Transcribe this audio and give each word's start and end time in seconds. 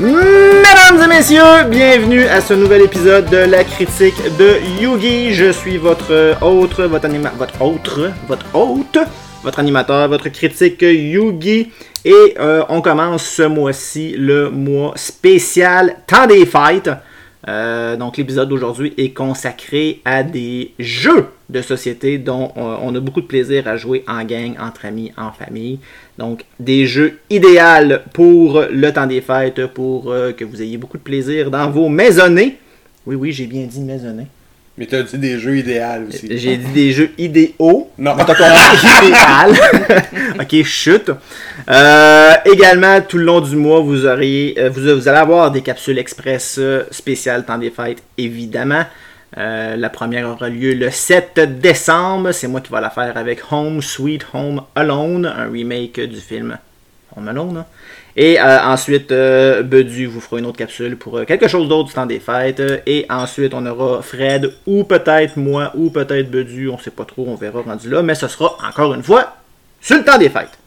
Mesdames 0.00 1.02
et 1.04 1.06
messieurs, 1.08 1.68
bienvenue 1.68 2.24
à 2.24 2.40
ce 2.40 2.54
nouvel 2.54 2.80
épisode 2.80 3.28
de 3.28 3.36
la 3.36 3.64
critique 3.64 4.14
de 4.38 4.56
Yugi. 4.80 5.34
Je 5.34 5.52
suis 5.52 5.76
votre 5.76 6.38
hôte, 6.40 6.80
votre 6.80 7.04
anima 7.04 7.30
votre 7.36 7.60
autre, 7.60 8.10
votre 8.26 8.46
hôte, 8.54 8.96
votre 9.42 9.58
animateur, 9.58 10.08
votre 10.08 10.30
critique 10.30 10.80
Yugi. 10.80 11.70
Et 12.06 12.34
euh, 12.40 12.62
on 12.70 12.80
commence 12.80 13.26
ce 13.26 13.42
mois-ci 13.42 14.14
le 14.16 14.48
mois 14.48 14.94
spécial 14.96 15.96
Temps 16.06 16.26
des 16.26 16.46
fêtes. 16.46 16.90
Euh, 17.48 17.96
donc 17.96 18.18
l'épisode 18.18 18.48
d'aujourd'hui 18.48 18.92
est 18.98 19.10
consacré 19.10 20.00
à 20.04 20.22
des 20.22 20.72
jeux 20.78 21.26
de 21.48 21.62
société 21.62 22.18
dont 22.18 22.52
on, 22.54 22.76
on 22.82 22.94
a 22.94 23.00
beaucoup 23.00 23.22
de 23.22 23.26
plaisir 23.26 23.66
à 23.66 23.76
jouer 23.76 24.04
en 24.06 24.24
gang, 24.24 24.54
entre 24.60 24.84
amis, 24.84 25.12
en 25.16 25.32
famille. 25.32 25.78
Donc 26.18 26.44
des 26.58 26.86
jeux 26.86 27.18
idéaux 27.30 27.96
pour 28.12 28.62
le 28.70 28.92
temps 28.92 29.06
des 29.06 29.20
fêtes, 29.20 29.66
pour 29.68 30.10
euh, 30.12 30.32
que 30.32 30.44
vous 30.44 30.60
ayez 30.60 30.76
beaucoup 30.76 30.98
de 30.98 31.02
plaisir 31.02 31.50
dans 31.50 31.70
vos 31.70 31.88
maisonnées. 31.88 32.58
Oui, 33.06 33.16
oui, 33.16 33.32
j'ai 33.32 33.46
bien 33.46 33.64
dit 33.64 33.80
maisonnées. 33.80 34.26
Mais 34.80 34.86
t'as 34.86 35.02
dit 35.02 35.18
des 35.18 35.38
jeux 35.38 35.58
idéaux 35.58 36.08
aussi. 36.08 36.26
J'ai 36.38 36.56
dit 36.56 36.72
des 36.72 36.92
jeux 36.92 37.10
idéaux. 37.18 37.90
Non. 37.98 38.16
T'as 38.16 38.34
compris? 38.34 39.06
idéal. 39.08 39.54
ok, 40.40 40.64
chute. 40.64 41.10
Euh, 41.68 42.32
également, 42.46 42.98
tout 43.02 43.18
le 43.18 43.24
long 43.24 43.42
du 43.42 43.56
mois, 43.56 43.80
vous 43.80 44.06
aurez, 44.06 44.54
euh, 44.56 44.70
vous, 44.70 44.80
vous 44.98 45.06
allez 45.06 45.18
avoir 45.18 45.50
des 45.50 45.60
capsules 45.60 45.98
express 45.98 46.56
euh, 46.58 46.84
spéciales 46.90 47.44
temps 47.44 47.58
des 47.58 47.68
fêtes, 47.70 48.02
évidemment. 48.16 48.86
Euh, 49.36 49.76
la 49.76 49.90
première 49.90 50.26
aura 50.26 50.48
lieu 50.48 50.72
le 50.72 50.90
7 50.90 51.60
décembre. 51.60 52.32
C'est 52.32 52.48
moi 52.48 52.62
qui 52.62 52.72
vais 52.72 52.80
la 52.80 52.88
faire 52.88 53.18
avec 53.18 53.52
Home 53.52 53.82
Sweet 53.82 54.24
Home 54.32 54.62
Alone, 54.74 55.26
un 55.26 55.50
remake 55.50 56.00
du 56.00 56.20
film 56.20 56.56
Home 57.14 57.28
Alone. 57.28 57.56
hein. 57.58 57.66
Et 58.22 58.38
euh, 58.38 58.60
ensuite, 58.64 59.12
euh, 59.12 59.62
Bedu 59.62 60.04
vous 60.04 60.20
fera 60.20 60.38
une 60.38 60.44
autre 60.44 60.58
capsule 60.58 60.98
pour 60.98 61.16
euh, 61.16 61.24
quelque 61.24 61.48
chose 61.48 61.70
d'autre 61.70 61.88
du 61.88 61.94
temps 61.94 62.04
des 62.04 62.20
fêtes. 62.20 62.62
Et 62.84 63.06
ensuite, 63.08 63.54
on 63.54 63.64
aura 63.64 64.02
Fred, 64.02 64.52
ou 64.66 64.84
peut-être 64.84 65.38
moi, 65.38 65.72
ou 65.74 65.88
peut-être 65.88 66.30
Bedu, 66.30 66.68
on 66.68 66.76
sait 66.76 66.90
pas 66.90 67.06
trop, 67.06 67.24
on 67.26 67.34
verra 67.34 67.62
rendu 67.62 67.88
là. 67.88 68.02
Mais 68.02 68.14
ce 68.14 68.28
sera 68.28 68.58
encore 68.68 68.92
une 68.92 69.02
fois 69.02 69.36
sur 69.80 69.96
le 69.96 70.04
temps 70.04 70.18
des 70.18 70.28
fêtes. 70.28 70.58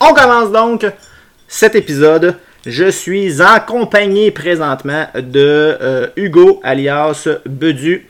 On 0.00 0.12
commence 0.12 0.52
donc 0.52 0.84
cet 1.48 1.74
épisode. 1.76 2.36
Je 2.66 2.90
suis 2.90 3.40
en 3.40 3.58
compagnie 3.60 4.30
présentement 4.30 5.06
de 5.14 6.10
Hugo, 6.16 6.60
alias 6.62 7.26
Bedu. 7.46 8.06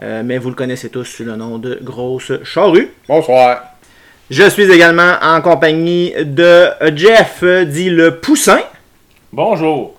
Mais 0.00 0.38
vous 0.38 0.48
le 0.48 0.54
connaissez 0.54 0.88
tous 0.88 1.04
sous 1.04 1.24
le 1.24 1.36
nom 1.36 1.58
de 1.58 1.78
Grosse 1.82 2.32
Charrue. 2.42 2.88
Bonsoir. 3.06 3.69
Je 4.30 4.48
suis 4.48 4.70
également 4.70 5.14
en 5.22 5.40
compagnie 5.40 6.12
de 6.24 6.68
Jeff, 6.94 7.42
dit 7.66 7.90
le 7.90 8.20
Poussin, 8.20 8.60
Bonjour. 9.32 9.98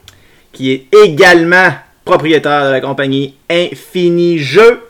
qui 0.54 0.72
est 0.72 0.88
également 1.04 1.72
propriétaire 2.06 2.66
de 2.68 2.72
la 2.72 2.80
compagnie 2.80 3.36
Infini 3.50 4.38
Jeux. 4.38 4.84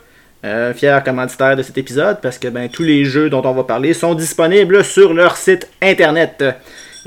Euh, 0.44 0.72
fier 0.74 1.02
commanditaire 1.04 1.56
de 1.56 1.62
cet 1.62 1.78
épisode 1.78 2.20
parce 2.20 2.36
que 2.38 2.48
ben, 2.48 2.68
tous 2.68 2.82
les 2.82 3.04
jeux 3.04 3.30
dont 3.30 3.42
on 3.44 3.52
va 3.52 3.62
parler 3.62 3.94
sont 3.94 4.14
disponibles 4.14 4.84
sur 4.84 5.12
leur 5.12 5.36
site 5.36 5.68
internet. 5.80 6.44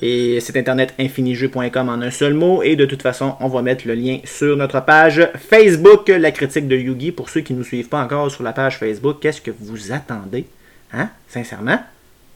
Et 0.01 0.41
site 0.41 0.57
internet 0.57 0.93
infinijeux.com 0.99 1.87
en 1.89 2.01
un 2.01 2.11
seul 2.11 2.33
mot. 2.33 2.63
Et 2.63 2.75
de 2.75 2.85
toute 2.85 3.01
façon, 3.01 3.35
on 3.39 3.47
va 3.47 3.61
mettre 3.61 3.87
le 3.87 3.93
lien 3.93 4.19
sur 4.25 4.57
notre 4.57 4.81
page 4.81 5.25
Facebook, 5.49 6.09
la 6.09 6.31
critique 6.31 6.67
de 6.67 6.75
Yugi. 6.75 7.13
Pour 7.13 7.29
ceux 7.29 7.41
qui 7.41 7.53
ne 7.53 7.59
nous 7.59 7.63
suivent 7.63 7.87
pas 7.87 8.01
encore 8.01 8.29
sur 8.29 8.43
la 8.43 8.51
page 8.51 8.77
Facebook, 8.77 9.17
qu'est-ce 9.21 9.39
que 9.41 9.51
vous 9.57 9.93
attendez 9.93 10.45
Hein 10.93 11.09
Sincèrement? 11.29 11.79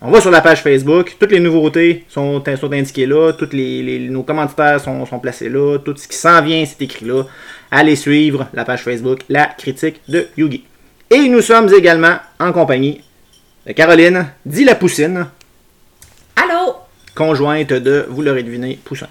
On 0.02 0.12
va 0.12 0.22
sur 0.22 0.32
la 0.32 0.40
page 0.42 0.62
Facebook, 0.64 1.16
toutes 1.20 1.32
les 1.32 1.40
nouveautés 1.42 2.06
sont, 2.08 2.42
sont 2.60 2.72
indiquées 2.72 3.06
là, 3.06 3.32
les, 3.52 3.84
les- 3.84 4.00
nos 4.10 4.24
commanditaires 4.24 4.80
sont, 4.80 5.06
sont 5.06 5.20
placés 5.20 5.50
là, 5.50 5.78
tout 5.80 5.94
ce 5.98 6.08
qui 6.08 6.16
s'en 6.18 6.42
vient 6.42 6.64
c'est 6.66 6.82
écrit 6.84 7.06
là. 7.06 7.24
Allez 7.72 7.96
suivre 7.96 8.48
la 8.54 8.64
page 8.66 8.82
Facebook, 8.84 9.20
la 9.30 9.46
critique 9.48 10.00
de 10.08 10.28
Yugi. 10.38 10.64
Et 11.12 11.28
nous 11.28 11.42
sommes 11.42 11.72
également 11.74 12.18
en 12.40 12.52
compagnie 12.54 13.02
de 13.68 13.74
Caroline, 13.74 14.28
dit 14.46 14.64
la 14.64 14.76
poussine, 14.76 15.28
Allô? 16.36 16.76
conjointe 17.16 17.74
de, 17.74 18.06
vous 18.10 18.22
l'aurez 18.22 18.44
deviné, 18.44 18.80
Poussin. 18.86 19.08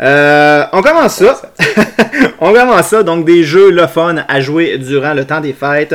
Euh, 0.00 0.64
on 0.72 0.82
commence 0.82 1.14
ça. 1.16 1.40
on 2.40 2.52
commence 2.52 2.86
ça, 2.88 3.02
donc 3.02 3.24
des 3.24 3.42
jeux 3.44 3.70
le 3.70 3.86
fun 3.86 4.16
à 4.28 4.40
jouer 4.40 4.78
durant 4.78 5.14
le 5.14 5.24
temps 5.24 5.40
des 5.40 5.52
fêtes. 5.52 5.94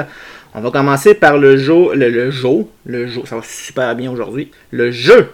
On 0.56 0.62
va 0.62 0.72
commencer 0.72 1.14
par 1.14 1.38
le 1.38 1.58
jeu, 1.58 1.94
le, 1.94 2.10
le 2.10 2.32
jeu, 2.32 2.66
le 2.86 3.08
jeu, 3.08 3.22
ça 3.26 3.36
va 3.36 3.42
super 3.44 3.96
bien 3.96 4.12
aujourd'hui. 4.12 4.52
Le 4.72 4.90
jeu 4.92 5.32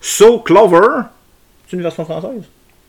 So 0.00 0.40
Clover. 0.40 1.04
C'est 1.68 1.76
une 1.76 1.82
version 1.82 2.04
française? 2.04 2.42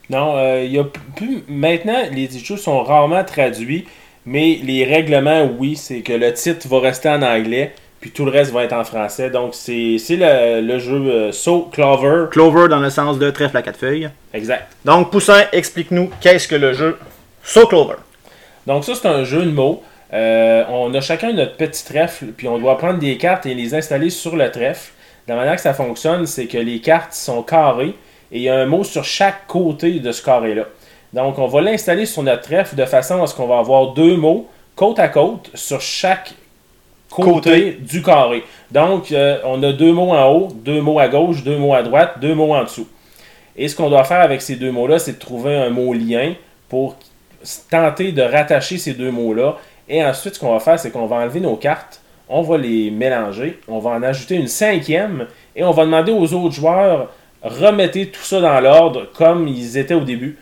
Non, 0.10 0.38
euh, 0.38 0.64
il 0.64 0.72
y 0.72 0.80
a 0.80 0.86
plus. 1.16 1.44
Maintenant, 1.48 2.02
les 2.12 2.30
jeux 2.30 2.58
sont 2.58 2.82
rarement 2.84 3.24
traduits, 3.24 3.86
mais 4.26 4.60
les 4.64 4.86
règlements, 4.86 5.50
oui, 5.58 5.76
c'est 5.76 6.02
que 6.02 6.14
le 6.14 6.34
titre 6.34 6.68
va 6.68 6.80
rester 6.80 7.10
en 7.10 7.22
anglais, 7.22 7.74
puis 8.00 8.12
tout 8.12 8.26
le 8.26 8.32
reste 8.32 8.52
va 8.52 8.64
être 8.64 8.74
en 8.74 8.84
français. 8.84 9.30
Donc, 9.30 9.54
c'est 9.54 9.98
c'est 10.00 10.16
le, 10.16 10.62
le 10.62 10.80
jeu 10.80 10.96
euh, 10.96 11.32
So 11.32 11.70
Clover. 11.72 12.26
Clover 12.32 12.70
dans 12.70 12.80
le 12.80 12.90
sens 12.90 13.20
de 13.20 13.30
trèfle 13.30 13.58
à 13.58 13.62
quatre 13.62 13.80
feuilles. 13.80 14.10
Exact. 14.34 14.68
Donc, 14.84 15.12
Poussin, 15.12 15.44
explique-nous 15.52 16.10
qu'est-ce 16.22 16.48
que 16.48 16.56
le 16.56 16.74
jeu 16.74 16.98
So 17.44 17.68
Clover? 17.68 17.98
Donc, 18.66 18.84
ça, 18.84 18.96
c'est 18.96 19.08
un 19.08 19.24
jeu 19.24 19.44
de 19.44 19.52
mots. 19.52 19.84
Euh, 20.14 20.64
on 20.70 20.94
a 20.94 21.02
chacun 21.02 21.34
notre 21.34 21.56
petit 21.58 21.84
trèfle, 21.84 22.28
puis 22.28 22.48
on 22.48 22.58
doit 22.58 22.78
prendre 22.78 23.00
des 23.00 23.18
cartes 23.18 23.46
et 23.46 23.54
les 23.54 23.76
installer 23.76 24.10
sur 24.10 24.36
le 24.36 24.50
trèfle. 24.52 24.92
La 25.28 25.36
manière 25.36 25.56
que 25.56 25.62
ça 25.62 25.74
fonctionne, 25.74 26.26
c'est 26.26 26.48
que 26.48 26.58
les 26.58 26.80
cartes 26.80 27.14
sont 27.14 27.44
carrées 27.44 27.96
et 28.32 28.38
il 28.38 28.42
y 28.42 28.50
a 28.50 28.56
un 28.56 28.66
mot 28.66 28.84
sur 28.84 29.04
chaque 29.04 29.46
côté 29.48 30.00
de 30.00 30.12
ce 30.12 30.24
carré-là. 30.24 30.64
Donc, 31.14 31.40
on 31.40 31.48
va 31.48 31.62
l'installer 31.62 32.06
sur 32.06 32.24
notre 32.24 32.44
trèfle 32.44 32.76
de 32.76 32.86
façon 32.86 33.22
à 33.22 33.28
ce 33.28 33.36
qu'on 33.36 33.48
va 33.48 33.60
avoir 33.60 33.94
deux 33.94 34.16
mots 34.16 34.48
côte 34.76 35.00
à 35.00 35.10
côte 35.10 35.50
sur 35.54 35.82
chaque 35.82 36.34
côté, 37.10 37.32
Côté. 37.32 37.78
du 37.82 38.02
carré. 38.02 38.44
Donc, 38.72 39.12
euh, 39.12 39.40
on 39.44 39.62
a 39.64 39.74
deux 39.74 39.92
mots 39.92 40.12
en 40.12 40.30
haut, 40.32 40.48
deux 40.54 40.82
mots 40.82 41.00
à 41.00 41.08
gauche, 41.08 41.44
deux 41.44 41.58
mots 41.58 41.74
à 41.74 41.84
droite, 41.84 42.20
deux 42.22 42.36
mots 42.36 42.54
en 42.54 42.64
dessous. 42.64 42.88
Et 43.56 43.68
ce 43.68 43.76
qu'on 43.76 43.90
doit 43.90 44.04
faire 44.04 44.22
avec 44.22 44.42
ces 44.42 44.56
deux 44.56 44.72
mots-là, 44.72 45.00
c'est 45.00 45.14
de 45.14 45.20
trouver 45.20 45.56
un 45.56 45.70
mot 45.70 45.94
lien 45.94 46.36
pour 46.70 46.96
tenter 47.72 48.12
de 48.12 48.22
rattacher 48.22 48.78
ces 48.78 48.94
deux 48.94 49.12
mots-là. 49.12 49.58
Et 49.90 50.04
ensuite, 50.04 50.36
ce 50.36 50.40
qu'on 50.40 50.54
va 50.54 50.60
faire, 50.60 50.80
c'est 50.80 50.92
qu'on 50.92 51.06
va 51.06 51.18
enlever 51.18 51.40
nos 51.40 51.56
cartes, 51.56 52.02
on 52.30 52.42
va 52.42 52.58
les 52.58 52.92
mélanger, 52.92 53.60
on 53.68 53.80
va 53.80 53.92
en 53.92 54.04
ajouter 54.04 54.36
une 54.36 54.48
cinquième, 54.48 55.28
et 55.56 55.64
on 55.64 55.72
va 55.72 55.86
demander 55.86 56.12
aux 56.12 56.34
autres 56.34 56.56
joueurs, 56.56 57.10
remettez 57.42 58.08
tout 58.08 58.22
ça 58.22 58.42
dans 58.42 58.60
l'ordre 58.60 59.08
comme 59.14 59.48
ils 59.48 59.78
étaient 59.78 59.94
au 59.94 60.04
début. 60.04 60.38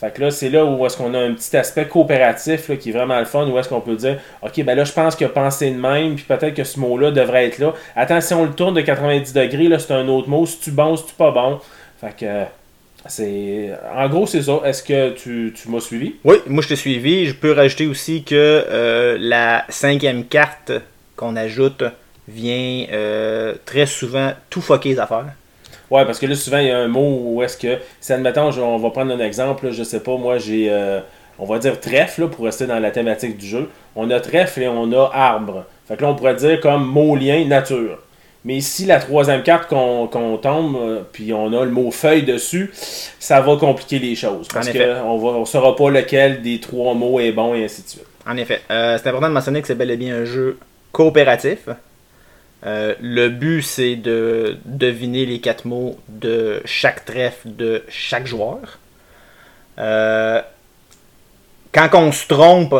Fait 0.00 0.10
que 0.10 0.22
là, 0.22 0.30
c'est 0.30 0.48
là 0.48 0.64
où 0.64 0.86
est-ce 0.86 0.96
qu'on 0.96 1.12
a 1.12 1.18
un 1.18 1.34
petit 1.34 1.54
aspect 1.58 1.86
coopératif 1.86 2.70
qui 2.78 2.88
est 2.88 2.92
vraiment 2.92 3.18
le 3.18 3.26
fun, 3.26 3.46
où 3.46 3.58
est-ce 3.58 3.68
qu'on 3.68 3.82
peut 3.82 3.96
dire, 3.96 4.18
OK, 4.40 4.62
ben 4.64 4.74
là, 4.74 4.84
je 4.84 4.92
pense 4.92 5.14
qu'il 5.14 5.26
a 5.26 5.30
pensé 5.30 5.70
de 5.70 5.78
même, 5.78 6.14
puis 6.14 6.24
peut-être 6.24 6.54
que 6.54 6.64
ce 6.64 6.80
mot-là 6.80 7.10
devrait 7.10 7.46
être 7.46 7.58
là. 7.58 7.74
Attends, 7.94 8.22
si 8.22 8.32
on 8.32 8.44
le 8.44 8.52
tourne 8.52 8.74
de 8.74 8.80
90 8.80 9.34
degrés, 9.34 9.68
là, 9.68 9.78
c'est 9.78 9.92
un 9.92 10.08
autre 10.08 10.30
mot. 10.30 10.46
Si 10.46 10.58
tu 10.58 10.70
bon, 10.70 10.96
si 10.96 11.04
tu 11.04 11.12
pas 11.12 11.30
bon. 11.32 11.60
Fait 12.00 12.16
que, 12.16 12.24
euh, 12.24 12.44
c'est... 13.06 13.70
En 13.94 14.08
gros, 14.08 14.26
c'est 14.26 14.42
ça. 14.42 14.60
Est-ce 14.64 14.82
que 14.82 15.10
tu, 15.10 15.54
tu 15.56 15.68
m'as 15.68 15.80
suivi? 15.80 16.16
Oui, 16.24 16.36
moi 16.46 16.62
je 16.62 16.68
t'ai 16.68 16.76
suivi. 16.76 17.26
Je 17.26 17.34
peux 17.34 17.52
rajouter 17.52 17.86
aussi 17.86 18.22
que 18.24 18.34
euh, 18.34 19.16
la 19.18 19.64
cinquième 19.68 20.24
carte 20.24 20.72
qu'on 21.16 21.36
ajoute 21.36 21.84
vient 22.28 22.86
euh, 22.92 23.54
très 23.64 23.86
souvent 23.86 24.32
tout 24.50 24.60
fucker 24.60 24.90
les 24.90 24.98
affaires. 24.98 25.26
Ouais, 25.90 26.04
parce 26.04 26.20
que 26.20 26.26
là, 26.26 26.36
souvent, 26.36 26.58
il 26.58 26.68
y 26.68 26.70
a 26.70 26.78
un 26.78 26.88
mot 26.88 27.20
où 27.24 27.42
est-ce 27.42 27.56
que, 27.56 27.78
si 28.00 28.12
admettons, 28.12 28.50
on 28.62 28.78
va 28.78 28.90
prendre 28.90 29.12
un 29.12 29.18
exemple, 29.18 29.66
là, 29.66 29.72
je 29.72 29.82
sais 29.82 29.98
pas, 30.00 30.16
moi, 30.16 30.38
j'ai, 30.38 30.68
euh, 30.70 31.00
on 31.36 31.46
va 31.46 31.58
dire 31.58 31.80
trèfle, 31.80 32.20
là, 32.22 32.28
pour 32.28 32.44
rester 32.44 32.66
dans 32.66 32.78
la 32.78 32.92
thématique 32.92 33.36
du 33.36 33.46
jeu. 33.46 33.68
On 33.96 34.08
a 34.10 34.20
trèfle 34.20 34.62
et 34.62 34.68
on 34.68 34.92
a 34.92 35.10
arbre. 35.12 35.64
Fait 35.88 35.96
que 35.96 36.02
là, 36.02 36.10
on 36.10 36.14
pourrait 36.14 36.36
dire 36.36 36.60
comme 36.60 36.86
mot 36.86 37.16
lien 37.16 37.44
nature. 37.44 37.98
Mais 38.44 38.56
ici, 38.56 38.86
la 38.86 38.98
troisième 38.98 39.42
carte 39.42 39.68
qu'on 39.68 40.06
qu'on 40.06 40.38
tombe, 40.38 40.76
euh, 40.76 41.02
puis 41.12 41.32
on 41.34 41.52
a 41.52 41.64
le 41.64 41.70
mot 41.70 41.90
feuille 41.90 42.22
dessus, 42.22 42.70
ça 43.18 43.40
va 43.42 43.56
compliquer 43.56 43.98
les 43.98 44.14
choses. 44.14 44.48
Parce 44.48 44.70
qu'on 44.70 45.40
ne 45.40 45.44
saura 45.44 45.76
pas 45.76 45.90
lequel 45.90 46.40
des 46.40 46.58
trois 46.58 46.94
mots 46.94 47.20
est 47.20 47.32
bon 47.32 47.54
et 47.54 47.64
ainsi 47.64 47.82
de 47.82 47.88
suite. 47.88 48.06
En 48.26 48.36
effet, 48.38 48.62
euh, 48.70 48.98
c'est 48.98 49.08
important 49.08 49.28
de 49.28 49.34
mentionner 49.34 49.60
que 49.60 49.66
c'est 49.66 49.74
bel 49.74 49.90
et 49.90 49.96
bien 49.96 50.16
un 50.16 50.24
jeu 50.24 50.58
coopératif. 50.92 51.68
Euh, 52.64 52.94
le 53.00 53.28
but, 53.28 53.62
c'est 53.62 53.96
de 53.96 54.56
deviner 54.64 55.26
les 55.26 55.40
quatre 55.40 55.66
mots 55.66 55.98
de 56.08 56.62
chaque 56.64 57.04
trèfle 57.04 57.54
de 57.56 57.82
chaque 57.88 58.26
joueur. 58.26 58.78
Quand 59.76 60.44
on 61.94 62.12
se 62.12 62.26
trompe, 62.26 62.74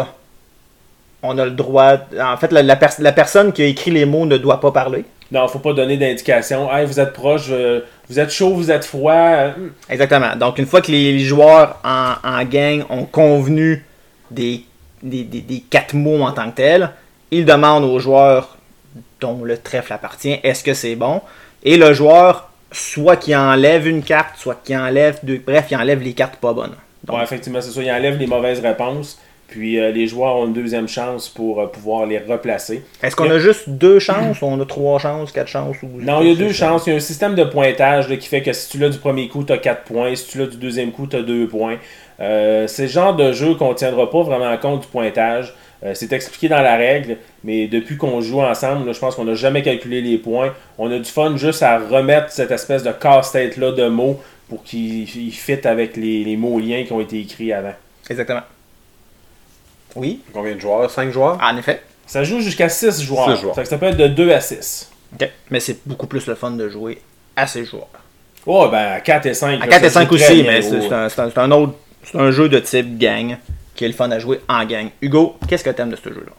on 1.22 1.38
a 1.38 1.44
le 1.44 1.50
droit. 1.50 1.98
En 2.18 2.36
fait, 2.38 2.50
la, 2.50 2.62
la 2.62 3.12
personne 3.12 3.52
qui 3.52 3.62
a 3.62 3.66
écrit 3.66 3.90
les 3.90 4.06
mots 4.06 4.24
ne 4.26 4.38
doit 4.38 4.60
pas 4.60 4.72
parler. 4.72 5.04
Non, 5.32 5.46
faut 5.48 5.60
pas 5.60 5.72
donner 5.72 5.96
d'indication. 5.96 6.72
Hey, 6.74 6.86
vous 6.86 6.98
êtes 6.98 7.12
proche, 7.12 7.46
euh, 7.50 7.80
vous 8.08 8.18
êtes 8.18 8.30
chaud, 8.30 8.52
vous 8.54 8.70
êtes 8.70 8.84
froid. 8.84 9.12
euh, 9.14 9.50
Exactement. 9.88 10.34
Donc, 10.36 10.58
une 10.58 10.66
fois 10.66 10.80
que 10.80 10.90
les 10.90 11.18
joueurs 11.20 11.78
en, 11.84 12.14
en 12.24 12.44
gang 12.44 12.84
ont 12.90 13.04
convenu 13.04 13.84
des, 14.30 14.64
des, 15.02 15.22
des- 15.22 15.40
des 15.40 15.60
quatre 15.60 15.94
mots 15.94 16.22
en 16.22 16.32
tant 16.32 16.50
que 16.50 16.56
tels, 16.56 16.90
ils 17.30 17.44
demandent 17.44 17.84
aux 17.84 17.98
joueurs 18.00 18.56
dont 19.20 19.44
le 19.44 19.56
trèfle 19.56 19.92
appartient 19.92 20.40
est-ce 20.42 20.64
que 20.64 20.74
c'est 20.74 20.96
bon? 20.96 21.20
Et 21.62 21.76
le 21.76 21.92
joueur, 21.92 22.50
soit 22.72 23.16
qui 23.16 23.36
enlève 23.36 23.86
une 23.86 24.02
carte, 24.02 24.36
soit 24.36 24.58
qui 24.64 24.76
enlève 24.76 25.18
deux. 25.22 25.40
Bref, 25.46 25.66
il 25.70 25.76
enlève 25.76 26.02
les 26.02 26.12
cartes 26.14 26.36
pas 26.36 26.52
bonnes. 26.52 26.74
Donc, 27.04 27.16
Ouais, 27.18 27.22
effectivement, 27.22 27.60
c'est 27.60 27.70
ça. 27.70 27.82
Il 27.82 27.90
enlève 27.90 28.18
les 28.18 28.26
mauvaises 28.26 28.60
réponses. 28.60 29.18
Puis 29.50 29.80
euh, 29.80 29.90
les 29.90 30.06
joueurs 30.06 30.36
ont 30.36 30.46
une 30.46 30.52
deuxième 30.52 30.86
chance 30.86 31.28
pour 31.28 31.60
euh, 31.60 31.66
pouvoir 31.66 32.06
les 32.06 32.18
replacer. 32.18 32.84
Est-ce 33.02 33.16
qu'on 33.16 33.28
a 33.28 33.40
juste 33.40 33.68
deux 33.68 33.98
chances 33.98 34.40
ou 34.40 34.46
on 34.46 34.60
a 34.60 34.64
trois 34.64 35.00
chances, 35.00 35.32
quatre 35.32 35.48
chances 35.48 35.76
ou... 35.82 35.88
Non, 36.00 36.22
il 36.22 36.28
y 36.28 36.32
a 36.32 36.36
deux 36.36 36.52
chances. 36.52 36.86
Il 36.86 36.90
y 36.90 36.92
a 36.92 36.96
un 36.96 37.00
système 37.00 37.34
de 37.34 37.42
pointage 37.42 38.08
là, 38.08 38.16
qui 38.16 38.28
fait 38.28 38.42
que 38.42 38.52
si 38.52 38.70
tu 38.70 38.78
l'as 38.78 38.88
du 38.88 38.98
premier 38.98 39.26
coup, 39.26 39.42
tu 39.42 39.52
as 39.52 39.58
4 39.58 39.82
points. 39.82 40.14
Si 40.14 40.28
tu 40.28 40.38
l'as 40.38 40.46
du 40.46 40.56
deuxième 40.56 40.92
coup, 40.92 41.08
tu 41.08 41.16
as 41.16 41.22
2 41.22 41.48
points. 41.48 41.78
Euh, 42.20 42.68
c'est 42.68 42.82
le 42.82 42.88
genre 42.88 43.16
de 43.16 43.32
jeu 43.32 43.54
qu'on 43.54 43.70
ne 43.70 43.74
tiendra 43.74 44.08
pas 44.08 44.22
vraiment 44.22 44.56
compte 44.56 44.82
du 44.82 44.86
pointage. 44.86 45.52
C'est 45.94 46.12
expliqué 46.12 46.50
dans 46.50 46.60
la 46.60 46.76
règle, 46.76 47.16
mais 47.42 47.66
depuis 47.66 47.96
qu'on 47.96 48.20
joue 48.20 48.42
ensemble, 48.42 48.86
là, 48.86 48.92
je 48.92 48.98
pense 48.98 49.14
qu'on 49.14 49.24
n'a 49.24 49.34
jamais 49.34 49.62
calculé 49.62 50.02
les 50.02 50.18
points. 50.18 50.52
On 50.76 50.92
a 50.92 50.98
du 50.98 51.10
fun 51.10 51.38
juste 51.38 51.62
à 51.62 51.78
remettre 51.78 52.30
cette 52.30 52.50
espèce 52.50 52.82
de 52.82 52.92
casse-tête-là 52.92 53.72
de 53.72 53.88
mots 53.88 54.20
pour 54.50 54.62
qu'il 54.62 55.04
il 55.04 55.32
fit 55.32 55.66
avec 55.66 55.96
les, 55.96 56.22
les 56.22 56.36
mots 56.36 56.58
liens 56.58 56.84
qui 56.84 56.92
ont 56.92 57.00
été 57.00 57.18
écrits 57.18 57.54
avant. 57.54 57.72
Exactement. 58.10 58.42
Oui, 59.96 60.20
Combien 60.32 60.54
de 60.54 60.60
joueurs? 60.60 60.90
5 60.90 61.10
joueurs? 61.12 61.38
En 61.42 61.56
effet. 61.56 61.82
Ça 62.06 62.24
joue 62.24 62.40
jusqu'à 62.40 62.68
6 62.68 63.02
joueurs. 63.02 63.36
Six 63.36 63.42
joueurs. 63.42 63.54
Fait 63.54 63.62
que 63.62 63.68
ça 63.68 63.78
peut 63.78 63.86
être 63.86 63.96
de 63.96 64.08
2 64.08 64.32
à 64.32 64.40
6. 64.40 64.90
Ok. 65.14 65.28
Mais 65.50 65.60
c'est 65.60 65.78
beaucoup 65.86 66.06
plus 66.06 66.26
le 66.26 66.34
fun 66.34 66.52
de 66.52 66.68
jouer 66.68 67.00
à 67.36 67.46
ces 67.46 67.64
joueurs. 67.64 67.88
Oh, 68.46 68.68
ben 68.70 68.94
à 68.94 69.00
4 69.00 69.26
et 69.26 69.34
5. 69.34 69.60
À 69.62 69.66
là, 69.66 69.66
4 69.66 69.84
et 69.84 69.88
ça 69.90 70.00
5 70.00 70.08
joue 70.08 70.16
très 70.16 70.24
aussi, 70.32 70.42
mais 70.42 70.62
c'est 70.62 71.38
un, 71.38 71.50
autre. 71.52 71.74
C'est 72.04 72.18
un 72.18 72.30
jeu 72.30 72.48
de 72.48 72.58
type 72.58 72.98
gang 72.98 73.36
qui 73.74 73.84
est 73.84 73.88
le 73.88 73.94
fun 73.94 74.10
à 74.10 74.18
jouer 74.18 74.40
en 74.48 74.64
gang. 74.64 74.88
Hugo, 75.02 75.36
qu'est-ce 75.48 75.64
que 75.64 75.70
t'aimes 75.70 75.90
de 75.90 75.96
ce 75.96 76.08
jeu-là? 76.08 76.32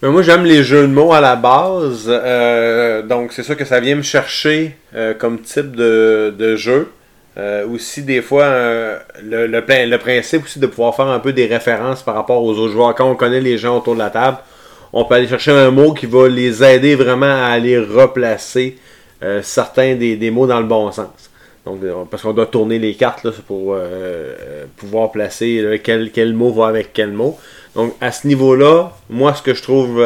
Ben, 0.00 0.10
moi, 0.10 0.22
j'aime 0.22 0.44
les 0.44 0.64
jeux 0.64 0.82
de 0.82 0.92
mots 0.92 1.12
à 1.12 1.20
la 1.20 1.36
base. 1.36 2.06
euh, 2.08 3.02
donc, 3.02 3.32
c'est 3.32 3.42
sûr 3.44 3.56
que 3.56 3.64
ça 3.64 3.80
vient 3.80 3.94
me 3.94 4.02
chercher 4.02 4.76
euh, 4.94 5.14
comme 5.14 5.40
type 5.40 5.76
de, 5.76 6.34
de 6.36 6.56
jeu. 6.56 6.90
Euh, 7.38 7.66
aussi, 7.66 8.02
des 8.02 8.20
fois, 8.20 8.44
euh, 8.44 8.98
le, 9.22 9.96
principe 9.98 10.44
aussi 10.44 10.58
de 10.58 10.66
pouvoir 10.66 10.94
faire 10.94 11.06
un 11.06 11.18
peu 11.18 11.32
des 11.32 11.46
références 11.46 12.02
par 12.02 12.14
rapport 12.14 12.42
aux 12.42 12.58
autres 12.58 12.72
joueurs. 12.72 12.94
Quand 12.94 13.10
on 13.10 13.14
connaît 13.14 13.40
les 13.40 13.56
gens 13.56 13.78
autour 13.78 13.94
de 13.94 14.00
la 14.00 14.10
table, 14.10 14.38
on 14.92 15.04
peut 15.06 15.14
aller 15.14 15.28
chercher 15.28 15.52
un 15.52 15.70
mot 15.70 15.94
qui 15.94 16.04
va 16.04 16.28
les 16.28 16.62
aider 16.62 16.94
vraiment 16.94 17.26
à 17.26 17.46
aller 17.46 17.78
replacer 17.78 18.76
euh, 19.22 19.40
certains 19.42 19.94
des, 19.94 20.30
mots 20.30 20.46
dans 20.46 20.60
le 20.60 20.66
bon 20.66 20.92
sens. 20.92 21.30
Donc, 21.64 21.82
euh, 21.82 22.04
parce 22.10 22.22
qu'on 22.22 22.34
doit 22.34 22.46
tourner 22.46 22.78
les 22.78 22.94
cartes 22.94 23.24
là, 23.24 23.30
pour 23.46 23.76
pouvoir 24.76 25.10
placer 25.10 25.80
quel, 25.82 26.10
quel 26.10 26.34
mot 26.34 26.52
va 26.52 26.66
avec 26.66 26.92
quel 26.92 27.12
mot. 27.12 27.38
Donc, 27.74 27.94
à 28.02 28.12
ce 28.12 28.26
niveau-là, 28.26 28.92
moi, 29.08 29.32
ce 29.32 29.40
que 29.40 29.54
je 29.54 29.62
trouve, 29.62 30.04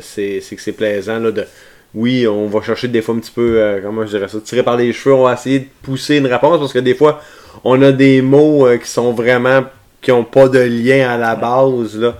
c'est 0.00 0.40
que 0.40 0.62
c'est 0.62 0.72
plaisant. 0.72 1.18
Là, 1.18 1.32
de, 1.32 1.44
oui, 1.94 2.26
on 2.26 2.46
va 2.46 2.62
chercher 2.62 2.88
des 2.88 3.02
fois 3.02 3.14
un 3.14 3.18
petit 3.18 3.30
peu, 3.30 3.56
euh, 3.58 3.80
comment 3.82 4.04
je 4.06 4.16
dirais 4.16 4.28
ça, 4.28 4.38
tirer 4.40 4.62
par 4.62 4.76
les 4.76 4.92
cheveux, 4.92 5.14
on 5.14 5.24
va 5.24 5.34
essayer 5.34 5.60
de 5.60 5.66
pousser 5.82 6.16
une 6.16 6.26
réponse 6.26 6.58
parce 6.58 6.72
que 6.72 6.78
des 6.78 6.94
fois, 6.94 7.20
on 7.64 7.80
a 7.82 7.92
des 7.92 8.22
mots 8.22 8.66
euh, 8.66 8.78
qui 8.78 8.88
sont 8.88 9.12
vraiment, 9.12 9.64
qui 10.00 10.10
n'ont 10.10 10.24
pas 10.24 10.48
de 10.48 10.58
lien 10.58 11.10
à 11.10 11.18
la 11.18 11.36
base. 11.36 11.98
Là, 11.98 12.16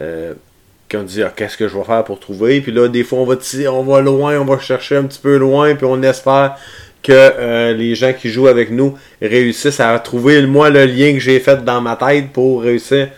euh, 0.00 0.34
qu'on 0.90 1.02
dit, 1.02 1.22
ah, 1.22 1.32
qu'est-ce 1.34 1.56
que 1.56 1.68
je 1.68 1.76
vais 1.76 1.84
faire 1.84 2.04
pour 2.04 2.20
trouver? 2.20 2.60
Puis 2.60 2.72
là, 2.72 2.88
des 2.88 3.04
fois, 3.04 3.20
on 3.20 3.24
va, 3.24 3.36
tirer- 3.36 3.68
on 3.68 3.84
va 3.84 4.00
loin, 4.00 4.38
on 4.38 4.44
va 4.44 4.58
chercher 4.58 4.96
un 4.96 5.04
petit 5.04 5.20
peu 5.20 5.36
loin, 5.36 5.74
puis 5.74 5.86
on 5.86 6.02
espère 6.02 6.56
que 7.02 7.12
euh, 7.12 7.72
les 7.74 7.94
gens 7.94 8.12
qui 8.12 8.30
jouent 8.30 8.48
avec 8.48 8.70
nous 8.70 8.94
réussissent 9.22 9.80
à 9.80 9.98
trouver, 9.98 10.44
moi, 10.46 10.70
le 10.70 10.84
lien 10.86 11.12
que 11.12 11.20
j'ai 11.20 11.38
fait 11.38 11.64
dans 11.64 11.80
ma 11.80 11.96
tête 11.96 12.32
pour 12.32 12.62
réussir 12.62 13.08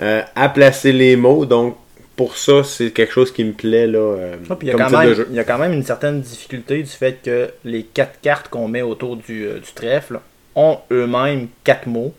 euh, 0.00 0.22
à 0.34 0.48
placer 0.48 0.92
les 0.92 1.16
mots. 1.16 1.44
Donc, 1.44 1.76
pour 2.20 2.36
ça, 2.36 2.62
c'est 2.64 2.90
quelque 2.90 3.14
chose 3.14 3.32
qui 3.32 3.42
me 3.44 3.52
plaît, 3.54 3.86
là, 3.86 3.98
euh, 3.98 4.36
Ah, 4.50 4.56
il, 4.60 4.68
y 4.68 4.70
a 4.70 4.74
comme 4.74 4.82
quand 4.82 4.90
de 4.90 5.06
même, 5.06 5.14
jeu. 5.14 5.26
il 5.30 5.36
y 5.36 5.38
a 5.38 5.44
quand 5.44 5.56
même 5.56 5.72
une 5.72 5.82
certaine 5.82 6.20
difficulté 6.20 6.82
du 6.82 6.90
fait 6.90 7.16
que 7.24 7.48
les 7.64 7.82
quatre 7.82 8.20
cartes 8.20 8.48
qu'on 8.48 8.68
met 8.68 8.82
autour 8.82 9.16
du, 9.16 9.46
euh, 9.46 9.54
du 9.54 9.72
trèfle 9.74 10.20
ont 10.54 10.80
eux-mêmes 10.92 11.48
quatre 11.64 11.86
mots. 11.86 12.12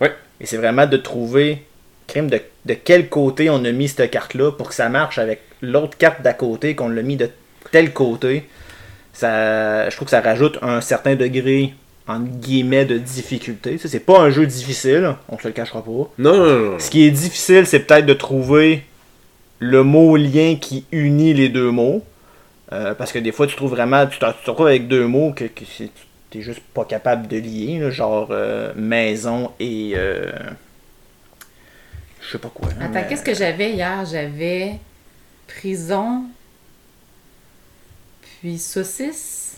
Oui. 0.00 0.08
Et 0.40 0.46
c'est 0.46 0.56
vraiment 0.56 0.86
de 0.86 0.96
trouver 0.96 1.64
crime 2.06 2.30
de, 2.30 2.40
de 2.64 2.72
quel 2.72 3.10
côté 3.10 3.50
on 3.50 3.62
a 3.62 3.72
mis 3.72 3.88
cette 3.88 4.10
carte-là 4.10 4.52
pour 4.52 4.70
que 4.70 4.74
ça 4.74 4.88
marche 4.88 5.18
avec 5.18 5.42
l'autre 5.60 5.98
carte 5.98 6.22
d'à 6.22 6.32
côté, 6.32 6.74
qu'on 6.74 6.88
l'a 6.88 7.02
mis 7.02 7.18
de 7.18 7.28
tel 7.72 7.92
côté. 7.92 8.44
Ça, 9.12 9.90
je 9.90 9.94
trouve 9.96 10.06
que 10.06 10.12
ça 10.12 10.22
rajoute 10.22 10.56
un 10.62 10.80
certain 10.80 11.14
degré 11.14 11.74
entre 12.08 12.24
guillemets 12.40 12.86
de 12.86 12.96
difficulté. 12.96 13.76
C'est 13.76 14.00
pas 14.00 14.18
un 14.18 14.30
jeu 14.30 14.46
difficile, 14.46 15.14
on 15.28 15.38
se 15.38 15.46
le 15.46 15.52
cachera 15.52 15.84
pas. 15.84 15.90
Non, 15.90 16.08
non, 16.16 16.36
non, 16.38 16.70
non. 16.70 16.78
Ce 16.78 16.88
qui 16.88 17.06
est 17.06 17.10
difficile, 17.10 17.66
c'est 17.66 17.80
peut-être 17.80 18.06
de 18.06 18.14
trouver 18.14 18.82
le 19.62 19.82
mot 19.84 20.16
lien 20.16 20.56
qui 20.60 20.84
unit 20.92 21.34
les 21.34 21.48
deux 21.48 21.70
mots. 21.70 22.04
Euh, 22.72 22.94
parce 22.94 23.12
que 23.12 23.18
des 23.18 23.32
fois, 23.32 23.46
tu 23.46 23.54
trouves 23.54 23.70
vraiment. 23.70 24.06
Tu 24.06 24.18
te 24.18 24.24
tu 24.44 24.50
retrouves 24.50 24.66
avec 24.66 24.88
deux 24.88 25.06
mots 25.06 25.32
que, 25.32 25.44
que 25.44 25.64
tu 25.64 25.90
n'es 26.34 26.40
juste 26.42 26.62
pas 26.74 26.84
capable 26.84 27.28
de 27.28 27.36
lier, 27.36 27.78
là, 27.78 27.90
genre 27.90 28.28
euh, 28.30 28.72
maison 28.74 29.50
et. 29.60 29.92
euh, 29.94 30.30
je 32.22 32.32
sais 32.32 32.38
pas 32.38 32.48
quoi. 32.52 32.68
là, 32.70 32.74
Attends, 32.86 32.92
mais- 32.94 33.06
qu'est-ce 33.08 33.22
que 33.22 33.34
j'avais 33.34 33.72
hier? 33.72 34.04
J'avais 34.10 34.78
prison, 35.46 36.22
puis 38.40 38.58
saucisse? 38.58 39.56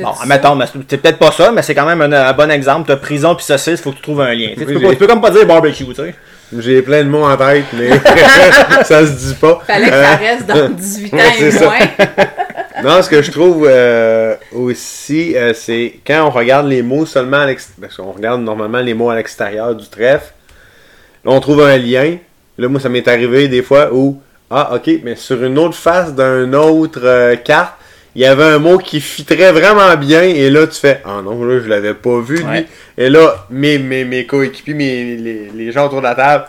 Bon, 0.00 0.12
mettons, 0.26 0.58
c'est 0.88 0.98
peut-être 0.98 1.18
pas 1.18 1.32
ça, 1.32 1.50
mais 1.50 1.62
c'est 1.62 1.74
quand 1.74 1.86
même 1.86 2.00
un, 2.02 2.12
un 2.12 2.32
bon 2.32 2.50
exemple. 2.50 2.86
T'as 2.86 2.96
prison 2.96 3.34
puis 3.34 3.44
saucisse, 3.44 3.80
faut 3.80 3.90
que 3.90 3.96
tu 3.96 4.02
trouves 4.02 4.20
un 4.20 4.34
lien. 4.34 4.50
Tu 4.54 4.60
sais, 4.60 4.66
tu, 4.66 4.76
Oui, 4.76 4.82
peux 4.82 4.90
tu 4.90 4.96
peux 4.96 5.06
comme 5.06 5.20
pas 5.20 5.30
dire 5.30 5.46
barbecue, 5.46 5.84
tu 5.86 5.94
sais. 5.94 6.14
J'ai 6.56 6.80
plein 6.82 7.04
de 7.04 7.08
mots 7.10 7.24
en 7.24 7.36
tête, 7.36 7.64
mais 7.74 7.90
ça 8.84 9.06
se 9.06 9.12
dit 9.12 9.34
pas. 9.34 9.62
Fallait 9.66 9.88
que 9.88 9.94
Euh, 9.94 10.02
ça 10.04 10.16
reste 10.16 10.46
dans 10.46 10.68
18 10.76 11.14
ans 11.14 11.16
ouais, 11.16 11.40
et 11.40 11.52
moins. 11.64 11.78
Non, 12.84 13.02
ce 13.02 13.10
que 13.10 13.20
je 13.22 13.30
trouve 13.32 13.66
euh, 13.68 14.36
aussi, 14.54 15.36
euh, 15.36 15.52
c'est 15.52 15.94
quand 16.06 16.24
on 16.26 16.30
regarde 16.30 16.68
les 16.68 16.80
mots 16.82 17.04
seulement 17.06 17.38
à 17.38 17.46
l'extérieur, 17.46 17.80
parce 17.80 17.96
qu'on 17.96 18.12
regarde 18.12 18.40
normalement 18.40 18.78
les 18.78 18.94
mots 18.94 19.10
à 19.10 19.16
l'extérieur 19.16 19.74
du 19.74 19.88
trèfle, 19.88 20.32
là 21.24 21.32
on 21.32 21.40
trouve 21.40 21.62
un 21.62 21.76
lien. 21.76 22.16
Là, 22.56 22.68
moi, 22.68 22.80
ça 22.80 22.88
m'est 22.88 23.06
arrivé 23.08 23.48
des 23.48 23.62
fois 23.62 23.90
où, 23.92 24.20
ah, 24.50 24.74
ok, 24.74 24.90
mais 25.04 25.16
sur 25.16 25.42
une 25.44 25.58
autre 25.58 25.76
face 25.76 26.14
d'une 26.14 26.54
autre 26.54 27.00
euh, 27.02 27.36
carte, 27.36 27.74
il 28.14 28.22
y 28.22 28.26
avait 28.26 28.44
un 28.44 28.58
mot 28.58 28.78
qui 28.78 29.00
fitrait 29.00 29.52
vraiment 29.52 29.94
bien, 29.96 30.22
et 30.22 30.50
là, 30.50 30.66
tu 30.66 30.78
fais, 30.80 31.00
ah 31.04 31.20
non, 31.22 31.44
là, 31.44 31.60
je 31.62 31.68
l'avais 31.68 31.94
pas 31.94 32.20
vu, 32.20 32.36
lui. 32.38 32.44
Ouais. 32.44 32.66
Et 32.96 33.08
là, 33.08 33.46
mes, 33.50 33.78
mes, 33.78 34.04
mes 34.04 34.26
coéquipiers, 34.26 34.74
mes, 34.74 35.16
les, 35.16 35.50
les 35.54 35.72
gens 35.72 35.86
autour 35.86 35.98
de 35.98 36.04
la 36.06 36.14
table, 36.14 36.44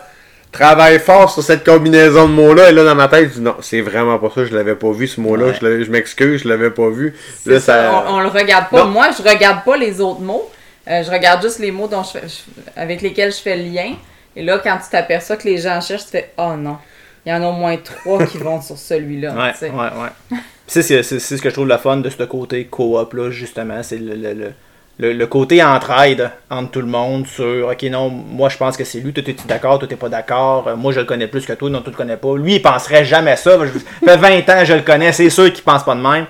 travaillent 0.52 0.98
fort 0.98 1.30
sur 1.30 1.42
cette 1.44 1.64
combinaison 1.64 2.26
de 2.26 2.32
mots-là, 2.32 2.70
et 2.70 2.72
là, 2.72 2.82
dans 2.84 2.94
ma 2.96 3.06
tête, 3.06 3.28
je 3.28 3.34
dis, 3.34 3.40
non, 3.40 3.54
c'est 3.60 3.82
vraiment 3.82 4.18
pas 4.18 4.30
ça, 4.34 4.44
je 4.44 4.52
l'avais 4.54 4.74
pas 4.74 4.90
vu, 4.90 5.06
ce 5.06 5.20
mot-là, 5.20 5.46
Ouais. 5.46 5.54
je, 5.60 5.84
je 5.84 5.90
m'excuse, 5.90 6.42
je 6.42 6.48
l'avais 6.48 6.70
pas 6.70 6.88
vu. 6.88 7.14
C'est 7.44 7.50
Là, 7.50 7.60
ça, 7.60 7.90
ça... 7.92 8.04
On, 8.08 8.14
on 8.16 8.20
le 8.20 8.28
regarde 8.28 8.68
pas. 8.68 8.78
Non. 8.84 8.86
Moi, 8.90 9.08
je 9.16 9.22
regarde 9.22 9.62
pas 9.64 9.76
les 9.76 10.00
autres 10.00 10.20
mots. 10.20 10.50
Euh, 10.88 11.04
je 11.04 11.10
regarde 11.10 11.40
juste 11.42 11.60
les 11.60 11.70
mots 11.70 11.86
dont 11.86 12.02
je 12.02 12.18
fais- 12.18 12.26
je- 12.26 12.80
avec 12.80 13.00
lesquels 13.02 13.30
je 13.30 13.36
fais 13.38 13.56
le 13.56 13.64
lien. 13.64 13.92
Et 14.34 14.42
là, 14.42 14.58
quand 14.58 14.76
tu 14.78 14.90
t'aperçois 14.90 15.36
que 15.36 15.46
les 15.46 15.58
gens 15.58 15.80
cherchent, 15.80 16.04
tu 16.06 16.10
fais 16.12 16.30
Oh 16.38 16.54
non, 16.56 16.78
il 17.24 17.30
y 17.30 17.32
en 17.34 17.42
a 17.42 17.46
au 17.46 17.52
moins 17.52 17.76
trois 17.76 18.24
qui 18.26 18.38
vont 18.38 18.60
sur. 18.62 18.76
Ouais, 18.90 19.52
ouais, 19.62 19.70
ouais. 19.70 20.38
C'est, 20.72 21.02
ce 21.02 21.34
que 21.34 21.48
je 21.48 21.54
trouve 21.54 21.66
le 21.68 21.76
fun 21.78 21.96
de 21.96 22.08
ce 22.08 22.22
côté 22.22 22.64
coop 22.66 23.12
là, 23.14 23.30
justement. 23.30 23.82
C'est 23.82 23.98
le, 23.98 24.14
le, 24.14 24.52
le, 24.98 25.12
le- 25.12 25.26
côté 25.26 25.62
entraide 25.64 26.30
entre 26.48 26.70
tout 26.70 26.80
le 26.80 26.86
monde 26.86 27.26
sur 27.26 27.68
OK, 27.68 27.82
non, 27.84 28.08
moi 28.08 28.48
je 28.48 28.56
pense 28.56 28.76
que 28.76 28.84
c'est 28.84 29.00
lui, 29.00 29.12
toi 29.12 29.22
t'es 29.24 29.34
d'accord, 29.48 29.78
toi 29.80 29.88
t'es 29.88 29.96
pas 29.96 30.08
d'accord, 30.08 30.68
Euh, 30.68 30.76
moi 30.76 30.92
je 30.92 31.00
le 31.00 31.06
connais 31.06 31.26
plus 31.26 31.44
que 31.44 31.54
toi, 31.54 31.68
non, 31.70 31.80
tu 31.82 31.90
le 31.90 31.96
connais 31.96 32.16
pas. 32.16 32.36
Lui 32.36 32.54
il 32.56 32.62
penserait 32.62 33.04
jamais 33.04 33.34
ça. 33.36 33.58
Je- 33.66 33.78
Ça 34.06 34.16
fait 34.18 34.42
20 34.44 34.48
ans 34.50 34.64
je 34.64 34.74
le 34.74 34.82
connais, 34.82 35.10
c'est 35.12 35.28
sûr 35.30 35.52
qu'il 35.52 35.64
pense 35.64 35.82
pas 35.84 35.94
de 35.96 36.00
même. 36.00 36.26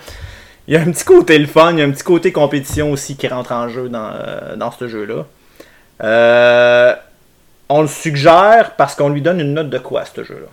Il 0.68 0.74
y 0.74 0.76
a 0.76 0.80
un 0.80 0.90
petit 0.90 1.04
côté 1.04 1.36
le 1.38 1.46
fun, 1.46 1.72
il 1.72 1.78
y 1.80 1.82
a 1.82 1.84
un 1.84 1.90
petit 1.90 2.04
côté 2.04 2.32
compétition 2.32 2.92
aussi 2.92 3.16
qui 3.16 3.26
rentre 3.28 3.52
en 3.52 3.68
jeu 3.68 3.88
dans, 3.88 4.10
euh, 4.14 4.56
dans 4.56 4.70
ce 4.70 4.86
jeu-là. 4.88 5.26
Euh, 6.02 6.94
on 7.68 7.82
le 7.82 7.88
suggère 7.88 8.72
parce 8.78 8.94
qu'on 8.94 9.08
lui 9.10 9.20
donne 9.20 9.40
une 9.40 9.52
note 9.54 9.68
de 9.68 9.78
quoi 9.78 10.04
ce 10.06 10.22
jeu-là? 10.24 10.46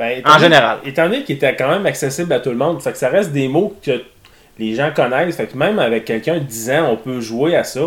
Ben, 0.00 0.22
En 0.24 0.38
général. 0.38 0.78
Étant 0.84 1.04
donné 1.04 1.22
qu'il 1.24 1.36
était 1.36 1.54
quand 1.54 1.68
même 1.68 1.86
accessible 1.86 2.32
à 2.32 2.40
tout 2.40 2.50
le 2.50 2.56
monde, 2.56 2.80
fait 2.82 2.92
que 2.92 2.98
ça 2.98 3.08
reste 3.10 3.32
des 3.32 3.46
mots 3.48 3.74
que 3.84 4.02
les 4.58 4.74
gens 4.74 4.90
connaissent. 4.94 5.36
Fait 5.36 5.46
que 5.46 5.56
même 5.56 5.78
avec 5.78 6.04
quelqu'un 6.06 6.34
de 6.34 6.40
10 6.44 6.70
ans, 6.72 6.88
on 6.92 6.96
peut 6.96 7.20
jouer 7.20 7.54
à 7.54 7.64
ça. 7.64 7.80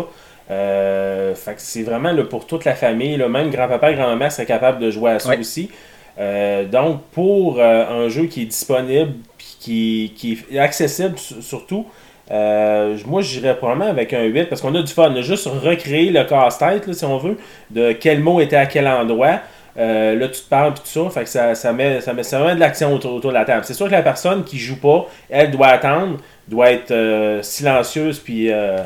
Euh, 0.50 1.34
fait 1.34 1.52
que 1.54 1.60
c'est 1.60 1.82
vraiment 1.82 2.12
là, 2.12 2.22
pour 2.24 2.46
toute 2.46 2.64
la 2.64 2.74
famille. 2.74 3.16
Là, 3.16 3.28
même 3.28 3.50
grand-papa 3.50 3.90
et 3.90 3.94
grand-maman 3.94 4.30
seraient 4.30 4.46
capables 4.46 4.78
de 4.78 4.90
jouer 4.90 5.12
à 5.12 5.18
ça 5.18 5.30
Ouais. 5.30 5.38
aussi. 5.38 5.70
Euh, 6.18 6.64
donc, 6.64 7.02
pour 7.12 7.58
euh, 7.58 8.04
un 8.04 8.08
jeu 8.08 8.26
qui 8.26 8.42
est 8.42 8.46
disponible 8.46 9.12
qui, 9.60 10.12
qui 10.16 10.38
est 10.52 10.58
accessible 10.58 11.18
su- 11.18 11.42
surtout, 11.42 11.86
euh, 12.30 12.96
moi 13.06 13.20
j'irais 13.22 13.56
probablement 13.56 13.90
avec 13.90 14.12
un 14.12 14.22
8 14.24 14.44
parce 14.44 14.60
qu'on 14.60 14.74
a 14.74 14.82
du 14.82 14.92
fun. 14.92 15.10
On 15.12 15.16
a 15.16 15.22
juste 15.22 15.46
recréé 15.46 16.10
le 16.10 16.22
casse-tête, 16.24 16.92
si 16.94 17.04
on 17.04 17.18
veut, 17.18 17.36
de 17.70 17.92
quel 17.92 18.20
mot 18.20 18.40
était 18.40 18.56
à 18.56 18.66
quel 18.66 18.86
endroit. 18.86 19.40
Euh, 19.76 20.14
là, 20.14 20.28
tu 20.28 20.40
te 20.40 20.48
parles 20.48 20.74
puis 20.74 20.82
tout 20.84 21.04
ça, 21.04 21.10
fait 21.10 21.24
que 21.24 21.30
ça, 21.30 21.54
ça, 21.54 21.72
met, 21.72 22.00
ça 22.00 22.12
met 22.12 22.22
ça 22.22 22.44
met 22.44 22.54
de 22.54 22.60
l'action 22.60 22.94
autour, 22.94 23.14
autour 23.14 23.30
de 23.30 23.34
la 23.34 23.44
table. 23.44 23.64
C'est 23.64 23.74
sûr 23.74 23.86
que 23.86 23.92
la 23.92 24.02
personne 24.02 24.44
qui 24.44 24.58
joue 24.58 24.76
pas, 24.76 25.06
elle 25.28 25.50
doit 25.50 25.66
attendre, 25.68 26.18
doit 26.46 26.70
être 26.70 26.92
euh, 26.92 27.42
silencieuse 27.42 28.20
puis 28.20 28.52
euh, 28.52 28.78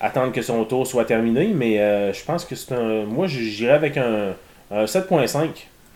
attendre 0.00 0.32
que 0.32 0.42
son 0.42 0.64
tour 0.64 0.86
soit 0.86 1.04
terminé. 1.04 1.52
Mais 1.54 1.80
euh, 1.80 2.12
je 2.12 2.24
pense 2.24 2.44
que 2.44 2.54
c'est 2.54 2.74
un. 2.74 3.04
Moi, 3.04 3.26
j'irais 3.28 3.74
avec 3.74 3.96
un, 3.96 4.32
un 4.70 4.84
7.5. 4.84 5.48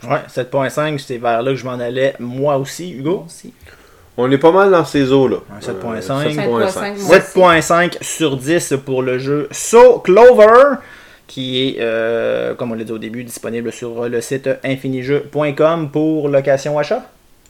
Ouais, 0.04 0.18
7.5, 0.28 0.98
c'est 0.98 1.18
vers 1.18 1.42
là 1.42 1.52
que 1.52 1.56
je 1.56 1.64
m'en 1.64 1.78
allais 1.78 2.14
moi 2.18 2.56
aussi, 2.56 2.92
Hugo? 2.92 3.24
Aussi. 3.26 3.52
On 4.16 4.30
est 4.30 4.38
pas 4.38 4.52
mal 4.52 4.70
dans 4.70 4.84
ces 4.84 5.10
eaux-là. 5.10 5.38
Un 5.50 5.60
7.5. 5.60 5.70
Euh, 5.86 6.00
7.5, 6.00 6.48
moi 6.48 6.64
aussi. 6.64 6.78
7.5 6.78 8.02
sur 8.02 8.36
10 8.36 8.74
pour 8.84 9.02
le 9.02 9.18
jeu 9.18 9.48
So 9.52 10.00
Clover, 10.00 10.76
qui 11.32 11.66
est, 11.66 11.76
euh, 11.80 12.54
comme 12.54 12.72
on 12.72 12.74
l'a 12.74 12.84
dit 12.84 12.92
au 12.92 12.98
début, 12.98 13.24
disponible 13.24 13.72
sur 13.72 14.06
le 14.06 14.20
site 14.20 14.50
infinijeux.com 14.64 15.88
pour 15.90 16.28
location 16.28 16.78
achat. 16.78 17.02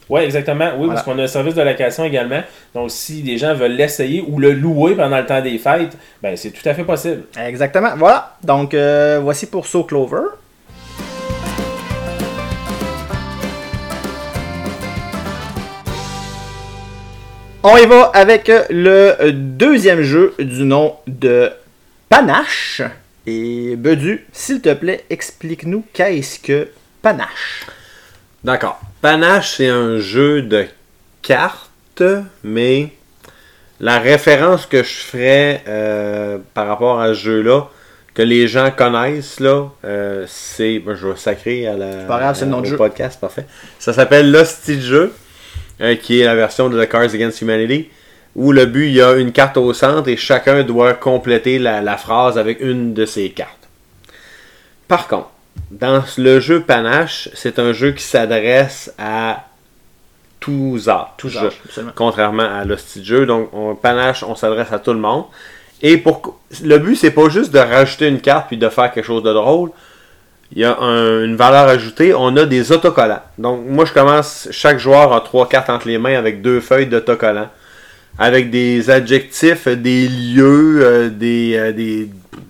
Oui, 0.09 0.21
exactement. 0.21 0.69
Oui, 0.77 0.85
Voilà. 0.85 0.93
parce 0.93 1.03
qu'on 1.03 1.19
a 1.19 1.23
un 1.23 1.27
service 1.27 1.53
de 1.55 1.61
location 1.61 2.05
également. 2.05 2.41
Donc, 2.73 2.91
si 2.91 3.21
des 3.23 3.37
gens 3.37 3.53
veulent 3.53 3.73
l'essayer 3.75 4.23
ou 4.25 4.39
le 4.39 4.53
louer 4.53 4.95
pendant 4.95 5.17
le 5.17 5.25
temps 5.25 5.41
des 5.41 5.57
fêtes, 5.57 5.97
ben 6.21 6.37
c'est 6.37 6.51
tout 6.51 6.67
à 6.67 6.73
fait 6.73 6.85
possible. 6.85 7.23
Exactement. 7.37 7.89
Voilà. 7.97 8.37
Donc, 8.41 8.73
euh, 8.73 9.19
voici 9.21 9.47
pour 9.47 9.67
So 9.67 9.83
Clover. 9.83 10.27
On 17.63 17.77
y 17.77 17.85
va 17.85 18.11
avec 18.13 18.51
le 18.69 19.31
deuxième 19.31 20.01
jeu 20.01 20.33
du 20.39 20.63
nom 20.63 20.95
de 21.07 21.51
Panache. 22.09 22.81
Et 23.25 23.75
Bedu, 23.77 24.25
s'il 24.33 24.61
te 24.61 24.73
plaît, 24.73 25.05
explique-nous 25.09 25.85
qu'est-ce 25.93 26.39
que 26.39 26.69
Panache. 27.01 27.65
D'accord. 28.43 28.79
Panache, 29.01 29.55
c'est 29.57 29.69
un 29.69 29.99
jeu 29.99 30.41
de 30.41 30.65
cartes, 31.21 32.03
mais 32.43 32.89
la 33.79 33.99
référence 33.99 34.65
que 34.65 34.83
je 34.83 34.93
ferais 34.93 35.63
euh, 35.67 36.37
par 36.53 36.67
rapport 36.67 36.99
à 36.99 37.09
ce 37.09 37.19
jeu-là, 37.19 37.69
que 38.13 38.21
les 38.21 38.47
gens 38.47 38.69
connaissent, 38.71 39.39
là, 39.39 39.69
euh, 39.85 40.25
c'est. 40.27 40.79
ben, 40.79 40.95
je 40.95 41.07
vais 41.07 41.15
sacrer 41.15 41.67
à 41.67 41.75
la, 41.75 41.87
pas 42.05 42.19
grave, 42.19 42.35
c'est 42.37 42.45
le 42.45 42.51
nom 42.51 42.61
du 42.61 42.69
jeu. 42.69 42.77
podcast, 42.77 43.19
parfait. 43.19 43.45
Ça 43.79 43.91
s'appelle 43.91 44.31
L'Hostie 44.31 44.77
de 44.77 44.81
jeu, 44.81 45.13
euh, 45.81 45.95
qui 45.95 46.21
est 46.21 46.25
la 46.25 46.35
version 46.35 46.69
de 46.69 46.83
The 46.83 46.87
Cards 46.87 47.13
Against 47.13 47.41
Humanity, 47.41 47.89
où 48.35 48.51
le 48.51 48.65
but, 48.65 48.87
il 48.87 48.93
y 48.93 49.01
a 49.01 49.13
une 49.13 49.31
carte 49.31 49.57
au 49.57 49.73
centre 49.73 50.07
et 50.09 50.17
chacun 50.17 50.63
doit 50.63 50.93
compléter 50.93 51.59
la, 51.59 51.81
la 51.81 51.97
phrase 51.97 52.37
avec 52.37 52.59
une 52.61 52.93
de 52.93 53.05
ses 53.05 53.29
cartes. 53.29 53.67
Par 54.87 55.07
contre, 55.07 55.29
dans 55.71 56.03
le 56.17 56.39
jeu 56.39 56.61
Panache, 56.61 57.29
c'est 57.33 57.59
un 57.59 57.73
jeu 57.73 57.91
qui 57.91 58.03
s'adresse 58.03 58.91
à 58.97 59.45
tous 60.39 60.89
âges. 60.89 61.07
Tous. 61.17 61.37
Contrairement 61.95 62.43
à 62.43 62.65
l'hostie 62.65 63.03
jeu. 63.05 63.25
Donc, 63.25 63.49
on, 63.53 63.75
Panache, 63.75 64.23
on 64.23 64.35
s'adresse 64.35 64.71
à 64.71 64.79
tout 64.79 64.93
le 64.93 64.99
monde. 64.99 65.25
Et 65.81 65.97
pour 65.97 66.39
le 66.63 66.77
but, 66.79 66.95
c'est 66.95 67.11
pas 67.11 67.29
juste 67.29 67.53
de 67.53 67.59
rajouter 67.59 68.07
une 68.07 68.19
carte 68.19 68.47
puis 68.47 68.57
de 68.57 68.67
faire 68.69 68.91
quelque 68.91 69.05
chose 69.05 69.23
de 69.23 69.31
drôle. 69.31 69.69
Il 70.51 70.59
y 70.61 70.65
a 70.65 70.77
un- 70.79 71.23
une 71.23 71.35
valeur 71.35 71.67
ajoutée. 71.67 72.13
On 72.13 72.35
a 72.37 72.45
des 72.45 72.71
autocollants. 72.71 73.21
Donc, 73.37 73.61
moi, 73.67 73.85
je 73.85 73.93
commence. 73.93 74.47
Chaque 74.51 74.79
joueur 74.79 75.13
a 75.13 75.21
trois 75.21 75.47
cartes 75.47 75.69
entre 75.69 75.87
les 75.87 75.97
mains 75.97 76.17
avec 76.17 76.41
deux 76.41 76.59
feuilles 76.61 76.87
d'autocollants. 76.87 77.49
Avec 78.19 78.51
des 78.51 78.89
adjectifs, 78.91 79.67
des 79.67 80.07
lieux, 80.07 80.79
euh, 80.83 81.09
des, 81.09 81.55
euh, 81.55 81.71
des. 81.71 82.07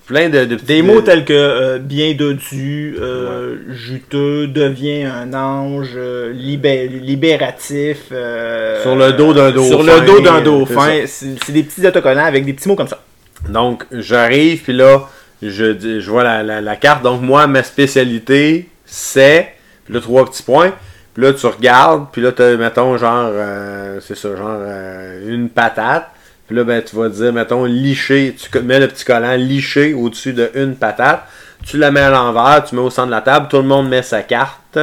plein 0.08 0.28
de. 0.30 0.44
de 0.44 0.56
Des 0.56 0.82
de- 0.82 0.86
mots 0.88 1.02
tels 1.02 1.24
que 1.24 1.32
euh, 1.34 1.80
bien 1.80 2.14
dodu, 2.16 2.96
euh, 3.00 3.56
juteux, 3.70 4.48
devient 4.48 5.04
un 5.06 5.34
ange, 5.34 5.92
euh, 5.96 6.34
libé- 6.34 6.88
libératif. 6.90 7.98
euh, 8.12 8.82
Sur 8.82 8.96
le 8.98 9.14
dos 9.14 9.34
d'un 9.34 9.52
Sur 9.54 9.80
dauphin, 9.84 10.02
le 10.02 10.06
dos 10.06 10.20
d'un 10.20 10.36
euh, 10.40 10.42
dauphin. 10.42 10.92
c'est 11.08 11.52
des 11.54 11.64
petits 11.64 11.88
autocollants 11.88 12.26
avec 12.26 12.44
des 12.46 12.52
petits 12.54 12.68
mots 12.68 12.76
comme 12.76 12.88
ça. 12.90 13.02
Donc, 13.48 13.86
j'arrive, 13.92 14.64
puis 14.64 14.74
là, 14.74 15.08
je, 15.42 16.00
je 16.00 16.10
vois 16.10 16.24
la, 16.26 16.44
la- 16.44 16.60
la 16.62 16.76
carte. 16.76 17.04
Donc, 17.04 17.22
moi, 17.22 17.48
ma 17.48 17.64
spécialité, 17.64 18.68
c'est. 18.86 19.54
Puis 19.86 19.94
là, 19.94 20.02
trois 20.02 20.26
petits 20.30 20.44
points. 20.44 20.74
Puis 21.14 21.24
là, 21.24 21.34
tu 21.34 21.46
regardes, 21.46 22.08
puis 22.12 22.22
là, 22.22 22.32
tu 22.32 22.42
mettons, 22.58 22.98
genre, 22.98 23.30
euh, 23.32 24.00
c'est 24.02 24.16
ça, 24.16 24.36
genre, 24.36 24.58
euh, 24.60 25.34
une 25.34 25.50
patate. 25.50 26.08
Puis 26.48 26.56
là, 26.56 26.64
ben, 26.64 26.82
tu 26.82 26.96
vas 26.96 27.10
dire, 27.10 27.32
mettons, 27.32 27.66
licher. 27.66 28.36
Tu 28.38 28.60
mets 28.60 28.80
le 28.80 28.88
petit 28.88 29.06
collant 29.06 29.36
liché 29.36 29.94
au-dessus 29.94 30.34
de 30.34 30.52
une 30.56 30.76
patate. 30.76 31.24
Tu 31.66 31.78
la 31.78 31.92
mets 31.92 32.02
à 32.02 32.10
l'envers, 32.10 32.64
tu 32.66 32.76
mets 32.76 32.82
au 32.82 32.90
centre 32.90 33.08
de 33.08 33.12
la 33.12 33.22
table. 33.22 33.48
Tout 33.50 33.58
le 33.58 33.64
monde 33.64 33.88
met 33.90 34.02
sa 34.02 34.24
carte. 34.24 34.80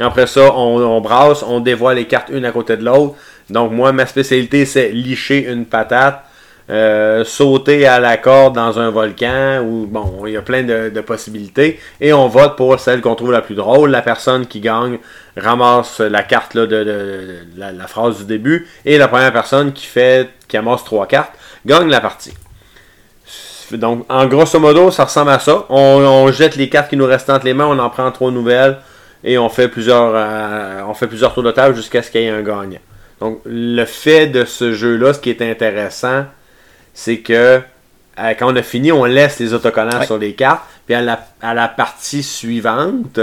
Après 0.00 0.26
ça, 0.26 0.52
on, 0.54 0.80
on 0.80 1.00
brasse, 1.00 1.42
on 1.42 1.60
dévoile 1.60 1.96
les 1.96 2.06
cartes 2.06 2.28
une 2.30 2.44
à 2.44 2.52
côté 2.52 2.76
de 2.76 2.84
l'autre. 2.84 3.16
Donc, 3.50 3.72
moi, 3.72 3.92
ma 3.92 4.06
spécialité, 4.06 4.64
c'est 4.66 4.90
licher 4.90 5.46
une 5.50 5.66
patate. 5.66 6.22
Euh, 6.68 7.22
sauter 7.22 7.86
à 7.86 8.00
la 8.00 8.16
corde 8.16 8.56
dans 8.56 8.80
un 8.80 8.90
volcan 8.90 9.60
ou 9.64 9.86
bon 9.86 10.24
il 10.26 10.32
y 10.32 10.36
a 10.36 10.42
plein 10.42 10.64
de, 10.64 11.00
possibilités. 11.00 11.78
Et 12.00 12.12
on 12.12 12.26
vote 12.26 12.56
pour 12.56 12.80
celle 12.80 13.00
qu'on 13.00 13.14
trouve 13.14 13.30
la 13.30 13.40
plus 13.40 13.54
drôle. 13.54 13.90
La 13.90 14.02
personne 14.02 14.46
qui 14.46 14.58
gagne 14.58 14.98
ramasse 15.36 16.00
la 16.00 16.24
carte 16.24 16.54
là, 16.54 16.66
de, 16.66 17.44
la, 17.56 17.86
phrase 17.86 18.18
du 18.18 18.24
début. 18.24 18.66
Et 18.84 18.98
la 18.98 19.06
première 19.06 19.32
personne 19.32 19.72
qui 19.72 19.86
fait 19.86 20.28
qui 20.48 20.56
amasse 20.56 20.82
trois 20.82 21.06
cartes 21.06 21.34
gagne 21.64 21.88
la 21.88 22.00
partie. 22.00 22.34
Donc 23.70 24.04
en 24.08 24.26
grosso 24.26 24.58
modo 24.58 24.90
ça 24.90 25.04
ressemble 25.04 25.30
à 25.30 25.38
ça. 25.38 25.66
On, 25.68 26.32
jette 26.32 26.56
les 26.56 26.68
cartes 26.68 26.90
qui 26.90 26.96
nous 26.96 27.06
restent 27.06 27.30
entre 27.30 27.44
les 27.44 27.54
mains. 27.54 27.66
On 27.66 27.78
en 27.78 27.90
prend 27.90 28.10
trois 28.10 28.32
nouvelles 28.32 28.78
et 29.22 29.38
on 29.38 29.48
fait 29.48 29.68
plusieurs 29.68 30.12
euh, 30.16 30.82
on 30.88 30.94
fait 30.94 31.06
plusieurs 31.06 31.32
tours 31.32 31.44
de 31.44 31.52
table 31.52 31.76
jusqu'à 31.76 32.02
ce 32.02 32.10
qu'il 32.10 32.22
y 32.22 32.24
ait 32.24 32.30
un 32.30 32.42
gagnant. 32.42 32.80
Donc 33.20 33.40
le 33.44 33.84
fait 33.84 34.26
de 34.26 34.44
ce 34.44 34.72
jeu 34.72 34.96
là 34.96 35.14
ce 35.14 35.20
qui 35.20 35.30
est 35.30 35.42
intéressant 35.42 36.24
c'est 36.96 37.18
que 37.18 37.60
euh, 38.18 38.32
quand 38.38 38.50
on 38.52 38.56
a 38.56 38.62
fini, 38.62 38.90
on 38.90 39.04
laisse 39.04 39.38
les 39.38 39.52
autocollants 39.52 39.98
Ouais. 40.00 40.06
sur 40.06 40.16
les 40.18 40.32
cartes. 40.32 40.62
Puis 40.86 40.94
à 40.94 41.02
la, 41.02 41.24
à 41.42 41.52
la 41.52 41.68
partie 41.68 42.22
suivante, 42.22 43.20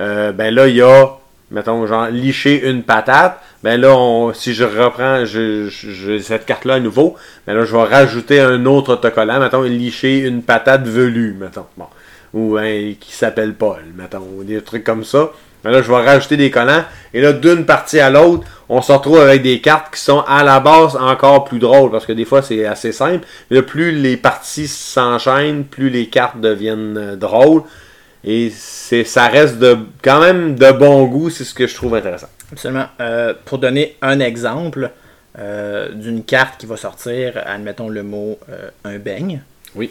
euh, 0.00 0.32
ben 0.32 0.54
là, 0.54 0.68
il 0.68 0.76
y 0.76 0.82
a, 0.82 1.06
mettons, 1.50 1.86
genre, 1.86 2.06
licher 2.06 2.66
une 2.68 2.82
patate. 2.82 3.38
Ben 3.62 3.78
là, 3.80 3.94
on- 3.94 4.32
si 4.32 4.54
je 4.54 4.64
reprends 4.64 5.24
je, 5.26 5.68
je- 5.68 5.90
je- 5.90 6.18
cette 6.18 6.46
carte-là 6.46 6.74
à 6.74 6.80
nouveau, 6.80 7.14
ben 7.46 7.54
là, 7.54 7.64
je 7.66 7.76
vais 7.76 7.82
rajouter 7.84 8.40
un 8.40 8.64
autre 8.66 8.94
autocollant. 8.94 9.38
Mettons, 9.38 9.62
licher 9.62 10.20
une 10.20 10.42
patate 10.42 10.86
velue, 10.86 11.36
mettons. 11.38 11.66
Bon. 11.76 11.86
Ou 12.32 12.56
un 12.56 12.94
qui 12.98 13.12
s'appelle 13.12 13.52
Paul, 13.54 13.82
mettons. 13.94 14.26
Ou 14.38 14.44
des 14.44 14.62
trucs 14.62 14.84
comme 14.84 15.04
ça. 15.04 15.30
Ben 15.64 15.70
là, 15.70 15.82
je 15.82 15.88
vais 15.88 16.04
rajouter 16.04 16.36
des 16.36 16.50
collants. 16.50 16.84
Et 17.14 17.20
là, 17.20 17.32
d'une 17.32 17.64
partie 17.66 18.00
à 18.00 18.10
l'autre, 18.10 18.46
on 18.68 18.82
se 18.82 18.92
retrouve 18.92 19.20
avec 19.20 19.42
des 19.42 19.60
cartes 19.60 19.94
qui 19.94 20.00
sont 20.00 20.20
à 20.20 20.42
la 20.42 20.60
base 20.60 20.96
encore 20.96 21.44
plus 21.44 21.58
drôles. 21.58 21.90
Parce 21.90 22.06
que 22.06 22.12
des 22.12 22.24
fois, 22.24 22.42
c'est 22.42 22.64
assez 22.66 22.92
simple. 22.92 23.26
Mais 23.50 23.56
là, 23.56 23.62
plus 23.62 23.92
les 23.92 24.16
parties 24.16 24.68
s'enchaînent, 24.68 25.64
plus 25.64 25.90
les 25.90 26.06
cartes 26.06 26.40
deviennent 26.40 26.96
euh, 26.96 27.16
drôles. 27.16 27.62
Et 28.24 28.52
c'est, 28.54 29.04
ça 29.04 29.26
reste 29.26 29.58
de, 29.58 29.78
quand 30.02 30.20
même 30.20 30.54
de 30.54 30.70
bon 30.72 31.04
goût. 31.04 31.30
C'est 31.30 31.44
ce 31.44 31.54
que 31.54 31.66
je 31.66 31.74
trouve 31.74 31.94
intéressant. 31.94 32.28
Absolument. 32.52 32.86
Euh, 33.00 33.34
pour 33.44 33.58
donner 33.58 33.96
un 34.02 34.20
exemple 34.20 34.90
euh, 35.38 35.90
d'une 35.92 36.24
carte 36.24 36.60
qui 36.60 36.66
va 36.66 36.76
sortir, 36.76 37.42
admettons 37.46 37.88
le 37.88 38.02
mot 38.02 38.38
euh, 38.50 38.68
un 38.84 38.98
beigne. 38.98 39.40
Oui. 39.74 39.90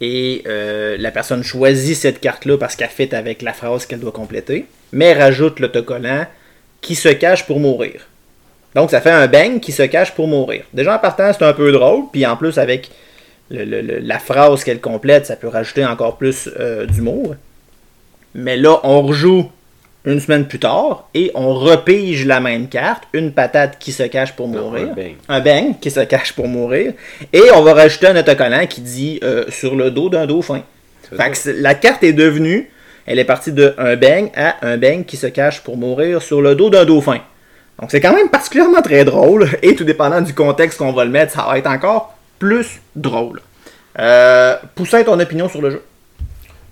Et 0.00 0.44
euh, 0.46 0.96
la 0.98 1.10
personne 1.10 1.42
choisit 1.42 1.96
cette 1.96 2.20
carte-là 2.20 2.56
parce 2.56 2.76
qu'elle 2.76 2.88
fit 2.88 3.14
avec 3.14 3.42
la 3.42 3.52
phrase 3.52 3.86
qu'elle 3.86 4.00
doit 4.00 4.12
compléter, 4.12 4.66
mais 4.92 5.12
rajoute 5.12 5.58
l'autocollant 5.60 6.26
qui 6.80 6.94
se 6.94 7.08
cache 7.08 7.46
pour 7.46 7.58
mourir. 7.58 8.06
Donc 8.74 8.90
ça 8.90 9.00
fait 9.00 9.10
un 9.10 9.26
beigne 9.26 9.58
qui 9.60 9.72
se 9.72 9.82
cache 9.82 10.12
pour 10.14 10.28
mourir. 10.28 10.64
Déjà 10.72 10.94
en 10.94 10.98
partant, 10.98 11.32
c'est 11.32 11.44
un 11.44 11.52
peu 11.52 11.72
drôle, 11.72 12.04
puis 12.12 12.24
en 12.26 12.36
plus 12.36 12.58
avec 12.58 12.90
la 13.50 14.18
phrase 14.18 14.62
qu'elle 14.62 14.80
complète, 14.80 15.26
ça 15.26 15.36
peut 15.36 15.48
rajouter 15.48 15.84
encore 15.84 16.16
plus 16.16 16.48
euh, 16.60 16.86
d'humour. 16.86 17.34
Mais 18.34 18.56
là, 18.56 18.78
on 18.84 19.02
rejoue 19.02 19.50
une 20.04 20.20
semaine 20.20 20.46
plus 20.46 20.58
tard 20.58 21.08
et 21.14 21.30
on 21.34 21.54
repige 21.54 22.24
la 22.24 22.40
même 22.40 22.68
carte, 22.68 23.04
une 23.12 23.32
patate 23.32 23.78
qui 23.78 23.92
se 23.92 24.04
cache 24.04 24.32
pour 24.32 24.48
mourir, 24.48 24.88
un 25.28 25.40
beigne 25.40 25.74
qui 25.80 25.90
se 25.90 26.00
cache 26.00 26.32
pour 26.32 26.48
mourir, 26.48 26.92
et 27.32 27.42
on 27.54 27.62
va 27.62 27.74
rajouter 27.74 28.06
un 28.06 28.16
autocollant 28.16 28.66
qui 28.66 28.80
dit 28.80 29.20
euh, 29.22 29.44
sur 29.48 29.74
le 29.74 29.90
dos 29.90 30.08
d'un 30.08 30.26
dauphin. 30.26 30.62
Fait 31.02 31.30
que 31.30 31.50
la 31.62 31.74
carte 31.74 32.04
est 32.04 32.12
devenue, 32.12 32.70
elle 33.06 33.18
est 33.18 33.24
partie 33.24 33.52
de 33.52 33.74
un 33.78 33.96
beigne 33.96 34.30
à 34.36 34.56
un 34.62 34.76
beigne 34.76 35.04
qui 35.04 35.16
se 35.16 35.26
cache 35.26 35.60
pour 35.62 35.76
mourir 35.76 36.22
sur 36.22 36.42
le 36.42 36.54
dos 36.54 36.70
d'un 36.70 36.84
dauphin. 36.84 37.20
Donc 37.80 37.90
c'est 37.90 38.00
quand 38.00 38.14
même 38.14 38.28
particulièrement 38.28 38.82
très 38.82 39.04
drôle, 39.04 39.48
et 39.62 39.74
tout 39.74 39.84
dépendant 39.84 40.20
du 40.20 40.34
contexte 40.34 40.78
qu'on 40.78 40.92
va 40.92 41.04
le 41.04 41.10
mettre, 41.10 41.32
ça 41.32 41.46
va 41.46 41.58
être 41.58 41.70
encore 41.70 42.14
plus 42.38 42.80
drôle. 42.94 43.40
Euh, 43.98 44.56
Poussin, 44.74 45.02
ton 45.02 45.18
opinion 45.18 45.48
sur 45.48 45.60
le 45.60 45.70
jeu? 45.70 45.82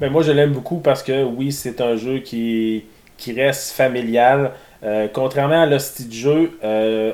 Ben, 0.01 0.11
moi, 0.13 0.23
je 0.23 0.31
l'aime 0.31 0.53
beaucoup 0.53 0.79
parce 0.79 1.03
que 1.03 1.25
oui, 1.25 1.53
c'est 1.53 1.81
un 1.81 1.97
jeu 1.97 2.19
qui, 2.19 2.85
qui 3.17 3.33
reste 3.33 3.73
familial. 3.73 4.53
Euh, 4.85 5.09
contrairement 5.13 5.63
à 5.63 5.67
l'hostie 5.67 6.05
de 6.07 6.13
jeu, 6.13 6.59
euh, 6.65 7.13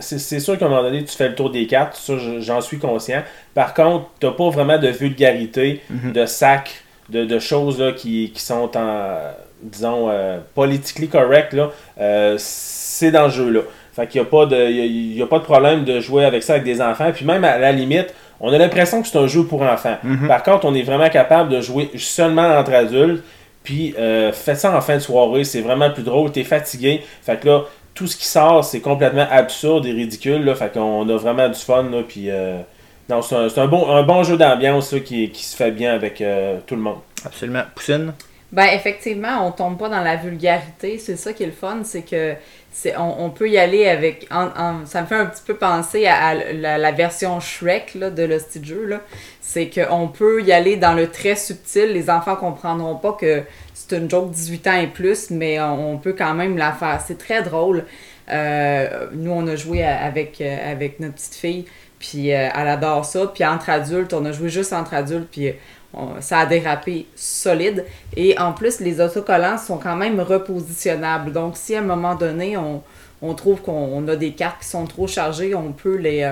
c'est 0.00 0.40
sûr 0.40 0.58
qu'à 0.58 0.66
un 0.66 0.68
moment 0.68 0.82
donné, 0.82 1.04
tu 1.04 1.16
fais 1.16 1.28
le 1.28 1.34
tour 1.36 1.50
des 1.50 1.66
cartes, 1.68 1.94
ça, 1.96 2.14
je- 2.18 2.40
j'en 2.40 2.60
suis 2.60 2.78
conscient. 2.78 3.22
Par 3.54 3.74
contre, 3.74 4.06
tu 4.20 4.26
pas 4.30 4.50
vraiment 4.50 4.78
de 4.78 4.88
vulgarité, 4.88 5.80
de 6.12 6.26
sac, 6.26 6.82
de, 7.10 7.24
de 7.24 7.38
choses 7.38 7.78
là, 7.80 7.92
qui, 7.92 8.32
qui 8.34 8.42
sont 8.42 8.76
en, 8.76 9.18
disons, 9.62 10.08
euh, 10.10 10.38
politically 10.54 11.06
correct. 11.08 11.54
C'est 12.38 13.10
dans 13.10 13.24
le 13.24 13.30
jeu. 13.30 13.50
là. 13.50 13.60
Fait 13.94 14.08
qu'il 14.08 14.20
n'y 14.20 14.26
a, 14.26 14.30
pas 14.30 14.46
de- 14.46 14.56
y 14.56 14.80
a- 14.80 14.84
il 14.84 15.16
y 15.16 15.22
a 15.22 15.26
pas 15.26 15.38
de 15.38 15.44
problème 15.44 15.84
de 15.84 16.00
jouer 16.00 16.24
avec 16.24 16.42
ça 16.42 16.54
avec 16.54 16.64
des 16.64 16.80
enfants. 16.82 17.10
Puis 17.14 17.24
même 17.24 17.44
à 17.44 17.58
la 17.58 17.70
limite, 17.70 18.12
on 18.40 18.52
a 18.52 18.58
l'impression 18.58 19.00
que 19.02 19.08
c'est 19.08 19.18
un 19.18 19.28
jeu 19.28 19.44
pour 19.44 19.62
enfants. 19.62 19.96
Par 20.26 20.42
contre, 20.42 20.64
on 20.66 20.74
est 20.74 20.82
vraiment 20.82 21.08
capable 21.08 21.50
de 21.50 21.60
jouer 21.60 21.90
seulement 21.96 22.58
entre 22.58 22.72
adultes. 22.72 23.22
Puis 23.64 23.94
euh, 23.98 24.32
faites 24.32 24.58
ça 24.58 24.76
en 24.76 24.80
fin 24.82 24.94
de 24.96 25.00
soirée, 25.00 25.44
c'est 25.44 25.62
vraiment 25.62 25.90
plus 25.90 26.04
drôle, 26.04 26.30
t'es 26.32 26.44
fatigué. 26.44 27.02
Fait 27.22 27.40
que 27.40 27.48
là, 27.48 27.62
tout 27.94 28.06
ce 28.06 28.16
qui 28.16 28.26
sort, 28.26 28.64
c'est 28.64 28.80
complètement 28.80 29.26
absurde 29.30 29.86
et 29.86 29.92
ridicule. 29.92 30.44
Là, 30.44 30.54
fait 30.54 30.72
qu'on 30.72 31.08
a 31.08 31.16
vraiment 31.16 31.48
du 31.48 31.58
fun. 31.58 31.84
Là, 31.90 32.02
puis 32.06 32.30
euh, 32.30 32.58
Non, 33.08 33.22
c'est 33.22 33.36
un, 33.36 33.48
c'est 33.48 33.60
un 33.60 33.66
bon, 33.68 33.90
un 33.90 34.02
bon 34.04 34.22
jeu 34.24 34.36
d'ambiance 34.36 34.92
là, 34.92 35.00
qui, 35.00 35.30
qui 35.30 35.44
se 35.44 35.56
fait 35.56 35.70
bien 35.72 35.94
avec 35.94 36.20
euh, 36.20 36.58
tout 36.66 36.76
le 36.76 36.82
monde. 36.82 36.98
Absolument. 37.24 37.62
Poussine? 37.74 38.12
Ben 38.52 38.68
effectivement, 38.72 39.44
on 39.46 39.50
tombe 39.50 39.76
pas 39.78 39.88
dans 39.88 40.02
la 40.02 40.14
vulgarité. 40.16 40.98
C'est 40.98 41.16
ça 41.16 41.32
qui 41.32 41.42
est 41.42 41.46
le 41.46 41.52
fun, 41.52 41.80
c'est 41.82 42.02
que 42.02 42.34
c'est 42.70 42.96
on, 42.96 43.24
on 43.24 43.30
peut 43.30 43.48
y 43.50 43.58
aller 43.58 43.88
avec. 43.88 44.28
en- 44.30 44.46
en- 44.56 44.86
ça 44.86 45.02
me 45.02 45.06
fait 45.06 45.16
un 45.16 45.26
petit 45.26 45.42
peu 45.44 45.56
penser 45.56 46.06
à, 46.06 46.28
à 46.28 46.34
la, 46.34 46.78
la 46.78 46.92
version 46.92 47.40
Shrek 47.40 47.94
là, 47.96 48.10
de 48.10 48.38
style 48.38 48.64
jeu. 48.64 48.84
là. 48.84 49.00
C'est 49.54 49.70
qu'on 49.70 50.08
peut 50.08 50.42
y 50.42 50.50
aller 50.50 50.76
dans 50.76 50.94
le 50.94 51.06
très 51.06 51.36
subtil. 51.36 51.92
Les 51.92 52.10
enfants 52.10 52.34
comprendront 52.34 52.96
pas 52.96 53.12
que 53.12 53.44
c'est 53.72 53.96
une 53.96 54.10
joke 54.10 54.32
18 54.32 54.66
ans 54.66 54.80
et 54.80 54.88
plus, 54.88 55.30
mais 55.30 55.60
on, 55.60 55.96
peut 55.96 56.12
quand 56.12 56.34
même 56.34 56.56
la 56.56 56.72
faire. 56.72 57.00
C'est 57.06 57.18
très 57.18 57.40
drôle. 57.44 57.84
Euh, 58.32 59.06
nous, 59.12 59.30
on 59.30 59.46
a 59.46 59.54
joué 59.54 59.84
avec, 59.84 60.40
euh, 60.40 60.72
avec 60.72 60.98
notre 60.98 61.14
petite 61.14 61.36
fille, 61.36 61.66
puis 62.00 62.32
euh, 62.32 62.48
elle 62.52 62.66
adore 62.66 63.04
ça. 63.04 63.28
Puis 63.32 63.44
entre 63.44 63.70
adultes, 63.70 64.12
on 64.12 64.24
a 64.24 64.32
joué 64.32 64.48
juste 64.48 64.72
entre 64.72 64.92
adultes, 64.92 65.28
puis 65.30 65.52
ça 66.18 66.40
a 66.40 66.46
dérapé 66.46 67.06
solide. 67.14 67.84
Et 68.16 68.36
en 68.40 68.54
plus, 68.54 68.80
les 68.80 69.00
autocollants 69.00 69.58
sont 69.58 69.78
quand 69.78 69.94
même 69.94 70.18
repositionnables. 70.18 71.30
Donc, 71.30 71.56
si 71.56 71.76
à 71.76 71.78
un 71.78 71.82
moment 71.82 72.16
donné, 72.16 72.56
on, 72.56 72.82
on 73.22 73.34
trouve 73.34 73.62
qu'on 73.62 73.70
on 73.72 74.08
a 74.08 74.16
des 74.16 74.32
cartes 74.32 74.62
qui 74.62 74.68
sont 74.68 74.86
trop 74.86 75.06
chargées, 75.06 75.54
on 75.54 75.70
peut 75.70 75.94
les, 75.94 76.28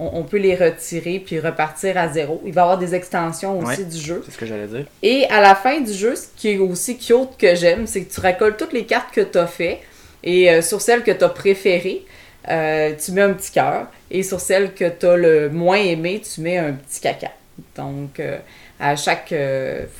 on, 0.00 0.20
on 0.20 0.22
peut 0.24 0.38
les 0.38 0.54
retirer 0.56 1.20
puis 1.24 1.38
repartir 1.38 1.96
à 1.98 2.08
zéro. 2.08 2.40
Il 2.44 2.52
va 2.52 2.62
y 2.62 2.64
avoir 2.64 2.78
des 2.78 2.94
extensions 2.94 3.58
aussi 3.58 3.80
Ouais. 3.82 3.84
du 3.84 3.98
jeu. 3.98 4.22
C'est 4.24 4.32
ce 4.32 4.38
que 4.38 4.46
j'allais 4.46 4.66
dire. 4.66 4.86
Et 5.02 5.26
à 5.28 5.40
la 5.40 5.54
fin 5.54 5.80
du 5.80 5.92
jeu, 5.92 6.16
ce 6.16 6.26
qui 6.36 6.48
est 6.50 6.58
aussi 6.58 6.96
cute 6.98 7.36
que 7.38 7.54
j'aime, 7.54 7.86
c'est 7.86 8.02
que 8.04 8.12
tu 8.12 8.20
récoltes 8.20 8.56
toutes 8.56 8.72
les 8.72 8.84
cartes 8.84 9.12
que 9.14 9.20
tu 9.20 9.38
as 9.38 9.46
fait 9.46 9.80
et 10.24 10.50
euh, 10.50 10.62
sur 10.62 10.80
celles 10.80 11.02
que 11.02 11.10
tu 11.10 11.22
as 11.24 11.28
préférées, 11.28 12.04
euh, 12.48 12.92
tu 13.02 13.12
mets 13.12 13.22
un 13.22 13.32
petit 13.34 13.52
cœur 13.52 13.86
et 14.10 14.22
sur 14.22 14.40
celles 14.40 14.72
que 14.74 14.88
tu 14.88 15.06
as 15.06 15.16
le 15.16 15.50
moins 15.50 15.76
aimé, 15.76 16.20
tu 16.22 16.40
mets 16.40 16.58
un 16.58 16.72
petit 16.72 17.00
caca. 17.00 17.30
Donc, 17.76 18.18
euh, 18.20 18.38
à 18.80 18.96
chaque 18.96 19.34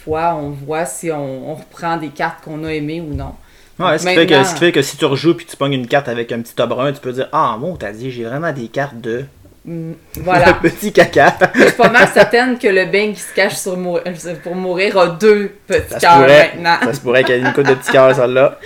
fois, 0.03 0.35
on 0.35 0.49
voit 0.51 0.87
si 0.87 1.11
on, 1.13 1.51
on 1.51 1.55
reprend 1.55 1.99
des 1.99 2.09
cartes 2.09 2.43
qu'on 2.43 2.65
a 2.65 2.73
aimées 2.73 3.03
ou 3.03 3.13
non. 3.15 3.35
Ouais, 3.79 3.99
ce, 3.99 4.07
qui 4.07 4.15
fait 4.15 4.27
que, 4.27 4.45
ce 4.45 4.53
qui 4.55 4.61
fait 4.61 4.73
que 4.73 4.83
si 4.83 4.97
tu 4.99 5.05
rejoues 5.07 5.35
puis 5.35 5.47
tu 5.47 5.57
pognes 5.57 5.73
une 5.73 5.87
carte 5.87 6.09
avec 6.09 6.33
un 6.33 6.41
petit 6.43 6.55
brun, 6.57 6.93
tu 6.93 7.01
peux 7.01 7.13
dire 7.13 7.29
Ah, 7.33 7.57
bon, 7.59 7.77
t'as 7.77 7.93
dit, 7.93 8.11
j'ai 8.11 8.25
vraiment 8.25 8.53
des 8.53 8.69
cartes 8.69 9.01
de 9.01 9.25
Voilà. 10.17 10.55
petit 10.55 10.93
caca. 10.93 11.37
Je 11.55 11.63
suis 11.65 11.73
pas 11.73 11.91
mal 11.91 12.09
certaine 12.09 12.59
que 12.59 12.69
le 12.69 12.87
bang 12.87 13.13
qui 13.13 13.21
se 13.21 13.35
cache 13.35 13.57
sur 13.57 13.77
mou- 13.77 13.99
pour 14.43 14.55
mourir 14.55 14.99
a 14.99 15.09
deux 15.09 15.53
petits 15.67 15.99
cœurs 16.01 16.27
maintenant. 16.55 16.77
Ça 16.85 16.95
se 16.95 17.01
pourrait 17.01 17.25
qu'il 17.25 17.35
y 17.37 17.39
ait 17.39 17.43
une 17.43 17.53
coupe 17.53 17.67
de 17.67 17.75
petits 17.75 17.93
cœurs, 17.93 18.15
celle-là. 18.15 18.59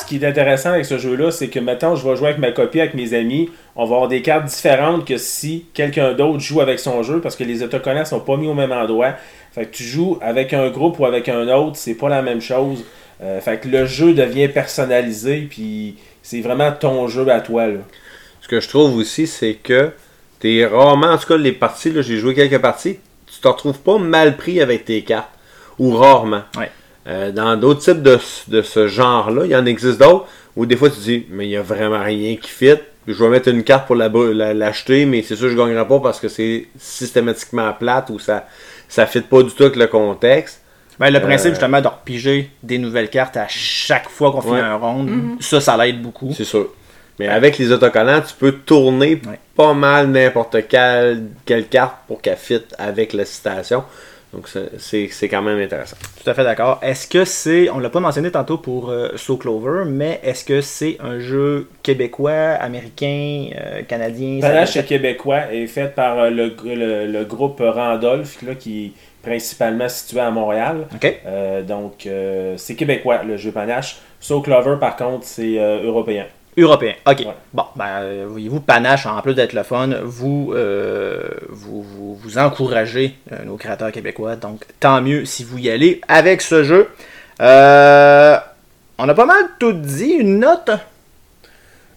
Ce 0.00 0.06
qui 0.06 0.16
est 0.16 0.26
intéressant 0.26 0.70
avec 0.70 0.84
ce 0.84 0.98
jeu-là, 0.98 1.30
c'est 1.30 1.48
que 1.48 1.58
maintenant, 1.58 1.96
je 1.96 2.06
vais 2.06 2.14
jouer 2.16 2.28
avec 2.28 2.38
ma 2.38 2.52
copie, 2.52 2.80
avec 2.80 2.94
mes 2.94 3.14
amis. 3.14 3.50
On 3.74 3.86
va 3.86 3.94
avoir 3.96 4.08
des 4.08 4.22
cartes 4.22 4.44
différentes 4.44 5.06
que 5.06 5.16
si 5.16 5.66
quelqu'un 5.72 6.12
d'autre 6.12 6.40
joue 6.40 6.60
avec 6.60 6.78
son 6.78 7.02
jeu, 7.02 7.20
parce 7.20 7.34
que 7.36 7.44
les 7.44 7.62
autocollants 7.62 8.04
sont 8.04 8.20
pas 8.20 8.36
mis 8.36 8.46
au 8.46 8.54
même 8.54 8.72
endroit. 8.72 9.14
Fait 9.52 9.64
que 9.66 9.74
tu 9.74 9.82
joues 9.82 10.18
avec 10.20 10.52
un 10.52 10.68
groupe 10.70 10.98
ou 10.98 11.06
avec 11.06 11.28
un 11.28 11.48
autre, 11.48 11.76
c'est 11.76 11.94
pas 11.94 12.08
la 12.08 12.22
même 12.22 12.40
chose. 12.40 12.84
Euh, 13.22 13.40
fait 13.40 13.58
que 13.58 13.68
le 13.68 13.86
jeu 13.86 14.12
devient 14.12 14.48
personnalisé, 14.48 15.46
puis 15.48 15.96
c'est 16.22 16.40
vraiment 16.40 16.70
ton 16.72 17.08
jeu 17.08 17.26
à 17.30 17.40
toi. 17.40 17.66
Là. 17.68 17.78
Ce 18.42 18.48
que 18.48 18.60
je 18.60 18.68
trouve 18.68 18.96
aussi, 18.96 19.26
c'est 19.26 19.54
que 19.54 19.90
t'es 20.44 20.66
rarement, 20.66 21.06
en 21.08 21.16
tout 21.16 21.26
cas 21.26 21.36
les 21.38 21.52
parties, 21.52 21.90
là, 21.90 22.02
j'ai 22.02 22.18
joué 22.18 22.34
quelques 22.34 22.58
parties, 22.60 22.98
tu 23.26 23.40
te 23.40 23.48
retrouves 23.48 23.78
pas 23.78 23.96
mal 23.96 24.36
pris 24.36 24.60
avec 24.60 24.84
tes 24.84 25.02
cartes. 25.02 25.30
Ou 25.78 25.96
rarement. 25.96 26.42
Ouais. 26.58 26.70
Euh, 27.06 27.32
dans 27.32 27.56
d'autres 27.56 27.80
types 27.80 28.02
de, 28.02 28.18
de 28.48 28.60
ce 28.62 28.86
genre-là, 28.86 29.46
il 29.46 29.50
y 29.52 29.56
en 29.56 29.64
existe 29.66 29.98
d'autres 30.00 30.26
où 30.54 30.66
des 30.66 30.76
fois 30.76 30.90
tu 30.90 30.96
te 30.96 31.00
dis, 31.00 31.26
mais 31.30 31.46
il 31.46 31.50
y 31.50 31.56
a 31.56 31.62
vraiment 31.62 32.02
rien 32.02 32.36
qui 32.36 32.48
fit. 32.50 32.74
Je 33.08 33.14
vais 33.24 33.28
mettre 33.30 33.48
une 33.48 33.64
carte 33.64 33.86
pour 33.86 33.96
la- 33.96 34.08
la- 34.10 34.54
l'acheter, 34.54 35.04
mais 35.06 35.22
c'est 35.22 35.34
sûr 35.36 35.46
que 35.46 35.52
je 35.52 35.56
gagnerai 35.56 35.88
pas 35.88 35.98
parce 36.00 36.20
que 36.20 36.28
c'est 36.28 36.68
systématiquement 36.78 37.72
plate 37.72 38.10
ou 38.10 38.18
ça 38.18 38.46
ça 38.88 39.06
fit 39.06 39.22
pas 39.22 39.42
du 39.42 39.50
tout 39.50 39.64
avec 39.64 39.76
le 39.76 39.86
contexte. 39.88 40.60
Ben, 41.00 41.10
le 41.10 41.20
principe, 41.20 41.48
Euh, 41.48 41.54
justement, 41.54 41.80
de 41.80 41.88
repiger 41.88 42.50
des 42.62 42.78
nouvelles 42.78 43.10
cartes 43.10 43.36
à 43.36 43.48
chaque 43.48 44.08
fois 44.08 44.30
qu'on 44.30 44.42
Ouais. 44.48 44.58
fait 44.58 44.64
un 44.64 44.76
round, 44.76 45.10
ça, 45.40 45.60
ça 45.60 45.76
l'aide 45.76 46.00
beaucoup. 46.00 46.32
C'est 46.36 46.44
sûr. 46.44 46.68
Mais 47.18 47.28
avec 47.28 47.58
les 47.58 47.70
autocollants, 47.70 48.20
tu 48.22 48.34
peux 48.34 48.52
tourner 48.52 49.20
Ouais. 49.26 49.38
pas 49.56 49.72
mal 49.74 50.08
n'importe 50.08 50.66
quelle, 50.68 51.24
quelle 51.46 51.66
carte 51.68 51.96
pour 52.08 52.20
qu'elle 52.20 52.36
fit 52.36 52.62
avec 52.78 53.12
la 53.12 53.24
citation. 53.24 53.84
Donc 54.32 54.48
c'est- 54.48 55.28
quand 55.28 55.42
même 55.42 55.60
intéressant. 55.60 55.96
Tout 56.20 56.28
à 56.28 56.34
fait 56.34 56.42
d'accord. 56.42 56.80
Est-ce 56.82 57.06
que 57.06 57.24
c'est, 57.24 57.70
on 57.70 57.78
l'a 57.78 57.88
pas 57.88 58.00
mentionné 58.00 58.32
tantôt 58.32 58.58
pour 58.58 58.90
euh, 58.90 59.10
So 59.16 59.36
Clover, 59.36 59.84
mais 59.86 60.18
est-ce 60.24 60.44
que 60.44 60.60
c'est 60.60 60.96
un 61.00 61.20
jeu 61.20 61.68
québécois, 61.84 62.32
américain, 62.60 63.46
euh, 63.56 63.82
canadien? 63.82 64.40
Panache 64.40 64.74
peut- 64.74 64.82
québécois 64.82 65.52
est 65.52 65.68
fait 65.68 65.94
par 65.94 66.18
euh, 66.18 66.30
le, 66.30 66.52
le- 66.64 67.06
le 67.06 67.24
groupe 67.24 67.62
Randolph, 67.64 68.42
là, 68.42 68.56
qui 68.56 68.86
est 68.86 68.92
principalement 69.22 69.88
situé 69.88 70.18
à 70.18 70.32
Montréal. 70.32 70.88
Euh, 71.26 71.62
donc, 71.62 72.06
euh, 72.06 72.54
c'est 72.56 72.74
québécois, 72.74 73.22
le 73.22 73.36
jeu 73.36 73.52
Panache. 73.52 73.98
So 74.18 74.40
Clover, 74.40 74.76
par 74.80 74.96
contre, 74.96 75.24
c'est 75.26 75.60
euh, 75.60 75.84
européen. 75.84 76.24
Européen. 76.56 76.94
Ok. 77.06 77.20
Ouais. 77.20 77.34
Bon, 77.52 77.64
ben, 77.76 78.00
euh, 78.02 78.26
voyez-vous, 78.28 78.60
Panache, 78.60 79.06
en 79.06 79.20
plus 79.22 79.34
d'être 79.34 79.52
le 79.52 79.62
fun, 79.62 79.88
vous, 80.02 80.52
euh, 80.54 81.28
vous, 81.48 81.82
vous, 81.82 82.14
vous 82.14 82.38
encouragez 82.38 83.16
euh, 83.32 83.44
nos 83.44 83.56
créateurs 83.56 83.90
québécois. 83.92 84.36
Donc, 84.36 84.64
tant 84.80 85.00
mieux 85.00 85.24
si 85.24 85.44
vous 85.44 85.58
y 85.58 85.70
allez 85.70 86.00
avec 86.08 86.42
ce 86.42 86.62
jeu. 86.62 86.88
Euh, 87.40 88.36
on 88.98 89.08
a 89.08 89.14
pas 89.14 89.26
mal 89.26 89.44
tout 89.58 89.72
dit. 89.72 90.12
Une 90.12 90.38
note? 90.38 90.70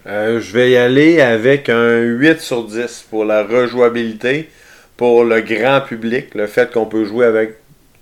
Euh, 0.07 0.39
je 0.39 0.53
vais 0.53 0.71
y 0.71 0.77
aller 0.77 1.21
avec 1.21 1.69
un 1.69 1.99
8 1.99 2.39
sur 2.39 2.63
10 2.63 3.07
pour 3.09 3.25
la 3.25 3.43
rejouabilité, 3.43 4.49
pour 4.95 5.23
le 5.23 5.41
grand 5.41 5.81
public, 5.81 6.33
le 6.33 6.47
fait 6.47 6.71
qu'on 6.71 6.85
peut 6.85 7.03
jouer 7.03 7.25
avec 7.25 7.57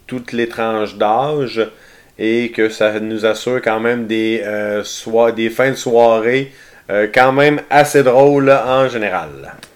toutes 0.05 0.31
les 0.31 0.47
tranches 0.47 0.95
d'âge 0.97 1.67
et 2.17 2.49
que 2.51 2.69
ça 2.69 2.99
nous 2.99 3.25
assure 3.25 3.61
quand 3.61 3.79
même 3.79 4.07
des, 4.07 4.41
euh, 4.43 4.83
soi- 4.83 5.31
des 5.31 5.49
fins 5.49 5.71
de 5.71 5.75
soirée 5.75 6.51
euh, 6.91 7.07
quand 7.11 7.31
même 7.31 7.61
assez 7.71 8.03
drôles 8.03 8.51
en 8.51 8.87
général. 8.87 9.29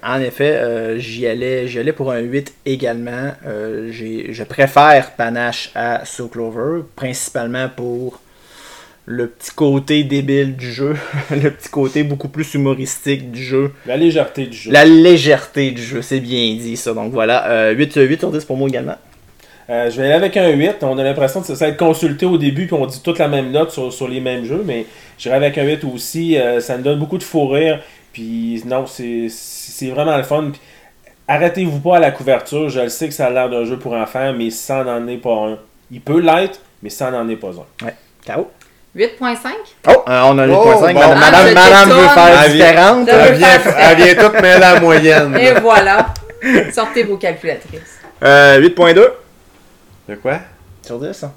En 0.03 0.21
effet, 0.21 0.51
euh, 0.57 0.99
j'y 0.99 1.25
allais, 1.25 1.67
j'y 1.67 1.79
allais 1.79 1.91
pour 1.91 2.11
un 2.11 2.19
8 2.19 2.53
également. 2.67 3.31
Euh, 3.47 3.89
j'ai- 3.91 4.27
je 4.31 4.43
préfère 4.43 5.11
Panache 5.15 5.71
à 5.73 6.05
So 6.05 6.27
Clover, 6.27 6.83
principalement 6.95 7.67
pour 7.75 8.21
le 9.07 9.25
petit 9.25 9.49
côté 9.55 10.03
débile 10.03 10.55
du 10.55 10.71
jeu, 10.71 10.95
le 11.31 11.49
petit 11.49 11.69
côté 11.69 12.03
beaucoup 12.03 12.29
plus 12.29 12.53
humoristique 12.53 13.31
du 13.31 13.43
jeu, 13.43 13.71
La 13.87 13.97
légèreté 13.97 14.45
du 14.45 14.55
jeu. 14.55 14.71
la 14.71 14.85
légèreté 14.85 15.71
du 15.71 15.81
jeu, 15.81 16.03
c'est 16.03 16.19
bien 16.19 16.53
dit 16.59 16.77
ça. 16.77 16.93
Donc 16.93 17.11
voilà, 17.11 17.49
euh, 17.49 17.71
8, 17.71 17.95
8 17.95 18.19
sur 18.19 18.31
10 18.31 18.45
pour 18.45 18.55
moi 18.55 18.69
également. 18.69 18.97
Euh, 19.69 19.89
je 19.91 19.97
vais 20.01 20.05
aller 20.07 20.15
avec 20.15 20.35
un 20.37 20.49
8. 20.49 20.77
On 20.81 20.97
a 20.97 21.03
l'impression 21.03 21.41
de 21.41 21.45
se 21.45 21.63
être 21.63 21.77
consulté 21.77 22.25
au 22.25 22.37
début, 22.37 22.65
puis 22.65 22.75
on 22.75 22.85
dit 22.87 23.01
toute 23.03 23.19
la 23.19 23.27
même 23.27 23.51
note 23.51 23.71
sur, 23.71 23.93
sur 23.93 24.07
les 24.07 24.19
mêmes 24.19 24.43
jeux, 24.45 24.63
mais 24.65 24.85
j'irai 25.17 25.35
avec 25.35 25.57
un 25.57 25.63
8 25.63 25.83
aussi. 25.83 26.37
Euh, 26.37 26.59
ça 26.59 26.77
me 26.77 26.83
donne 26.83 26.97
beaucoup 26.97 27.17
de 27.17 27.23
fou 27.23 27.47
rire. 27.47 27.79
Puis 28.11 28.63
non, 28.65 28.85
c'est 28.87 29.27
c'est 29.29 29.89
vraiment 29.91 30.17
le 30.17 30.23
fun. 30.23 30.51
Arrêtez-vous 31.27 31.79
pas 31.79 31.97
à 31.97 31.99
la 31.99 32.11
couverture. 32.11 32.69
Je 32.69 32.79
le 32.79 32.89
sais 32.89 33.07
que 33.07 33.13
ça 33.13 33.27
a 33.27 33.29
l'air 33.29 33.49
d'un 33.49 33.63
jeu 33.65 33.77
pour 33.77 33.93
enfants, 33.93 34.33
mais 34.35 34.49
ça 34.49 34.83
n'en 34.83 35.07
est 35.07 35.17
pas 35.17 35.35
un. 35.35 35.57
Il 35.91 36.01
peut 36.01 36.19
l'être, 36.19 36.59
mais 36.81 36.89
ça 36.89 37.11
n'en 37.11 37.27
est 37.29 37.35
pas 37.35 37.49
un. 37.49 37.87
Caro? 38.25 38.49
8.5? 38.95 39.37
Oh, 39.87 39.91
euh, 39.91 40.21
on 40.25 40.37
a 40.39 40.47
8.5. 40.47 40.51
Oh, 40.51 40.79
bon. 40.81 40.93
Madame, 40.93 41.15
Ah, 41.31 41.43
madame, 41.53 41.89
veut 41.89 42.07
faire 42.07 42.43
Elle 42.45 42.51
vient- 42.51 42.65
différente. 42.67 43.07
Je 43.07 43.13
veux 43.13 43.21
Elle 43.21 43.33
vient, 43.35 43.47
elle 43.77 43.97
vient 43.97 44.15
toute 44.15 44.41
mêler 44.41 44.59
la 44.59 44.79
moyenne. 44.79 45.37
Et 45.37 45.51
voilà. 45.61 46.07
Sortez 46.73 47.03
vos 47.03 47.17
calculatrices. 47.17 47.99
Euh, 48.23 48.59
8.2 48.59 49.07
De 50.09 50.15
quoi? 50.15 50.39
sur 50.85 50.99
10. 50.99 51.23
hein. 51.23 51.31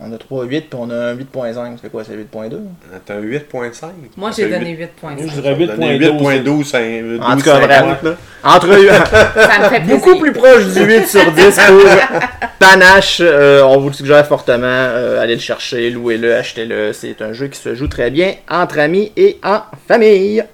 On 0.00 0.12
a 0.12 0.16
3, 0.16 0.44
8, 0.44 0.60
puis 0.70 0.78
on 0.80 0.88
a 0.90 0.94
un 1.10 1.14
8.5. 1.16 1.76
C'est 1.82 1.90
quoi, 1.90 2.02
c'est 2.04 2.14
8.2? 2.16 2.56
T'as 3.04 3.14
un 3.16 3.20
8.5? 3.20 3.86
Moi, 4.16 4.30
j'ai 4.34 4.48
donné 4.48 4.70
8. 4.70 4.84
8.5. 4.84 4.88
Moi, 5.02 5.12
je 5.26 5.40
dirais 5.40 5.54
8.12. 5.56 6.42
8.12, 6.44 6.64
c'est 6.64 7.00
un 7.00 7.20
En 7.20 7.36
tout 7.36 7.42
cas, 7.42 7.58
12,50, 7.58 7.66
vraiment. 7.66 7.96
là. 8.02 8.16
Entre 8.44 8.66
eux, 8.68 8.88
Ça 9.34 9.58
me 9.58 9.64
fait 9.68 9.80
plaisir. 9.80 9.96
beaucoup 9.96 10.18
plus 10.20 10.32
proche 10.32 10.66
du 10.68 10.80
8 10.84 11.06
sur 11.06 11.30
10 11.32 11.60
pour 11.66 12.48
Panache. 12.60 13.18
Euh, 13.20 13.62
on 13.64 13.78
vous 13.80 13.88
le 13.88 13.94
suggère 13.94 14.24
fortement. 14.26 14.66
Euh, 14.66 15.20
allez 15.20 15.34
le 15.34 15.40
chercher, 15.40 15.90
louez-le, 15.90 16.36
achetez-le. 16.36 16.92
C'est 16.94 17.20
un 17.20 17.32
jeu 17.32 17.48
qui 17.48 17.58
se 17.58 17.74
joue 17.74 17.88
très 17.88 18.10
bien 18.10 18.34
entre 18.48 18.78
amis 18.78 19.12
et 19.16 19.38
en 19.44 19.62
famille. 19.88 20.44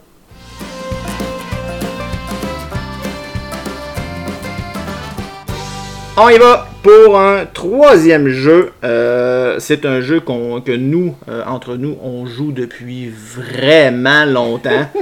On 6.16 6.28
y 6.28 6.38
va 6.38 6.68
pour 6.84 7.18
un 7.18 7.46
troisième 7.46 8.28
jeu. 8.28 8.70
Euh, 8.84 9.58
c'est 9.58 9.86
un 9.86 10.02
jeu 10.02 10.20
que 10.20 10.76
nous, 10.76 11.16
euh, 11.28 11.42
entre 11.46 11.76
nous, 11.76 11.96
on 12.02 12.26
joue 12.26 12.52
depuis 12.52 13.08
vraiment 13.10 14.24
longtemps. 14.24 14.88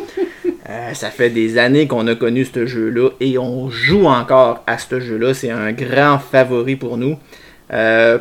Euh, 0.70 0.94
ça 0.94 1.10
fait 1.10 1.28
des 1.28 1.58
années 1.58 1.88
qu'on 1.88 2.06
a 2.06 2.14
connu 2.14 2.44
ce 2.44 2.66
jeu-là 2.66 3.10
et 3.20 3.36
on 3.36 3.68
joue 3.68 4.06
encore 4.06 4.62
à 4.68 4.78
ce 4.78 5.00
jeu-là. 5.00 5.34
C'est 5.34 5.50
un 5.50 5.72
grand 5.72 6.20
favori 6.20 6.76
pour 6.76 6.96
nous. 6.96 7.18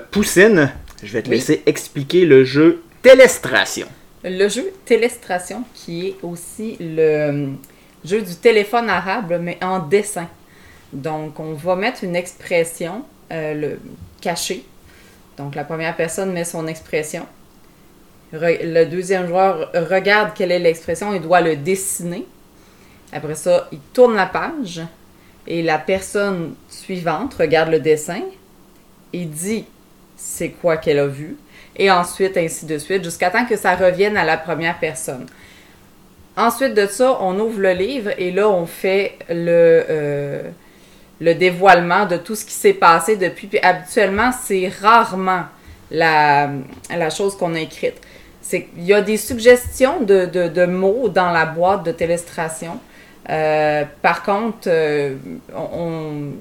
Poussine, 0.09 0.71
je 1.03 1.13
vais 1.13 1.21
te 1.21 1.29
Oui. 1.29 1.35
laisser 1.35 1.61
expliquer 1.67 2.25
le 2.25 2.43
jeu 2.43 2.81
Télestration. 3.03 3.85
Le 4.23 4.49
jeu 4.49 4.65
Télestration, 4.85 5.63
qui 5.75 6.07
est 6.07 6.15
aussi 6.23 6.77
le 6.79 7.49
jeu 8.03 8.21
du 8.21 8.35
téléphone 8.35 8.89
arabe, 8.89 9.39
mais 9.39 9.59
en 9.61 9.77
dessin. 9.79 10.27
Donc, 10.93 11.39
on 11.39 11.53
va 11.53 11.75
mettre 11.75 12.03
une 12.03 12.15
expression 12.15 13.03
euh, 13.31 13.53
le, 13.53 13.79
cachée. 14.21 14.63
Donc, 15.37 15.55
la 15.55 15.63
première 15.63 15.95
personne 15.95 16.31
met 16.31 16.43
son 16.43 16.67
expression. 16.67 17.25
Re- 18.33 18.63
le 18.63 18.85
deuxième 18.85 19.27
joueur 19.27 19.71
regarde 19.73 20.31
quelle 20.35 20.51
est 20.51 20.59
l'expression 20.59 21.13
et 21.13 21.19
doit 21.19 21.41
le 21.41 21.55
dessiner. 21.55 22.25
Après 23.11 23.35
ça, 23.35 23.67
il 23.71 23.79
tourne 23.93 24.15
la 24.15 24.25
page 24.25 24.81
et 25.47 25.61
la 25.63 25.77
personne 25.77 26.53
suivante 26.69 27.33
regarde 27.33 27.69
le 27.69 27.79
dessin 27.79 28.21
et 29.11 29.25
dit 29.25 29.65
c'est 30.15 30.49
quoi 30.49 30.77
qu'elle 30.77 30.99
a 30.99 31.07
vu. 31.07 31.35
Et 31.75 31.89
ensuite, 31.89 32.37
ainsi 32.37 32.65
de 32.65 32.77
suite, 32.77 33.03
jusqu'à 33.03 33.31
temps 33.31 33.45
que 33.45 33.57
ça 33.57 33.75
revienne 33.75 34.15
à 34.17 34.23
la 34.23 34.37
première 34.37 34.79
personne. 34.79 35.25
Ensuite 36.37 36.73
de 36.73 36.85
ça, 36.85 37.17
on 37.21 37.37
ouvre 37.39 37.59
le 37.59 37.73
livre 37.73 38.11
et 38.17 38.31
là, 38.31 38.47
on 38.49 38.65
fait 38.65 39.17
le, 39.29 39.83
euh, 39.89 40.49
le 41.21 41.35
dévoilement 41.35 42.07
de 42.07 42.17
tout 42.17 42.35
ce 42.35 42.43
qui 42.43 42.53
s'est 42.53 42.73
passé 42.73 43.15
depuis. 43.15 43.47
Puis 43.47 43.59
habituellement, 43.59 44.31
c'est 44.31 44.67
rarement 44.81 45.43
la, 45.91 46.49
la 46.89 47.09
chose 47.11 47.37
qu'on 47.37 47.53
a 47.53 47.59
écrite. 47.59 48.01
C'est 48.41 48.67
Il 48.75 48.85
y 48.85 48.93
a 48.93 49.01
des 49.01 49.17
suggestions 49.17 50.01
de, 50.01 50.25
de, 50.25 50.65
mots 50.65 51.09
dans 51.09 51.31
la 51.31 51.45
boîte 51.45 51.85
de 51.85 51.91
télestration. 51.91 52.79
Euh, 53.29 53.83
par 54.01 54.23
contre, 54.23 54.67
euh, 54.67 55.15
on, 55.55 56.31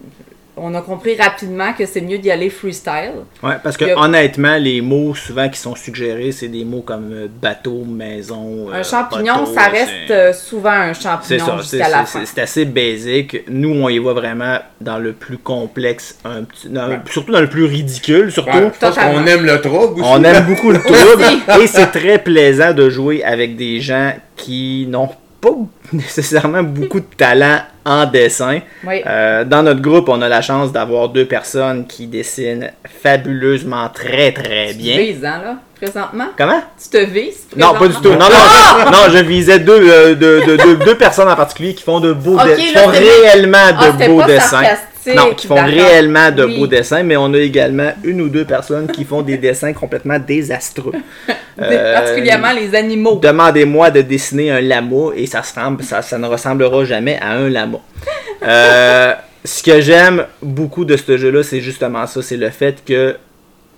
on 0.62 0.75
a 0.75 0.83
compris 0.83 1.16
rapidement 1.16 1.73
que 1.73 1.87
c'est 1.87 2.01
mieux 2.01 2.18
d'y 2.18 2.31
aller 2.31 2.51
freestyle. 2.51 3.12
Ouais, 3.42 3.55
parce 3.62 3.77
que 3.77 3.85
a- 3.87 3.99
honnêtement, 3.99 4.57
les 4.57 4.81
mots 4.81 5.14
souvent 5.14 5.49
qui 5.49 5.59
sont 5.59 5.75
suggérés, 5.75 6.33
c'est 6.33 6.49
des 6.49 6.64
mots 6.64 6.83
comme 6.83 7.11
euh, 7.12 7.29
bateau, 7.40 7.85
maison. 7.85 8.68
euh, 8.70 8.75
Un 8.81 8.83
champignon, 8.83 9.40
poteau, 9.40 9.55
ça 9.55 9.68
reste 9.68 10.11
euh, 10.11 10.33
souvent 10.33 10.70
un 10.70 10.92
champignon 10.92 11.59
jusqu'à 11.59 11.88
la 11.88 12.05
c'est- 12.07 12.18
fin. 12.18 12.25
c'est 12.27 12.40
assez 12.40 12.64
basique. 12.64 13.38
Nous, 13.49 13.70
on 13.70 13.88
y 13.88 13.99
voit 13.99 14.14
vraiment 14.14 14.59
dans 14.81 14.99
le 14.99 15.12
plus 15.12 15.38
complexe, 15.38 16.18
un 16.25 16.42
petit, 16.44 16.68
dans- 16.68 17.01
surtout 17.11 17.33
dans 17.33 17.40
le 17.40 17.49
plus 17.49 17.64
ridicule, 17.64 18.31
surtout. 18.31 18.51
Ouais, 18.57 18.70
parce 18.79 18.94
Totalement. 18.96 19.20
qu'on 19.23 19.27
aime 19.27 19.44
le 19.46 19.61
trouble 19.61 20.01
aussi. 20.01 20.11
On 20.12 20.23
aime 20.25 20.44
beaucoup 20.46 20.70
le 20.73 20.79
trouble 20.83 21.25
et 21.62 21.66
c'est 21.66 21.87
très 21.90 22.18
plaisant 22.18 22.73
de 22.73 22.90
jouer 22.90 23.23
avec 23.25 23.57
des 23.57 23.81
gens 23.81 24.12
qui 24.37 24.87
n'ont 24.88 25.09
pas 25.40 25.50
nécessairement 25.92 26.62
beaucoup 26.62 27.00
de 27.00 27.07
talent 27.16 27.61
en 27.85 28.05
dessin. 28.07 28.61
Oui. 28.87 29.03
Euh, 29.07 29.44
dans 29.44 29.62
notre 29.62 29.81
groupe, 29.81 30.09
on 30.09 30.20
a 30.22 30.29
la 30.29 30.42
chance 30.42 30.70
d'avoir 30.70 31.09
deux 31.09 31.24
personnes 31.24 31.87
qui 31.87 32.07
dessinent 32.07 32.70
fabuleusement 33.03 33.88
très 33.88 34.33
très 34.33 34.68
Tu 34.68 34.74
te 34.74 34.79
bien. 34.79 34.98
vises, 34.98 35.24
hein, 35.24 35.40
là, 35.44 35.57
présentement? 35.81 36.26
Comment? 36.37 36.62
Tu 36.83 36.88
te 36.90 37.05
vises? 37.05 37.46
Non, 37.57 37.74
pas 37.74 37.88
du 37.88 37.94
tout. 37.94 38.11
Non, 38.11 38.18
non, 38.18 38.26
Ah! 38.31 38.85
je, 38.87 38.92
non, 38.92 39.18
je 39.18 39.24
visais 39.24 39.59
deux, 39.59 39.81
euh, 39.90 40.14
de- 40.14 40.42
de- 40.46 40.57
de- 40.57 40.85
deux 40.85 40.96
personnes 40.96 41.29
en 41.29 41.37
particulier 41.37 41.74
qui 41.74 41.83
font 41.83 42.00
de 42.00 42.12
beaux 42.12 42.37
dessins, 42.44 42.81
font 42.83 42.92
c'était- 42.92 43.05
réellement 43.22 43.59
Ah, 43.68 43.72
de 43.72 43.92
c'était 43.92 44.09
beaux 44.09 44.18
pas 44.20 44.26
dessins. 44.26 44.46
sarcastique, 44.62 44.87
Non, 45.14 45.35
qui 45.35 45.46
font 45.46 45.55
réellement 45.64 46.31
de 46.31 46.44
Oui. 46.44 46.59
beaux 46.59 46.66
dessins, 46.66 47.03
mais 47.03 47.16
on 47.16 47.33
a 47.35 47.38
également 47.38 47.92
une 48.05 48.20
ou 48.20 48.29
deux 48.29 48.44
personnes 48.44 48.87
qui 48.88 49.05
font 49.05 49.23
des 49.23 49.37
dessins 49.38 49.73
complètement 49.73 50.18
désastreux. 50.18 50.92
Euh, 51.61 51.92
Particulièrement 51.94 52.53
les 52.53 52.75
animaux. 52.75 53.16
Demandez-moi 53.23 53.90
de 53.90 54.01
dessiner 54.01 54.51
un 54.51 54.62
lama 54.62 55.11
et 55.14 55.27
ça, 55.27 55.42
se 55.42 55.53
ressemble- 55.53 55.83
ça, 55.83 56.01
ça 56.01 56.16
ne 56.16 56.27
ressemblera 56.27 56.85
jamais 56.87 57.18
à 57.20 57.33
un 57.33 57.51
lama. 57.51 57.79
Euh, 58.42 59.12
ce 59.44 59.62
que 59.62 59.83
j'aime 59.83 60.25
beaucoup 60.42 60.87
de 60.87 60.96
ce 60.96 61.18
jeu-là, 61.18 61.42
c'est 61.42 61.61
justement 61.61 62.07
ça, 62.07 62.23
c'est 62.23 62.38
le 62.38 62.49
fait 62.49 62.83
que 62.87 63.16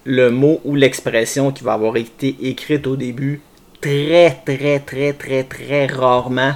le 0.05 0.31
mot 0.31 0.61
ou 0.65 0.77
l'expression 0.77 1.51
qui 1.51 1.65
va 1.65 1.73
avoir 1.73 1.97
été 1.97 2.37
écrite 2.43 2.87
au 2.87 2.95
début, 2.95 3.41
très 3.81 4.37
très 4.47 4.79
très 4.79 5.13
très 5.15 5.43
très 5.43 5.87
rarement, 5.87 6.53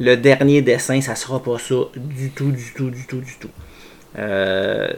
le 0.00 0.16
dernier 0.16 0.62
dessin, 0.62 1.00
ça 1.00 1.14
sera 1.14 1.40
pas 1.40 1.58
ça 1.60 1.76
du 1.96 2.30
tout, 2.30 2.50
du 2.50 2.72
tout, 2.76 2.90
du 2.90 3.06
tout, 3.06 3.18
du 3.20 3.34
tout. 3.38 3.50
Euh, 4.18 4.88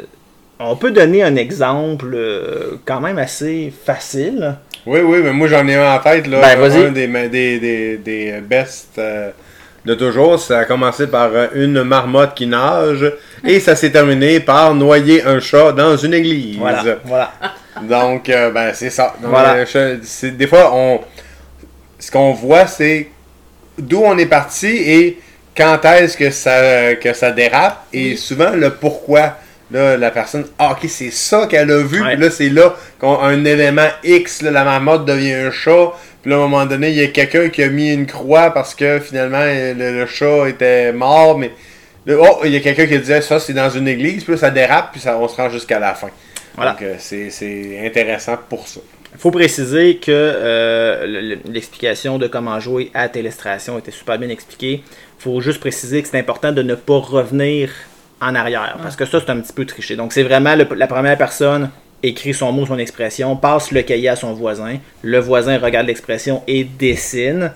on 0.59 0.77
peut 0.77 0.91
donner 0.91 1.23
un 1.23 1.37
exemple 1.37 2.13
euh, 2.15 2.79
quand 2.85 3.01
même 3.01 3.19
assez 3.19 3.73
facile. 3.85 4.57
Oui, 4.87 5.01
oui, 5.01 5.19
mais 5.23 5.33
moi 5.33 5.49
j'en 5.49 5.67
ai 5.67 5.75
un 5.75 5.95
en 5.95 5.99
tête. 5.99 6.27
Là, 6.27 6.41
Ben, 6.41 6.63
un 6.63 6.91
des, 6.93 7.07
des, 7.29 7.59
des, 7.59 7.97
des 7.99 8.41
best 8.41 8.91
euh, 8.99 9.31
de 9.85 9.95
toujours. 9.95 10.39
Ça 10.39 10.61
a 10.61 10.65
commencé 10.65 11.07
par 11.09 11.31
une 11.55 11.83
marmotte 11.83 12.35
qui 12.35 12.47
nage 12.47 13.13
et 13.45 13.61
ça 13.61 13.77
s'est 13.77 13.91
terminé 13.91 14.41
par 14.41 14.75
noyer 14.75 15.25
un 15.25 15.41
chat 15.41 15.73
dans 15.73 15.97
une 15.97 16.15
église. 16.15 16.59
Voilà, 16.59 16.85
voilà. 17.05 17.33
Donc, 17.83 18.31
euh, 18.31 18.51
ben, 18.51 18.73
c'est 18.73 18.91
ça. 18.91 19.15
Donc, 19.21 19.31
Voilà. 19.31 19.65
des 19.65 20.47
fois, 20.47 20.71
on, 20.75 21.01
ce 21.99 22.11
qu'on 22.11 22.33
voit, 22.33 22.67
c'est 22.67 23.09
d'où 23.79 24.03
on 24.03 24.17
est 24.17 24.27
parti 24.27 24.67
et 24.69 25.19
quand 25.57 25.85
est-ce 25.85 26.16
que 26.16 26.31
ça, 26.31 26.95
que 26.97 27.12
ça 27.12 27.31
dérape 27.31 27.85
et 27.92 28.16
souvent 28.16 28.51
le 28.51 28.71
pourquoi. 28.75 29.37
Là, 29.73 29.97
la 29.97 30.12
personne, 30.12 30.47
ah, 30.61 30.71
ok, 30.71 30.88
c'est 30.88 31.11
ça 31.11 31.49
qu'elle 31.51 31.69
a 31.73 31.79
vu, 31.83 32.01
Ouais. 32.01 32.12
puis 32.14 32.23
là, 32.25 32.31
c'est 32.31 32.49
là 32.51 32.77
qu'un 33.01 33.45
élément 33.45 33.88
X, 34.05 34.42
là, 34.42 34.53
la 34.53 34.62
marmotte 34.62 35.05
devient 35.05 35.33
un 35.33 35.51
chat, 35.51 35.92
puis 36.23 36.31
là, 36.31 36.37
à 36.37 36.38
un 36.38 36.42
moment 36.42 36.64
donné, 36.66 36.90
il 36.90 36.95
y 36.97 37.03
a 37.03 37.09
quelqu'un 37.09 37.49
qui 37.49 37.64
a 37.64 37.69
mis 37.69 37.92
une 37.92 38.07
croix 38.07 38.51
parce 38.55 38.77
que 38.77 39.01
finalement, 39.01 39.42
le, 39.42 39.73
le 39.99 40.07
chat 40.07 40.49
était 40.49 40.92
mort, 40.92 41.37
mais 41.37 41.51
là, 42.07 42.14
oh, 42.21 42.42
il 42.45 42.53
y 42.53 42.57
a 42.57 42.61
quelqu'un 42.61 42.87
qui 42.87 42.97
disait 42.97 43.21
ça, 43.23 43.40
c'est 43.40 43.55
dans 43.55 43.69
une 43.71 43.88
église, 43.88 44.23
puis 44.23 44.35
là, 44.35 44.38
ça 44.38 44.51
dérape, 44.51 44.92
puis 44.92 45.01
ça, 45.01 45.19
on 45.19 45.27
se 45.27 45.35
rend 45.35 45.51
jusqu'à 45.51 45.81
la 45.81 45.95
fin. 45.95 46.11
Voilà. 46.55 46.71
Donc, 46.71 46.83
euh, 46.83 46.95
c'est 47.01 47.81
intéressant 47.85 48.37
pour 48.49 48.69
ça. 48.69 48.79
Il 49.14 49.19
faut 49.21 49.31
préciser 49.33 49.97
que 49.97 50.11
euh, 50.12 51.07
le- 51.07 51.21
le- 51.23 51.38
l'explication 51.51 52.19
de 52.19 52.27
comment 52.29 52.61
jouer 52.61 52.90
à 52.95 53.09
Télestration 53.09 53.79
était 53.79 53.90
super 53.90 54.16
bien 54.19 54.29
expliquée. 54.29 54.83
Faut 55.19 55.41
juste 55.41 55.61
préciser 55.61 56.03
que 56.03 56.09
c'est 56.09 56.19
important 56.19 56.53
de 56.53 56.63
ne 56.63 56.75
pas 56.75 56.99
revenir 56.99 57.71
en 58.21 58.35
arrière, 58.35 58.79
parce 58.83 58.97
que 58.97 59.05
ça, 59.05 59.21
c'est 59.21 59.31
un 59.31 59.41
petit 59.41 59.53
peu 59.53 59.67
triché. 59.67 59.97
Donc, 59.97 60.13
c'est 60.13 60.23
vraiment 60.23 60.55
la 60.55 60.87
première 60.87 61.19
personne 61.19 61.71
écrit 62.03 62.35
son 62.35 62.53
mot, 62.53 62.67
son 62.67 62.79
expression, 62.79 63.37
passe 63.37 63.71
le 63.73 63.83
cahier 63.83 64.09
à 64.09 64.17
son 64.17 64.33
voisin. 64.33 64.79
Le 65.03 65.19
voisin 65.19 65.59
regarde 65.59 65.87
l'expression 65.87 66.43
et 66.47 66.65
dessine. 66.65 67.53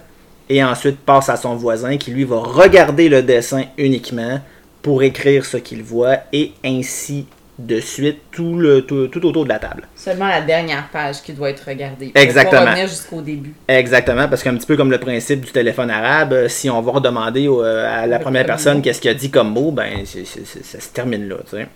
Et 0.48 0.64
ensuite 0.64 0.98
passe 0.98 1.28
à 1.28 1.36
son 1.36 1.54
voisin 1.54 1.96
qui, 1.96 2.10
lui, 2.10 2.24
va 2.24 2.38
regarder 2.38 3.08
le 3.08 3.22
dessin 3.22 3.64
uniquement 3.78 4.40
pour 4.82 5.02
écrire 5.02 5.44
ce 5.44 5.56
qu'il 5.56 5.82
voit 5.82 6.16
et 6.32 6.52
ainsi 6.64 7.26
de 7.66 7.80
suite 7.80 8.18
tout, 8.32 8.54
le, 8.56 8.82
tout, 8.82 9.08
tout 9.08 9.24
autour 9.26 9.44
de 9.44 9.48
la 9.50 9.58
table. 9.58 9.82
Seulement 9.96 10.28
la 10.28 10.40
dernière 10.40 10.88
page 10.88 11.22
qui 11.22 11.32
doit 11.32 11.50
être 11.50 11.64
regardée. 11.66 12.12
Exactement. 12.14 12.62
Pas 12.64 12.70
revenir 12.70 12.88
jusqu'au 12.88 13.20
début. 13.20 13.54
Exactement, 13.68 14.28
parce 14.28 14.42
qu'un 14.42 14.54
petit 14.56 14.66
peu 14.66 14.76
comme 14.76 14.90
le 14.90 14.98
principe 14.98 15.40
du 15.44 15.52
téléphone 15.52 15.90
arabe, 15.90 16.32
euh, 16.32 16.48
si 16.48 16.68
on 16.70 16.80
va 16.80 16.92
redemander 16.92 17.48
euh, 17.48 18.02
à 18.02 18.06
la 18.06 18.18
première 18.18 18.46
personne 18.46 18.82
qu'est-ce 18.82 19.00
qu'il 19.00 19.10
a 19.10 19.14
dit 19.14 19.30
comme 19.30 19.50
mot, 19.52 19.70
ben 19.70 20.04
ça 20.04 20.80
se 20.80 20.88
termine 20.88 21.28
là. 21.28 21.36
tu 21.48 21.56
sais. 21.56 21.66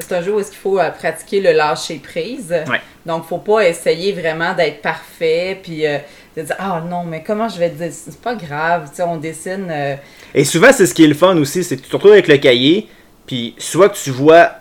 C'est 0.00 0.12
un 0.14 0.22
jeu 0.22 0.32
où 0.32 0.38
est-ce 0.38 0.50
qu'il 0.50 0.60
faut 0.60 0.78
euh, 0.78 0.90
pratiquer 0.90 1.40
le 1.40 1.50
lâcher 1.50 2.00
prise. 2.00 2.50
Ouais. 2.68 2.80
Donc, 3.04 3.24
faut 3.26 3.38
pas 3.38 3.66
essayer 3.68 4.12
vraiment 4.12 4.54
d'être 4.54 4.80
parfait, 4.80 5.58
puis 5.60 5.84
euh, 5.84 5.98
de 6.36 6.42
dire 6.42 6.54
ah 6.60 6.80
non, 6.88 7.02
mais 7.02 7.24
comment 7.26 7.48
je 7.48 7.58
vais 7.58 7.68
dire 7.70 7.88
c'est 7.90 8.20
pas 8.20 8.36
grave, 8.36 8.90
tu 8.90 8.96
sais, 8.96 9.02
on 9.02 9.16
dessine. 9.16 9.66
euh, 9.68 9.96
Et 10.36 10.44
souvent, 10.44 10.70
c'est 10.72 10.86
ce 10.86 10.94
qui 10.94 11.02
est 11.02 11.08
le 11.08 11.14
fun 11.14 11.36
aussi, 11.38 11.64
c'est 11.64 11.76
que 11.76 11.82
tu 11.82 11.88
te 11.88 11.96
retrouves 11.96 12.12
avec 12.12 12.28
le 12.28 12.36
cahier, 12.36 12.86
puis 13.26 13.56
soit 13.58 13.88
que 13.88 13.96
tu 13.96 14.10
vois 14.10 14.52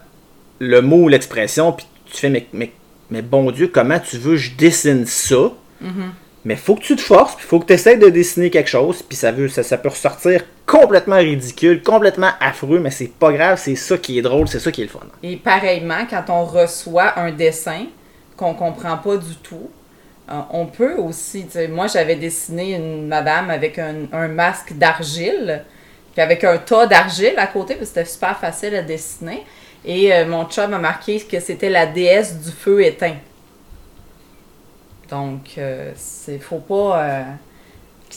le 0.60 0.82
mot 0.82 1.04
ou 1.04 1.08
l'expression, 1.08 1.72
puis 1.72 1.86
tu 2.06 2.18
fais 2.18 2.30
mais, 2.30 2.48
mais, 2.54 2.72
mais 3.10 3.22
bon 3.22 3.52
Dieu, 3.52 3.68
comment 3.68 4.00
tu 4.00 4.18
veux 4.18 4.32
que 4.32 4.38
je 4.38 4.56
dessine 4.56 5.06
ça? 5.06 5.52
Mais 6.46 6.56
faut 6.56 6.76
que 6.76 6.82
tu 6.82 6.96
te 6.96 7.02
forces, 7.02 7.36
puis 7.36 7.46
faut 7.46 7.60
que 7.60 7.66
tu 7.66 7.74
essaies 7.74 7.98
de 7.98 8.08
dessiner 8.08 8.50
quelque 8.50 8.70
chose, 8.70 9.04
puis 9.04 9.18
ça, 9.18 9.34
veut, 9.34 9.50
ça, 9.50 9.64
ça 9.64 9.78
peut 9.78 9.90
ressortir 9.90 10.44
complètement 10.66 11.18
ridicule, 11.18 11.84
complètement 11.84 12.32
affreux, 12.40 12.80
mais 12.80 12.90
c'est 12.90 13.12
pas 13.12 13.34
grave, 13.34 13.60
c'est 13.62 13.76
ça 13.76 13.98
qui 13.98 14.18
est 14.18 14.22
drôle, 14.22 14.48
c'est 14.48 14.60
ça 14.60 14.72
qui 14.72 14.82
est 14.82 14.86
le 14.86 14.90
fun. 14.90 15.02
Et 15.24 15.36
pareillement, 15.36 16.06
quand 16.10 16.24
on 16.30 16.46
reçoit 16.46 17.20
un 17.20 17.32
dessin 17.32 17.88
qu'on 18.38 18.54
comprend 18.54 18.98
pas 18.98 19.18
du 19.18 19.36
tout, 19.44 19.70
euh, 20.30 20.40
on 20.52 20.68
peut 20.68 20.96
aussi, 20.96 21.48
moi 21.70 21.88
j'avais 21.88 22.16
dessiné 22.16 22.76
une 22.76 23.08
madame 23.08 23.50
avec 23.50 23.78
un, 23.78 23.96
un 24.14 24.30
masque 24.30 24.74
d'argile, 24.74 25.64
puis 26.14 26.22
avec 26.22 26.46
un 26.46 26.58
tas 26.60 26.88
d'argile 26.88 27.34
à 27.36 27.48
côté, 27.48 27.76
parce 27.76 27.90
que 27.90 27.96
c'était 27.96 28.10
super 28.10 28.38
facile 28.38 28.74
à 28.76 28.84
dessiner. 28.84 29.44
Et 29.90 30.14
euh, 30.14 30.26
mon 30.28 30.46
chum 30.46 30.74
a 30.74 30.78
marqué 30.80 31.20
que 31.22 31.40
c'était 31.40 31.70
la 31.70 31.86
déesse 31.86 32.36
du 32.42 32.52
feu 32.52 32.84
éteint. 32.84 33.16
Donc, 35.10 35.52
euh, 35.58 35.92
c'est 35.96 36.38
faut 36.40 36.58
pas. 36.60 37.02
euh, 37.04 37.24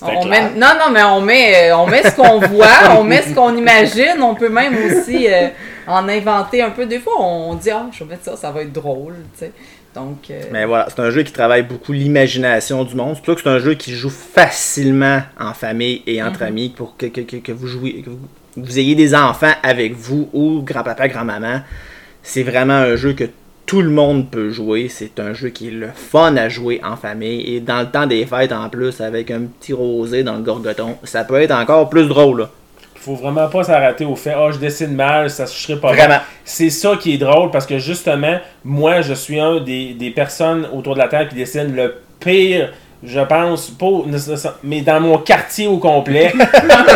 on 0.03 0.25
met- 0.31 0.55
non, 0.57 0.73
non, 0.79 0.91
mais 0.93 1.03
on 1.05 1.21
met, 1.21 1.71
euh, 1.71 1.77
on 1.77 1.87
met 1.87 2.03
ce 2.03 2.17
qu'on 2.17 2.41
voit, 2.49 2.99
on 2.99 3.05
met 3.05 3.23
ce 3.23 3.33
qu'on 3.35 3.57
imagine. 3.57 4.21
On 4.21 4.35
peut 4.35 4.49
même 4.49 4.75
aussi 4.87 5.29
euh, 5.33 5.49
en 5.87 6.09
inventer 6.09 6.63
un 6.63 6.71
peu. 6.71 6.87
Des 6.87 6.99
fois, 6.99 7.21
on 7.21 7.55
dit, 7.55 7.71
ah, 7.71 7.87
je 7.93 8.03
vais 8.03 8.11
mettre 8.11 8.25
ça, 8.25 8.37
ça 8.37 8.51
va 8.51 8.63
être 8.63 8.73
drôle. 8.73 9.15
tu 9.35 9.39
sais. 9.41 9.53
Donc, 9.95 10.31
euh, 10.31 10.41
Mais 10.53 10.65
voilà, 10.67 10.87
c'est 10.89 11.01
un 11.01 11.11
jeu 11.11 11.23
qui 11.25 11.33
travaille 11.33 11.63
beaucoup 11.65 11.93
l'imagination 11.93 12.85
du 12.85 12.95
monde. 12.95 13.17
Ça 13.25 13.35
que 13.35 13.41
c'est 13.41 13.49
un 13.49 13.59
jeu 13.59 13.75
qui 13.75 13.93
joue 13.95 14.11
facilement 14.11 15.21
en 15.39 15.53
famille 15.53 16.03
et 16.07 16.23
entre 16.23 16.43
amis 16.43 16.69
pour 16.71 16.97
que, 16.97 17.07
que- 17.07 17.21
que- 17.23 17.37
que 17.37 17.53
vous 17.53 17.67
jouiez, 17.67 18.03
que 18.03 18.11
vous, 18.11 18.19
vous 18.65 18.79
ayez 18.79 18.95
des 18.95 19.15
enfants 19.15 19.53
avec 19.63 19.95
vous 19.95 20.29
ou 20.33 20.63
grand-papa, 20.63 21.09
grand-maman. 21.09 21.61
C'est 22.23 22.43
vraiment 22.43 22.75
un 22.75 22.97
jeu 22.97 23.13
que 23.13 23.25
tout 23.67 23.83
le 23.83 23.91
monde 23.91 24.31
peut 24.31 24.51
jouer. 24.51 24.89
C'est 24.89 25.21
un 25.21 25.33
jeu 25.33 25.49
qui 25.51 25.69
est 25.69 25.73
le 25.73 25.89
fun 25.95 26.37
à 26.37 26.49
jouer 26.49 26.81
en 26.85 26.97
famille. 26.97 27.55
Et 27.55 27.61
dans 27.61 27.81
le 27.81 27.87
temps 27.87 28.07
des 28.07 28.27
fêtes 28.27 28.53
en 28.53 28.69
plus, 28.69 29.01
avec 29.01 29.31
un 29.31 29.43
petit 29.43 29.73
rosé 29.73 30.23
dans 30.23 30.35
le 30.35 30.43
gorgoton, 30.43 30.97
ça 31.05 31.25
peut 31.25 31.41
être 31.41 31.55
encore 31.55 31.89
plus 31.89 32.09
drôle. 32.09 32.41
là. 32.41 32.51
Faut 32.97 33.15
vraiment 33.15 33.49
pas 33.49 33.63
s'arrêter 33.65 34.05
au 34.05 34.15
fait, 34.15 34.35
oh, 34.37 34.51
je 34.53 34.59
dessine 34.59 34.95
mal, 34.95 35.31
ça 35.31 35.47
se 35.47 35.57
serait 35.59 35.81
pas 35.81 35.95
bien. 35.95 36.07
Vraiment. 36.07 36.21
C'est 36.45 36.69
ça 36.69 36.97
qui 37.01 37.15
est 37.15 37.19
drôle 37.19 37.51
parce 37.51 37.65
que 37.65 37.79
justement, 37.79 38.39
moi, 38.63 39.01
je 39.01 39.15
suis 39.15 39.41
un 39.41 39.61
des, 39.61 39.95
des 39.95 40.11
personnes 40.11 40.69
autour 40.75 40.95
de 40.95 40.99
la 40.99 41.09
Terre 41.09 41.29
qui 41.29 41.35
dessine 41.35 41.75
le 41.75 41.95
pire, 42.19 42.73
je 43.03 43.21
pense, 43.21 43.71
pas, 43.71 44.05
mais 44.63 44.83
dans 44.83 45.01
mon 45.01 45.19
quartier 45.19 45.67
au 45.67 45.79
complet. 45.79 46.33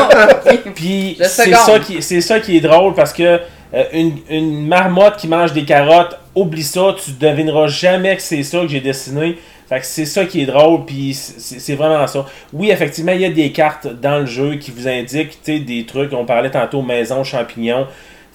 Puis 0.74 1.16
c'est 1.20 1.54
ça, 1.54 1.78
qui, 1.78 2.02
c'est 2.02 2.20
ça 2.20 2.40
qui 2.40 2.58
est 2.58 2.60
drôle 2.60 2.94
parce 2.94 3.12
que 3.12 3.40
euh, 3.74 3.84
une, 3.92 4.18
une 4.28 4.66
marmotte 4.66 5.16
qui 5.16 5.28
mange 5.28 5.52
des 5.52 5.64
carottes, 5.64 6.18
oublie 6.34 6.62
ça, 6.62 6.94
tu 7.02 7.12
devineras 7.12 7.68
jamais 7.68 8.16
que 8.16 8.22
c'est 8.22 8.42
ça 8.42 8.60
que 8.60 8.68
j'ai 8.68 8.80
dessiné. 8.80 9.38
Fait 9.68 9.80
que 9.80 9.86
c'est 9.86 10.04
ça 10.04 10.26
qui 10.26 10.42
est 10.42 10.46
drôle, 10.46 10.84
puis 10.84 11.14
c'est 11.14 11.74
vraiment 11.74 12.06
ça. 12.06 12.26
Oui, 12.52 12.70
effectivement, 12.70 13.12
il 13.12 13.22
y 13.22 13.24
a 13.24 13.30
des 13.30 13.50
cartes 13.50 13.86
dans 13.86 14.18
le 14.18 14.26
jeu 14.26 14.56
qui 14.56 14.70
vous 14.70 14.86
indiquent 14.86 15.38
des 15.46 15.86
trucs. 15.86 16.12
On 16.12 16.26
parlait 16.26 16.50
tantôt 16.50 16.82
maison, 16.82 17.24
champignons. 17.24 17.86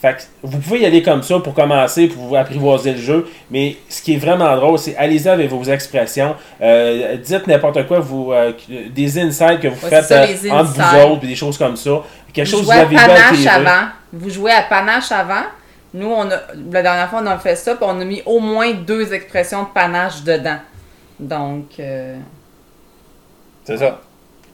Fait 0.02 0.16
que 0.16 0.22
vous 0.44 0.60
pouvez 0.60 0.80
y 0.80 0.86
aller 0.86 1.04
comme 1.04 1.24
ça 1.24 1.40
pour 1.40 1.54
commencer, 1.54 2.08
pour 2.08 2.24
vous 2.24 2.36
apprivoiser 2.36 2.94
le 2.94 3.00
jeu. 3.00 3.28
Mais 3.52 3.76
ce 3.90 4.02
qui 4.02 4.14
est 4.14 4.18
vraiment 4.18 4.56
drôle, 4.56 4.80
c'est 4.80 4.96
allez-y 4.96 5.28
avec 5.28 5.50
vos 5.50 5.64
expressions. 5.64 6.36
Euh, 6.62 7.18
dites 7.18 7.48
n'importe 7.48 7.86
quoi, 7.86 8.00
vous, 8.00 8.32
euh, 8.32 8.54
des 8.70 9.20
insights 9.20 9.60
que 9.60 9.68
vous 9.68 9.84
Ouais, 9.84 9.90
faites 9.90 10.06
ça, 10.06 10.24
euh, 10.24 10.52
entre 10.52 10.72
vous 10.72 11.00
autres, 11.00 11.20
puis 11.20 11.28
des 11.28 11.36
choses 11.36 11.58
comme 11.58 11.76
ça. 11.76 12.02
Quelque 12.32 12.48
chose 12.48 12.62
Vous 12.62 12.70
que 12.72 12.76
vous 12.76 12.88
jouez 12.88 12.98
avez 12.98 12.98
à 12.98 13.08
panache 13.08 13.46
avant. 13.46 13.88
Vous 14.14 14.30
jouez 14.30 14.52
à 14.52 14.62
panache 14.62 15.12
avant. 15.12 15.44
Nous, 15.94 16.08
on 16.08 16.30
a, 16.30 16.38
la 16.72 16.82
dernière 16.82 17.10
fois, 17.10 17.20
on 17.22 17.28
a 17.28 17.38
fait 17.38 17.56
ça, 17.56 17.76
puis 17.76 17.86
on 17.86 18.00
a 18.00 18.06
mis 18.06 18.22
au 18.26 18.40
moins 18.40 18.72
deux 18.74 19.12
expressions 19.14 19.64
de 19.64 19.70
panache 19.74 20.24
dedans. 20.24 20.60
Donc, 21.20 21.72
euh, 21.80 22.16
C'est 23.66 23.78
ça. 23.78 24.00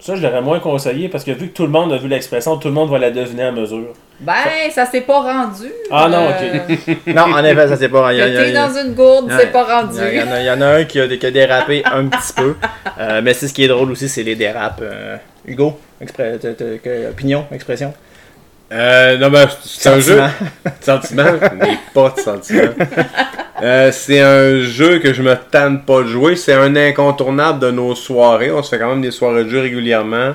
Ça, 0.05 0.13
je 0.15 0.21
l'aurais 0.21 0.41
moins 0.43 0.59
conseillé 0.59 1.09
parce 1.09 1.23
que 1.23 1.31
vu 1.31 1.47
que 1.47 1.53
tout 1.55 1.63
le 1.63 1.69
monde 1.69 1.91
a 1.91 1.97
vu 1.97 2.07
l'expression, 2.07 2.57
tout 2.57 2.67
le 2.67 2.75
monde 2.75 2.91
va 2.91 2.99
la 2.99 3.09
deviner 3.09 3.41
à 3.45 3.51
mesure. 3.51 3.87
ben, 4.19 4.33
ça 4.69 4.85
s'est 4.85 5.01
pas 5.01 5.19
rendu. 5.19 5.65
Ah 5.89 6.07
non, 6.07 6.27
ok. 6.29 6.97
Non, 7.07 7.23
en 7.23 7.43
effet, 7.43 7.67
ça 7.67 7.75
c'est 7.75 7.89
pas. 7.89 8.13
y 8.13 8.21
a- 8.21 8.51
dans 8.67 8.77
une 8.79 8.93
gourde, 8.93 9.31
c'est 9.35 9.51
pas 9.51 9.63
rendu. 9.63 9.97
Il 10.11 10.19
y, 10.19 10.21
en 10.21 10.31
a, 10.31 10.39
il 10.41 10.45
y 10.45 10.51
en 10.51 10.61
a 10.61 10.67
un 10.67 10.83
qui 10.83 10.99
a, 10.99 11.07
qui 11.07 11.25
a 11.25 11.31
dérapé 11.31 11.81
un 11.85 12.05
petit 12.05 12.33
peu. 12.37 12.55
Euh, 12.99 13.21
mais 13.23 13.33
c'est 13.33 13.47
ce 13.47 13.53
qui 13.55 13.63
est 13.63 13.67
drôle 13.67 13.89
aussi, 13.91 14.07
c'est 14.07 14.21
les 14.21 14.35
dérapes. 14.35 14.81
Euh, 14.83 15.17
Hugo, 15.47 15.79
opinion, 17.09 17.45
expression. 17.51 17.91
Euh, 18.71 19.17
non, 19.17 19.29
ben, 19.29 19.47
c'est 19.63 19.89
un 19.89 19.99
jeu. 19.99 20.19
Sentiment. 20.81 21.23
N'ai 21.61 21.77
pas 21.93 22.13
de 22.15 22.19
sentiment. 22.19 22.71
Euh, 23.61 23.91
c'est 23.91 24.19
un 24.19 24.59
jeu 24.61 24.99
que 24.99 25.13
je 25.13 25.21
me 25.21 25.35
tente 25.51 25.85
pas 25.85 26.01
de 26.01 26.07
jouer. 26.07 26.35
C'est 26.35 26.53
un 26.53 26.75
incontournable 26.75 27.59
de 27.59 27.71
nos 27.71 27.93
soirées. 27.95 28.51
On 28.51 28.63
se 28.63 28.69
fait 28.69 28.79
quand 28.79 28.89
même 28.89 29.01
des 29.01 29.11
soirées 29.11 29.43
de 29.45 29.49
jeu 29.49 29.61
régulièrement. 29.61 30.33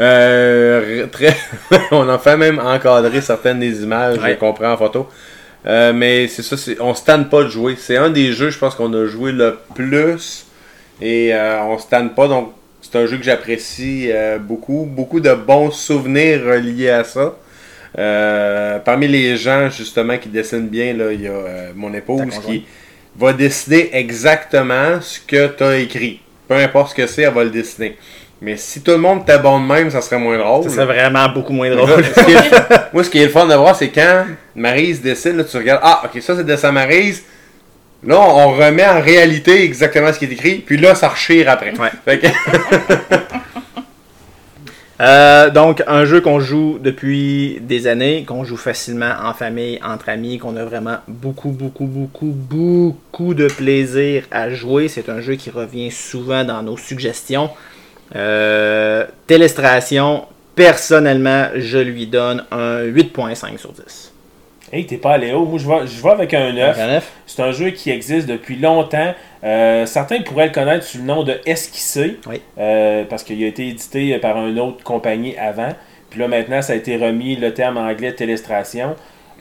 Euh, 0.00 1.06
très... 1.08 1.36
on 1.90 2.08
en 2.08 2.18
fait 2.18 2.36
même 2.36 2.58
encadrer 2.60 3.20
certaines 3.20 3.58
des 3.60 3.82
images 3.82 4.18
Ouais. 4.18 4.36
qu'on 4.36 4.52
prend 4.52 4.72
en 4.72 4.76
photo. 4.76 5.08
Euh, 5.66 5.92
mais 5.92 6.28
c'est 6.28 6.42
ça, 6.42 6.56
c'est- 6.56 6.80
on 6.80 6.94
se 6.94 7.04
tente 7.04 7.28
pas 7.30 7.42
de 7.42 7.48
jouer. 7.48 7.74
C'est 7.76 7.96
un 7.96 8.10
des 8.10 8.32
jeux, 8.32 8.50
je 8.50 8.58
pense, 8.58 8.74
qu'on 8.76 8.92
a 8.94 9.06
joué 9.06 9.32
le 9.32 9.58
plus. 9.74 10.46
Et 11.02 11.34
euh, 11.34 11.60
on 11.64 11.78
se 11.78 11.86
tente 11.88 12.14
pas. 12.14 12.28
Donc, 12.28 12.52
c'est 12.90 12.98
un 12.98 13.06
jeu 13.06 13.18
que 13.18 13.24
j'apprécie 13.24 14.08
euh, 14.10 14.38
beaucoup. 14.38 14.88
Beaucoup 14.90 15.20
de 15.20 15.32
bons 15.34 15.70
souvenirs 15.70 16.42
reliés 16.44 16.90
à 16.90 17.04
ça. 17.04 17.34
Euh, 17.98 18.78
parmi 18.78 19.08
les 19.08 19.36
gens 19.36 19.68
justement 19.70 20.16
qui 20.18 20.28
dessinent 20.28 20.68
bien, 20.68 20.94
là, 20.94 21.12
il 21.12 21.22
y 21.22 21.26
a 21.26 21.32
euh, 21.32 21.70
mon 21.74 21.92
épouse 21.92 22.38
qui 22.46 22.64
va 23.16 23.32
dessiner 23.32 23.90
exactement 23.92 25.00
ce 25.00 25.20
que 25.20 25.48
tu 25.48 25.64
as 25.64 25.78
écrit. 25.78 26.20
Peu 26.46 26.54
importe 26.54 26.90
ce 26.90 26.94
que 26.94 27.06
c'est, 27.06 27.22
elle 27.22 27.34
va 27.34 27.44
le 27.44 27.50
dessiner. 27.50 27.96
Mais 28.40 28.56
si 28.56 28.80
tout 28.80 28.92
le 28.92 28.98
monde 28.98 29.22
était 29.22 29.38
bon 29.38 29.60
de 29.60 29.66
même, 29.66 29.90
ça 29.90 30.00
serait 30.00 30.18
moins 30.18 30.38
drôle. 30.38 30.64
Ça 30.64 30.70
serait 30.70 30.86
vraiment 30.86 31.28
beaucoup 31.28 31.52
moins 31.52 31.70
drôle. 31.74 32.04
Moi, 32.92 33.04
ce 33.04 33.10
qui 33.10 33.18
est 33.18 33.24
le 33.24 33.30
fun 33.30 33.46
de 33.46 33.54
voir, 33.54 33.74
c'est 33.74 33.88
quand 33.88 34.26
Maryse 34.54 35.02
dessine, 35.02 35.36
là, 35.36 35.44
tu 35.44 35.56
regardes, 35.56 35.80
ah, 35.82 36.02
ok, 36.04 36.22
ça 36.22 36.36
c'est 36.36 36.44
de 36.44 36.56
sa 36.56 36.70
Maryse. 36.70 37.24
Là, 38.06 38.16
on 38.20 38.52
remet 38.52 38.86
en 38.86 39.00
réalité 39.00 39.64
exactement 39.64 40.12
ce 40.12 40.18
qui 40.18 40.26
est 40.26 40.32
écrit, 40.32 40.56
puis 40.56 40.76
là, 40.76 40.94
ça 40.94 41.08
rechire 41.08 41.48
après. 41.50 41.72
Ouais. 41.78 41.90
Fait 42.04 42.18
que- 42.18 42.26
Euh, 45.00 45.50
donc, 45.50 45.84
un 45.86 46.04
jeu 46.04 46.20
qu'on 46.20 46.40
joue 46.40 46.80
depuis 46.82 47.60
des 47.60 47.86
années, 47.86 48.24
qu'on 48.26 48.42
joue 48.42 48.56
facilement 48.56 49.12
en 49.22 49.32
famille, 49.32 49.78
entre 49.84 50.08
amis, 50.08 50.38
qu'on 50.38 50.56
a 50.56 50.64
vraiment 50.64 50.96
beaucoup, 51.06 51.50
beaucoup, 51.50 51.84
beaucoup, 51.84 52.34
beaucoup 52.34 53.32
de 53.34 53.46
plaisir 53.46 54.24
à 54.32 54.50
jouer. 54.50 54.88
C'est 54.88 55.08
un 55.08 55.20
jeu 55.20 55.36
qui 55.36 55.50
revient 55.50 55.92
souvent 55.92 56.42
dans 56.42 56.64
nos 56.64 56.76
suggestions. 56.76 57.48
Euh, 58.16 59.04
Télestration, 59.28 60.24
personnellement, 60.56 61.46
je 61.54 61.78
lui 61.78 62.08
donne 62.08 62.44
un 62.50 62.82
8.5 62.82 63.56
sur 63.56 63.70
10. 63.72 64.12
Hey, 64.72 64.84
t'es 64.86 64.98
pas 64.98 65.12
allé 65.14 65.32
haut. 65.32 65.46
Moi, 65.46 65.58
je 65.58 65.66
vais, 65.68 65.86
je 65.86 66.02
vais 66.02 66.10
avec 66.10 66.34
un 66.34 66.52
9. 66.52 66.78
Un 66.78 66.86
neuf? 66.88 67.12
C'est 67.26 67.40
un 67.42 67.52
jeu 67.52 67.70
qui 67.70 67.90
existe 67.90 68.28
depuis 68.28 68.56
longtemps. 68.56 69.14
Euh, 69.44 69.86
certains 69.86 70.20
pourraient 70.20 70.46
le 70.48 70.52
connaître 70.52 70.84
sous 70.84 70.98
le 70.98 71.04
nom 71.04 71.22
de 71.22 71.40
Esquissé, 71.46 72.18
Oui. 72.26 72.42
euh, 72.58 73.04
parce 73.08 73.22
qu'il 73.22 73.42
a 73.42 73.46
été 73.46 73.68
édité 73.68 74.18
par 74.18 74.36
une 74.46 74.58
autre 74.60 74.82
compagnie 74.84 75.36
avant. 75.38 75.70
Puis 76.10 76.20
là, 76.20 76.28
maintenant, 76.28 76.60
ça 76.60 76.74
a 76.74 76.76
été 76.76 76.96
remis 76.96 77.36
le 77.36 77.54
terme 77.54 77.78
anglais 77.78 78.12
Télestration. 78.12 78.94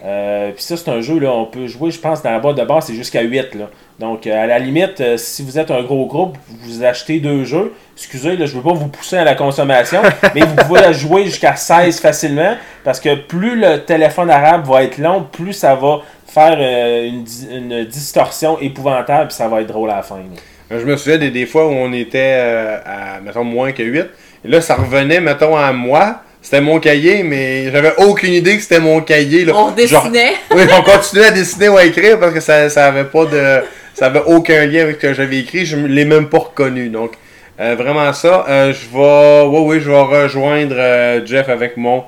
Euh, 0.06 0.52
puis 0.52 0.64
ça, 0.64 0.78
c'est 0.78 0.90
un 0.90 1.02
jeu, 1.02 1.20
là, 1.20 1.32
on 1.32 1.46
peut 1.46 1.66
jouer, 1.68 1.90
je 1.92 2.00
pense, 2.00 2.22
dans 2.22 2.32
la 2.32 2.40
boîte 2.40 2.58
de 2.58 2.64
base, 2.64 2.86
c'est 2.86 2.94
jusqu'à 2.94 3.22
8. 3.22 3.56
Là. 3.56 3.66
Donc, 4.00 4.28
euh, 4.28 4.44
à 4.44 4.46
la 4.46 4.60
limite, 4.60 5.02
euh, 5.02 5.18
si 5.18 5.44
vous 5.44 5.58
êtes 5.58 5.72
un 5.72 5.82
gros 5.82 6.06
groupe, 6.06 6.38
vous 6.62 6.84
achetez 6.84 7.20
deux 7.20 7.46
jeux. 7.46 7.74
Excusez, 7.96 8.38
là, 8.38 8.46
je 8.46 8.52
ne 8.56 8.58
veux 8.58 8.64
pas 8.64 8.74
vous 8.74 8.90
pousser 8.90 9.18
à 9.18 9.24
la 9.24 9.34
consommation, 9.34 10.02
mais 10.36 10.42
vous 10.42 10.56
pouvez 10.56 10.82
la 10.82 10.92
jouer 10.92 11.26
jusqu'à 11.26 11.56
16 11.56 12.00
facilement, 12.00 12.56
parce 12.84 13.00
que 13.00 13.16
plus 13.16 13.60
le 13.60 13.78
téléphone 13.78 14.30
arabe 14.30 14.68
va 14.68 14.84
être 14.84 15.00
long, 15.00 15.26
plus 15.32 15.54
ça 15.54 15.74
va 15.74 16.02
faire 16.28 16.60
une, 16.60 17.24
di- 17.24 17.48
une 17.52 17.86
distorsion 17.86 18.60
épouvantable, 18.60 19.30
puis 19.30 19.36
ça 19.36 19.48
va 19.48 19.62
être 19.62 19.68
drôle 19.68 19.90
à 19.90 19.96
la 19.98 20.04
fin. 20.04 20.18
là. 20.18 20.78
Je 20.80 20.86
me 20.86 20.96
souviens 20.98 21.18
des, 21.18 21.32
des 21.32 21.46
fois 21.48 21.66
où 21.66 21.72
on 21.72 21.92
était 21.94 22.82
à, 22.86 23.20
mettons, 23.24 23.46
moins 23.46 23.72
que 23.72 23.82
8. 23.82 24.06
Et 24.46 24.48
là, 24.50 24.62
ça 24.62 24.76
revenait, 24.76 25.22
mettons, 25.22 25.56
à 25.58 25.72
moi. 25.72 26.22
C'était 26.50 26.62
mon 26.62 26.80
cahier, 26.80 27.24
mais 27.24 27.70
j'avais 27.74 27.94
aucune 27.98 28.32
idée 28.32 28.56
que 28.56 28.64
c'était 28.64 28.80
mon 28.80 29.02
cahier. 29.02 29.44
Là. 29.44 29.52
On 29.54 29.76
Genre- 29.86 30.04
dessinait. 30.04 30.32
oui, 30.56 30.62
on 30.74 30.82
continuait 30.82 31.26
à 31.26 31.32
dessiner 31.32 31.68
ou 31.68 31.76
à 31.76 31.84
écrire 31.84 32.18
parce 32.22 32.34
que 32.34 32.40
ça, 32.40 32.70
ça 32.70 32.86
avait 32.86 33.04
pas 33.04 33.26
de. 33.26 33.60
Ça 33.94 34.06
avait 34.06 34.22
aucun 34.26 34.66
lien 34.66 34.84
avec 34.84 34.96
ce 34.96 35.02
que 35.08 35.14
j'avais 35.14 35.40
écrit. 35.40 35.66
Je 35.66 35.76
ne 35.76 35.88
l'ai 35.88 36.06
même 36.06 36.30
pas 36.30 36.38
reconnu. 36.38 36.88
Donc, 36.88 37.16
euh, 37.60 37.76
vraiment 37.76 38.14
ça. 38.14 38.46
Euh, 38.48 38.72
je 38.74 38.88
vais. 38.98 39.46
Oui, 39.58 39.76
oui, 39.76 39.82
je 39.82 39.90
vais 39.92 40.00
rejoindre 40.02 40.76
euh, 40.80 41.20
Jeff 41.26 41.50
avec 41.50 41.76
mon 41.76 42.06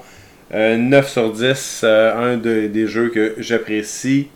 euh, 0.56 0.78
9 0.78 1.10
sur 1.10 1.34
10. 1.34 1.82
euh, 1.84 2.34
un 2.34 2.38
de- 2.38 2.68
des 2.68 2.88
jeux 2.88 3.10
que 3.10 3.36
j'apprécie 3.40 4.30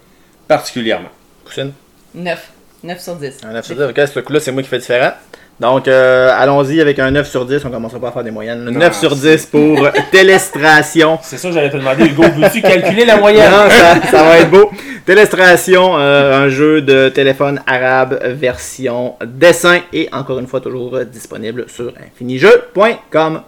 particulièrement. 0.50 1.12
Poussine? 1.46 1.72
9. 2.14 2.50
9 2.84 3.00
sur 3.02 3.16
10. 3.16 3.38
Un 3.46 3.54
9 3.54 3.66
sur 3.66 3.76
10. 3.78 3.84
Ok, 3.84 4.02
ce 4.14 4.20
coup-là, 4.20 4.42
c'est 4.42 4.52
moi 4.52 4.64
qui 4.64 4.68
fais 4.68 4.80
différent. 4.80 5.14
Donc, 5.60 5.88
euh, 5.88 6.30
allons-y 6.36 6.82
avec 6.82 7.00
un 7.00 7.12
9 7.12 7.30
sur 7.30 7.46
10. 7.46 7.64
On 7.66 7.70
commencera 7.70 8.00
pas 8.00 8.10
à 8.10 8.12
faire 8.12 8.24
des 8.24 8.32
moyennes. 8.32 8.68
Un 8.68 8.72
9 8.72 9.00
sur 9.00 9.16
10 9.16 9.46
pour 9.46 9.88
Télestration. 10.12 11.20
C'est 11.22 11.38
ça 11.38 11.50
que 11.50 11.54
j'allais 11.54 11.70
te 11.70 11.78
demander, 11.78 12.06
Hugo. 12.06 12.24
Veux-tu 12.24 12.62
calculer 12.62 13.06
la 13.06 13.18
moyenne? 13.18 13.52
Non, 13.52 13.70
ça, 13.70 14.02
ça 14.10 14.24
va 14.24 14.40
être 14.40 14.50
beau. 14.50 14.72
Télestration, 15.06 15.98
euh, 15.98 16.46
un 16.46 16.50
jeu 16.50 16.82
de 16.82 17.10
téléphone 17.10 17.62
arabe 17.68 18.20
version 18.24 19.16
dessin 19.26 19.80
et 19.92 20.10
encore 20.12 20.40
une 20.40 20.48
fois 20.48 20.60
toujours 20.60 21.00
disponible 21.06 21.66
sur 21.68 21.94
infinijeu.com. 22.14 23.42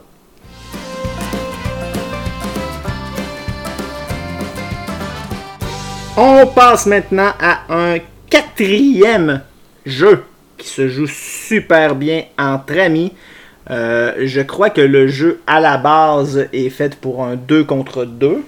On 6.17 6.47
passe 6.47 6.85
maintenant 6.85 7.33
à 7.41 7.61
un 7.69 7.97
quatrième 8.29 9.41
jeu 9.85 10.23
qui 10.65 10.71
se 10.71 10.87
joue 10.89 11.07
super 11.07 11.95
bien 11.95 12.23
entre 12.37 12.79
amis. 12.79 13.13
Euh, 13.71 14.13
je 14.23 14.41
crois 14.41 14.69
que 14.69 14.81
le 14.81 15.07
jeu 15.07 15.41
à 15.47 15.59
la 15.59 15.77
base 15.77 16.47
est 16.53 16.69
fait 16.69 16.95
pour 16.95 17.23
un 17.23 17.35
2 17.35 17.63
contre 17.63 18.05
2. 18.05 18.43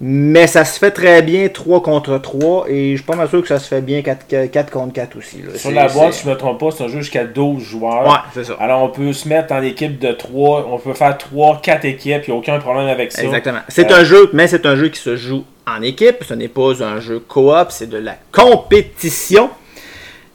Mais 0.00 0.46
ça 0.46 0.64
se 0.64 0.78
fait 0.78 0.92
très 0.92 1.22
bien 1.22 1.48
3 1.48 1.82
contre 1.82 2.18
3 2.18 2.66
et 2.68 2.92
je 2.92 2.96
suis 2.98 3.04
pas 3.04 3.16
mal 3.16 3.28
sûr 3.28 3.42
que 3.42 3.48
ça 3.48 3.58
se 3.58 3.66
fait 3.66 3.80
bien 3.80 4.00
4, 4.00 4.48
4 4.48 4.70
contre 4.70 4.92
4 4.92 5.16
aussi. 5.18 5.42
là. 5.42 5.58
Sur 5.58 5.72
la 5.72 5.88
boîte, 5.88 6.12
si 6.12 6.24
je 6.24 6.30
me 6.30 6.36
trompe 6.36 6.60
pas, 6.60 6.70
c'est 6.70 6.84
un 6.84 6.88
jeu 6.88 7.00
jusqu'à 7.00 7.24
12 7.24 7.60
joueurs. 7.60 8.06
Ouais, 8.06 8.18
c'est 8.32 8.44
ça. 8.44 8.56
Alors, 8.60 8.84
on 8.84 8.90
peut 8.90 9.12
se 9.12 9.26
mettre 9.26 9.52
en 9.52 9.60
équipe 9.60 9.98
de 9.98 10.12
3. 10.12 10.68
On 10.70 10.78
peut 10.78 10.94
faire 10.94 11.18
3, 11.18 11.60
4 11.60 11.84
équipes. 11.84 12.22
Il 12.28 12.30
n'y 12.30 12.36
a 12.36 12.38
aucun 12.38 12.60
problème 12.60 12.86
avec 12.86 13.10
ça. 13.10 13.24
Exactement. 13.24 13.58
C'est 13.66 13.90
Euh, 13.90 13.96
un 13.96 14.04
jeu, 14.04 14.30
mais 14.32 14.46
c'est 14.46 14.66
un 14.66 14.76
jeu 14.76 14.88
qui 14.88 15.00
se 15.00 15.16
joue 15.16 15.42
en 15.66 15.82
équipe. 15.82 16.22
Ce 16.28 16.34
n'est 16.34 16.46
pas 16.46 16.80
un 16.84 17.00
jeu 17.00 17.18
coop, 17.18 17.66
c'est 17.70 17.88
de 17.90 17.98
la 17.98 18.14
compétition. 18.30 19.50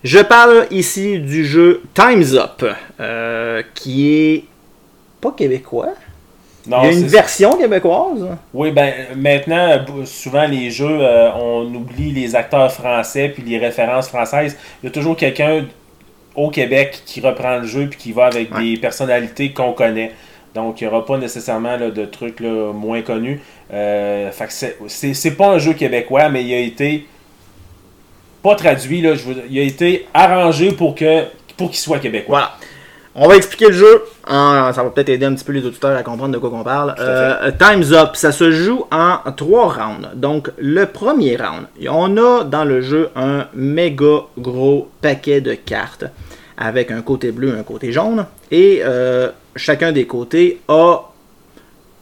Je 0.04 0.20
parle 0.20 0.68
ici 0.72 1.20
du 1.20 1.46
jeu 1.46 1.82
Time's 1.94 2.34
Up, 2.34 2.66
euh, 3.00 3.62
qui 3.74 4.14
est 4.14 4.44
pas 5.22 5.32
québécois. 5.32 5.90
Non, 6.68 6.84
Il 6.84 6.86
y 6.86 6.96
a 6.96 7.00
une 7.00 7.08
version 7.08 7.58
québécoise. 7.58 8.26
Oui, 8.54 8.72
ben 8.72 8.94
maintenant, 9.16 9.80
souvent 10.06 10.46
les 10.46 10.72
jeux, 10.72 11.00
euh, 11.02 11.30
on 11.34 11.64
oublie 11.74 12.12
les 12.12 12.36
acteurs 12.36 12.72
français 12.72 13.30
puis 13.34 13.44
les 13.44 13.58
références 13.58 14.08
françaises. 14.08 14.58
Il 14.82 14.86
y 14.86 14.90
a 14.90 14.92
toujours 14.92 15.16
quelqu'un 15.18 15.66
au 16.36 16.50
Québec 16.50 17.02
qui 17.06 17.20
reprend 17.22 17.58
le 17.60 17.68
jeu 17.68 17.88
puis 17.90 18.00
qui 18.00 18.12
va 18.14 18.26
avec 18.26 18.54
Ouais. 18.56 18.62
des 18.76 18.78
personnalités 18.78 19.52
qu'on 19.52 19.74
connaît. 19.74 20.12
Donc, 20.56 20.80
il 20.82 20.88
n'y 20.88 20.94
aura 20.94 21.06
pas 21.06 21.18
nécessairement 21.18 21.76
là, 21.78 21.90
de 21.90 22.06
trucs 22.06 22.40
là, 22.40 22.72
moins 22.74 23.02
connus. 23.02 23.42
Euh, 23.74 24.30
c'est 24.88 25.36
pas 25.38 25.48
un 25.48 25.58
jeu 25.58 25.74
québécois, 25.74 26.30
mais 26.30 26.44
il 26.46 26.54
a 26.54 26.60
été 26.60 27.08
pas 28.44 28.56
traduit. 28.56 29.02
Là, 29.02 29.16
je 29.16 29.24
veux- 29.24 29.42
il 29.50 29.58
a 29.58 29.64
été 29.64 30.06
arrangé 30.14 30.72
pour 30.74 30.94
que 30.94 31.24
pour 31.58 31.70
qu'il 31.70 31.80
soit 31.80 32.00
québécois. 32.00 32.28
Voilà. 32.28 32.52
On 33.16 33.28
va 33.28 33.36
expliquer 33.36 33.68
le 33.68 33.74
jeu. 33.74 34.04
en- 34.28 34.72
ça 34.74 34.82
va 34.84 34.90
peut-être 34.90 35.10
aider 35.10 35.26
un 35.26 35.34
petit 35.36 35.44
peu 35.44 35.52
les 35.52 35.66
auditeurs 35.66 35.96
à 35.98 36.02
comprendre 36.02 36.34
de 36.34 36.38
quoi 36.38 36.50
on 36.54 36.64
parle. 36.64 36.96
Euh, 36.98 37.52
Time's 37.60 37.92
Up, 37.92 38.12
ça 38.16 38.32
se 38.32 38.52
joue 38.52 38.86
en 38.92 39.18
trois 39.36 39.68
rounds. 39.74 40.08
Donc, 40.16 40.50
le 40.58 40.86
premier 40.86 41.36
round, 41.36 41.68
on 41.90 42.16
a 42.18 42.44
dans 42.46 42.64
le 42.64 42.82
jeu 42.82 43.10
un 43.16 43.46
méga 43.54 44.22
gros 44.38 44.90
paquet 45.02 45.42
de 45.42 45.54
cartes 45.56 46.06
avec 46.58 46.90
un 46.90 47.02
côté 47.02 47.32
bleu 47.34 47.50
et 47.56 47.60
un 47.60 47.64
côté 47.64 47.92
jaune. 47.92 48.26
Et 48.50 48.80
euh, 48.84 49.30
chacun 49.58 49.92
des 49.92 50.06
côtés 50.08 50.62
a 50.70 51.00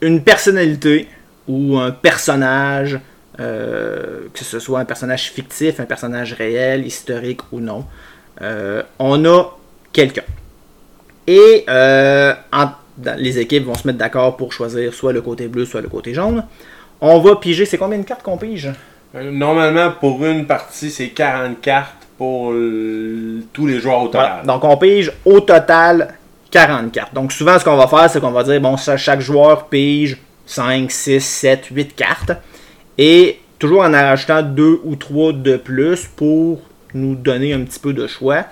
une 0.01 0.21
personnalité 0.23 1.08
ou 1.47 1.77
un 1.77 1.89
personnage, 1.91 2.99
euh, 3.39 4.28
que 4.34 4.44
ce 4.44 4.60
soit 4.60 4.80
un 4.80 4.86
personnage 4.86 5.32
fictif, 5.32 5.80
un 5.80 5.86
personnage 5.86 6.34
réel, 6.34 6.86
historique 6.86 7.41
ou 7.52 7.60
non. 7.60 7.86
Euh, 8.41 8.84
on 9.00 9.24
a 9.26 9.58
quelqu'un. 9.94 10.24
Et 11.28 11.65
euh, 11.70 12.34
en- 12.52 12.72
les 13.17 13.39
équipes 13.39 13.65
vont 13.65 13.76
se 13.76 13.88
mettre 13.88 14.00
d'accord 14.00 14.36
pour 14.38 14.52
choisir 14.54 14.94
soit 14.94 15.13
le 15.13 15.22
côté 15.22 15.48
bleu, 15.48 15.65
soit 15.65 15.82
le 15.82 15.88
côté 15.89 16.13
jaune. 16.13 16.44
On 17.00 17.20
va 17.20 17.36
piger. 17.38 17.65
C'est 17.65 17.78
combien 17.78 17.98
de 18.00 18.04
cartes 18.04 18.22
qu'on 18.24 18.38
pige? 18.38 18.70
Normalement, 19.13 19.91
pour 20.00 20.24
une 20.26 20.46
partie, 20.46 20.89
c'est 20.91 21.10
40 21.10 21.60
cartes 21.62 22.08
pour 22.17 22.52
tous 23.54 23.67
les 23.67 23.80
joueurs 23.80 24.04
au 24.04 24.08
total. 24.08 24.41
Voilà. 24.44 24.44
Donc 24.44 24.63
on 24.63 24.78
pige 24.78 25.12
au 25.26 25.39
total 25.39 26.13
40 26.52 26.91
cartes. 26.91 27.13
Donc 27.13 27.32
souvent 27.32 27.58
ce 27.58 27.63
qu'on 27.63 27.76
va 27.78 27.88
faire, 27.88 28.10
c'est 28.10 28.20
qu'on 28.20 28.32
va 28.32 28.44
dire, 28.44 28.62
bon, 28.62 28.78
ça, 28.78 28.98
chaque 28.98 29.22
joueur 29.22 29.65
pige 29.67 30.17
5, 30.46 30.91
6, 30.91 31.20
7, 31.22 31.65
8 31.72 31.96
cartes. 31.96 32.32
Et 32.97 33.39
toujours 33.60 33.82
en 33.82 33.91
rajoutant 33.91 34.41
2 34.41 34.82
ou 34.84 34.95
3 34.95 35.34
de 35.34 35.58
plus 35.58 36.08
pour 36.08 36.60
nous 36.93 37.15
donner 37.15 37.54
un 37.54 37.62
petit 37.62 37.80
peu 37.80 37.93
de 37.93 38.08
choix. 38.08 38.45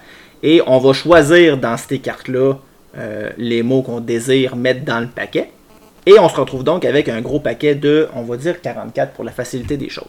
Et 0.44 0.62
on 0.66 0.78
va 0.78 0.94
choisir 0.94 1.58
dans 1.58 1.76
ces 1.78 2.00
cartes-là 2.00 2.54
euh, 2.98 3.30
les 3.38 3.62
mots 3.64 3.82
qu'on 3.82 4.00
désire 4.00 4.56
mettre 4.56 4.84
dans 4.86 5.00
le 5.00 5.08
paquet. 5.08 5.52
Et 6.06 6.18
on 6.18 6.30
se 6.30 6.36
retrouve 6.36 6.64
donc 6.64 6.86
avec 6.86 7.10
un 7.10 7.22
gros 7.22 7.40
paquet 7.40 7.76
de, 7.76 8.08
on 8.16 8.24
va 8.24 8.38
dire 8.38 8.62
44 8.62 9.14
pour 9.14 9.24
la 9.24 9.32
facilité 9.32 9.78
des 9.78 9.90
choses. 9.90 10.06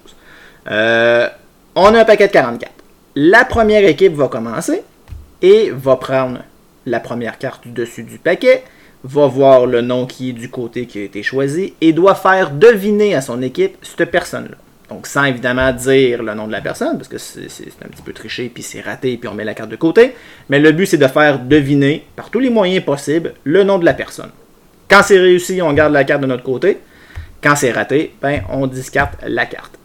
Euh, 0.70 1.28
on 1.74 1.94
a 1.94 2.00
un 2.00 2.04
paquet 2.04 2.28
de 2.28 2.32
44. 2.32 2.72
La 3.16 3.44
première 3.44 3.84
équipe 3.84 4.14
va 4.14 4.28
commencer 4.28 4.82
et 5.42 5.70
va 5.70 5.96
prendre 5.96 6.40
la 6.86 7.00
première 7.00 7.38
carte 7.38 7.64
du 7.64 7.72
dessus 7.72 8.02
du 8.02 8.18
paquet, 8.18 8.62
va 9.04 9.26
voir 9.26 9.66
le 9.66 9.80
nom 9.80 10.06
qui 10.06 10.30
est 10.30 10.34
du 10.34 10.50
côté 10.50 10.86
qui 10.86 10.98
a 10.98 11.02
été 11.02 11.22
choisi 11.22 11.74
et 11.80 11.92
doit 11.92 12.14
faire 12.14 12.50
deviner 12.50 13.14
à 13.14 13.20
son 13.20 13.40
équipe 13.42 13.76
cette 13.82 14.10
personne-là. 14.10 14.56
Donc 14.90 15.06
sans 15.06 15.24
évidemment 15.24 15.72
dire 15.72 16.22
le 16.22 16.34
nom 16.34 16.46
de 16.46 16.52
la 16.52 16.60
personne, 16.60 16.96
parce 16.96 17.08
que 17.08 17.16
c'est 17.18 17.72
un 17.84 17.88
petit 17.88 18.02
peu 18.02 18.12
triché, 18.12 18.50
puis 18.52 18.62
c'est 18.62 18.80
raté, 18.80 19.16
puis 19.16 19.28
on 19.28 19.34
met 19.34 19.44
la 19.44 19.54
carte 19.54 19.70
de 19.70 19.76
côté. 19.76 20.14
Mais 20.48 20.58
le 20.58 20.72
but 20.72 20.86
c'est 20.86 20.98
de 20.98 21.06
faire 21.06 21.38
deviner, 21.38 22.04
par 22.16 22.28
tous 22.30 22.40
les 22.40 22.50
moyens 22.50 22.84
possibles, 22.84 23.34
le 23.44 23.62
nom 23.62 23.78
de 23.78 23.84
la 23.84 23.94
personne. 23.94 24.30
Quand 24.88 25.02
c'est 25.04 25.18
réussi, 25.18 25.62
on 25.62 25.72
garde 25.72 25.92
la 25.92 26.02
carte 26.02 26.22
de 26.22 26.26
notre 26.26 26.42
côté. 26.42 26.78
Quand 27.40 27.54
c'est 27.54 27.70
raté, 27.70 28.12
ben, 28.20 28.42
on 28.50 28.66
discarte 28.66 29.14
la 29.26 29.46
carte. 29.46 29.78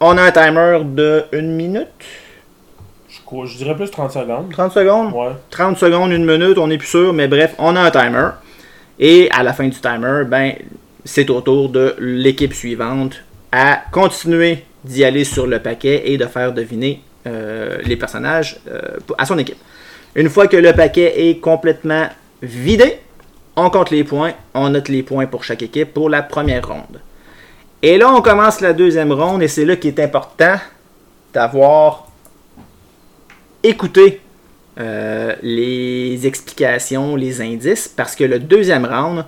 On 0.00 0.16
a 0.18 0.22
un 0.22 0.30
timer 0.30 0.80
de 0.84 1.24
1 1.32 1.40
minute, 1.42 1.88
Je, 3.44 3.56
dirais 3.58 3.76
plus 3.76 3.90
30 3.90 4.10
secondes. 4.12 4.50
30 4.50 4.72
secondes? 4.72 5.12
Ouais. 5.12 5.32
30 5.50 5.76
secondes, 5.78 6.12
une 6.12 6.24
minute, 6.24 6.58
on 6.58 6.68
n'est 6.68 6.78
plus 6.78 6.88
sûr, 6.88 7.12
mais 7.12 7.28
bref, 7.28 7.54
on 7.58 7.76
a 7.76 7.80
un 7.80 7.90
timer. 7.90 8.30
Et 8.98 9.30
à 9.30 9.42
la 9.42 9.52
fin 9.52 9.64
du 9.64 9.78
timer, 9.78 10.24
ben, 10.26 10.54
c'est 11.04 11.28
au 11.30 11.40
tour 11.40 11.68
de 11.68 11.94
l'équipe 11.98 12.54
suivante 12.54 13.22
à 13.52 13.80
continuer 13.92 14.64
d'y 14.84 15.04
aller 15.04 15.24
sur 15.24 15.46
le 15.46 15.60
paquet 15.60 16.02
et 16.06 16.16
de 16.16 16.26
faire 16.26 16.52
deviner 16.52 17.02
euh, 17.26 17.78
les 17.84 17.96
personnages 17.96 18.60
euh, 18.68 18.80
à 19.16 19.26
son 19.26 19.38
équipe. 19.38 19.58
Une 20.14 20.28
fois 20.28 20.46
que 20.46 20.56
le 20.56 20.72
paquet 20.72 21.28
est 21.28 21.38
complètement 21.38 22.08
vidé, 22.42 22.98
on 23.56 23.70
compte 23.70 23.90
les 23.90 24.04
points, 24.04 24.32
on 24.54 24.70
note 24.70 24.88
les 24.88 25.02
points 25.02 25.26
pour 25.26 25.44
chaque 25.44 25.62
équipe 25.62 25.92
pour 25.92 26.08
la 26.08 26.22
première 26.22 26.66
ronde. 26.66 27.00
Et 27.82 27.98
là, 27.98 28.12
on 28.12 28.22
commence 28.22 28.60
la 28.60 28.72
deuxième 28.72 29.12
ronde 29.12 29.42
et 29.42 29.48
c'est 29.48 29.64
là 29.64 29.76
qu'il 29.76 29.90
est 29.90 30.00
important 30.00 30.56
d'avoir 31.32 32.07
écouté 33.62 34.20
euh, 34.78 35.34
les 35.42 36.26
explications, 36.26 37.16
les 37.16 37.40
indices, 37.40 37.88
parce 37.88 38.14
que 38.14 38.24
le 38.24 38.38
deuxième 38.38 38.84
round, 38.84 39.24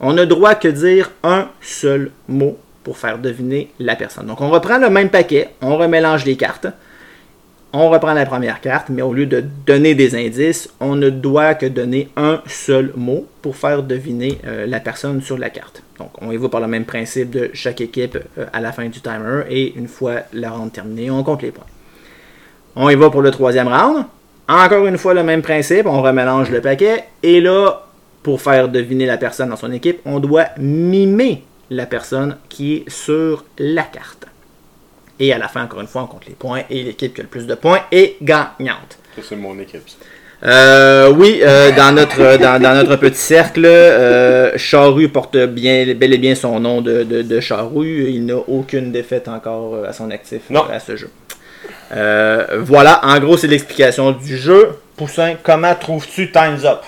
on 0.00 0.16
a 0.18 0.26
droit 0.26 0.54
que 0.54 0.68
dire 0.68 1.10
un 1.22 1.48
seul 1.60 2.10
mot 2.28 2.56
pour 2.84 2.98
faire 2.98 3.18
deviner 3.18 3.70
la 3.78 3.96
personne. 3.96 4.26
Donc 4.26 4.40
on 4.40 4.50
reprend 4.50 4.78
le 4.78 4.90
même 4.90 5.10
paquet, 5.10 5.50
on 5.60 5.76
remélange 5.76 6.24
les 6.24 6.36
cartes, 6.36 6.66
on 7.72 7.88
reprend 7.88 8.12
la 8.12 8.26
première 8.26 8.60
carte, 8.60 8.90
mais 8.90 9.02
au 9.02 9.14
lieu 9.14 9.26
de 9.26 9.42
donner 9.66 9.94
des 9.94 10.14
indices, 10.14 10.68
on 10.78 10.94
ne 10.94 11.08
doit 11.08 11.54
que 11.54 11.66
donner 11.66 12.10
un 12.16 12.42
seul 12.46 12.92
mot 12.96 13.26
pour 13.40 13.56
faire 13.56 13.82
deviner 13.82 14.38
euh, 14.46 14.66
la 14.66 14.78
personne 14.78 15.22
sur 15.22 15.38
la 15.38 15.50
carte. 15.50 15.82
Donc 15.98 16.10
on 16.20 16.30
y 16.30 16.48
par 16.48 16.60
le 16.60 16.66
même 16.66 16.84
principe 16.84 17.30
de 17.30 17.50
chaque 17.54 17.80
équipe 17.80 18.18
euh, 18.38 18.46
à 18.52 18.60
la 18.60 18.72
fin 18.72 18.84
du 18.84 19.00
timer, 19.00 19.44
et 19.48 19.74
une 19.74 19.88
fois 19.88 20.20
la 20.32 20.50
ronde 20.50 20.72
terminée, 20.72 21.10
on 21.10 21.22
compte 21.22 21.42
les 21.42 21.50
points. 21.50 21.64
On 22.76 22.88
y 22.88 22.94
va 22.94 23.10
pour 23.10 23.22
le 23.22 23.30
troisième 23.30 23.68
round. 23.68 24.04
Encore 24.48 24.86
une 24.86 24.98
fois, 24.98 25.14
le 25.14 25.22
même 25.22 25.42
principe, 25.42 25.86
on 25.86 26.02
remélange 26.02 26.50
le 26.50 26.60
paquet. 26.60 27.04
Et 27.22 27.40
là, 27.40 27.82
pour 28.22 28.40
faire 28.40 28.68
deviner 28.68 29.06
la 29.06 29.16
personne 29.16 29.50
dans 29.50 29.56
son 29.56 29.72
équipe, 29.72 30.00
on 30.04 30.20
doit 30.20 30.46
mimer 30.58 31.44
la 31.70 31.86
personne 31.86 32.36
qui 32.48 32.74
est 32.76 32.90
sur 32.90 33.44
la 33.58 33.82
carte. 33.82 34.26
Et 35.20 35.32
à 35.32 35.38
la 35.38 35.48
fin, 35.48 35.64
encore 35.64 35.80
une 35.80 35.86
fois, 35.86 36.02
on 36.02 36.06
compte 36.06 36.26
les 36.26 36.34
points. 36.34 36.62
Et 36.70 36.82
l'équipe 36.82 37.14
qui 37.14 37.20
a 37.20 37.24
le 37.24 37.28
plus 37.28 37.46
de 37.46 37.54
points 37.54 37.80
est 37.92 38.16
gagnante. 38.22 38.98
Ça, 39.16 39.22
c'est 39.28 39.36
mon 39.36 39.58
équipe. 39.58 39.88
ça. 39.88 39.96
Euh, 40.44 41.12
oui, 41.12 41.40
euh, 41.44 41.70
dans, 41.76 41.94
notre, 41.94 42.36
dans, 42.38 42.60
dans 42.60 42.74
notre 42.74 42.96
petit 42.96 43.18
cercle, 43.20 43.64
euh, 43.64 44.58
Charru 44.58 45.08
porte 45.08 45.36
bien, 45.36 45.94
bel 45.94 46.12
et 46.12 46.18
bien 46.18 46.34
son 46.34 46.58
nom 46.58 46.80
de, 46.80 47.04
de, 47.04 47.22
de 47.22 47.40
Charru. 47.40 48.08
Il 48.10 48.26
n'a 48.26 48.36
aucune 48.38 48.90
défaite 48.90 49.28
encore 49.28 49.74
euh, 49.76 49.84
à 49.88 49.92
son 49.92 50.10
actif 50.10 50.42
Non. 50.50 50.64
à 50.68 50.80
ce 50.80 50.96
jeu. 50.96 51.10
Euh, 51.92 52.60
voilà, 52.60 53.00
en 53.04 53.18
gros, 53.18 53.36
c'est 53.36 53.46
l'explication 53.46 54.12
du 54.12 54.36
jeu. 54.36 54.78
Poussin, 54.96 55.34
comment 55.42 55.74
trouves-tu 55.74 56.30
Time's 56.32 56.64
Up? 56.64 56.82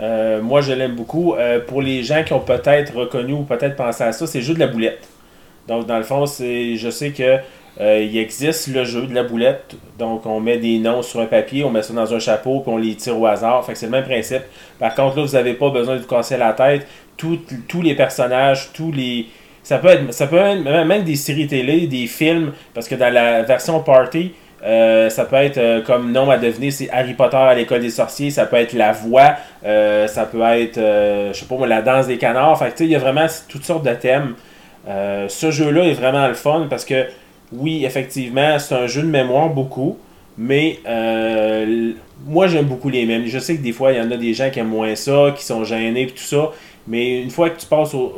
Euh, 0.00 0.40
moi, 0.40 0.60
je 0.60 0.72
l'aime 0.72 0.94
beaucoup. 0.94 1.34
Euh, 1.34 1.60
pour 1.60 1.82
les 1.82 2.02
gens 2.02 2.22
qui 2.24 2.32
ont 2.32 2.40
peut-être 2.40 2.94
reconnu 2.94 3.32
ou 3.32 3.42
peut-être 3.42 3.76
pensé 3.76 4.04
à 4.04 4.12
ça, 4.12 4.26
c'est 4.26 4.38
le 4.38 4.44
jeu 4.44 4.54
de 4.54 4.60
la 4.60 4.66
boulette. 4.66 5.06
Donc, 5.68 5.86
dans 5.86 5.98
le 5.98 6.04
fond, 6.04 6.26
c'est, 6.26 6.76
je 6.76 6.90
sais 6.90 7.10
que 7.10 7.38
il 7.80 8.18
existe 8.18 8.68
le 8.68 8.84
jeu 8.84 9.06
de 9.06 9.14
la 9.14 9.22
boulette. 9.24 9.74
Donc, 9.98 10.26
on 10.26 10.40
met 10.40 10.58
des 10.58 10.78
noms 10.78 11.02
sur 11.02 11.20
un 11.20 11.26
papier, 11.26 11.64
on 11.64 11.70
met 11.70 11.82
ça 11.82 11.94
dans 11.94 12.14
un 12.14 12.18
chapeau, 12.18 12.60
puis 12.60 12.70
on 12.70 12.76
les 12.76 12.94
tire 12.94 13.18
au 13.18 13.26
hasard. 13.26 13.64
Fait 13.64 13.74
c'est 13.74 13.86
le 13.86 13.92
même 13.92 14.04
principe. 14.04 14.42
Par 14.78 14.94
contre, 14.94 15.16
là, 15.16 15.24
vous 15.24 15.32
n'avez 15.32 15.54
pas 15.54 15.70
besoin 15.70 15.96
de 15.96 16.00
vous 16.00 16.06
casser 16.06 16.36
la 16.36 16.52
tête. 16.52 16.86
Tous 17.16 17.82
les 17.82 17.94
personnages, 17.94 18.70
tous 18.72 18.92
les. 18.92 19.26
Ça 19.62 19.78
peut 19.78 19.88
être, 19.88 20.12
ça 20.12 20.26
peut 20.26 20.36
être 20.36 20.62
même 20.64 21.04
des 21.04 21.14
séries 21.16 21.46
télé, 21.46 21.86
des 21.86 22.06
films, 22.06 22.52
parce 22.74 22.88
que 22.88 22.94
dans 22.96 23.12
la 23.12 23.42
version 23.42 23.80
party, 23.80 24.32
euh, 24.64 25.08
ça 25.08 25.24
peut 25.24 25.36
être 25.36 25.58
euh, 25.58 25.82
comme 25.82 26.12
nom 26.12 26.30
à 26.30 26.38
devenir, 26.38 26.72
c'est 26.72 26.88
Harry 26.90 27.14
Potter 27.14 27.36
à 27.36 27.54
l'école 27.54 27.80
des 27.80 27.90
sorciers, 27.90 28.30
ça 28.30 28.46
peut 28.46 28.56
être 28.56 28.74
la 28.74 28.92
voix, 28.92 29.34
euh, 29.64 30.06
ça 30.06 30.24
peut 30.24 30.42
être, 30.42 30.78
je 30.78 31.32
sais 31.32 31.46
pas 31.46 31.56
moi, 31.56 31.66
la 31.66 31.82
danse 31.82 32.06
des 32.06 32.18
canards. 32.18 32.58
Fait 32.58 32.66
que, 32.66 32.70
tu 32.70 32.76
sais, 32.78 32.84
il 32.84 32.90
y 32.90 32.96
a 32.96 32.98
vraiment 32.98 33.26
toutes 33.48 33.64
sortes 33.64 33.84
de 33.84 33.94
thèmes. 33.94 34.34
Ce 34.86 35.50
jeu-là 35.50 35.84
est 35.84 35.94
vraiment 35.94 36.26
le 36.28 36.34
fun 36.34 36.66
parce 36.68 36.84
que, 36.84 37.06
oui, 37.52 37.84
effectivement, 37.84 38.58
c'est 38.58 38.74
un 38.74 38.86
jeu 38.86 39.02
de 39.02 39.08
mémoire 39.08 39.48
beaucoup, 39.48 39.98
mais 40.38 40.78
moi 42.26 42.46
j'aime 42.46 42.66
beaucoup 42.66 42.88
les 42.88 43.04
mêmes. 43.06 43.26
Je 43.26 43.38
sais 43.38 43.56
que 43.56 43.62
des 43.62 43.72
fois, 43.72 43.92
il 43.92 43.98
y 43.98 44.00
en 44.00 44.10
a 44.10 44.16
des 44.16 44.32
gens 44.34 44.50
qui 44.50 44.60
aiment 44.60 44.68
moins 44.68 44.94
ça, 44.94 45.32
qui 45.36 45.44
sont 45.44 45.64
gênés 45.64 46.02
et 46.02 46.06
tout 46.06 46.18
ça, 46.18 46.50
mais 46.86 47.20
une 47.22 47.30
fois 47.30 47.50
que 47.50 47.60
tu 47.60 47.66
passes 47.66 47.94
au- 47.94 48.14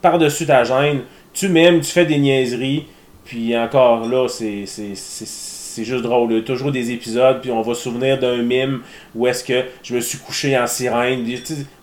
par-dessus 0.00 0.46
ta 0.46 0.64
gêne, 0.64 1.02
tu 1.32 1.48
m'aimes, 1.48 1.80
tu 1.80 1.90
fais 1.90 2.06
des 2.06 2.18
niaiseries, 2.18 2.86
puis 3.24 3.56
encore 3.56 4.08
là, 4.08 4.28
c'est 4.28 4.64
c'est- 5.84 5.84
juste 5.84 6.02
drôle. 6.02 6.30
Il 6.32 6.36
y 6.38 6.40
a 6.40 6.42
toujours 6.42 6.70
des 6.72 6.90
épisodes, 6.90 7.40
puis 7.40 7.50
on 7.50 7.62
va 7.62 7.74
se 7.74 7.82
souvenir 7.82 8.18
d'un 8.18 8.36
mime 8.38 8.80
où 9.14 9.26
est-ce 9.26 9.42
que 9.44 9.54
je 9.82 9.94
me 9.94 10.00
suis 10.00 10.18
couché 10.18 10.56
en 10.58 10.66
sirène, 10.66 11.24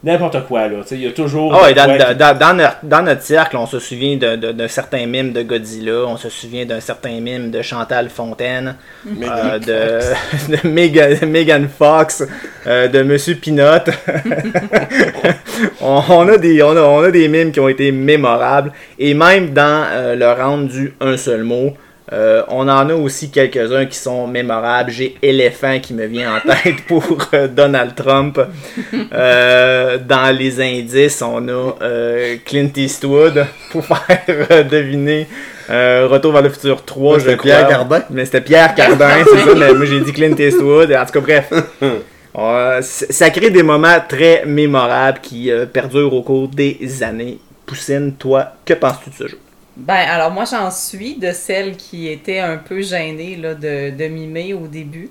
n'importe 0.03 0.45
quoi 0.47 0.67
là. 0.67 0.77
Il 0.91 1.01
y 1.01 1.07
a 1.07 1.11
toujours. 1.11 1.51
De 1.51 1.73
dans, 1.73 1.87
dans- 1.87 1.97
qui- 2.09 2.15
dans- 2.15 2.37
dans 2.37 2.53
notre, 2.53 2.77
dans 2.83 3.01
notre 3.01 3.21
cercle, 3.23 3.57
on 3.57 3.65
se 3.65 3.79
souvient 3.79 4.17
d'un 4.17 4.67
certain 4.67 5.05
mime 5.05 5.31
de 5.33 5.41
Godzilla, 5.41 6.05
on 6.07 6.17
se 6.17 6.29
souvient 6.29 6.65
d'un 6.65 6.79
certain 6.79 7.19
mime 7.19 7.51
de 7.51 7.61
Chantal 7.61 8.09
Fontaine, 8.09 8.75
euh, 9.07 9.59
de, 9.59 10.55
de 10.55 10.67
Megan, 10.67 11.17
Megan 11.27 11.67
Fox, 11.67 12.23
euh, 12.67 12.87
de 12.87 13.01
Monsieur 13.03 13.35
Pinot. 13.35 13.85
on, 15.81 16.01
on 16.09 16.27
a 16.29 16.37
des, 16.37 16.61
on, 16.63 16.75
a, 16.75 16.81
on 16.81 16.99
a 17.03 17.11
des 17.11 17.27
mimes 17.27 17.51
qui 17.51 17.59
ont 17.59 17.69
été 17.69 17.91
mémorables. 17.91 18.71
Et 18.99 19.13
même 19.13 19.51
dans 19.53 19.85
euh, 19.91 20.15
le 20.15 20.31
round 20.31 20.67
du 20.69 20.93
un 20.99 21.17
seul 21.17 21.43
mot, 21.43 21.73
Euh, 22.13 22.43
on 22.49 22.67
en 22.69 22.89
a 22.89 22.93
aussi 22.93 23.31
quelques-uns 23.31 23.85
qui 23.85 23.97
sont 23.97 24.27
mémorables. 24.27 24.91
J'ai 24.91 25.15
Éléphant 25.21 25.79
qui 25.79 25.93
me 25.93 26.05
vient 26.05 26.35
en 26.35 26.39
tête 26.63 26.81
pour 26.87 27.03
euh, 27.33 27.47
Donald 27.47 27.95
Trump. 27.95 28.39
Euh, 29.11 29.97
dans 29.97 30.35
les 30.37 30.61
indices, 30.61 31.21
on 31.21 31.47
a 31.47 31.75
euh, 31.81 32.35
Clint 32.45 32.69
Eastwood 32.75 33.45
pour 33.71 33.85
faire 33.85 34.21
euh, 34.51 34.63
deviner 34.63 35.27
euh, 35.69 36.07
Retour 36.09 36.31
vers 36.31 36.43
le 36.43 36.49
futur 36.49 36.85
3. 36.85 37.03
Moi, 37.03 37.19
je 37.19 37.23
c'était 37.23 37.37
crois. 37.37 37.51
Pierre 37.51 37.67
Cardin. 37.69 38.03
Mais 38.11 38.25
c'était 38.25 38.41
Pierre 38.41 38.75
Cardin, 38.75 39.09
c'est 39.25 39.49
ça, 39.49 39.55
mais 39.55 39.73
moi 39.73 39.85
j'ai 39.85 40.01
dit 40.01 40.13
Clint 40.13 40.35
Eastwood. 40.37 40.91
En 40.93 41.05
tout 41.05 41.11
cas, 41.13 41.21
bref. 41.21 41.53
Euh, 42.37 42.81
ça 42.81 43.29
crée 43.29 43.49
des 43.49 43.63
moments 43.63 43.97
très 44.07 44.43
mémorables 44.45 45.19
qui 45.21 45.49
euh, 45.49 45.65
perdurent 45.65 46.13
au 46.13 46.21
cours 46.21 46.49
des 46.49 47.01
années. 47.01 47.39
Poussine, 47.65 48.13
toi, 48.19 48.47
que 48.65 48.73
penses-tu 48.73 49.09
de 49.09 49.15
ce 49.15 49.27
jeu? 49.29 49.39
Ben, 49.77 49.95
alors 49.95 50.31
moi, 50.31 50.45
j'en 50.45 50.71
suis 50.71 51.15
de 51.17 51.31
celle 51.31 51.75
qui 51.75 52.07
était 52.07 52.39
un 52.39 52.57
peu 52.57 52.81
gênée 52.81 53.35
là, 53.35 53.55
de, 53.55 53.89
de 53.89 54.07
mimer 54.07 54.53
au 54.53 54.67
début. 54.67 55.09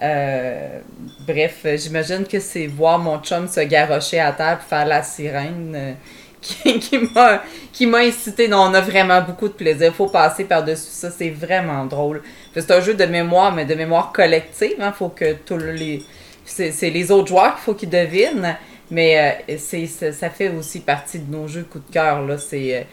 Euh, 0.00 0.80
bref, 1.26 1.60
euh, 1.66 1.76
j'imagine 1.76 2.24
que 2.26 2.40
c'est 2.40 2.66
voir 2.68 2.98
mon 2.98 3.18
chum 3.20 3.48
se 3.48 3.60
garrocher 3.60 4.20
à 4.20 4.32
terre 4.32 4.58
pour 4.58 4.68
faire 4.68 4.86
la 4.86 5.02
sirène 5.02 5.74
euh, 5.76 5.92
qui, 6.40 6.78
qui 7.72 7.86
m'a 7.86 7.98
incité. 7.98 8.48
Non, 8.48 8.60
on 8.70 8.74
a 8.74 8.80
vraiment 8.80 9.20
beaucoup 9.20 9.48
de 9.48 9.52
plaisir. 9.54 9.94
faut 9.94 10.08
passer 10.08 10.44
par-dessus 10.44 10.90
ça. 10.90 11.10
C'est 11.10 11.30
vraiment 11.30 11.84
drôle. 11.84 12.22
C'est 12.54 12.70
un 12.70 12.80
jeu 12.80 12.94
de 12.94 13.04
mémoire, 13.04 13.52
mais 13.52 13.66
de 13.66 13.74
mémoire 13.74 14.12
collective. 14.12 14.74
Il 14.78 14.92
faut 14.94 15.10
que 15.10 15.34
tous 15.34 15.58
les... 15.58 16.02
C'est 16.46 16.90
les 16.90 17.10
autres 17.12 17.28
joueurs 17.28 17.56
qu'il 17.56 17.64
faut 17.64 17.74
qu'ils 17.74 17.90
devinent. 17.90 18.56
Mais 18.90 19.42
euh, 19.50 19.56
c'est 19.58 19.86
ça, 19.86 20.12
ça 20.12 20.30
fait 20.30 20.48
aussi 20.48 20.80
partie 20.80 21.18
de 21.18 21.30
nos 21.30 21.46
jeux 21.46 21.64
coup 21.64 21.80
de 21.80 21.92
cœur. 21.92 22.22
là. 22.24 22.38
C'est... 22.38 22.86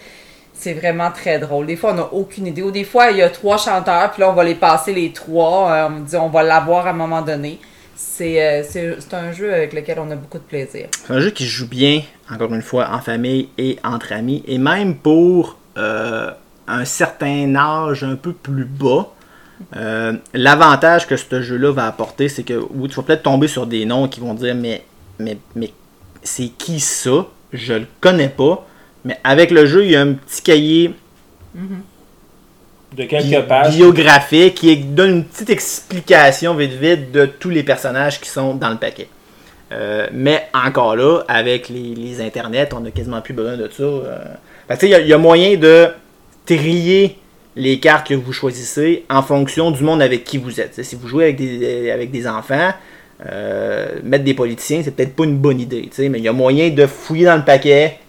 c'est 0.65 0.73
vraiment 0.73 1.11
très 1.11 1.37
drôle. 1.37 1.67
Des 1.67 1.75
fois, 1.75 1.91
on 1.91 1.95
n'a 1.95 2.09
aucune 2.11 2.47
idée. 2.47 2.63
Ou 2.63 2.71
des 2.71 2.83
fois, 2.83 3.11
il 3.11 3.17
y 3.17 3.21
a 3.21 3.29
trois 3.29 3.57
chanteurs, 3.57 4.09
puis 4.11 4.21
là, 4.21 4.31
on 4.31 4.33
va 4.33 4.43
les 4.43 4.55
passer 4.55 4.93
les 4.93 5.11
trois. 5.11 5.71
Euh, 5.71 5.87
on 5.89 5.99
dit, 5.99 6.15
on 6.15 6.29
va 6.29 6.41
l'avoir 6.41 6.87
à 6.87 6.89
un 6.89 6.93
moment 6.93 7.21
donné. 7.21 7.59
C'est 7.95 8.37
euh, 8.43 8.63
c'est- 8.67 8.97
c'est 8.99 9.13
un 9.13 9.31
jeu 9.31 9.53
avec 9.53 9.73
lequel 9.73 9.99
on 9.99 10.09
a 10.09 10.15
beaucoup 10.15 10.39
de 10.39 10.43
plaisir. 10.43 10.87
C'est 11.05 11.13
un 11.13 11.19
jeu 11.19 11.29
qui 11.29 11.45
joue 11.45 11.67
bien, 11.67 12.01
encore 12.33 12.51
une 12.53 12.63
fois, 12.63 12.89
en 12.91 12.99
famille 12.99 13.49
et 13.59 13.77
entre 13.83 14.11
amis. 14.11 14.43
Et 14.47 14.57
même 14.57 14.95
pour 14.95 15.57
euh, 15.77 16.31
un 16.67 16.83
certain 16.85 17.55
âge 17.55 18.03
un 18.03 18.15
peu 18.15 18.33
plus 18.33 18.65
bas, 18.65 19.03
l'avantage 20.33 21.07
que 21.07 21.15
ce 21.15 21.41
jeu-là 21.41 21.71
va 21.71 21.85
apporter, 21.87 22.27
c'est 22.27 22.43
que 22.43 22.59
oui, 22.73 22.89
tu 22.89 22.95
vas 22.95 23.03
peut-être 23.03 23.23
tomber 23.23 23.47
sur 23.47 23.67
des 23.67 23.85
noms 23.85 24.07
qui 24.07 24.19
vont 24.19 24.33
dire 24.33 24.55
Mais, 24.55 24.83
mais, 25.19 25.37
mais 25.55 25.71
c'est 26.23 26.47
qui 26.57 26.79
ça? 26.79 27.27
Je 27.53 27.73
le 27.73 27.87
connais 28.01 28.29
pas. 28.29 28.65
Mais 29.05 29.17
avec 29.23 29.51
le 29.51 29.65
jeu, 29.65 29.85
il 29.85 29.91
y 29.91 29.95
a 29.95 30.01
un 30.01 30.13
petit 30.13 30.41
cahier 30.41 30.91
De 32.97 33.03
quelques 33.03 33.47
pages. 33.47 33.75
biographique 33.75 34.55
qui 34.55 34.77
donne 34.77 35.09
une 35.11 35.25
petite 35.25 35.49
explication 35.49 36.53
vite 36.55 36.73
vite 36.73 37.11
de 37.11 37.25
tous 37.25 37.49
les 37.49 37.63
personnages 37.63 38.19
qui 38.19 38.29
sont 38.29 38.55
dans 38.55 38.69
le 38.69 38.77
paquet. 38.77 39.07
Euh, 39.71 40.07
mais 40.13 40.43
encore 40.53 40.95
là, 40.95 41.21
avec 41.27 41.69
les, 41.69 41.95
les 41.95 42.21
internets, 42.21 42.69
on 42.73 42.85
a 42.85 42.91
quasiment 42.91 43.21
plus 43.21 43.33
besoin 43.33 43.57
de 43.57 43.69
ça. 43.71 43.83
euh. 43.83 44.17
Il 44.81 44.89
y 44.89 44.95
a- 44.95 44.99
il 45.01 45.07
y, 45.07 45.13
a 45.13 45.17
moyen 45.17 45.57
de 45.57 45.87
trier 46.45 47.17
les 47.55 47.79
cartes 47.79 48.07
que 48.07 48.13
vous 48.13 48.33
choisissez 48.33 49.05
en 49.09 49.21
fonction 49.21 49.71
du 49.71 49.83
monde 49.83 50.01
avec 50.01 50.23
qui 50.23 50.37
vous 50.37 50.59
êtes. 50.59 50.83
Si 50.83 50.95
vous 50.95 51.07
jouez 51.07 51.25
avec 51.25 51.37
des, 51.37 51.91
avec 51.91 52.11
des 52.11 52.27
enfants, 52.27 52.71
euh, 53.25 53.99
mettre 54.03 54.23
des 54.23 54.33
politiciens, 54.33 54.81
c'est 54.83 54.91
peut-être 54.95 55.15
pas 55.15 55.23
une 55.23 55.37
bonne 55.37 55.59
idée. 55.59 55.89
Mais 55.99 56.19
il 56.19 56.23
y 56.23 56.27
a 56.27 56.33
moyen 56.33 56.69
de 56.69 56.85
fouiller 56.87 57.25
dans 57.25 57.37
le 57.37 57.43
paquet. 57.45 57.99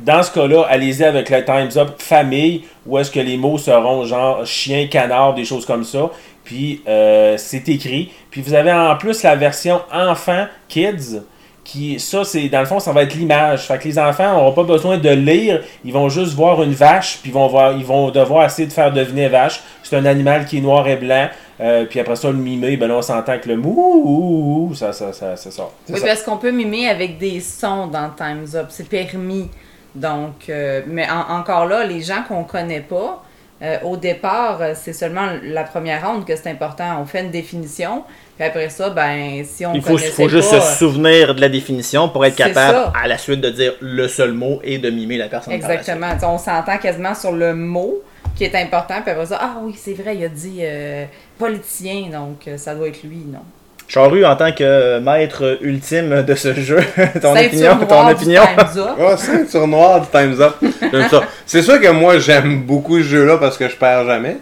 Dans 0.00 0.22
ce 0.22 0.32
cas-là, 0.32 0.66
allez-y 0.68 1.04
avec 1.04 1.30
le 1.30 1.44
Time's 1.44 1.76
Up 1.76 1.90
famille, 1.98 2.64
où 2.86 2.98
est-ce 2.98 3.10
que 3.10 3.20
les 3.20 3.36
mots 3.36 3.58
seront 3.58 4.04
genre 4.04 4.46
chien, 4.46 4.86
canard, 4.86 5.34
des 5.34 5.44
choses 5.44 5.66
comme 5.66 5.84
ça. 5.84 6.10
Puis 6.44 6.82
euh, 6.88 7.36
c'est 7.36 7.68
écrit. 7.68 8.10
Puis 8.30 8.42
vous 8.42 8.54
avez 8.54 8.72
en 8.72 8.96
plus 8.96 9.22
la 9.22 9.36
version 9.36 9.80
enfant, 9.92 10.46
kids, 10.68 11.20
qui, 11.64 12.00
ça, 12.00 12.24
c'est 12.24 12.48
dans 12.48 12.60
le 12.60 12.66
fond, 12.66 12.80
ça 12.80 12.92
va 12.92 13.02
être 13.02 13.14
l'image. 13.14 13.62
Fait 13.62 13.78
que 13.78 13.84
les 13.84 13.98
enfants 13.98 14.32
n'auront 14.32 14.52
pas 14.52 14.64
besoin 14.64 14.98
de 14.98 15.10
lire, 15.10 15.60
ils 15.84 15.92
vont 15.92 16.08
juste 16.08 16.34
voir 16.34 16.62
une 16.62 16.72
vache, 16.72 17.18
puis 17.22 17.30
ils 17.30 17.34
vont, 17.34 17.46
voir, 17.46 17.72
ils 17.72 17.84
vont 17.84 18.10
devoir 18.10 18.46
essayer 18.46 18.66
de 18.66 18.72
faire 18.72 18.92
deviner 18.92 19.28
vache. 19.28 19.60
C'est 19.82 19.96
un 19.96 20.04
animal 20.04 20.44
qui 20.46 20.58
est 20.58 20.60
noir 20.60 20.86
et 20.88 20.96
blanc. 20.96 21.28
Euh, 21.62 21.84
puis 21.84 22.00
après 22.00 22.16
ça, 22.16 22.28
le 22.28 22.36
mimer, 22.38 22.76
ben 22.76 22.88
là, 22.88 22.96
on 22.96 23.02
s'entend 23.02 23.38
que 23.38 23.48
le 23.48 23.56
mou, 23.56 23.72
ouh, 23.76 24.68
ouh, 24.70 24.74
ça, 24.74 24.92
ça, 24.92 25.12
ça, 25.12 25.36
ça 25.36 25.50
sort. 25.50 25.72
Oui, 25.88 26.00
ça. 26.00 26.06
parce 26.06 26.22
qu'on 26.22 26.36
peut 26.36 26.50
mimer 26.50 26.88
avec 26.88 27.18
des 27.18 27.40
sons 27.40 27.86
dans 27.86 28.10
Time's 28.10 28.54
Up. 28.56 28.66
C'est 28.70 28.88
permis. 28.88 29.48
Donc, 29.94 30.48
euh, 30.48 30.80
mais 30.86 31.06
en- 31.08 31.38
encore 31.38 31.66
là, 31.66 31.84
les 31.84 32.00
gens 32.00 32.22
qu'on 32.26 32.44
connaît 32.44 32.80
pas, 32.80 33.22
euh, 33.62 33.76
au 33.84 33.96
départ, 33.96 34.58
c'est 34.74 34.92
seulement 34.94 35.28
la 35.44 35.62
première 35.62 36.04
ronde 36.04 36.24
que 36.24 36.34
c'est 36.34 36.50
important. 36.50 36.98
On 37.00 37.04
fait 37.04 37.20
une 37.20 37.30
définition, 37.30 38.02
puis 38.36 38.44
après 38.46 38.70
ça, 38.70 38.90
ben, 38.90 39.44
si 39.44 39.64
on 39.64 39.74
Il 39.74 39.82
faut, 39.82 39.98
faut 39.98 40.28
juste 40.28 40.50
pas, 40.50 40.60
se 40.60 40.78
souvenir 40.78 41.34
de 41.34 41.40
la 41.40 41.48
définition 41.48 42.08
pour 42.08 42.24
être 42.24 42.34
capable, 42.34 42.76
ça. 42.76 42.92
à 43.00 43.06
la 43.06 43.18
suite, 43.18 43.40
de 43.40 43.50
dire 43.50 43.74
le 43.80 44.08
seul 44.08 44.32
mot 44.32 44.60
et 44.64 44.78
de 44.78 44.90
mimer 44.90 45.16
la 45.18 45.28
personne. 45.28 45.52
la. 45.52 45.58
Exactement. 45.58 46.08
On 46.24 46.38
s'entend 46.38 46.78
quasiment 46.78 47.14
sur 47.14 47.30
le 47.32 47.54
mot 47.54 48.02
qui 48.34 48.44
est 48.44 48.54
important, 48.56 48.94
puis 49.02 49.10
après 49.10 49.26
ça, 49.26 49.38
ah 49.40 49.56
oui, 49.62 49.74
c'est 49.78 49.92
vrai, 49.92 50.16
il 50.16 50.24
a 50.24 50.28
dit 50.28 50.60
euh, 50.62 51.04
politicien, 51.42 52.08
donc 52.12 52.46
euh, 52.46 52.56
ça 52.56 52.74
doit 52.74 52.88
être 52.88 53.02
lui, 53.02 53.24
non? 53.26 53.40
Charu, 53.88 54.24
en 54.24 54.36
tant 54.36 54.52
que 54.52 55.00
maître 55.00 55.58
ultime 55.60 56.22
de 56.22 56.34
ce 56.34 56.54
jeu, 56.54 56.78
ton 57.20 57.34
Ceinture 57.34 57.72
opinion, 57.72 57.78
ton 57.80 57.86
noire 57.86 58.06
du 58.06 58.14
opinion. 58.14 58.42
Time's 58.56 58.76
Up. 58.76 58.88
Ah, 58.98 59.16
ceinture 59.16 59.68
noire 59.68 60.00
du 60.00 60.06
Time's 60.06 60.40
Up. 60.40 60.54
J'aime 60.80 61.08
ça. 61.10 61.22
C'est 61.44 61.62
sûr 61.62 61.78
que 61.80 61.88
moi, 61.88 62.18
j'aime 62.18 62.62
beaucoup 62.62 62.98
ce 62.98 63.04
jeu-là 63.04 63.36
parce 63.36 63.58
que 63.58 63.68
je 63.68 63.76
perds 63.76 64.06
jamais. 64.06 64.38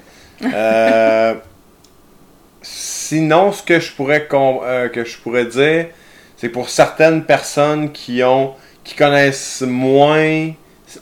Euh, 0.55 1.35
sinon, 2.63 3.51
ce 3.53 3.63
que 3.63 3.81
je 3.81 3.91
pourrais, 3.93 4.27
con- 4.27 4.61
euh, 4.65 4.89
que 4.89 5.05
je 5.05 5.19
pourrais 5.19 5.47
dire, 5.47 5.87
c'est 6.37 6.49
pour 6.49 6.69
certaines 6.69 7.25
personnes 7.25 7.91
qui 7.93 8.23
ont 8.23 8.55
qui 8.85 8.95
connaissent 8.95 9.63
moins. 9.67 10.53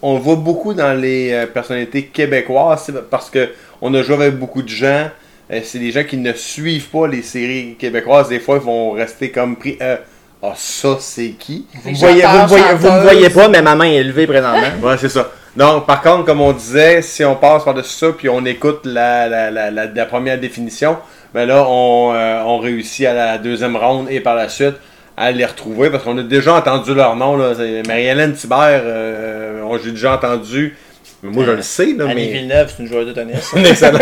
On 0.02 0.18
voit 0.18 0.36
beaucoup 0.36 0.74
dans 0.74 0.98
les 0.98 1.32
euh, 1.32 1.46
personnalités 1.46 2.06
québécoises 2.06 2.84
c'est 2.86 3.10
parce 3.10 3.30
que 3.30 3.50
on 3.80 3.94
a 3.94 4.02
joué 4.02 4.14
avec 4.14 4.36
beaucoup 4.36 4.62
de 4.62 4.68
gens. 4.68 5.10
Euh, 5.50 5.60
c'est 5.64 5.78
des 5.78 5.90
gens 5.90 6.04
qui 6.04 6.16
ne 6.18 6.32
suivent 6.34 6.88
pas 6.88 7.06
les 7.08 7.22
séries 7.22 7.76
québécoises. 7.78 8.28
Des 8.28 8.40
fois, 8.40 8.56
ils 8.60 8.64
vont 8.66 8.90
rester 8.92 9.30
comme 9.30 9.56
pris. 9.56 9.78
euh, 9.80 9.96
ah, 10.42 10.52
ça, 10.54 10.96
c'est 11.00 11.30
qui 11.38 11.66
Vous 11.82 11.90
ne 11.90 11.96
voyez, 11.96 12.22
vous, 12.22 12.38
me 12.42 12.46
voyez, 12.46 12.64
vous 12.74 12.90
me 12.92 13.00
voyez 13.02 13.30
pas, 13.30 13.48
mais 13.48 13.62
ma 13.62 13.74
main 13.74 13.86
est 13.90 14.02
levée 14.04 14.26
présentement. 14.26 14.60
Ouais, 14.82 14.96
c'est 14.98 15.08
ça. 15.08 15.30
Donc, 15.56 15.86
par 15.86 16.00
contre, 16.02 16.24
comme 16.26 16.40
on 16.40 16.52
disait, 16.52 17.02
si 17.02 17.24
on 17.24 17.34
passe 17.34 17.64
par-dessus 17.64 17.96
ça, 17.96 18.06
puis 18.16 18.28
on 18.28 18.44
écoute 18.44 18.82
la, 18.84 19.26
la, 19.28 19.50
la, 19.50 19.70
la- 19.72 19.86
la 19.86 20.06
première 20.06 20.38
définition, 20.38 20.96
ben 21.34 21.46
là, 21.48 21.64
on, 21.66 22.12
euh, 22.14 22.42
on 22.44 22.58
réussit 22.58 23.06
à 23.06 23.14
la 23.14 23.38
deuxième 23.38 23.76
ronde 23.76 24.06
et 24.10 24.20
par 24.20 24.36
la 24.36 24.48
suite 24.48 24.74
à 25.16 25.32
les 25.32 25.44
retrouver, 25.44 25.90
parce 25.90 26.04
qu'on 26.04 26.16
a 26.18 26.22
déjà 26.22 26.54
entendu 26.54 26.94
leur 26.94 27.16
nom. 27.16 27.36
Marie-Hélène 27.36 28.34
Thibert, 28.34 28.82
euh, 28.84 29.62
on- 29.64 29.78
j'ai 29.78 29.90
déjà 29.90 30.14
entendu. 30.14 30.76
Mais 31.22 31.30
moi, 31.30 31.44
je 31.44 31.50
le 31.50 31.62
sais, 31.62 31.94
là, 31.94 32.04
Annie 32.04 32.14
mais... 32.14 32.32
Villeneuve, 32.32 32.72
c'est 32.74 32.82
une 32.82 32.88
joueuse 32.88 33.06
de 33.08 33.12
tennis. 33.12 33.52
Une 33.56 33.66
excellente- 33.66 34.00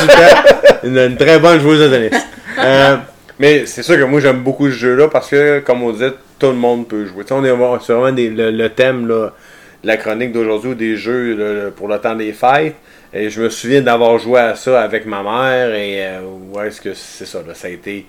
super. 0.00 0.44
Une, 0.84 0.96
une 0.98 1.16
très 1.16 1.38
bonne 1.38 1.60
joueuse 1.60 1.80
de 1.80 1.88
tennis. 1.88 2.22
Euh, 2.58 2.96
mais 3.38 3.66
c'est 3.66 3.82
sûr 3.82 3.96
que 3.96 4.02
moi 4.04 4.20
j'aime 4.20 4.42
beaucoup 4.42 4.68
ce 4.68 4.74
jeu-là 4.76 5.08
parce 5.08 5.28
que, 5.28 5.58
comme 5.60 5.82
on 5.82 5.90
disait, 5.90 6.12
tout 6.38 6.46
le 6.48 6.52
monde 6.54 6.86
peut 6.86 7.04
jouer. 7.06 7.24
On 7.30 7.44
est 7.44 7.48
c'est 7.84 7.92
vraiment 7.92 8.12
des- 8.12 8.30
le, 8.30 8.50
le 8.50 8.68
thème 8.68 9.08
là, 9.08 9.32
de 9.82 9.88
la 9.88 9.96
chronique 9.96 10.32
d'aujourd'hui 10.32 10.70
ou 10.70 10.74
des 10.74 10.96
jeux 10.96 11.34
là, 11.34 11.70
pour 11.70 11.88
le 11.88 11.98
temps 11.98 12.14
des 12.14 12.32
fêtes. 12.32 12.76
Et 13.14 13.28
je 13.28 13.42
me 13.42 13.48
souviens 13.50 13.82
d'avoir 13.82 14.18
joué 14.18 14.38
à 14.40 14.54
ça 14.54 14.80
avec 14.82 15.04
ma 15.04 15.22
mère 15.22 15.74
et 15.74 15.96
euh, 16.06 16.20
ouais, 16.52 16.68
est-ce 16.68 16.80
que 16.80 16.94
c'est 16.94 17.26
ça, 17.26 17.40
là, 17.46 17.54
ça 17.54 17.66
a 17.68 17.70
été 17.70 18.06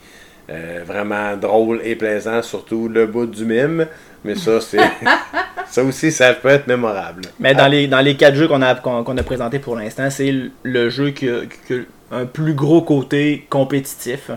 euh, 0.50 0.82
vraiment 0.86 1.36
drôle 1.36 1.82
et 1.84 1.96
plaisant, 1.96 2.42
surtout 2.42 2.88
le 2.88 3.06
bout 3.08 3.26
du 3.26 3.46
mime. 3.46 3.88
Mais 4.24 4.36
ça, 4.36 4.62
c'est. 4.62 4.78
ça 5.70 5.84
aussi, 5.84 6.12
ça 6.12 6.34
peut 6.34 6.50
être 6.50 6.68
mémorable. 6.68 7.24
Mais 7.40 7.54
dans 7.54 7.68
les, 7.68 7.88
dans 7.88 8.00
les 8.00 8.16
quatre 8.16 8.36
jeux 8.36 8.48
qu'on 8.48 8.62
a, 8.62 8.76
qu'on, 8.76 9.04
qu'on 9.04 9.18
a 9.18 9.24
présentés 9.24 9.60
pour 9.60 9.76
l'instant, 9.76 10.10
c'est 10.10 10.34
le, 10.64 10.90
jeu 10.90 11.12
qui 11.12 11.30
a, 11.30 11.42
qui 11.68 11.74
a 11.74 12.16
un 12.16 12.26
plus 12.26 12.54
gros 12.54 12.82
côté 12.82 13.46
compétitif. 13.50 14.32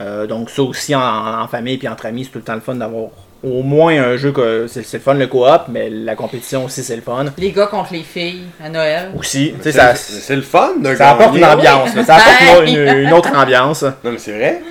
Euh, 0.00 0.26
donc 0.26 0.48
ça 0.48 0.62
aussi 0.62 0.94
en, 0.94 1.00
en 1.42 1.46
famille 1.46 1.76
puis 1.76 1.86
entre 1.86 2.06
amis, 2.06 2.24
c'est 2.24 2.30
tout 2.30 2.38
le 2.38 2.44
temps 2.44 2.54
le 2.54 2.60
fun 2.60 2.74
d'avoir 2.74 3.10
au 3.42 3.62
moins 3.62 4.00
un 4.02 4.16
jeu 4.16 4.32
que 4.32 4.66
c'est, 4.68 4.82
c'est 4.84 4.98
le 4.98 5.02
fun 5.02 5.14
le 5.14 5.26
coop, 5.26 5.62
mais 5.68 5.90
la 5.90 6.14
compétition 6.14 6.64
aussi 6.64 6.82
c'est 6.82 6.96
le 6.96 7.02
fun. 7.02 7.26
Les 7.36 7.50
gars 7.50 7.66
contre 7.66 7.92
les 7.92 8.02
filles 8.02 8.44
à 8.62 8.68
Noël. 8.68 9.10
Aussi, 9.18 9.52
tu 9.56 9.64
sais, 9.64 9.72
C'est 9.72 9.78
ça, 9.78 9.94
c'est 9.94 10.36
le 10.36 10.42
fun 10.42 10.76
de 10.78 10.94
ça 10.94 11.10
apporte 11.10 11.36
une 11.36 11.44
ambiance, 11.44 11.90
ça 12.06 12.16
apporte 12.16 12.68
une, 12.68 12.78
une 12.78 13.12
autre 13.12 13.30
ambiance. 13.34 13.82
Non, 13.82 14.12
mais 14.12 14.18
c'est 14.18 14.32
vrai. 14.32 14.62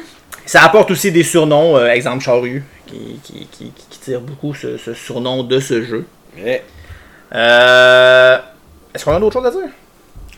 Ça 0.46 0.64
apporte 0.64 0.90
aussi 0.92 1.12
des 1.12 1.24
surnoms, 1.24 1.78
euh, 1.78 1.90
exemple 1.92 2.24
Charru, 2.24 2.64
qui, 2.88 3.20
qui, 3.24 3.48
qui, 3.52 3.72
qui 3.72 3.91
tire 4.04 4.22
beaucoup 4.22 4.54
ce, 4.54 4.78
ce 4.78 4.94
surnom 4.94 5.44
de 5.44 5.60
ce 5.60 5.84
jeu. 5.84 6.06
Euh, 7.34 8.38
Est-ce 8.94 9.06
qu'on 9.06 9.16
a 9.16 9.20
d'autres 9.20 9.40
choses 9.40 9.48
à 9.48 9.52
dire? 9.52 9.70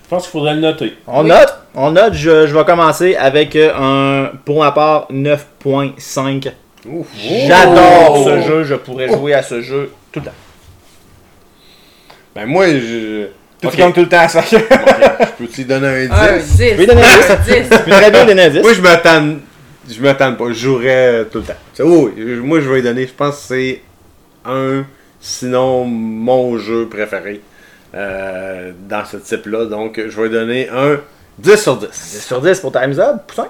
Je 0.03 0.09
pense 0.09 0.23
qu'il 0.23 0.31
faudrait 0.31 0.53
le 0.53 0.59
noter. 0.59 0.97
On 1.07 1.23
Oui. 1.23 1.29
note, 1.29 1.53
on 1.75 1.91
note, 1.91 2.13
je, 2.13 2.45
je 2.47 2.53
vais 2.55 2.65
commencer 2.65 3.15
avec 3.15 3.55
euh, 3.55 3.71
un, 3.75 4.31
pour 4.45 4.59
ma 4.59 4.71
part, 4.71 5.07
9.5. 5.11 6.51
Ouf. 6.85 7.07
J'adore 7.17 8.17
Oh. 8.17 8.23
ce 8.25 8.41
jeu, 8.41 8.63
je 8.65 8.75
pourrais 8.75 9.07
jouer 9.07 9.33
à 9.33 9.41
ce 9.41 9.61
jeu 9.61 9.91
tout 10.11 10.19
le 10.19 10.25
temps. 10.25 10.31
Ben 12.35 12.45
moi, 12.45 12.67
je, 12.67 13.27
Tout 13.61 13.69
Ok. 13.69 13.77
comme 13.77 13.93
tout 13.93 14.01
le 14.01 14.09
temps, 14.09 14.27
ça 14.27 14.41
fait 14.41 14.61
que- 14.61 14.73
Je 14.73 15.45
peux-tu 15.45 15.61
lui 15.61 15.65
donner 15.65 15.87
un 15.87 16.05
10? 16.05 16.11
Un 16.11 16.37
10. 16.37 16.75
Oui, 16.77 16.85
donner 16.85 17.01
un 17.03 17.05
Un 17.05 17.35
10. 17.37 17.53
10. 17.53 17.69
Tu 17.69 17.83
peux 17.83 17.91
très 17.91 18.11
bien 18.11 18.25
donner 18.25 18.43
un 18.43 18.49
10. 18.49 18.61
Moi, 18.61 18.73
je 18.73 18.81
m'attends. 18.81 19.35
Je 19.89 20.01
m'attends 20.01 20.33
pas. 20.35 20.47
Je 20.49 20.53
jouerais 20.53 21.25
tout 21.31 21.39
le 21.39 21.45
temps. 21.45 21.85
Moi, 21.85 22.59
je 22.61 22.69
vais 22.69 22.75
lui 22.75 22.81
donner. 22.81 23.07
Je 23.07 23.13
pense 23.13 23.35
que 23.35 23.41
c'est 23.55 23.81
un, 24.45 24.85
sinon 25.19 25.85
mon 25.85 26.57
jeu 26.57 26.87
préféré 26.87 27.41
euh, 27.95 28.71
dans 28.87 29.05
ce 29.05 29.17
type-là. 29.17 29.65
Donc, 29.65 29.99
je 29.99 30.15
vais 30.15 30.23
lui 30.23 30.29
donner 30.29 30.69
un 30.69 30.99
10 31.39 31.57
sur 31.57 31.77
10. 31.77 31.87
10 31.87 32.25
sur 32.25 32.41
10 32.41 32.59
pour 32.59 32.71
Time's 32.71 32.99
Up, 32.99 33.23
poussin? 33.27 33.47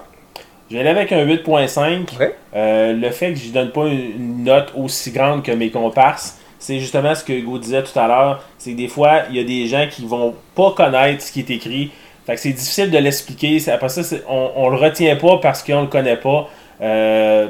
Je 0.70 0.76
vais 0.76 0.80
aller 0.80 0.90
avec 0.90 1.12
un 1.12 1.24
8.5. 1.24 2.18
Ouais. 2.18 2.34
Euh, 2.54 2.92
le 2.94 3.10
fait 3.10 3.32
que 3.32 3.38
je 3.38 3.48
ne 3.48 3.52
donne 3.52 3.70
pas 3.70 3.86
une 3.86 4.44
note 4.44 4.72
aussi 4.74 5.10
grande 5.10 5.42
que 5.42 5.52
mes 5.52 5.70
comparses, 5.70 6.38
c'est 6.58 6.80
justement 6.80 7.14
ce 7.14 7.22
que 7.22 7.32
Hugo 7.32 7.58
disait 7.58 7.82
tout 7.82 7.98
à 7.98 8.08
l'heure. 8.08 8.42
C'est 8.58 8.72
que 8.72 8.76
des 8.76 8.88
fois, 8.88 9.22
il 9.28 9.36
y 9.36 9.40
a 9.40 9.44
des 9.44 9.66
gens 9.66 9.86
qui 9.90 10.06
vont 10.06 10.34
pas 10.54 10.72
connaître 10.72 11.22
ce 11.22 11.30
qui 11.30 11.40
est 11.40 11.50
écrit. 11.50 11.90
Fait 12.26 12.34
que 12.34 12.40
c'est 12.40 12.52
difficile 12.52 12.90
de 12.90 12.98
l'expliquer. 12.98 13.58
Après 13.70 13.88
ça, 13.88 14.02
on, 14.28 14.50
on 14.56 14.68
le 14.70 14.76
retient 14.76 15.16
pas 15.16 15.38
parce 15.38 15.62
qu'on 15.62 15.82
le 15.82 15.88
connaît 15.88 16.16
pas. 16.16 16.48
Euh, 16.80 17.48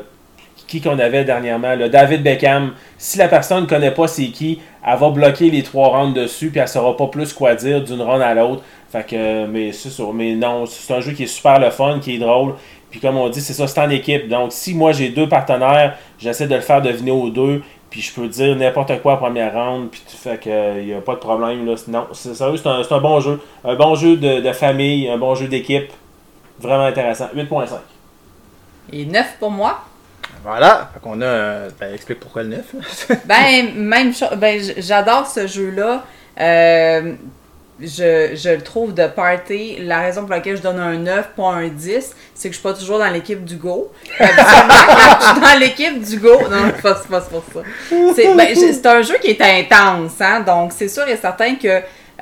qui 0.66 0.80
qu'on 0.80 0.98
avait 0.98 1.24
dernièrement, 1.24 1.74
là, 1.74 1.88
David 1.88 2.22
Beckham. 2.22 2.72
Si 2.98 3.18
la 3.18 3.28
personne 3.28 3.62
ne 3.62 3.68
connaît 3.68 3.90
pas 3.90 4.08
c'est 4.08 4.28
qui, 4.28 4.60
elle 4.86 4.98
va 4.98 5.10
bloquer 5.10 5.50
les 5.50 5.62
trois 5.62 5.88
rounds 5.88 6.14
dessus, 6.14 6.50
puis 6.50 6.60
elle 6.60 6.68
saura 6.68 6.96
pas 6.96 7.06
plus 7.06 7.32
quoi 7.32 7.54
dire 7.54 7.82
d'une 7.82 8.00
round 8.00 8.22
à 8.22 8.34
l'autre. 8.34 8.62
Fait 8.90 9.06
que, 9.06 9.46
mais 9.46 9.72
c'est 9.72 9.90
mais 10.12 10.34
non, 10.34 10.66
c'est 10.66 10.94
un 10.94 11.00
jeu 11.00 11.12
qui 11.12 11.24
est 11.24 11.28
super 11.28 11.58
le 11.58 11.70
fun, 11.70 11.98
qui 12.00 12.16
est 12.16 12.18
drôle. 12.18 12.54
Puis 12.90 13.00
comme 13.00 13.16
on 13.16 13.28
dit, 13.28 13.40
c'est 13.40 13.52
ça, 13.52 13.66
c'est 13.66 13.80
en 13.80 13.90
équipe. 13.90 14.28
Donc 14.28 14.52
si 14.52 14.74
moi 14.74 14.92
j'ai 14.92 15.08
deux 15.08 15.28
partenaires, 15.28 15.96
j'essaie 16.18 16.46
de 16.46 16.54
le 16.54 16.60
faire 16.60 16.80
deviner 16.80 17.10
aux 17.10 17.28
deux, 17.28 17.62
puis 17.94 18.02
je 18.02 18.12
peux 18.12 18.26
dire 18.26 18.56
n'importe 18.56 19.00
quoi 19.02 19.12
à 19.12 19.16
première 19.18 19.54
round, 19.54 19.88
puis 19.88 20.02
tu 20.10 20.16
fais 20.16 20.36
que 20.36 20.80
il 20.80 20.88
y 20.88 20.94
a 20.94 21.00
pas 21.00 21.14
de 21.14 21.20
problème 21.20 21.64
là. 21.64 21.76
Non, 21.86 22.08
c'est 22.12 22.34
sérieux, 22.34 22.56
c'est 22.56 22.68
un, 22.68 22.82
c'est 22.82 22.92
un 22.92 22.98
bon 23.00 23.20
jeu, 23.20 23.40
un 23.64 23.76
bon 23.76 23.94
jeu 23.94 24.16
de, 24.16 24.40
de 24.40 24.52
famille, 24.52 25.08
un 25.08 25.16
bon 25.16 25.36
jeu 25.36 25.46
d'équipe, 25.46 25.92
vraiment 26.58 26.86
intéressant. 26.86 27.28
8.5. 27.36 27.68
Et 28.92 29.06
9 29.06 29.36
pour 29.38 29.52
moi. 29.52 29.78
Voilà. 30.42 30.90
Fait 30.92 30.98
qu'on 30.98 31.20
a. 31.20 31.24
euh, 31.24 31.70
Ben, 31.78 31.94
explique 31.94 32.18
pourquoi 32.18 32.42
le 32.42 32.48
9. 32.48 33.16
Ben, 33.26 33.72
même 33.76 34.12
chose. 34.12 34.30
Ben, 34.38 34.60
j'adore 34.78 35.28
ce 35.28 35.46
jeu-là. 35.46 36.02
Euh, 36.40 37.14
je, 37.80 38.30
je 38.34 38.50
le 38.50 38.60
trouve 38.62 38.94
de 38.94 39.06
party. 39.06 39.78
La 39.80 40.00
raison 40.00 40.22
pour 40.22 40.30
laquelle 40.30 40.56
je 40.56 40.62
donne 40.62 40.78
un 40.78 40.94
9, 40.96 41.30
pas 41.36 41.48
un 41.52 41.68
10, 41.68 42.14
c'est 42.34 42.48
que 42.48 42.54
je 42.54 42.60
suis 42.60 42.62
pas 42.62 42.72
toujours 42.74 42.98
dans 42.98 43.10
l'équipe 43.10 43.44
du 43.44 43.56
Go. 43.56 43.90
Habituellement, 44.18 44.74
je 45.20 45.26
suis 45.26 45.40
dans 45.40 45.58
l'équipe 45.60 46.02
du 46.02 46.18
Go. 46.18 46.48
Non, 46.50 46.72
c'est 46.76 46.82
pas, 46.82 46.94
pas, 46.94 47.20
pas 47.20 47.42
ça. 47.52 47.60
C'est 48.14 48.34
ben, 48.34 48.54
c'est 48.54 48.86
un 48.86 49.02
jeu 49.02 49.16
qui 49.20 49.30
est 49.30 49.40
intense, 49.42 50.20
hein. 50.20 50.40
Donc, 50.40 50.72
c'est 50.72 50.88
sûr 50.88 51.06
et 51.08 51.16
certain 51.16 51.56
que 51.56 51.68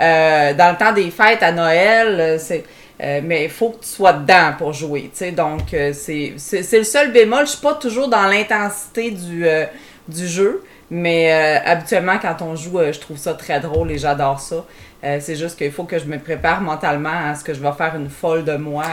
euh, 0.01 0.55
dans 0.55 0.71
le 0.71 0.77
temps 0.79 0.93
des 0.93 1.11
fêtes 1.11 1.43
à 1.43 1.53
Noël, 1.53 2.19
euh, 2.19 2.39
c'est. 2.39 2.65
euh, 3.03 3.21
mais 3.23 3.45
il 3.45 3.51
faut 3.51 3.71
que 3.71 3.83
tu 3.85 3.91
sois 3.91 4.15
dedans 4.15 4.53
pour 4.57 4.73
jouer, 4.73 5.11
tu 5.13 5.19
sais. 5.19 5.33
Donc, 5.33 5.75
euh, 5.75 5.93
c'est 5.95 6.33
le 6.79 6.85
seul 6.85 7.13
bémol. 7.13 7.45
Je 7.47 7.53
suis 7.53 7.61
pas 7.61 7.75
toujours 7.75 8.09
dans 8.09 8.23
l'intensité 8.27 9.11
du, 9.11 9.45
du 10.09 10.27
jeu, 10.27 10.63
mais 10.91 11.31
habituellement, 11.65 12.19
quand 12.21 12.41
on 12.43 12.57
joue, 12.57 12.81
je 12.91 12.99
trouve 12.99 13.19
ça 13.19 13.35
très 13.35 13.61
drôle 13.61 13.91
et 13.91 13.99
j'adore 13.99 14.41
ça. 14.41 14.65
Euh, 15.05 15.19
c'est 15.21 15.37
juste 15.37 15.59
qu'il 15.59 15.73
faut 15.73 15.85
que 15.85 15.99
je 15.99 16.05
me 16.05 16.19
prépare 16.19 16.61
mentalement 16.61 17.31
à 17.31 17.35
ce 17.35 17.43
que 17.43 17.53
je 17.53 17.61
vais 17.61 17.73
faire 17.73 17.95
une 17.97 18.09
folle 18.09 18.45
de 18.45 18.57
moi 18.57 18.85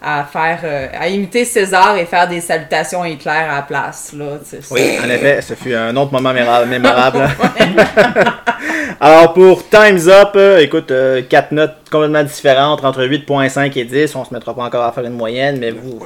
à, 0.00 0.20
à 0.20 0.24
faire, 0.24 0.60
euh, 0.64 0.88
à 0.92 1.08
imiter 1.08 1.44
César 1.44 1.96
et 1.96 2.04
faire 2.04 2.28
des 2.28 2.40
salutations 2.40 3.02
à 3.02 3.08
Hitler 3.08 3.30
à 3.30 3.56
la 3.56 3.62
place, 3.62 4.12
là. 4.12 4.38
Oui, 4.70 4.98
en 5.02 5.08
effet, 5.08 5.40
ce 5.40 5.54
fut 5.54 5.74
un 5.74 5.96
autre 5.96 6.12
moment 6.12 6.32
mémorable. 6.66 7.28
Alors 9.00 9.34
pour 9.34 9.68
Time's 9.68 10.08
Up, 10.08 10.30
euh, 10.36 10.58
écoute, 10.58 10.92
4 11.28 11.52
notes 11.52 11.74
complètement 11.90 12.24
différentes 12.24 12.84
entre 12.84 13.04
8.5 13.04 13.78
et 13.78 13.84
10. 13.84 14.16
On 14.16 14.24
se 14.24 14.32
mettra 14.32 14.54
pas 14.54 14.62
encore 14.62 14.84
à 14.84 14.92
faire 14.92 15.04
une 15.04 15.12
moyenne, 15.12 15.58
mais 15.58 15.70
vous. 15.70 15.98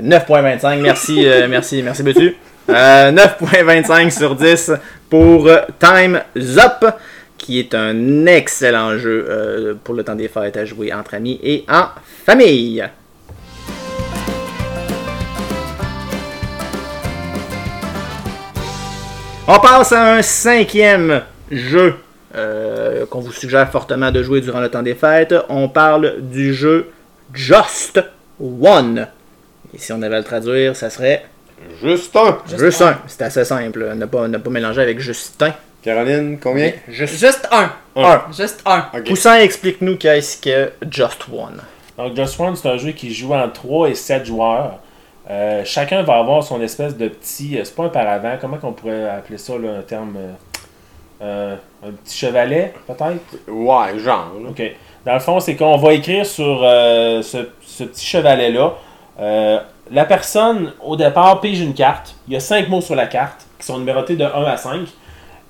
9.25, 0.00 0.80
merci, 0.80 1.26
euh, 1.26 1.48
merci, 1.48 1.82
merci 1.82 2.02
Betu. 2.02 2.36
Euh, 2.68 3.10
9.25 3.10 4.10
sur 4.10 4.34
10 4.34 4.72
pour 5.08 5.48
Time's 5.78 6.58
Up, 6.58 6.84
qui 7.38 7.58
est 7.58 7.74
un 7.74 8.26
excellent 8.26 8.98
jeu 8.98 9.26
euh, 9.28 9.74
pour 9.82 9.94
le 9.94 10.04
temps 10.04 10.14
des 10.14 10.28
fêtes 10.28 10.56
à 10.56 10.64
jouer 10.64 10.92
entre 10.92 11.14
amis 11.14 11.40
et 11.42 11.64
en 11.68 11.86
famille. 12.26 12.84
On 19.46 19.58
passe 19.60 19.92
à 19.92 20.16
un 20.16 20.20
cinquième 20.20 21.22
jeu 21.50 21.94
euh, 22.34 23.06
qu'on 23.06 23.20
vous 23.20 23.32
suggère 23.32 23.70
fortement 23.70 24.10
de 24.10 24.22
jouer 24.22 24.42
durant 24.42 24.60
le 24.60 24.68
temps 24.68 24.82
des 24.82 24.94
fêtes. 24.94 25.34
On 25.48 25.70
parle 25.70 26.20
du 26.20 26.52
jeu 26.52 26.90
Just 27.32 27.98
One. 28.38 29.08
Et 29.72 29.78
si 29.78 29.92
on 29.92 30.02
avait 30.02 30.16
à 30.16 30.18
le 30.18 30.24
traduire, 30.24 30.76
ça 30.76 30.90
serait 30.90 31.24
Juste 31.82 32.14
un. 32.16 32.38
Juste, 32.56 32.82
un. 32.82 32.98
C'est 33.06 33.22
assez 33.22 33.44
simple. 33.44 33.94
Ne 33.94 34.06
pas, 34.06 34.28
ne 34.28 34.38
pas 34.38 34.50
mélanger 34.50 34.82
avec 34.82 35.00
Justin. 35.00 35.52
Caroline, 35.92 36.38
combien? 36.42 36.72
Juste 36.88 37.18
Juste 37.18 37.48
un. 37.50 37.70
un. 37.96 38.22
Juste 38.36 38.62
un. 38.66 38.86
Poussin, 39.06 39.36
explique-nous 39.36 39.96
qu'est-ce 39.96 40.36
que 40.40 40.72
Just 40.90 41.24
One? 41.32 41.60
Donc 41.96 42.14
Just 42.16 42.38
One, 42.38 42.54
c'est 42.56 42.68
un 42.68 42.76
jeu 42.78 42.92
qui 42.92 43.12
joue 43.12 43.34
en 43.34 43.48
3 43.48 43.88
et 43.90 43.94
7 43.94 44.24
joueurs. 44.26 44.78
Euh, 45.30 45.62
chacun 45.64 46.02
va 46.02 46.16
avoir 46.18 46.42
son 46.42 46.60
espèce 46.62 46.96
de 46.96 47.08
petit. 47.08 47.58
euh, 47.58 47.64
C'est 47.64 47.74
pas 47.74 47.84
un 47.84 47.88
paravent, 47.88 48.36
comment 48.40 48.56
qu'on 48.58 48.72
pourrait 48.72 49.08
appeler 49.08 49.38
ça, 49.38 49.54
là, 49.58 49.78
un 49.78 49.82
terme. 49.82 50.16
euh, 51.20 51.56
un 51.84 51.90
petit 51.90 52.16
chevalet, 52.18 52.72
peut-être? 52.86 53.48
Ouais, 53.48 53.98
genre. 53.98 54.32
là. 54.42 54.50
OK. 54.50 54.62
Dans 55.04 55.14
le 55.14 55.20
fond, 55.20 55.40
c'est 55.40 55.56
qu'on 55.56 55.76
va 55.76 55.92
écrire 55.94 56.24
sur 56.26 56.60
euh, 56.62 57.22
ce, 57.22 57.38
ce 57.62 57.84
petit 57.84 58.04
chevalet-là. 58.06 58.74
euh, 59.20 59.58
la 59.90 60.04
personne, 60.04 60.72
au 60.84 60.96
départ, 60.96 61.40
pige 61.40 61.60
une 61.60 61.72
carte. 61.74 62.14
Il 62.26 62.34
y 62.34 62.36
a 62.36 62.40
5 62.40 62.68
mots 62.68 62.80
sur 62.82 62.94
la 62.94 63.06
carte 63.06 63.46
qui 63.58 63.66
sont 63.66 63.78
numérotés 63.78 64.16
de 64.16 64.24
1 64.24 64.28
à 64.44 64.56
5, 64.58 64.80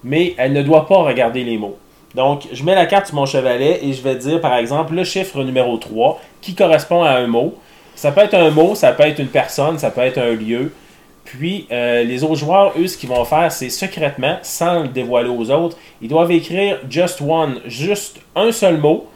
mais 0.05 0.35
elle 0.39 0.53
ne 0.53 0.63
doit 0.63 0.87
pas 0.87 1.03
regarder 1.03 1.45
les 1.45 1.59
mots. 1.59 1.79
Donc, 2.15 2.49
je 2.53 2.65
mets 2.65 2.75
la 2.75 2.87
carte 2.87 3.07
sur 3.07 3.17
mon 3.17 3.27
chevalet 3.27 3.81
et 3.83 3.93
je 3.93 4.03
vais 4.03 4.17
dire, 4.17 4.41
par 4.41 4.57
exemple, 4.57 4.95
le 4.95 5.05
chiffre 5.05 5.43
numéro 5.43 5.77
3 5.77 6.21
qui 6.41 6.55
correspond 6.55 7.03
à 7.03 7.11
un 7.11 7.27
mot. 7.27 7.55
Ça 7.95 8.13
peut 8.13 8.23
être 8.23 8.35
un 8.35 8.51
mot, 8.51 8.75
ça 8.75 8.93
peut 8.93 9.03
être 9.03 9.19
une 9.19 9.29
personne, 9.29 9.79
ça 9.79 9.91
peut 9.91 10.01
être 10.01 10.19
un 10.19 10.33
lieu. 10.35 10.73
Puis, 11.25 11.67
euh, 11.71 12.05
les 12.05 12.25
autres 12.25 12.37
joueurs, 12.37 12.73
eux, 12.79 12.87
ce 12.87 12.97
qu'ils 12.97 13.11
vont 13.11 13.25
faire, 13.25 13.53
c'est 13.53 13.69
secrètement, 13.69 14.39
sans 14.43 14.85
le 14.85 14.89
dévoiler 14.89 15.29
aux 15.29 15.51
autres, 15.51 15.77
ils 16.01 16.09
doivent 16.09 16.33
écrire 16.33 16.79
just 16.89 17.21
one, 17.21 17.61
juste 17.67 18.21
un 18.35 18.51
seul 18.51 18.79
mot, 18.79 19.07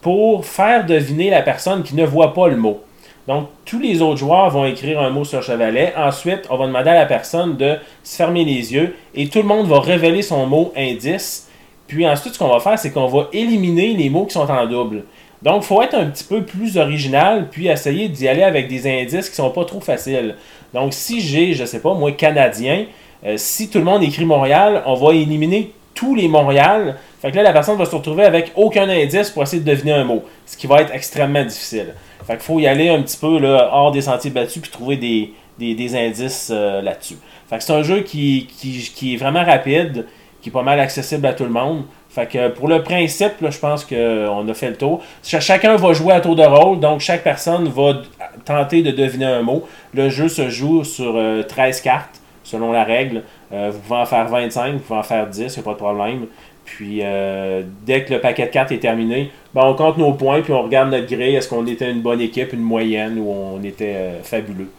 pour 0.00 0.46
faire 0.46 0.86
deviner 0.86 1.28
la 1.28 1.42
personne 1.42 1.82
qui 1.82 1.94
ne 1.94 2.04
voit 2.04 2.32
pas 2.32 2.48
le 2.48 2.56
mot. 2.56 2.82
Donc, 3.26 3.48
tous 3.64 3.78
les 3.78 4.02
autres 4.02 4.18
joueurs 4.18 4.50
vont 4.50 4.66
écrire 4.66 5.00
un 5.00 5.10
mot 5.10 5.24
sur 5.24 5.38
le 5.38 5.44
chevalet. 5.44 5.94
Ensuite, 5.96 6.42
on 6.50 6.56
va 6.56 6.66
demander 6.66 6.90
à 6.90 6.94
la 6.94 7.06
personne 7.06 7.56
de 7.56 7.76
se 8.02 8.16
fermer 8.16 8.44
les 8.44 8.72
yeux 8.74 8.94
et 9.14 9.28
tout 9.28 9.38
le 9.38 9.44
monde 9.44 9.66
va 9.66 9.80
révéler 9.80 10.22
son 10.22 10.46
mot 10.46 10.72
indice. 10.76 11.48
Puis 11.86 12.06
ensuite, 12.06 12.34
ce 12.34 12.38
qu'on 12.38 12.48
va 12.48 12.60
faire, 12.60 12.78
c'est 12.78 12.90
qu'on 12.90 13.06
va 13.06 13.28
éliminer 13.32 13.94
les 13.94 14.10
mots 14.10 14.26
qui 14.26 14.34
sont 14.34 14.50
en 14.50 14.66
double. 14.66 15.04
Donc, 15.42 15.62
il 15.62 15.66
faut 15.66 15.82
être 15.82 15.94
un 15.94 16.06
petit 16.06 16.24
peu 16.24 16.42
plus 16.42 16.78
original, 16.78 17.48
puis 17.50 17.68
essayer 17.68 18.08
d'y 18.08 18.28
aller 18.28 18.42
avec 18.42 18.66
des 18.68 18.86
indices 18.86 19.28
qui 19.28 19.36
sont 19.36 19.50
pas 19.50 19.64
trop 19.64 19.80
faciles. 19.80 20.36
Donc, 20.72 20.94
si 20.94 21.20
j'ai, 21.20 21.52
je 21.52 21.66
sais 21.66 21.80
pas, 21.80 21.92
moi, 21.92 22.12
Canadien, 22.12 22.86
euh, 23.26 23.34
si 23.36 23.68
tout 23.68 23.78
le 23.78 23.84
monde 23.84 24.02
écrit 24.02 24.24
Montréal, 24.24 24.82
on 24.86 24.94
va 24.94 25.12
éliminer 25.14 25.72
tous 25.94 26.14
les 26.14 26.28
Montréal. 26.28 26.96
Fait 27.20 27.30
que 27.30 27.36
là, 27.36 27.42
la 27.42 27.52
personne 27.52 27.76
va 27.76 27.84
se 27.84 27.94
retrouver 27.94 28.24
avec 28.24 28.52
aucun 28.56 28.88
indice 28.88 29.30
pour 29.30 29.42
essayer 29.42 29.62
de 29.62 29.70
deviner 29.70 29.92
un 29.92 30.04
mot, 30.04 30.24
ce 30.46 30.56
qui 30.56 30.66
va 30.66 30.80
être 30.80 30.94
extrêmement 30.94 31.44
difficile. 31.44 31.94
Fait 32.26 32.34
qu'il 32.34 32.42
faut 32.42 32.58
y 32.60 32.66
aller 32.66 32.88
un 32.88 33.02
petit 33.02 33.16
peu 33.18 33.38
là, 33.38 33.70
hors 33.72 33.92
des 33.92 34.00
sentiers 34.02 34.30
battus 34.30 34.62
puis 34.62 34.70
trouver 34.70 34.96
des, 34.96 35.32
des, 35.58 35.74
des 35.74 35.96
indices 35.96 36.50
euh, 36.52 36.80
là-dessus. 36.82 37.16
Fait 37.48 37.58
que 37.58 37.62
c'est 37.64 37.72
un 37.72 37.82
jeu 37.82 38.00
qui, 38.00 38.48
qui, 38.58 38.78
qui 38.94 39.14
est 39.14 39.16
vraiment 39.16 39.44
rapide, 39.44 40.06
qui 40.40 40.48
est 40.48 40.52
pas 40.52 40.62
mal 40.62 40.80
accessible 40.80 41.26
à 41.26 41.32
tout 41.32 41.44
le 41.44 41.50
monde. 41.50 41.84
Fait 42.08 42.26
que 42.26 42.48
pour 42.48 42.68
le 42.68 42.82
principe, 42.82 43.40
là, 43.40 43.50
je 43.50 43.58
pense 43.58 43.84
qu'on 43.84 44.48
a 44.48 44.54
fait 44.54 44.70
le 44.70 44.76
tour. 44.76 45.02
Ch- 45.22 45.42
chacun 45.44 45.74
va 45.76 45.92
jouer 45.92 46.12
à 46.14 46.20
tour 46.20 46.36
de 46.36 46.44
rôle, 46.44 46.78
donc 46.80 47.00
chaque 47.00 47.24
personne 47.24 47.68
va 47.68 48.02
tenter 48.44 48.82
de 48.82 48.92
deviner 48.92 49.24
un 49.26 49.42
mot. 49.42 49.66
Le 49.92 50.08
jeu 50.10 50.28
se 50.28 50.48
joue 50.48 50.84
sur 50.84 51.14
euh, 51.16 51.42
13 51.42 51.80
cartes, 51.80 52.20
selon 52.44 52.70
la 52.72 52.84
règle. 52.84 53.22
Euh, 53.52 53.70
vous 53.72 53.80
pouvez 53.80 53.98
en 54.00 54.06
faire 54.06 54.28
25, 54.28 54.74
vous 54.74 54.78
pouvez 54.78 54.98
en 54.98 55.02
faire 55.02 55.26
10, 55.26 55.40
il 55.40 55.46
n'y 55.46 55.58
a 55.58 55.62
pas 55.62 55.72
de 55.72 55.76
problème. 55.76 56.26
Puis 56.64 57.00
euh, 57.02 57.62
dès 57.82 58.04
que 58.04 58.12
le 58.14 58.20
paquet 58.20 58.46
de 58.46 58.50
cartes 58.50 58.72
est 58.72 58.78
terminé, 58.78 59.30
ben, 59.54 59.62
on 59.64 59.74
compte 59.74 59.98
nos 59.98 60.12
points, 60.14 60.40
puis 60.42 60.52
on 60.52 60.62
regarde 60.62 60.90
notre 60.90 61.06
grille. 61.06 61.34
Est-ce 61.36 61.48
qu'on 61.48 61.66
était 61.66 61.90
une 61.90 62.00
bonne 62.00 62.20
équipe, 62.20 62.52
une 62.52 62.62
moyenne, 62.62 63.18
ou 63.18 63.30
on 63.30 63.62
était 63.62 63.94
euh, 63.96 64.22
fabuleux? 64.22 64.70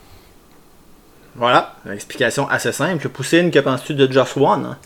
Voilà, 1.35 1.75
une 1.85 1.91
explication 1.93 2.47
assez 2.49 2.71
simple. 2.71 3.07
Poussine, 3.09 3.51
que 3.51 3.59
penses-tu 3.59 3.93
de 3.93 4.11
Just 4.11 4.37
One? 4.37 4.65
Hein? 4.65 4.77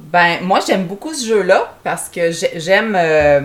Ben, 0.00 0.38
moi, 0.42 0.60
j'aime 0.66 0.84
beaucoup 0.86 1.12
ce 1.14 1.26
jeu-là 1.26 1.74
parce 1.84 2.08
que 2.08 2.30
j'ai- 2.30 2.58
j'aime 2.58 2.96
euh, 2.98 3.40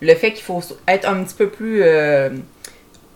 le 0.00 0.14
fait 0.14 0.32
qu'il 0.32 0.42
faut 0.44 0.60
être 0.86 1.08
un 1.08 1.22
petit 1.22 1.34
peu 1.34 1.48
plus 1.48 1.82
euh, 1.82 2.30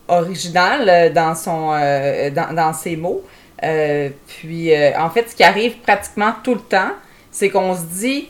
original 0.07 1.13
dans, 1.13 1.35
son, 1.35 1.71
euh, 1.73 2.29
dans, 2.31 2.53
dans 2.55 2.73
ses 2.73 2.95
mots. 2.95 3.23
Euh, 3.63 4.09
puis, 4.27 4.73
euh, 4.73 4.91
en 4.97 5.09
fait, 5.09 5.29
ce 5.29 5.35
qui 5.35 5.43
arrive 5.43 5.77
pratiquement 5.79 6.33
tout 6.43 6.55
le 6.55 6.61
temps, 6.61 6.91
c'est 7.31 7.49
qu'on 7.49 7.75
se 7.75 7.83
dit 7.83 8.29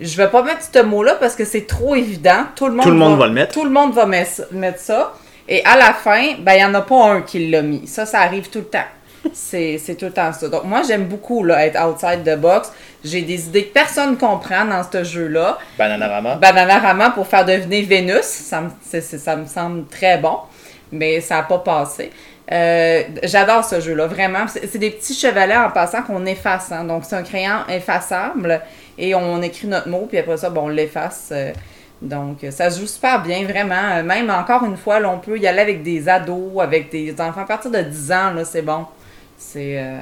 je 0.00 0.16
vais 0.16 0.28
pas 0.28 0.42
mettre 0.42 0.60
ce 0.72 0.82
mot-là 0.82 1.14
parce 1.20 1.34
que 1.36 1.44
c'est 1.44 1.66
trop 1.66 1.94
évident. 1.94 2.44
Tout 2.56 2.66
le 2.66 2.72
monde, 2.74 2.84
Tout 2.84 2.90
le 2.90 2.96
monde 2.96 3.18
va 3.18 3.26
le 3.26 3.32
mettre. 3.32 3.52
Tout 3.52 3.64
le 3.64 3.70
monde 3.70 3.92
va 3.92 4.06
mettre 4.06 4.78
ça. 4.80 5.12
Et 5.48 5.64
à 5.64 5.76
la 5.76 5.92
fin, 5.92 6.34
ben, 6.40 6.52
il 6.54 6.58
n'y 6.58 6.64
en 6.64 6.74
a 6.74 6.80
pas 6.82 7.04
un 7.10 7.22
qui 7.22 7.48
l'a 7.50 7.62
mis. 7.62 7.86
Ça, 7.86 8.06
ça 8.06 8.20
arrive 8.20 8.48
tout 8.50 8.60
le 8.60 8.64
temps. 8.66 8.84
C'est 9.34 9.76
c'est 9.78 9.96
tout 9.96 10.06
le 10.06 10.12
temps 10.12 10.32
ça. 10.32 10.48
Donc, 10.48 10.64
moi, 10.64 10.80
j'aime 10.86 11.04
beaucoup 11.04 11.44
là, 11.44 11.66
être 11.66 11.78
outside 11.84 12.22
the 12.24 12.38
box. 12.38 12.72
J'ai 13.04 13.20
des 13.22 13.46
idées 13.48 13.66
que 13.66 13.72
personne 13.74 14.16
comprend 14.16 14.64
dans 14.64 14.82
ce 14.90 15.04
jeu-là. 15.04 15.58
Bananarama. 15.76 16.36
Bananarama 16.36 17.10
pour 17.10 17.26
faire 17.26 17.44
deviner 17.44 17.82
Vénus, 17.82 18.22
ça 18.22 18.60
me, 18.62 18.68
c'est- 18.82 19.00
c'est- 19.02 19.18
ça 19.18 19.36
me 19.36 19.44
semble 19.46 19.86
très 19.88 20.16
bon, 20.18 20.38
mais 20.92 21.20
ça 21.20 21.36
n'a 21.36 21.42
pas 21.42 21.58
passé. 21.58 22.10
Euh, 22.52 23.02
J'adore 23.22 23.64
ce 23.64 23.80
jeu-là, 23.80 24.06
vraiment. 24.06 24.46
C'est 24.48 24.66
c'est 24.70 24.78
des 24.78 24.90
petits 24.90 25.14
chevalets 25.14 25.56
en 25.56 25.70
passant 25.70 26.02
qu'on 26.02 26.24
efface. 26.26 26.72
hein. 26.72 26.84
Donc, 26.84 27.04
c'est 27.06 27.16
un 27.16 27.22
crayon 27.22 27.58
effaçable 27.68 28.60
et 29.00 29.14
on 29.14 29.42
écrit 29.42 29.66
notre 29.66 29.88
mot, 29.88 30.06
puis 30.08 30.18
après 30.18 30.36
ça, 30.36 30.50
bon, 30.50 30.66
on 30.66 30.68
l'efface. 30.68 31.30
euh, 31.32 31.52
donc, 32.02 32.44
euh, 32.44 32.50
ça 32.50 32.70
se 32.70 32.80
joue 32.80 32.86
super 32.86 33.22
bien, 33.22 33.44
vraiment. 33.44 33.74
Euh, 33.98 34.02
Même 34.02 34.30
encore 34.30 34.64
une 34.64 34.76
fois, 34.76 35.00
là, 35.00 35.10
on 35.10 35.18
peut 35.18 35.38
y 35.38 35.46
aller 35.46 35.60
avec 35.60 35.82
des 35.82 36.08
ados, 36.08 36.60
avec 36.60 36.90
des 36.90 37.12
enfants 37.20 37.42
à 37.42 37.46
partir 37.46 37.70
de 37.70 37.80
10 37.82 38.12
ans, 38.12 38.30
là, 38.32 38.44
c'est 38.44 38.62
bon. 38.62 38.86
C'est 39.36 39.78
euh, 39.78 39.98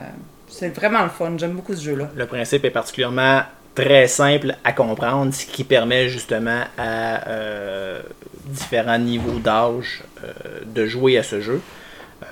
c'est 0.48 0.68
vraiment 0.74 1.02
le 1.02 1.08
fun. 1.10 1.32
J'aime 1.36 1.52
beaucoup 1.52 1.74
ce 1.74 1.82
jeu-là. 1.82 2.08
Le 2.14 2.26
principe 2.26 2.64
est 2.64 2.70
particulièrement 2.70 3.42
très 3.74 4.06
simple 4.08 4.54
à 4.64 4.72
comprendre, 4.72 5.32
ce 5.34 5.44
qui 5.46 5.62
permet 5.64 6.08
justement 6.08 6.62
à 6.78 7.28
euh, 7.28 8.00
différents 8.46 8.98
niveaux 8.98 9.38
d'âge 9.38 10.02
euh, 10.24 10.30
de 10.66 10.86
jouer 10.86 11.18
à 11.18 11.22
ce 11.22 11.40
jeu. 11.40 11.60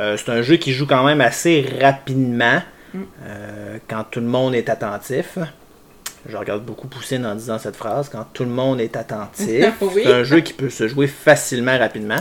Euh, 0.01 0.17
c'est 0.17 0.31
un 0.31 0.43
jeu 0.43 0.57
qui 0.57 0.73
joue 0.73 0.87
quand 0.87 1.05
même 1.05 1.21
assez 1.21 1.65
rapidement 1.81 2.61
euh, 2.97 3.79
quand 3.89 4.05
tout 4.11 4.21
le 4.21 4.27
monde 4.27 4.55
est 4.55 4.69
attentif. 4.69 5.39
Je 6.29 6.37
regarde 6.37 6.65
beaucoup 6.65 6.89
Poussine 6.89 7.25
en 7.27 7.35
disant 7.35 7.59
cette 7.59 7.77
phrase, 7.77 8.09
quand 8.09 8.27
tout 8.33 8.45
le 8.45 8.51
monde 8.51 8.81
est 8.81 8.97
attentif. 8.97 9.67
Oui. 9.81 10.03
C'est 10.05 10.13
un 10.13 10.25
jeu 10.25 10.41
qui 10.41 10.53
peut 10.53 10.71
se 10.71 10.89
jouer 10.89 11.07
facilement, 11.07 11.79
rapidement. 11.79 12.19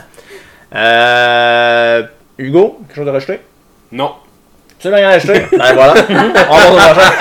Euh, 0.74 2.04
Hugo, 2.38 2.80
quelque 2.88 2.96
chose 2.96 3.08
à 3.08 3.12
rajouter? 3.12 3.40
Non. 3.92 4.14
Tu 4.80 4.90
n'as 4.90 4.98
rien 4.98 5.08
à 5.08 5.12
rajouter? 5.12 5.46
ben 5.58 5.74
voilà. 5.74 5.94
On 6.50 6.76
va 6.76 6.94
prochain. 6.94 7.12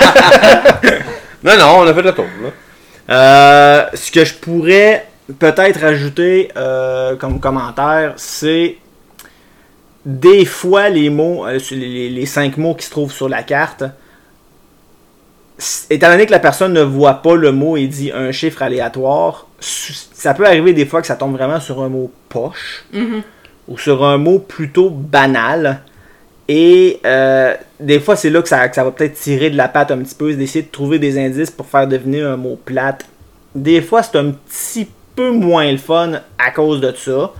Non, 1.43 1.57
non, 1.59 1.75
on 1.81 1.87
a 1.87 1.93
fait 1.93 2.01
le 2.01 2.11
tour. 2.11 2.25
Là. 2.41 2.49
Euh, 3.09 3.85
ce 3.93 4.11
que 4.11 4.25
je 4.25 4.33
pourrais 4.33 5.05
peut-être 5.39 5.83
ajouter 5.83 6.51
euh, 6.57 7.15
comme 7.15 7.39
commentaire, 7.39 8.13
c'est 8.17 8.77
des 10.05 10.45
fois 10.45 10.89
les 10.89 11.09
mots, 11.09 11.45
euh, 11.45 11.59
les, 11.71 12.25
cinq 12.25 12.57
mots 12.57 12.73
qui 12.73 12.85
se 12.85 12.91
trouvent 12.91 13.11
sur 13.11 13.29
la 13.29 13.43
carte, 13.43 13.83
étant 15.89 16.09
donné 16.09 16.25
que 16.25 16.31
la 16.31 16.39
personne 16.39 16.73
ne 16.73 16.81
voit 16.81 17.21
pas 17.21 17.35
le 17.35 17.51
mot 17.51 17.77
et 17.77 17.87
dit 17.87 18.11
un 18.11 18.31
chiffre 18.31 18.61
aléatoire, 18.61 19.47
ça 19.59 20.33
peut 20.33 20.45
arriver 20.45 20.73
des 20.73 20.85
fois 20.85 21.01
que 21.01 21.07
ça 21.07 21.15
tombe 21.15 21.33
vraiment 21.33 21.59
sur 21.59 21.81
un 21.81 21.89
mot 21.89 22.11
poche 22.29 22.85
ou 23.67 23.77
sur 23.77 24.03
un 24.03 24.17
mot 24.17 24.39
plutôt 24.39 24.89
banal. 24.89 25.81
Et 26.47 26.99
euh, 27.05 27.55
des 27.79 27.99
fois, 27.99 28.15
c'est 28.15 28.29
là 28.29 28.41
que 28.41 28.47
ça, 28.47 28.67
que 28.69 28.75
ça 28.75 28.83
va 28.83 28.91
peut-être 28.91 29.15
tirer 29.15 29.49
de 29.49 29.57
la 29.57 29.67
patte 29.67 29.91
un 29.91 29.97
petit 29.97 30.13
peu, 30.13 30.31
c'est 30.31 30.37
d'essayer 30.37 30.63
de 30.63 30.71
trouver 30.71 30.99
des 30.99 31.17
indices 31.17 31.49
pour 31.49 31.65
faire 31.65 31.87
deviner 31.87 32.21
un 32.21 32.37
mot 32.37 32.59
plate. 32.63 33.05
Des 33.55 33.81
fois, 33.81 34.03
c'est 34.03 34.17
un 34.17 34.31
petit 34.31 34.87
peu 35.15 35.31
moins 35.31 35.71
le 35.71 35.77
fun 35.77 36.11
à 36.37 36.51
cause 36.51 36.81
de 36.81 36.93
ça. 36.95 37.31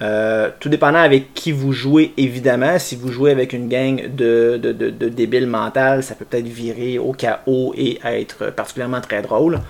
Euh, 0.00 0.50
tout 0.60 0.68
dépendant 0.68 1.00
avec 1.00 1.34
qui 1.34 1.50
vous 1.50 1.72
jouez, 1.72 2.12
évidemment. 2.16 2.78
Si 2.78 2.94
vous 2.94 3.10
jouez 3.10 3.32
avec 3.32 3.52
une 3.52 3.68
gang 3.68 4.00
de, 4.14 4.56
de, 4.62 4.72
de, 4.72 5.08
débiles 5.08 5.46
mentales, 5.48 6.02
ça 6.02 6.14
peut 6.14 6.24
peut-être 6.24 6.46
virer 6.46 6.98
au 6.98 7.12
chaos 7.12 7.74
et 7.76 7.98
être 8.04 8.50
particulièrement 8.50 9.00
très 9.00 9.22
drôle. 9.22 9.60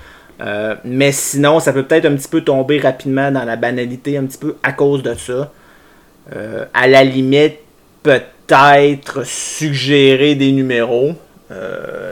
Euh, 0.41 0.75
mais 0.85 1.13
sinon, 1.13 1.61
ça 1.61 1.73
peut 1.73 1.83
peut-être 1.85 2.05
un 2.05 2.15
petit 2.15 2.29
peu 2.29 2.43
tomber 2.43 2.79
rapidement 2.79 3.31
dans 3.31 3.45
la 3.45 3.57
banalité, 3.57 4.19
un 4.19 4.27
petit 4.27 4.39
peu 4.39 4.57
à 4.63 4.73
cause 4.73 5.03
de 5.03 5.15
ça. 5.15 5.51
Euh, 6.37 6.67
à 6.75 6.87
la 6.87 7.05
limite, 7.05 7.57
peut-être 8.03 9.25
suggérer 9.25 10.35
des 10.35 10.53
numéros. 10.53 11.15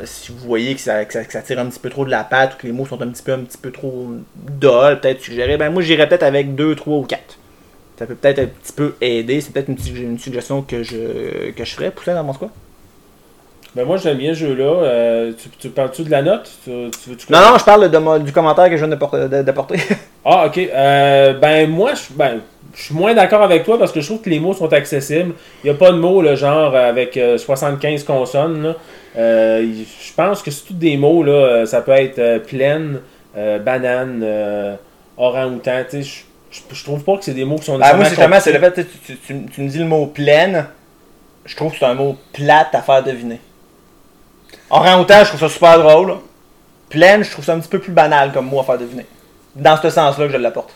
Si 0.04 0.32
vous 0.32 0.38
voyez 0.46 0.74
que 0.74 0.80
ça, 0.80 1.04
que 1.04 1.12
ça- 1.12 1.24
que 1.24 1.32
ça 1.32 1.42
tire 1.42 1.58
un 1.58 1.66
petit 1.66 1.78
peu 1.78 1.90
trop 1.90 2.06
de 2.06 2.10
la 2.10 2.24
patte 2.24 2.54
ou 2.54 2.56
que 2.58 2.66
les 2.66 2.72
mots 2.72 2.86
sont 2.86 3.00
un 3.02 3.08
petit 3.08 3.22
peu, 3.22 3.32
un 3.32 3.40
petit 3.40 3.58
peu 3.58 3.70
trop 3.70 4.08
dol, 4.34 5.00
peut-être 5.00 5.20
suggérer. 5.20 5.58
Ben 5.58 5.68
moi 5.70 5.82
j'irais 5.82 6.08
peut-être 6.08 6.22
avec 6.22 6.54
2, 6.54 6.74
3 6.74 6.96
ou 6.98 7.02
4. 7.02 7.35
Ça 7.98 8.06
peut 8.06 8.14
peut-être 8.14 8.38
un 8.40 8.46
petit 8.46 8.72
peu 8.72 8.94
aider. 9.00 9.40
C'est 9.40 9.52
peut-être 9.52 9.68
une, 9.68 10.18
suggestion 10.18 10.62
que 10.62 10.82
je, 10.82 11.50
que 11.52 11.64
je 11.64 11.74
ferais. 11.74 11.90
Poussin, 11.90 12.14
dans 12.14 12.24
mon 12.24 12.34
quoi? 12.34 12.50
Ben 13.74 13.84
moi 13.84 13.98
j'aime 13.98 14.16
bien 14.16 14.32
ce 14.32 14.38
jeu-là. 14.38 14.64
Euh, 14.64 15.32
tu, 15.36 15.50
tu 15.58 15.68
parles-tu 15.68 16.02
de 16.04 16.10
la 16.10 16.22
note? 16.22 16.50
Tu, 16.64 16.70
tu 16.70 17.10
veux-tu 17.10 17.30
Non, 17.30 17.40
non, 17.40 17.58
je 17.58 17.64
parle 17.64 17.90
de 17.90 18.18
du 18.24 18.32
commentaire 18.32 18.70
que 18.70 18.76
je 18.78 18.84
viens 18.86 19.42
d'apporter-. 19.42 19.78
Ah, 20.24 20.46
ok. 20.46 20.58
Euh, 20.58 21.34
ben, 21.34 21.70
moi, 21.70 21.92
je 21.94 22.12
ben, 22.16 22.40
je 22.74 22.82
suis 22.84 22.94
moins 22.94 23.14
d'accord 23.14 23.42
avec 23.42 23.64
toi 23.64 23.78
parce 23.78 23.92
que 23.92 24.00
je 24.00 24.06
trouve 24.06 24.22
que 24.22 24.30
les 24.30 24.40
mots 24.40 24.54
sont 24.54 24.72
accessibles. 24.72 25.34
Il 25.62 25.70
n'y 25.70 25.76
a 25.76 25.78
pas 25.78 25.92
de 25.92 25.98
mots, 25.98 26.20
là, 26.20 26.34
genre, 26.34 26.74
avec 26.74 27.16
euh, 27.16 27.38
75 27.38 28.02
consonnes. 28.02 28.62
là. 28.62 28.74
Euh, 29.18 29.62
y- 29.62 29.84
je 29.84 30.12
pense 30.14 30.42
que 30.42 30.50
c'est 30.50 30.64
tous 30.64 30.74
des 30.74 30.96
mots, 30.96 31.22
là. 31.22 31.64
Ça 31.66 31.80
peut 31.80 31.92
être 31.92 32.18
euh, 32.18 33.58
banane, 33.58 34.76
orang-outan. 35.16 35.84
Tu 35.88 36.02
sais, 36.02 36.02
je- 36.02 36.24
je 36.70 36.74
je 36.74 36.84
trouve 36.84 37.02
pas 37.04 37.16
que 37.16 37.24
c'est 37.24 37.34
des 37.34 37.44
mots 37.44 37.56
qui 37.56 37.64
sont 37.66 37.78
Ben, 37.78 37.94
moi, 37.94 38.04
c'est 38.04 38.10
justement, 38.10 38.40
c'est 38.40 38.52
le 38.52 38.58
fait, 38.60 38.72
tu, 38.74 38.86
tu, 39.04 39.16
tu- 39.18 39.44
tu 39.52 39.60
me 39.60 39.68
dis 39.68 39.78
le 39.78 39.84
mot 39.84 40.06
pleine. 40.06 40.66
Je 41.44 41.54
trouve 41.54 41.72
que 41.72 41.78
c'est 41.78 41.84
un 41.84 41.94
mot 41.94 42.16
plate 42.32 42.74
à 42.74 42.82
faire 42.82 43.02
deviner. 43.02 43.40
Orang-outan, 44.70 45.20
je 45.22 45.28
trouve 45.28 45.40
ça 45.40 45.48
super 45.48 45.78
drôle. 45.78 46.16
Pleine, 46.88 47.22
je 47.24 47.30
trouve 47.30 47.44
ça 47.44 47.54
un 47.54 47.60
petit 47.60 47.68
peu 47.68 47.78
plus 47.78 47.92
banal 47.92 48.32
comme 48.32 48.46
mot 48.46 48.60
à 48.60 48.64
faire 48.64 48.78
deviner. 48.78 49.06
Dans 49.54 49.76
ce 49.80 49.90
sens-là 49.90 50.26
que 50.26 50.32
je 50.32 50.38
l'apporte. 50.38 50.72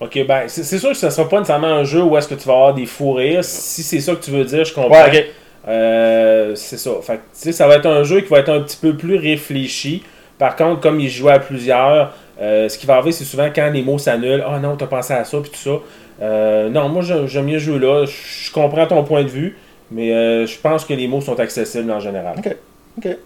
Ok, 0.00 0.18
ben, 0.26 0.44
c'est 0.48 0.78
sûr 0.78 0.88
que 0.90 0.96
ce 0.96 1.10
sera 1.10 1.28
pas 1.28 1.38
nécessairement 1.38 1.68
un 1.68 1.84
jeu 1.84 2.02
où 2.02 2.16
est-ce 2.16 2.26
que 2.26 2.34
tu 2.34 2.46
vas 2.48 2.54
avoir 2.54 2.74
des 2.74 2.86
fous 2.86 3.12
rires. 3.12 3.44
Si 3.44 3.82
c'est 3.82 4.00
ça 4.00 4.14
que 4.14 4.24
tu 4.24 4.30
veux 4.30 4.44
dire, 4.44 4.64
je 4.64 4.74
comprends. 4.74 4.90
Ouais. 5.04 5.30
Euh, 5.68 6.54
c'est 6.56 6.78
ça. 6.78 6.90
Fait 7.02 7.14
que, 7.16 7.18
tu 7.20 7.22
sais, 7.34 7.52
ça 7.52 7.68
va 7.68 7.76
être 7.76 7.86
un 7.86 8.02
jeu 8.02 8.20
qui 8.20 8.28
va 8.28 8.38
être 8.40 8.48
un 8.48 8.60
petit 8.60 8.76
peu 8.78 8.96
plus 8.96 9.16
réfléchi. 9.16 10.02
Par 10.38 10.56
contre, 10.56 10.80
comme 10.80 10.98
il 10.98 11.08
joue 11.08 11.28
à 11.28 11.38
plusieurs, 11.38 12.12
euh, 12.42 12.68
ce 12.68 12.76
qui 12.76 12.86
va 12.86 12.94
arriver, 12.94 13.12
c'est 13.12 13.24
souvent 13.24 13.48
quand 13.54 13.70
les 13.70 13.82
mots 13.82 13.98
s'annulent. 13.98 14.44
Ah 14.44 14.58
non, 14.58 14.76
t'as 14.76 14.86
pensé 14.86 15.14
à 15.14 15.24
ça, 15.24 15.38
puis 15.40 15.50
tout 15.50 15.56
ça. 15.56 15.80
Euh, 16.20 16.68
non, 16.68 16.88
moi, 16.88 17.02
j'aime 17.02 17.46
mieux 17.46 17.58
jouer 17.58 17.78
là. 17.78 18.04
Je 18.04 18.50
comprends 18.50 18.86
ton 18.86 19.04
point 19.04 19.22
de 19.22 19.28
vue, 19.28 19.56
mais 19.90 20.12
euh, 20.12 20.46
je 20.46 20.58
pense 20.58 20.84
que 20.84 20.92
les 20.92 21.06
mots 21.06 21.20
sont 21.20 21.38
accessibles 21.38 21.90
en 21.90 22.00
général. 22.00 22.34
Ok. 22.38 22.56
Ok. 22.98 23.16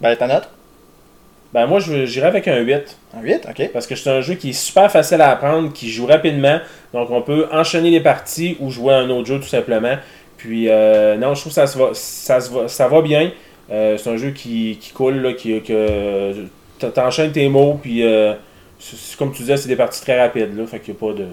Ben, 0.00 0.16
ta 0.16 0.26
note 0.26 0.48
Ben, 1.52 1.66
moi, 1.66 1.78
j'irais 1.78 2.26
avec 2.26 2.48
un 2.48 2.58
8. 2.58 2.98
Un 3.16 3.22
8, 3.22 3.48
ok. 3.48 3.70
Parce 3.72 3.86
que 3.86 3.94
c'est 3.94 4.10
un 4.10 4.20
jeu 4.20 4.34
qui 4.34 4.50
est 4.50 4.52
super 4.52 4.90
facile 4.90 5.20
à 5.20 5.30
apprendre, 5.30 5.72
qui 5.72 5.88
joue 5.88 6.06
rapidement. 6.06 6.58
Donc 6.92 7.10
on 7.10 7.22
peut 7.22 7.46
enchaîner 7.52 7.90
les 7.90 8.00
parties 8.00 8.56
ou 8.58 8.70
jouer 8.70 8.94
à 8.94 8.98
un 8.98 9.10
autre 9.10 9.26
jeu 9.26 9.38
tout 9.38 9.48
simplement. 9.48 9.96
Puis 10.36 10.68
euh, 10.68 11.16
non, 11.16 11.34
je 11.34 11.40
trouve 11.40 11.52
que 11.52 11.54
ça, 11.54 11.66
se 11.68 11.78
va, 11.78 11.90
ça, 11.94 12.40
se 12.40 12.50
va, 12.52 12.66
ça 12.68 12.88
va 12.88 13.00
bien. 13.00 13.30
C'est 13.70 14.08
un 14.08 14.16
jeu 14.16 14.30
qui, 14.30 14.78
qui 14.80 14.92
coule, 14.92 15.16
là, 15.16 15.32
qui, 15.32 15.62
que 15.62 16.34
t'enchaînes 16.78 17.32
tes 17.32 17.48
mots, 17.48 17.78
puis 17.80 18.04
euh, 18.04 18.34
comme 19.18 19.32
tu 19.32 19.42
disais, 19.42 19.56
c'est 19.56 19.68
des 19.68 19.76
parties 19.76 20.00
très 20.00 20.20
rapides. 20.20 20.56
Là, 20.56 20.66
fait 20.66 20.80
qu'il 20.80 20.94
n'y 20.94 20.98
a 20.98 21.00
pas 21.12 21.18
de. 21.18 21.26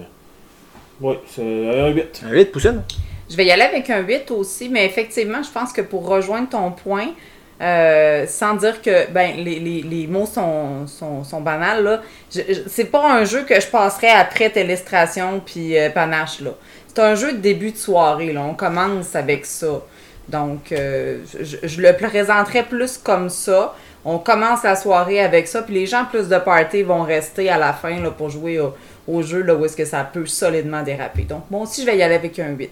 Oui, 1.00 1.14
c'est 1.28 1.42
un 1.42 1.88
8. 1.88 2.22
Un 2.26 2.30
8, 2.32 2.44
Poussine? 2.52 2.82
Je 3.30 3.36
vais 3.36 3.46
y 3.46 3.50
aller 3.50 3.62
avec 3.62 3.88
un 3.90 4.00
8 4.00 4.30
aussi, 4.30 4.68
mais 4.68 4.84
effectivement, 4.86 5.42
je 5.42 5.50
pense 5.50 5.72
que 5.72 5.80
pour 5.80 6.06
rejoindre 6.06 6.48
ton 6.50 6.70
point, 6.70 7.08
euh, 7.60 8.26
sans 8.26 8.54
dire 8.54 8.82
que 8.82 9.10
ben, 9.10 9.36
les, 9.36 9.58
les- 9.60 9.82
les 9.82 10.06
mots 10.06 10.26
sont, 10.26 10.86
sont, 10.86 11.24
sont 11.24 11.40
banals, 11.40 11.82
là, 11.82 12.02
je- 12.34 12.40
je- 12.48 12.60
c'est 12.66 12.84
pas 12.86 13.10
un 13.12 13.24
jeu 13.24 13.42
que 13.44 13.58
je 13.60 13.66
passerais 13.66 14.10
après 14.10 14.50
Télestration 14.50 15.40
puis 15.44 15.78
euh, 15.78 15.88
Panache. 15.90 16.40
là. 16.40 16.50
C'est 16.88 16.98
un 17.00 17.14
jeu 17.14 17.32
de 17.32 17.38
début 17.38 17.70
de 17.72 17.76
soirée. 17.76 18.32
Là. 18.32 18.42
On 18.42 18.54
commence 18.54 19.14
avec 19.16 19.46
ça. 19.46 19.80
Donc, 20.28 20.70
euh, 20.72 21.18
je, 21.40 21.56
je 21.66 21.80
le 21.80 21.92
présenterais 21.96 22.64
plus 22.64 22.98
comme 22.98 23.30
ça. 23.30 23.74
On 24.04 24.18
commence 24.18 24.64
la 24.64 24.74
soirée 24.76 25.20
avec 25.20 25.46
ça, 25.46 25.62
puis 25.62 25.74
les 25.74 25.86
gens 25.86 26.04
plus 26.10 26.28
de 26.28 26.36
party 26.38 26.82
vont 26.82 27.02
rester 27.02 27.48
à 27.48 27.58
la 27.58 27.72
fin 27.72 28.00
là, 28.00 28.10
pour 28.10 28.30
jouer 28.30 28.58
au, 28.60 28.74
au 29.06 29.22
jeu 29.22 29.42
là, 29.42 29.54
où 29.54 29.64
est-ce 29.64 29.76
que 29.76 29.84
ça 29.84 30.08
peut 30.12 30.26
solidement 30.26 30.82
déraper. 30.82 31.22
Donc, 31.22 31.44
moi 31.50 31.62
aussi, 31.62 31.82
je 31.82 31.86
vais 31.86 31.96
y 31.96 32.02
aller 32.02 32.14
avec 32.16 32.38
un 32.38 32.48
8. 32.50 32.70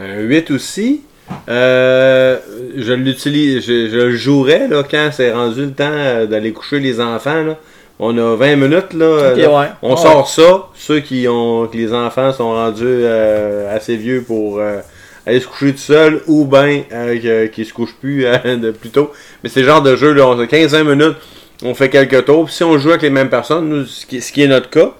Un 0.00 0.18
8 0.20 0.50
aussi. 0.50 1.02
Euh, 1.48 2.38
je 2.76 2.92
l'utilise, 2.92 3.64
je, 3.64 3.88
je 3.88 3.96
le 3.96 4.16
jouerais 4.16 4.68
là, 4.68 4.82
quand 4.88 5.08
c'est 5.12 5.32
rendu 5.32 5.64
le 5.66 5.72
temps 5.72 5.84
euh, 5.90 6.26
d'aller 6.26 6.52
coucher 6.52 6.80
les 6.80 7.00
enfants. 7.00 7.42
Là. 7.42 7.56
On 7.98 8.16
a 8.18 8.36
20 8.36 8.56
minutes. 8.56 8.92
Là, 8.92 9.30
Ok, 9.32 9.38
là. 9.38 9.60
ouais. 9.60 9.66
On 9.82 9.90
Ouais. 9.94 9.96
sort 9.96 10.28
ça. 10.28 10.66
Ceux 10.74 11.00
qui 11.00 11.26
ont 11.28 11.66
que 11.68 11.76
les 11.76 11.92
enfants 11.94 12.32
sont 12.32 12.50
rendus 12.52 12.84
euh, 12.84 13.74
assez 13.74 13.96
vieux 13.96 14.22
pour 14.26 14.58
euh, 14.58 14.80
aller 15.26 15.40
se 15.40 15.46
coucher 15.46 15.72
tout 15.72 15.78
seul 15.78 16.20
ou 16.26 16.44
bien 16.44 16.82
euh, 16.92 17.46
qu'ils 17.48 17.66
se 17.66 17.72
couchent 17.72 17.94
plus 18.00 18.26
euh, 18.26 18.56
de 18.56 18.70
plus 18.70 18.90
tôt. 18.90 19.12
Mais 19.42 19.48
c'est 19.48 19.60
le 19.60 19.66
genre 19.66 19.82
de 19.82 19.96
jeu, 19.96 20.12
là, 20.12 20.26
on 20.28 20.38
a 20.38 20.44
15-20 20.44 20.82
minutes, 20.84 21.16
on 21.64 21.74
fait 21.74 21.88
quelques 21.90 22.24
tours. 22.24 22.46
Puis 22.46 22.54
si 22.54 22.64
on 22.64 22.76
joue 22.78 22.90
avec 22.90 23.02
les 23.02 23.10
mêmes 23.10 23.30
personnes, 23.30 23.68
nous, 23.68 23.86
ce, 23.86 24.04
qui, 24.06 24.20
ce 24.20 24.32
qui 24.32 24.42
est 24.42 24.48
notre 24.48 24.70
cas, 24.70 24.92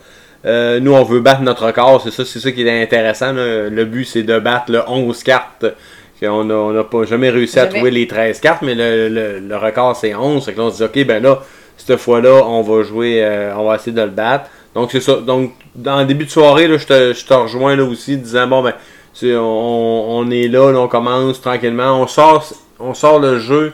euh, 0.44 0.80
nous 0.80 0.92
on 0.92 1.04
veut 1.04 1.20
battre 1.20 1.42
notre 1.42 1.66
record, 1.66 2.00
c'est 2.02 2.10
ça, 2.10 2.24
c'est 2.24 2.40
ça 2.40 2.50
qui 2.52 2.66
est 2.66 2.82
intéressant. 2.82 3.32
là. 3.32 3.68
Le 3.68 3.84
but 3.84 4.04
c'est 4.04 4.22
de 4.24 4.38
battre 4.38 4.70
le 4.72 4.82
11 4.88 5.22
cartes. 5.22 5.66
On 6.24 6.44
n'a 6.44 6.54
on 6.54 6.78
a 6.78 6.84
pas 6.84 7.02
jamais 7.04 7.30
réussi 7.30 7.58
à 7.58 7.64
Jamais. 7.64 7.74
trouver 7.78 7.90
les 7.90 8.06
13 8.06 8.38
cartes, 8.38 8.62
mais 8.62 8.76
le, 8.76 9.08
le- 9.08 9.40
le 9.40 9.56
record 9.56 9.96
c'est 9.96 10.14
11. 10.14 10.44
Fait 10.44 10.52
que 10.52 10.58
là, 10.58 10.64
on 10.66 10.70
se 10.70 10.76
dit, 10.76 10.84
ok, 10.84 11.04
ben 11.06 11.20
là, 11.20 11.42
cette 11.76 11.96
fois-là, 11.96 12.42
on 12.46 12.62
va 12.62 12.84
jouer, 12.84 13.24
euh, 13.24 13.52
on 13.56 13.66
va 13.66 13.74
essayer 13.74 13.90
de 13.90 14.02
le 14.02 14.06
battre. 14.10 14.48
Donc 14.74 14.92
c'est 14.92 15.00
ça. 15.00 15.16
Donc 15.16 15.52
dans 15.74 15.98
le 15.98 16.04
début 16.04 16.24
de 16.26 16.30
soirée, 16.30 16.68
là, 16.68 16.76
je, 16.78 16.86
te, 16.86 17.12
je 17.12 17.24
te 17.26 17.34
rejoins 17.34 17.74
là 17.74 17.82
aussi, 17.82 18.16
disant 18.16 18.46
bon 18.46 18.62
ben, 18.62 18.72
on, 19.22 20.06
on 20.08 20.30
est 20.30 20.48
là, 20.48 20.70
là, 20.72 20.80
on 20.80 20.88
commence 20.88 21.40
tranquillement, 21.40 22.00
on 22.00 22.06
sort, 22.06 22.44
on 22.78 22.94
sort 22.94 23.18
le 23.20 23.38
jeu 23.38 23.72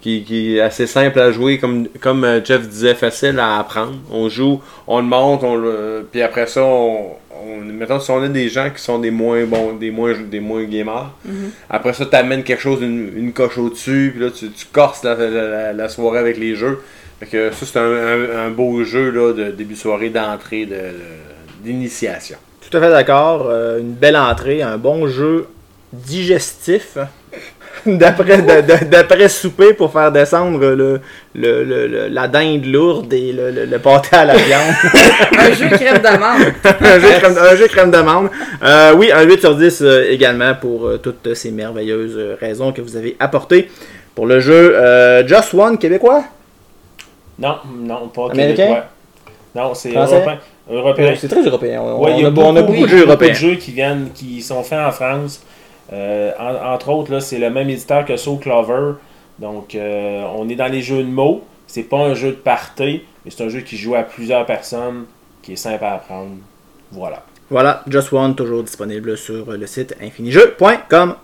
qui, 0.00 0.22
qui 0.24 0.56
est 0.56 0.60
assez 0.60 0.86
simple 0.86 1.18
à 1.20 1.32
jouer, 1.32 1.58
comme, 1.58 1.88
comme 2.00 2.24
euh, 2.24 2.44
Jeff 2.44 2.66
disait, 2.68 2.94
facile 2.94 3.38
à 3.38 3.58
apprendre. 3.58 3.94
On 4.10 4.28
joue, 4.28 4.60
on 4.86 4.98
le 4.98 5.06
monte, 5.06 5.42
on 5.42 5.56
le, 5.56 6.06
puis 6.10 6.22
après 6.22 6.46
ça, 6.46 6.62
on, 6.62 7.10
on, 7.44 7.56
mettons, 7.64 7.98
si 8.00 8.10
on 8.10 8.22
a 8.22 8.28
des 8.28 8.48
gens 8.48 8.70
qui 8.74 8.80
sont 8.82 8.98
des 8.98 9.10
moins 9.10 9.44
bons, 9.44 9.72
des 9.74 9.90
moins, 9.90 10.12
des 10.14 10.40
moins 10.40 10.64
gamers, 10.64 11.10
après 11.68 11.92
ça, 11.92 12.06
tu 12.06 12.16
amènes 12.16 12.44
quelque 12.44 12.62
chose, 12.62 12.80
une, 12.80 13.10
une 13.16 13.32
coche 13.32 13.58
au-dessus, 13.58 14.12
puis 14.14 14.24
là, 14.24 14.30
tu, 14.30 14.50
tu 14.50 14.66
corses 14.72 15.02
la, 15.04 15.72
la- 15.72 15.88
soirée 15.88 16.18
avec 16.18 16.38
les 16.38 16.54
jeux. 16.54 16.80
Fait 17.20 17.26
que 17.26 17.50
ça, 17.50 17.66
c'est 17.66 17.78
un, 17.78 17.82
un- 17.82 18.46
un 18.46 18.50
beau 18.50 18.84
jeu 18.84 19.10
là, 19.10 19.32
de 19.32 19.50
début 19.50 19.74
de 19.74 19.78
soirée, 19.78 20.10
d'entrée, 20.10 20.66
de- 20.66 20.74
de- 20.74 21.64
d'initiation. 21.64 22.38
Tout 22.70 22.76
à 22.76 22.80
fait 22.80 22.90
d'accord. 22.90 23.46
Euh, 23.48 23.78
une 23.80 23.92
belle 23.92 24.16
entrée, 24.16 24.62
un 24.62 24.76
bon 24.76 25.06
jeu 25.08 25.46
digestif. 25.92 26.98
D'après, 27.86 28.38
de- 28.42 28.60
de- 28.60 28.84
d'après 28.86 29.28
souper 29.28 29.72
pour 29.72 29.92
faire 29.92 30.10
descendre 30.10 30.58
le, 30.58 31.00
le- 31.34 31.62
le- 31.64 31.86
le- 31.86 32.08
la 32.08 32.26
dinde 32.26 32.66
lourde 32.66 33.12
et 33.12 33.32
le, 33.32 33.50
le- 33.52 33.64
le 33.66 33.78
pâté 33.78 34.16
à 34.16 34.24
la 34.24 34.34
viande. 34.36 34.74
Un 35.38 35.52
jeu 35.52 35.68
crème 35.68 35.98
d'amande. 35.98 36.42
un, 36.64 36.98
jeu 36.98 37.08
crème, 37.20 37.38
un 37.38 37.54
jeu 37.56 37.68
crème 37.68 37.90
d'amande. 37.92 38.28
Euh, 38.64 38.94
oui, 38.96 39.10
un 39.12 39.22
8 39.22 39.40
sur 39.40 39.54
10 39.56 39.80
euh, 39.82 40.10
également 40.10 40.54
pour 40.56 40.86
euh, 40.88 40.98
toutes 40.98 41.32
ces 41.34 41.52
merveilleuses 41.52 42.18
raisons 42.40 42.72
que 42.72 42.82
vous 42.82 42.96
avez 42.96 43.16
apportées 43.20 43.70
pour 44.14 44.26
le 44.26 44.40
jeu 44.40 44.74
euh, 44.76 45.26
Just 45.26 45.54
One 45.54 45.78
québécois? 45.78 46.24
Non, 47.38 47.58
non, 47.76 48.08
pas 48.08 48.32
Américain? 48.32 48.64
québécois. 48.64 48.84
Non, 49.54 49.74
c'est 49.74 49.92
Français? 49.92 50.14
européen. 50.16 50.38
Européen. 50.70 51.14
C'est 51.16 51.28
très 51.28 51.42
européen. 51.42 51.80
On, 51.82 52.04
Ouais, 52.04 52.12
on 52.14 52.24
a 52.24 52.28
a, 52.28 52.30
on 52.30 52.56
a 52.56 52.60
beaucoup, 52.62 52.72
beaucoup 52.74 52.84
de 52.86 52.88
jeux 52.90 53.04
européens. 53.06 53.32
jeux 53.34 53.54
qui 53.56 53.72
viennent, 53.72 54.10
qui 54.14 54.42
sont 54.42 54.62
faits 54.62 54.78
en 54.80 54.90
France. 54.92 55.42
Euh, 55.92 56.32
en- 56.38 56.74
entre 56.74 56.90
autres, 56.90 57.18
c'est 57.20 57.38
le 57.38 57.50
même 57.50 57.70
éditeur 57.70 58.04
que 58.04 58.16
Soul 58.16 58.38
Clover. 58.40 58.92
Donc, 59.38 59.74
euh, 59.74 60.22
on 60.36 60.48
est 60.48 60.56
dans 60.56 60.70
les 60.70 60.82
jeux 60.82 61.02
de 61.02 61.08
mots. 61.08 61.42
C'est 61.66 61.82
pas 61.84 61.98
un 61.98 62.14
jeu 62.14 62.30
de 62.30 62.36
party, 62.36 63.02
mais 63.24 63.30
c'est 63.30 63.44
un 63.44 63.48
jeu 63.48 63.60
qui 63.60 63.76
joue 63.76 63.94
à 63.94 64.02
plusieurs 64.02 64.44
personnes, 64.46 65.04
qui 65.42 65.52
est 65.52 65.56
simple 65.56 65.84
à 65.84 65.94
apprendre. 65.94 66.30
Voilà. 66.92 67.22
Voilà, 67.50 67.82
Just 67.88 68.12
One, 68.12 68.34
toujours 68.34 68.62
disponible 68.62 69.16
sur 69.16 69.50
le 69.52 69.66
site 69.66 69.94
infinijeux.com. 70.02 71.14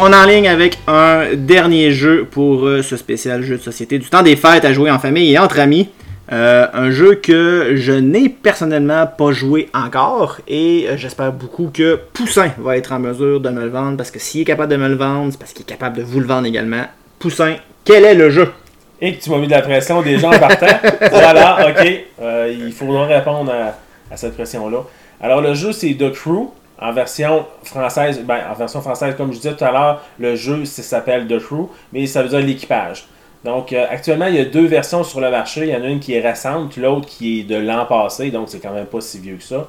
On 0.00 0.12
est 0.12 0.16
en 0.16 0.26
ligne 0.26 0.48
avec 0.48 0.78
un 0.86 1.34
dernier 1.34 1.90
jeu 1.90 2.24
pour 2.30 2.64
euh, 2.64 2.82
ce 2.82 2.96
spécial 2.96 3.42
jeu 3.42 3.56
de 3.56 3.62
société 3.62 3.98
du 3.98 4.08
temps 4.08 4.22
des 4.22 4.36
fêtes 4.36 4.64
à 4.64 4.72
jouer 4.72 4.92
en 4.92 5.00
famille 5.00 5.32
et 5.32 5.38
entre 5.40 5.58
amis. 5.58 5.88
Euh, 6.30 6.68
un 6.72 6.92
jeu 6.92 7.16
que 7.16 7.72
je 7.74 7.90
n'ai 7.92 8.28
personnellement 8.28 9.08
pas 9.08 9.32
joué 9.32 9.68
encore 9.74 10.38
et 10.46 10.86
euh, 10.88 10.96
j'espère 10.96 11.32
beaucoup 11.32 11.70
que 11.74 11.98
Poussin 12.12 12.52
va 12.58 12.76
être 12.76 12.92
en 12.92 13.00
mesure 13.00 13.40
de 13.40 13.50
me 13.50 13.62
le 13.62 13.70
vendre 13.70 13.96
parce 13.96 14.12
que 14.12 14.20
s'il 14.20 14.42
est 14.42 14.44
capable 14.44 14.70
de 14.70 14.76
me 14.76 14.88
le 14.88 14.94
vendre, 14.94 15.32
c'est 15.32 15.38
parce 15.38 15.52
qu'il 15.52 15.62
est 15.62 15.68
capable 15.68 15.96
de 15.96 16.04
vous 16.04 16.20
le 16.20 16.26
vendre 16.26 16.46
également. 16.46 16.84
Poussin, 17.18 17.56
quel 17.84 18.04
est 18.04 18.14
le 18.14 18.30
jeu? 18.30 18.52
Et 19.00 19.16
que 19.16 19.24
tu 19.24 19.30
m'as 19.30 19.38
mis 19.38 19.48
de 19.48 19.52
la 19.52 19.62
pression 19.62 20.00
déjà 20.00 20.28
en 20.28 20.38
partant. 20.38 20.66
voilà, 21.10 21.70
ok. 21.70 22.04
Euh, 22.22 22.54
il 22.56 22.72
faudra 22.72 23.06
répondre 23.06 23.50
à, 23.50 23.76
à 24.14 24.16
cette 24.16 24.34
pression-là. 24.34 24.78
Alors, 25.20 25.40
le 25.40 25.54
jeu, 25.54 25.72
c'est 25.72 25.94
The 25.94 26.12
Crew. 26.12 26.50
En 26.80 26.92
version 26.92 27.44
française, 27.64 28.22
ben, 28.24 28.38
en 28.50 28.54
version 28.54 28.80
française, 28.80 29.14
comme 29.16 29.32
je 29.32 29.38
disais 29.38 29.54
tout 29.54 29.64
à 29.64 29.72
l'heure, 29.72 30.02
le 30.18 30.36
jeu 30.36 30.64
s'appelle 30.64 31.26
The 31.26 31.38
Crew, 31.38 31.68
mais 31.92 32.06
ça 32.06 32.22
veut 32.22 32.28
dire 32.28 32.40
l'équipage. 32.40 33.06
Donc, 33.44 33.72
euh, 33.72 33.86
actuellement, 33.88 34.26
il 34.26 34.34
y 34.34 34.40
a 34.40 34.44
deux 34.44 34.66
versions 34.66 35.04
sur 35.04 35.20
le 35.20 35.30
marché. 35.30 35.62
Il 35.62 35.68
y 35.68 35.76
en 35.76 35.82
a 35.82 35.88
une 35.88 36.00
qui 36.00 36.14
est 36.14 36.20
récente, 36.20 36.76
l'autre 36.76 37.06
qui 37.06 37.40
est 37.40 37.42
de 37.44 37.56
l'an 37.56 37.84
passé, 37.86 38.30
donc 38.30 38.48
c'est 38.48 38.60
quand 38.60 38.72
même 38.72 38.86
pas 38.86 39.00
si 39.00 39.18
vieux 39.18 39.36
que 39.36 39.42
ça. 39.42 39.68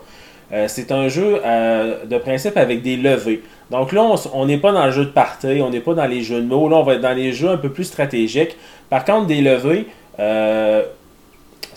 Euh, 0.52 0.66
c'est 0.68 0.92
un 0.92 1.08
jeu 1.08 1.40
euh, 1.46 2.06
de 2.06 2.18
principe 2.18 2.58
avec 2.58 2.82
des 2.82 2.98
levées. 2.98 3.44
Donc 3.70 3.92
là, 3.92 4.04
on 4.34 4.46
n'est 4.46 4.58
pas 4.58 4.72
dans 4.72 4.86
le 4.86 4.92
jeu 4.92 5.06
de 5.06 5.12
party, 5.12 5.62
on 5.62 5.70
n'est 5.70 5.80
pas 5.80 5.94
dans 5.94 6.08
les 6.08 6.22
jeux 6.22 6.42
de 6.42 6.48
mots. 6.48 6.70
Là, 6.70 6.78
on 6.78 6.84
va 6.84 6.96
être 6.96 7.02
dans 7.02 7.16
les 7.16 7.34
jeux 7.34 7.50
un 7.50 7.58
peu 7.58 7.70
plus 7.70 7.84
stratégiques. 7.84 8.56
Par 8.90 9.06
contre, 9.06 9.28
des 9.28 9.42
levées, 9.42 9.86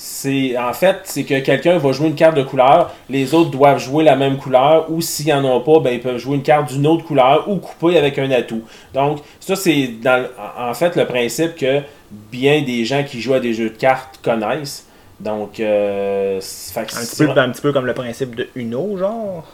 c'est 0.05 0.59
en 0.59 0.73
fait, 0.73 0.97
c'est 1.05 1.23
que 1.23 1.39
quelqu'un 1.39 1.79
va 1.79 1.93
jouer 1.93 2.09
une 2.09 2.17
carte 2.17 2.37
de 2.37 2.43
couleur, 2.43 2.93
les 3.09 3.35
autres 3.35 3.51
doivent 3.51 3.79
jouer 3.79 4.03
la 4.03 4.17
même 4.17 4.37
couleur, 4.37 4.91
ou 4.91 5.01
s'ils 5.01 5.29
n'en 5.29 5.45
ont 5.45 5.61
pas, 5.61 5.79
ben, 5.79 5.95
ils 5.95 6.01
peuvent 6.01 6.19
jouer 6.19 6.35
une 6.35 6.43
carte 6.43 6.73
d'une 6.73 6.89
autre 6.89 7.05
couleur 7.05 7.49
ou 7.49 7.59
couper 7.59 7.97
avec 7.97 8.19
un 8.19 8.29
atout. 8.33 8.63
Donc, 8.95 9.21
ça, 9.39 9.55
c'est 9.55 9.87
dans, 10.03 10.27
en 10.59 10.75
fait 10.75 10.97
le 10.97 11.07
principe 11.07 11.55
que 11.55 11.83
bien 12.33 12.63
des 12.63 12.85
gens 12.85 13.05
qui 13.05 13.21
jouent 13.21 13.35
à 13.35 13.41
des 13.41 13.55
jeux 13.55 13.71
de 13.71 13.77
cartes 13.77 14.19
connaissent. 14.25 14.87
Donc, 15.21 15.61
euh, 15.61 16.41
fait 16.41 16.81
que 16.85 16.97
Un 16.97 16.99
petit, 16.99 17.07
c'est- 17.07 17.27
peu, 17.29 17.39
un 17.39 17.51
petit 17.51 17.63
peu 17.63 17.73
comme 17.73 17.87
le 17.87 17.95
principe 17.95 18.35
de 18.35 18.49
Uno, 18.57 18.97
genre? 18.99 19.45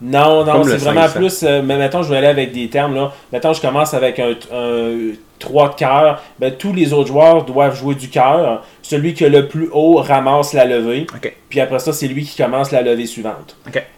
Non, 0.00 0.44
non, 0.44 0.62
c'est 0.64 0.76
vraiment 0.76 1.02
500. 1.08 1.18
plus. 1.18 1.42
euh, 1.42 1.62
mais 1.64 1.76
mettons, 1.78 2.02
je 2.02 2.10
vais 2.10 2.18
aller 2.18 2.26
avec 2.26 2.52
des 2.52 2.68
termes. 2.68 2.94
là. 2.94 3.12
Mettons, 3.32 3.52
je 3.54 3.60
commence 3.62 3.94
avec 3.94 4.18
un, 4.18 4.32
un 4.52 5.12
3 5.38 5.70
de 5.70 5.74
cœur. 5.74 6.22
Ben, 6.38 6.52
tous 6.54 6.72
les 6.74 6.92
autres 6.92 7.08
joueurs 7.08 7.44
doivent 7.44 7.74
jouer 7.76 7.94
du 7.94 8.08
cœur. 8.08 8.62
Celui 8.82 9.14
qui 9.14 9.24
a 9.24 9.28
le 9.30 9.48
plus 9.48 9.68
haut 9.72 9.96
ramasse 9.96 10.52
la 10.52 10.66
levée. 10.66 11.06
Puis 11.48 11.60
après 11.60 11.78
ça, 11.78 11.92
c'est 11.94 12.08
lui 12.08 12.24
qui 12.24 12.36
commence 12.42 12.72
la 12.72 12.82
levée 12.82 13.06
suivante. 13.06 13.56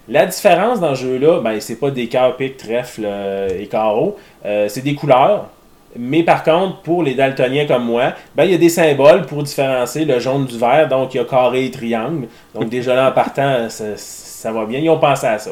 La 0.08 0.26
différence 0.26 0.78
dans 0.80 0.94
ce 0.94 1.02
jeu-là, 1.02 1.40
ben, 1.40 1.60
c'est 1.60 1.76
pas 1.80 1.90
des 1.90 2.06
cœurs, 2.06 2.36
piques, 2.36 2.58
trèfles 2.58 3.02
euh, 3.04 3.48
et 3.60 3.66
carreaux. 3.66 4.16
Euh, 4.46 4.66
c'est 4.68 4.82
des 4.82 4.94
couleurs. 4.94 5.46
Mais 5.98 6.22
par 6.22 6.44
contre, 6.44 6.76
pour 6.82 7.02
les 7.02 7.14
daltoniens 7.14 7.66
comme 7.66 7.84
moi, 7.86 8.12
ben, 8.36 8.44
il 8.44 8.52
y 8.52 8.54
a 8.54 8.58
des 8.58 8.68
symboles 8.68 9.22
pour 9.26 9.42
différencier 9.42 10.04
le 10.04 10.20
jaune 10.20 10.44
du 10.46 10.56
vert. 10.58 10.86
Donc, 10.86 11.14
il 11.14 11.16
y 11.16 11.20
a 11.20 11.24
carré 11.24 11.64
et 11.64 11.70
triangle. 11.72 12.28
Donc, 12.54 12.68
déjà 12.70 12.94
là, 12.94 13.08
en 13.08 13.12
partant, 13.12 13.68
ça, 13.68 13.84
ça 13.96 14.52
va 14.52 14.64
bien. 14.64 14.78
Ils 14.78 14.90
ont 14.90 14.98
pensé 14.98 15.26
à 15.26 15.38
ça. 15.38 15.50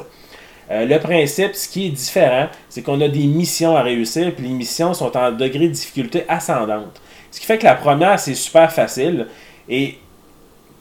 Euh, 0.70 0.84
le 0.84 0.98
principe, 0.98 1.54
ce 1.54 1.68
qui 1.68 1.86
est 1.86 1.90
différent, 1.90 2.48
c'est 2.68 2.82
qu'on 2.82 3.00
a 3.00 3.08
des 3.08 3.26
missions 3.26 3.76
à 3.76 3.82
réussir, 3.82 4.34
puis 4.34 4.48
les 4.48 4.54
missions 4.54 4.94
sont 4.94 5.16
en 5.16 5.30
degré 5.30 5.68
de 5.68 5.72
difficulté 5.72 6.24
ascendante. 6.28 7.00
Ce 7.30 7.40
qui 7.40 7.46
fait 7.46 7.58
que 7.58 7.64
la 7.64 7.74
première, 7.74 8.18
c'est 8.18 8.34
super 8.34 8.72
facile, 8.72 9.26
et 9.68 9.98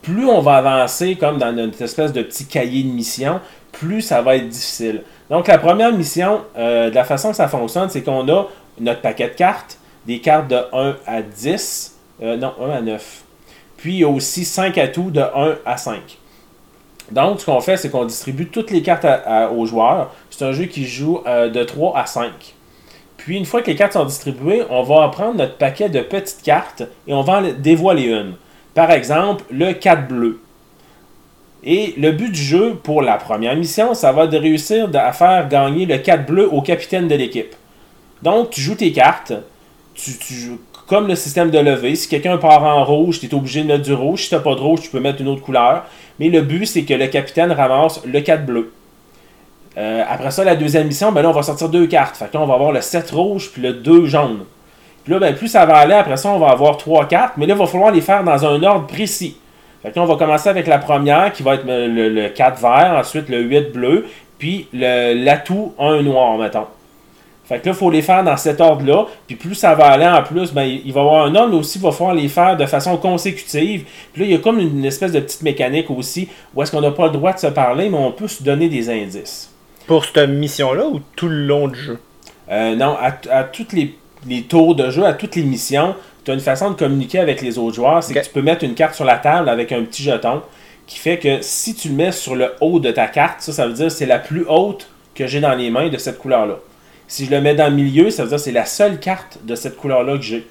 plus 0.02 0.26
on 0.26 0.40
va 0.40 0.56
avancer 0.56 1.16
comme 1.16 1.38
dans 1.38 1.52
notre 1.52 1.80
espèce 1.82 2.12
de 2.12 2.22
petit 2.22 2.46
cahier 2.46 2.82
de 2.82 2.88
mission, 2.88 3.40
plus 3.72 4.02
ça 4.02 4.22
va 4.22 4.36
être 4.36 4.48
difficile. 4.48 5.02
Donc 5.30 5.48
la 5.48 5.58
première 5.58 5.92
mission, 5.92 6.42
euh, 6.56 6.90
de 6.90 6.94
la 6.94 7.04
façon 7.04 7.30
que 7.30 7.36
ça 7.36 7.48
fonctionne, 7.48 7.90
c'est 7.90 8.02
qu'on 8.02 8.28
a 8.28 8.46
notre 8.80 9.00
paquet 9.00 9.28
de 9.28 9.34
cartes, 9.34 9.78
des 10.06 10.20
cartes 10.20 10.48
de 10.48 10.60
1 10.72 10.96
à 11.06 11.22
10, 11.22 11.96
euh, 12.22 12.36
non, 12.36 12.54
1 12.60 12.70
à 12.70 12.80
9. 12.80 13.22
Puis 13.76 13.94
il 13.94 13.98
y 14.00 14.04
a 14.04 14.08
aussi 14.08 14.44
5 14.44 14.78
atouts 14.78 15.10
de 15.10 15.20
1 15.20 15.56
à 15.64 15.76
5. 15.76 16.00
Donc, 17.10 17.40
ce 17.40 17.46
qu'on 17.46 17.60
fait, 17.60 17.76
c'est 17.76 17.90
qu'on 17.90 18.04
distribue 18.04 18.46
toutes 18.46 18.70
les 18.70 18.82
cartes 18.82 19.06
aux 19.54 19.66
joueurs. 19.66 20.12
C'est 20.30 20.44
un 20.44 20.52
jeu 20.52 20.64
qui 20.64 20.86
joue 20.86 21.20
euh, 21.26 21.48
de 21.48 21.62
3 21.62 21.96
à 21.96 22.06
5. 22.06 22.30
Puis, 23.16 23.36
une 23.36 23.44
fois 23.44 23.62
que 23.62 23.70
les 23.70 23.76
cartes 23.76 23.92
sont 23.92 24.04
distribuées, 24.04 24.62
on 24.70 24.82
va 24.82 25.08
prendre 25.08 25.36
notre 25.36 25.56
paquet 25.56 25.88
de 25.88 26.00
petites 26.00 26.42
cartes 26.42 26.82
et 27.06 27.14
on 27.14 27.22
va 27.22 27.40
en 27.40 27.42
dévoiler 27.58 28.04
une. 28.04 28.34
Par 28.74 28.90
exemple, 28.90 29.44
le 29.50 29.72
4 29.72 30.08
bleu. 30.08 30.40
Et 31.64 31.94
le 31.96 32.12
but 32.12 32.30
du 32.30 32.40
jeu 32.40 32.74
pour 32.82 33.02
la 33.02 33.16
première 33.16 33.56
mission, 33.56 33.94
ça 33.94 34.12
va 34.12 34.26
de 34.26 34.36
réussir 34.36 34.88
à 34.94 35.12
faire 35.12 35.48
gagner 35.48 35.86
le 35.86 35.98
4 35.98 36.26
bleu 36.26 36.52
au 36.52 36.60
capitaine 36.60 37.08
de 37.08 37.14
l'équipe. 37.14 37.54
Donc, 38.22 38.50
tu 38.50 38.60
joues 38.60 38.74
tes 38.74 38.92
cartes, 38.92 39.32
tu, 39.94 40.12
comme 40.86 41.08
le 41.08 41.14
système 41.16 41.50
de 41.50 41.58
levée. 41.58 41.94
Si 41.96 42.08
quelqu'un 42.08 42.36
part 42.38 42.62
en 42.62 42.84
rouge, 42.84 43.20
tu 43.20 43.26
es 43.26 43.34
obligé 43.34 43.62
de 43.62 43.66
mettre 43.68 43.82
du 43.82 43.92
rouge. 43.94 44.22
Si 44.22 44.28
tu 44.30 44.36
pas 44.40 44.54
de 44.54 44.60
rouge, 44.60 44.80
tu 44.82 44.90
peux 44.90 45.00
mettre 45.00 45.20
une 45.20 45.28
autre 45.28 45.42
couleur. 45.42 45.84
Mais 46.20 46.28
le 46.28 46.42
but, 46.42 46.66
c'est 46.66 46.82
que 46.84 46.94
le 46.94 47.06
capitaine 47.08 47.50
ramasse 47.52 48.00
le 48.04 48.20
4 48.20 48.46
bleu. 48.46 48.72
Euh, 49.78 50.02
après 50.08 50.30
ça, 50.30 50.44
la 50.44 50.56
deuxième 50.56 50.86
mission, 50.86 51.12
ben 51.12 51.22
là, 51.22 51.28
on 51.28 51.32
va 51.32 51.42
sortir 51.42 51.68
deux 51.68 51.86
cartes. 51.86 52.16
Fait 52.16 52.30
que 52.30 52.36
on 52.38 52.46
va 52.46 52.54
avoir 52.54 52.72
le 52.72 52.80
7 52.80 53.10
rouge 53.10 53.50
puis 53.52 53.60
le 53.62 53.74
2 53.74 54.06
jaune. 54.06 54.44
Puis 55.04 55.12
là, 55.12 55.18
ben, 55.20 55.34
plus 55.34 55.48
ça 55.48 55.66
va 55.66 55.76
aller, 55.76 55.94
après 55.94 56.16
ça, 56.16 56.30
on 56.30 56.38
va 56.38 56.48
avoir 56.48 56.76
trois 56.78 57.06
cartes. 57.06 57.34
Mais 57.36 57.46
là, 57.46 57.54
il 57.54 57.58
va 57.58 57.66
falloir 57.66 57.92
les 57.92 58.00
faire 58.00 58.24
dans 58.24 58.44
un 58.46 58.62
ordre 58.62 58.86
précis. 58.86 59.36
Fait 59.82 59.90
que 59.90 60.00
on 60.00 60.06
va 60.06 60.16
commencer 60.16 60.48
avec 60.48 60.66
la 60.66 60.78
première 60.78 61.32
qui 61.32 61.42
va 61.42 61.54
être 61.54 61.64
le, 61.66 61.86
le- 61.88 62.08
le 62.08 62.28
4 62.30 62.60
vert, 62.60 62.96
ensuite 62.98 63.28
le 63.28 63.40
8 63.42 63.72
bleu, 63.72 64.06
puis 64.38 64.66
l'atout 64.72 65.74
1 65.78 66.02
noir, 66.02 66.38
mettons. 66.38 66.66
Fait 67.48 67.60
que 67.60 67.66
là, 67.66 67.72
il 67.72 67.78
faut 67.78 67.90
les 67.90 68.02
faire 68.02 68.24
dans 68.24 68.36
cet 68.36 68.60
ordre-là. 68.60 69.06
Puis 69.26 69.36
plus 69.36 69.54
ça 69.54 69.74
va 69.74 69.86
aller 69.86 70.06
en 70.06 70.22
plus, 70.22 70.52
ben, 70.52 70.64
il 70.64 70.92
va 70.92 71.00
y 71.00 71.04
avoir 71.04 71.26
un 71.26 71.34
ordre, 71.34 71.50
mais 71.50 71.58
aussi 71.58 71.78
il 71.78 71.82
va 71.82 71.92
falloir 71.92 72.14
les 72.14 72.28
faire 72.28 72.56
de 72.56 72.66
façon 72.66 72.96
consécutive. 72.96 73.84
Puis 74.12 74.22
là, 74.22 74.28
il 74.28 74.32
y 74.32 74.34
a 74.34 74.38
comme 74.38 74.58
une 74.58 74.84
espèce 74.84 75.12
de 75.12 75.20
petite 75.20 75.42
mécanique 75.42 75.90
aussi, 75.90 76.28
où 76.54 76.62
est-ce 76.62 76.72
qu'on 76.72 76.80
n'a 76.80 76.90
pas 76.90 77.06
le 77.06 77.12
droit 77.12 77.32
de 77.32 77.38
se 77.38 77.46
parler, 77.46 77.88
mais 77.88 77.98
on 77.98 78.10
peut 78.10 78.28
se 78.28 78.42
donner 78.42 78.68
des 78.68 78.90
indices. 78.90 79.52
Pour 79.86 80.04
cette 80.04 80.28
mission-là 80.28 80.86
ou 80.86 81.00
tout 81.14 81.28
le 81.28 81.46
long 81.46 81.68
du 81.68 81.78
jeu? 81.78 81.98
Euh, 82.50 82.74
non, 82.74 82.96
à, 83.00 83.12
à 83.30 83.44
toutes 83.44 83.72
les, 83.72 83.94
les 84.26 84.42
tours 84.42 84.74
de 84.74 84.90
jeu, 84.90 85.04
à 85.04 85.12
toutes 85.12 85.36
les 85.36 85.42
missions, 85.42 85.94
tu 86.24 86.32
as 86.32 86.34
une 86.34 86.40
façon 86.40 86.70
de 86.70 86.76
communiquer 86.76 87.20
avec 87.20 87.40
les 87.40 87.58
autres 87.58 87.76
joueurs. 87.76 88.02
C'est 88.02 88.12
que 88.12 88.18
tu 88.18 88.30
peux 88.30 88.42
mettre 88.42 88.64
une 88.64 88.74
carte 88.74 88.94
sur 88.94 89.04
la 89.04 89.18
table 89.18 89.48
avec 89.48 89.70
un 89.70 89.82
petit 89.84 90.02
jeton 90.02 90.42
qui 90.88 90.98
fait 90.98 91.18
que 91.18 91.38
si 91.40 91.74
tu 91.74 91.88
le 91.88 91.94
mets 91.94 92.12
sur 92.12 92.34
le 92.34 92.52
haut 92.60 92.80
de 92.80 92.90
ta 92.90 93.06
carte, 93.06 93.40
ça, 93.40 93.52
ça 93.52 93.66
veut 93.66 93.72
dire 93.72 93.86
que 93.86 93.92
c'est 93.92 94.06
la 94.06 94.18
plus 94.18 94.44
haute 94.48 94.88
que 95.14 95.26
j'ai 95.26 95.40
dans 95.40 95.54
les 95.54 95.70
mains 95.70 95.88
de 95.88 95.98
cette 95.98 96.18
couleur-là. 96.18 96.58
Si 97.08 97.26
je 97.26 97.30
le 97.30 97.40
mets 97.40 97.54
dans 97.54 97.68
le 97.68 97.76
milieu, 97.76 98.10
ça 98.10 98.22
veut 98.22 98.28
dire 98.28 98.38
que 98.38 98.42
c'est 98.42 98.52
la 98.52 98.66
seule 98.66 98.98
carte 98.98 99.38
de 99.44 99.54
cette 99.54 99.76
couleur-là 99.76 100.16
que 100.16 100.22
j'ai. 100.22 100.46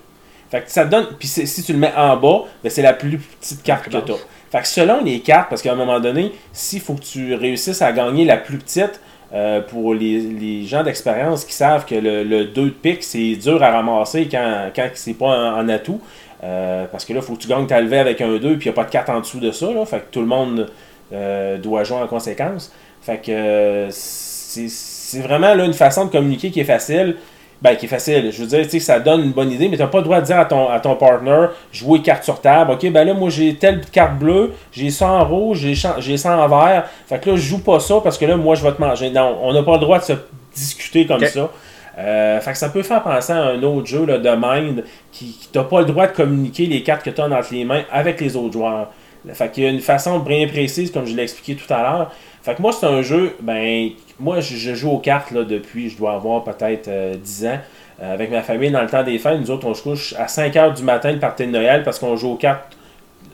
Fait 0.50 0.62
que 0.62 0.72
ça 0.72 0.86
donne. 0.86 1.08
Puis 1.20 1.28
si 1.28 1.64
tu 1.64 1.74
le 1.74 1.80
mets 1.80 1.94
en 1.96 2.18
bas, 2.18 2.44
ben 2.64 2.70
c'est 2.70 2.82
la 2.82 2.94
plus 2.94 3.18
petite 3.18 3.64
carte 3.64 3.86
que 3.86 3.90
tu 3.90 3.98
as. 3.98 4.16
Fait 4.52 4.62
que 4.62 4.68
selon 4.68 5.04
les 5.04 5.20
cartes, 5.20 5.50
parce 5.50 5.62
qu'à 5.62 5.74
un 5.74 5.76
moment 5.76 6.00
donné, 6.00 6.32
s'il 6.54 6.80
faut 6.80 6.94
que 6.94 7.04
tu 7.04 7.34
réussisses 7.34 7.82
à 7.82 7.92
gagner 7.92 8.26
la 8.26 8.38
plus 8.38 8.58
petite, 8.58 9.02
euh, 9.34 9.60
pour 9.60 9.94
les, 9.94 10.20
les 10.20 10.64
gens 10.66 10.84
d'expérience 10.84 11.44
qui 11.44 11.54
savent 11.54 11.86
que 11.86 11.96
le, 11.96 12.24
le 12.24 12.46
2 12.46 12.66
de 12.66 12.70
pique, 12.70 13.04
c'est 13.04 13.36
dur 13.36 13.62
à 13.64 13.72
ramasser 13.72 14.30
quand, 14.30 14.70
quand 14.74 14.88
c'est 14.94 15.16
pas 15.16 15.56
en 15.56 15.68
atout. 15.68 16.00
Euh, 16.44 16.86
parce 16.92 17.06
que 17.06 17.14
là, 17.14 17.20
il 17.22 17.26
faut 17.26 17.34
que 17.34 17.42
tu 17.42 17.48
gagnes 17.48 17.66
ta 17.66 17.82
levée 17.82 17.98
avec 17.98 18.22
un 18.22 18.38
2, 18.38 18.40
puis 18.40 18.50
il 18.52 18.58
n'y 18.64 18.70
a 18.70 18.74
pas 18.74 18.84
de 18.84 18.92
carte 18.92 19.10
en 19.10 19.20
dessous 19.20 19.40
de 19.40 19.52
ça. 19.52 19.68
Fait 19.86 20.00
que 20.00 20.12
tout 20.12 20.22
le 20.22 20.28
monde 20.28 20.70
euh, 21.12 21.58
doit 21.58 21.84
jouer 21.84 21.98
en 21.98 22.08
conséquence. 22.08 22.72
Fait 23.02 23.18
que 23.18 23.88
c'est 23.90 24.70
c'est 25.06 25.20
vraiment 25.20 25.54
là, 25.54 25.66
une 25.66 25.74
façon 25.74 26.06
de 26.06 26.12
communiquer 26.12 26.50
qui 26.50 26.60
est 26.60 26.66
facile. 26.66 27.18
Ben, 27.62 27.76
qui 27.76 27.86
est 27.86 27.90
facile. 27.90 28.32
Je 28.32 28.42
veux 28.42 28.48
dire, 28.48 28.64
tu 28.64 28.72
sais, 28.72 28.80
ça 28.80 29.00
donne 29.00 29.24
une 29.24 29.32
bonne 29.32 29.50
idée, 29.50 29.70
mais 29.70 29.78
tu 29.78 29.82
n'as 29.82 29.88
pas 29.88 30.00
le 30.00 30.04
droit 30.04 30.20
de 30.20 30.26
dire 30.26 30.38
à 30.38 30.46
ton, 30.46 30.70
à 30.70 30.80
ton 30.80 30.96
partner, 30.96 31.48
jouer 31.72 32.02
carte 32.02 32.24
sur 32.24 32.42
table. 32.42 32.72
Ok, 32.72 32.92
ben 32.92 33.06
là, 33.06 33.14
moi, 33.14 33.30
j'ai 33.30 33.56
telle 33.56 33.82
carte 33.92 34.20
bleue, 34.20 34.54
j'ai 34.74 34.90
ça 34.90 35.10
en 35.10 35.26
rouge, 35.26 35.66
j'ai 36.00 36.18
ça 36.18 36.38
en 36.38 36.48
vert. 36.50 36.90
Fait 37.08 37.18
que 37.20 37.30
là, 37.30 37.36
je 37.38 37.42
joue 37.42 37.60
pas 37.60 37.80
ça 37.80 38.02
parce 38.04 38.18
que 38.18 38.26
là, 38.26 38.36
moi, 38.36 38.56
je 38.56 38.64
vais 38.64 38.74
te 38.74 38.82
manger. 38.82 39.10
Non, 39.10 39.38
on 39.42 39.54
n'a 39.54 39.64
pas 39.64 39.74
le 39.74 39.80
droit 39.80 40.00
de 40.00 40.04
se 40.04 40.14
discuter 40.54 41.06
comme 41.06 41.24
ça. 41.26 41.50
Euh, 41.98 42.42
fait 42.42 42.52
que 42.52 42.58
ça 42.58 42.70
peut 42.70 42.84
faire 42.84 43.02
penser 43.02 43.32
à 43.32 43.42
un 43.42 43.64
autre 43.64 43.88
jeu 43.88 44.06
là, 44.06 44.18
de 44.18 44.30
Mind 44.30 44.84
qui, 45.14 45.32
qui 45.32 45.48
t'as 45.50 45.64
pas 45.64 45.80
le 45.80 45.86
droit 45.86 46.08
de 46.08 46.12
communiquer 46.12 46.66
les 46.66 46.84
cartes 46.84 47.04
que 47.04 47.10
tu 47.10 47.22
as 47.22 47.26
entre 47.26 47.54
les 47.54 47.64
mains 47.64 47.84
avec 47.90 48.20
les 48.20 48.36
autres 48.36 48.54
joueurs. 48.54 48.90
Fait 49.34 49.50
qu'il 49.50 49.64
y 49.64 49.68
a 49.68 49.70
une 49.70 49.80
façon 49.80 50.20
bien 50.20 50.48
précise, 50.48 50.92
comme 50.92 51.06
je 51.06 51.16
l'ai 51.16 51.24
expliqué 51.24 51.56
tout 51.56 51.74
à 51.74 51.82
l'heure. 51.82 52.12
Fait 52.46 52.54
que 52.54 52.62
moi, 52.62 52.72
c'est 52.72 52.86
un 52.86 53.02
jeu, 53.02 53.36
ben, 53.42 53.90
moi, 54.20 54.40
je, 54.40 54.76
joue 54.76 54.92
aux 54.92 55.00
cartes 55.00 55.32
là, 55.32 55.44
depuis, 55.44 55.90
je 55.90 55.98
dois 55.98 56.14
avoir 56.14 56.44
peut-être 56.44 56.88
euh, 56.90 57.16
10 57.16 57.46
ans. 57.48 57.58
Euh, 58.04 58.14
avec 58.14 58.30
ma 58.30 58.44
famille, 58.44 58.70
dans 58.70 58.84
le 58.84 58.88
temps 58.88 59.02
des 59.02 59.18
fêtes, 59.18 59.40
nous 59.40 59.50
autres, 59.50 59.66
on 59.66 59.74
se 59.74 59.82
couche 59.82 60.14
à 60.14 60.28
5 60.28 60.54
h 60.54 60.76
du 60.76 60.84
matin 60.84 61.12
de 61.12 61.18
partir 61.18 61.48
de 61.48 61.52
Noël 61.54 61.82
parce 61.82 61.98
qu'on 61.98 62.16
joue 62.16 62.34
aux 62.34 62.36
cartes 62.36 62.78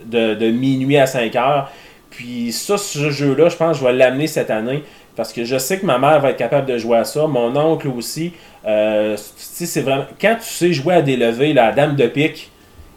de, 0.05 0.33
de 0.35 0.49
minuit 0.49 0.97
à 0.97 1.07
5 1.07 1.29
h. 1.33 1.65
Puis 2.09 2.53
ça, 2.53 2.77
ce 2.77 3.09
jeu-là, 3.09 3.49
je 3.49 3.57
pense 3.57 3.77
que 3.77 3.83
je 3.83 3.85
vais 3.85 3.97
l'amener 3.97 4.27
cette 4.27 4.49
année 4.49 4.81
parce 5.17 5.33
que 5.33 5.43
je 5.43 5.57
sais 5.57 5.77
que 5.77 5.85
ma 5.85 5.97
mère 5.97 6.21
va 6.21 6.29
être 6.29 6.37
capable 6.37 6.67
de 6.67 6.77
jouer 6.77 6.99
à 6.99 7.03
ça. 7.03 7.27
Mon 7.27 7.53
oncle 7.57 7.89
aussi. 7.89 8.31
Euh, 8.65 9.17
c'est 9.17 9.81
vraiment. 9.81 10.05
Quand 10.21 10.37
tu 10.39 10.47
sais 10.47 10.71
jouer 10.71 10.93
à 10.93 11.01
des 11.01 11.17
levées, 11.17 11.51
la 11.51 11.73
dame 11.73 11.97
de 11.97 12.07
pique, 12.07 12.49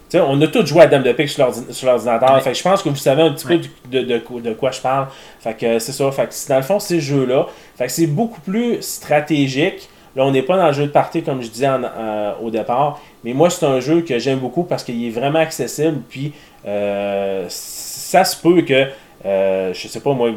tu 0.09 0.17
sais, 0.17 0.23
on 0.25 0.39
a 0.41 0.47
tous 0.47 0.65
joué 0.65 0.81
à 0.83 0.87
Dame 0.87 1.03
de 1.03 1.11
pique 1.13 1.29
sur 1.29 1.43
l'ordi- 1.45 1.73
sur 1.73 1.87
l'ordinateur. 1.87 2.33
Ouais. 2.35 2.41
Fait 2.41 2.51
que 2.51 2.57
je 2.57 2.63
pense 2.63 2.83
que 2.83 2.89
vous 2.89 2.95
savez 2.95 3.21
un 3.23 3.31
petit 3.31 3.47
Ouais. 3.47 3.57
peu 3.57 3.89
de, 3.89 3.99
de, 4.01 4.19
de- 4.19 4.39
de 4.49 4.53
quoi 4.53 4.71
je 4.71 4.79
parle. 4.81 5.07
Fait 5.39 5.53
que 5.55 5.79
c'est 5.79 5.91
ça. 5.91 6.11
Fait 6.11 6.27
que 6.27 6.49
dans 6.49 6.57
le 6.57 6.61
fond, 6.63 6.79
ces 6.79 6.99
jeux-là, 6.99 7.47
fait 7.77 7.87
que 7.87 7.91
c'est 7.91 8.07
beaucoup 8.07 8.41
plus 8.41 8.81
stratégique. 8.81 9.89
Là, 10.15 10.23
on 10.25 10.31
n'est 10.31 10.43
pas 10.43 10.55
dans 10.57 10.67
le 10.67 10.73
jeu 10.73 10.83
de 10.83 10.91
partie 10.91 11.23
comme 11.23 11.41
je 11.41 11.49
disais 11.49 11.67
en- 11.67 11.81
euh, 11.83 12.33
au 12.41 12.49
départ. 12.49 13.01
Mais 13.23 13.33
moi, 13.33 13.49
c'est 13.49 13.65
un 13.65 13.79
jeu 13.79 14.01
que 14.01 14.17
j'aime 14.19 14.39
beaucoup 14.39 14.63
parce 14.63 14.83
qu'il 14.83 15.05
est 15.05 15.09
vraiment 15.09 15.39
accessible. 15.39 15.97
Puis 16.09 16.31
euh, 16.67 17.45
ça 17.49 18.23
se 18.23 18.37
peut 18.41 18.61
que, 18.61 18.87
euh, 19.25 19.73
je 19.73 19.87
sais 19.87 19.99
pas 19.99 20.13
moi, 20.13 20.29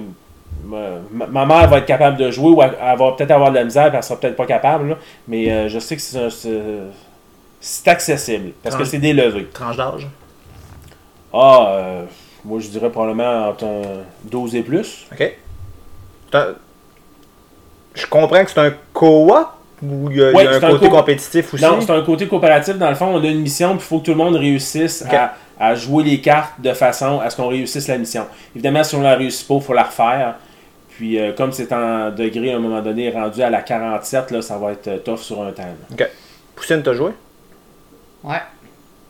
ma, 0.64 1.26
ma 1.26 1.46
mère 1.46 1.68
va 1.68 1.78
être 1.78 1.86
capable 1.86 2.16
de 2.16 2.30
jouer 2.30 2.50
ou 2.50 2.62
elle, 2.62 2.72
elle 2.82 2.98
va 2.98 3.12
peut-être 3.12 3.30
avoir 3.30 3.50
de 3.50 3.56
la 3.56 3.64
misère, 3.64 3.88
puis 3.88 3.96
elle 3.98 4.02
sera 4.02 4.18
peut-être 4.18 4.36
pas 4.36 4.46
capable. 4.46 4.88
là. 4.90 4.94
mais 5.28 5.50
euh, 5.50 5.68
je 5.68 5.78
sais 5.78 5.94
que 5.96 6.02
c'est 6.02 6.18
un- 6.18 6.28
c'est 7.60 7.88
accessible 7.88 8.52
parce 8.62 8.76
que 8.76 8.84
c'est 8.84 8.98
des 8.98 9.12
levées. 9.12 9.46
Tranche 9.52 9.76
d'âge? 9.76 10.06
Ah, 11.32 11.66
euh, 11.70 12.02
moi 12.44 12.58
je 12.60 12.68
dirais 12.68 12.90
probablement 12.90 13.48
entre 13.48 13.64
un 13.64 13.82
12 14.24 14.54
et 14.56 14.62
plus. 14.62 15.06
OK. 15.12 15.36
Je 17.94 18.06
comprends 18.06 18.44
que 18.44 18.50
c'est 18.50 18.60
un 18.60 18.72
co-op 18.92 19.48
ou 19.82 20.10
il 20.10 20.16
y 20.18 20.22
a, 20.22 20.30
il 20.30 20.34
y 20.36 20.46
a 20.46 20.50
Ouais, 20.50 20.56
un 20.64 20.70
côté 20.70 20.88
co- 20.88 20.96
compétitif 20.96 21.54
aussi? 21.54 21.62
Non, 21.64 21.80
c'est 21.80 21.90
un 21.90 22.02
côté 22.02 22.26
coopératif. 22.28 22.76
Dans 22.78 22.88
le 22.88 22.94
fond, 22.94 23.06
on 23.14 23.22
a 23.22 23.26
une 23.26 23.40
mission, 23.40 23.70
puis 23.76 23.84
il 23.84 23.88
faut 23.88 23.98
que 24.00 24.04
tout 24.06 24.10
le 24.12 24.16
monde 24.16 24.36
réussisse 24.36 25.04
à, 25.10 25.34
à 25.58 25.74
jouer 25.74 26.04
les 26.04 26.20
cartes 26.20 26.60
de 26.60 26.72
façon 26.72 27.20
à 27.20 27.30
ce 27.30 27.36
qu'on 27.36 27.48
réussisse 27.48 27.88
la 27.88 27.98
mission. 27.98 28.26
Évidemment, 28.54 28.82
si 28.84 28.94
on 28.96 29.02
la 29.02 29.14
réussit 29.14 29.46
pas, 29.46 29.54
il 29.54 29.60
faut 29.62 29.74
la 29.74 29.84
refaire. 29.84 30.34
Puis, 30.90 31.18
euh, 31.18 31.32
comme 31.32 31.52
c'est 31.52 31.72
en 31.72 32.10
degré 32.10 32.52
à 32.52 32.56
un 32.56 32.58
moment 32.58 32.82
donné 32.82 33.10
rendu 33.10 33.40
à 33.40 33.50
la 33.50 33.62
47, 33.62 34.32
là, 34.32 34.42
ça 34.42 34.58
va 34.58 34.72
être 34.72 34.88
euh, 34.88 34.98
tough 34.98 35.18
sur 35.18 35.42
un 35.42 35.52
temps. 35.52 35.62
là. 35.62 35.72
OK. 35.92 36.08
Poussine, 36.56 36.82
t'as 36.82 36.94
joué? 36.94 37.12
Ouais. 38.24 38.40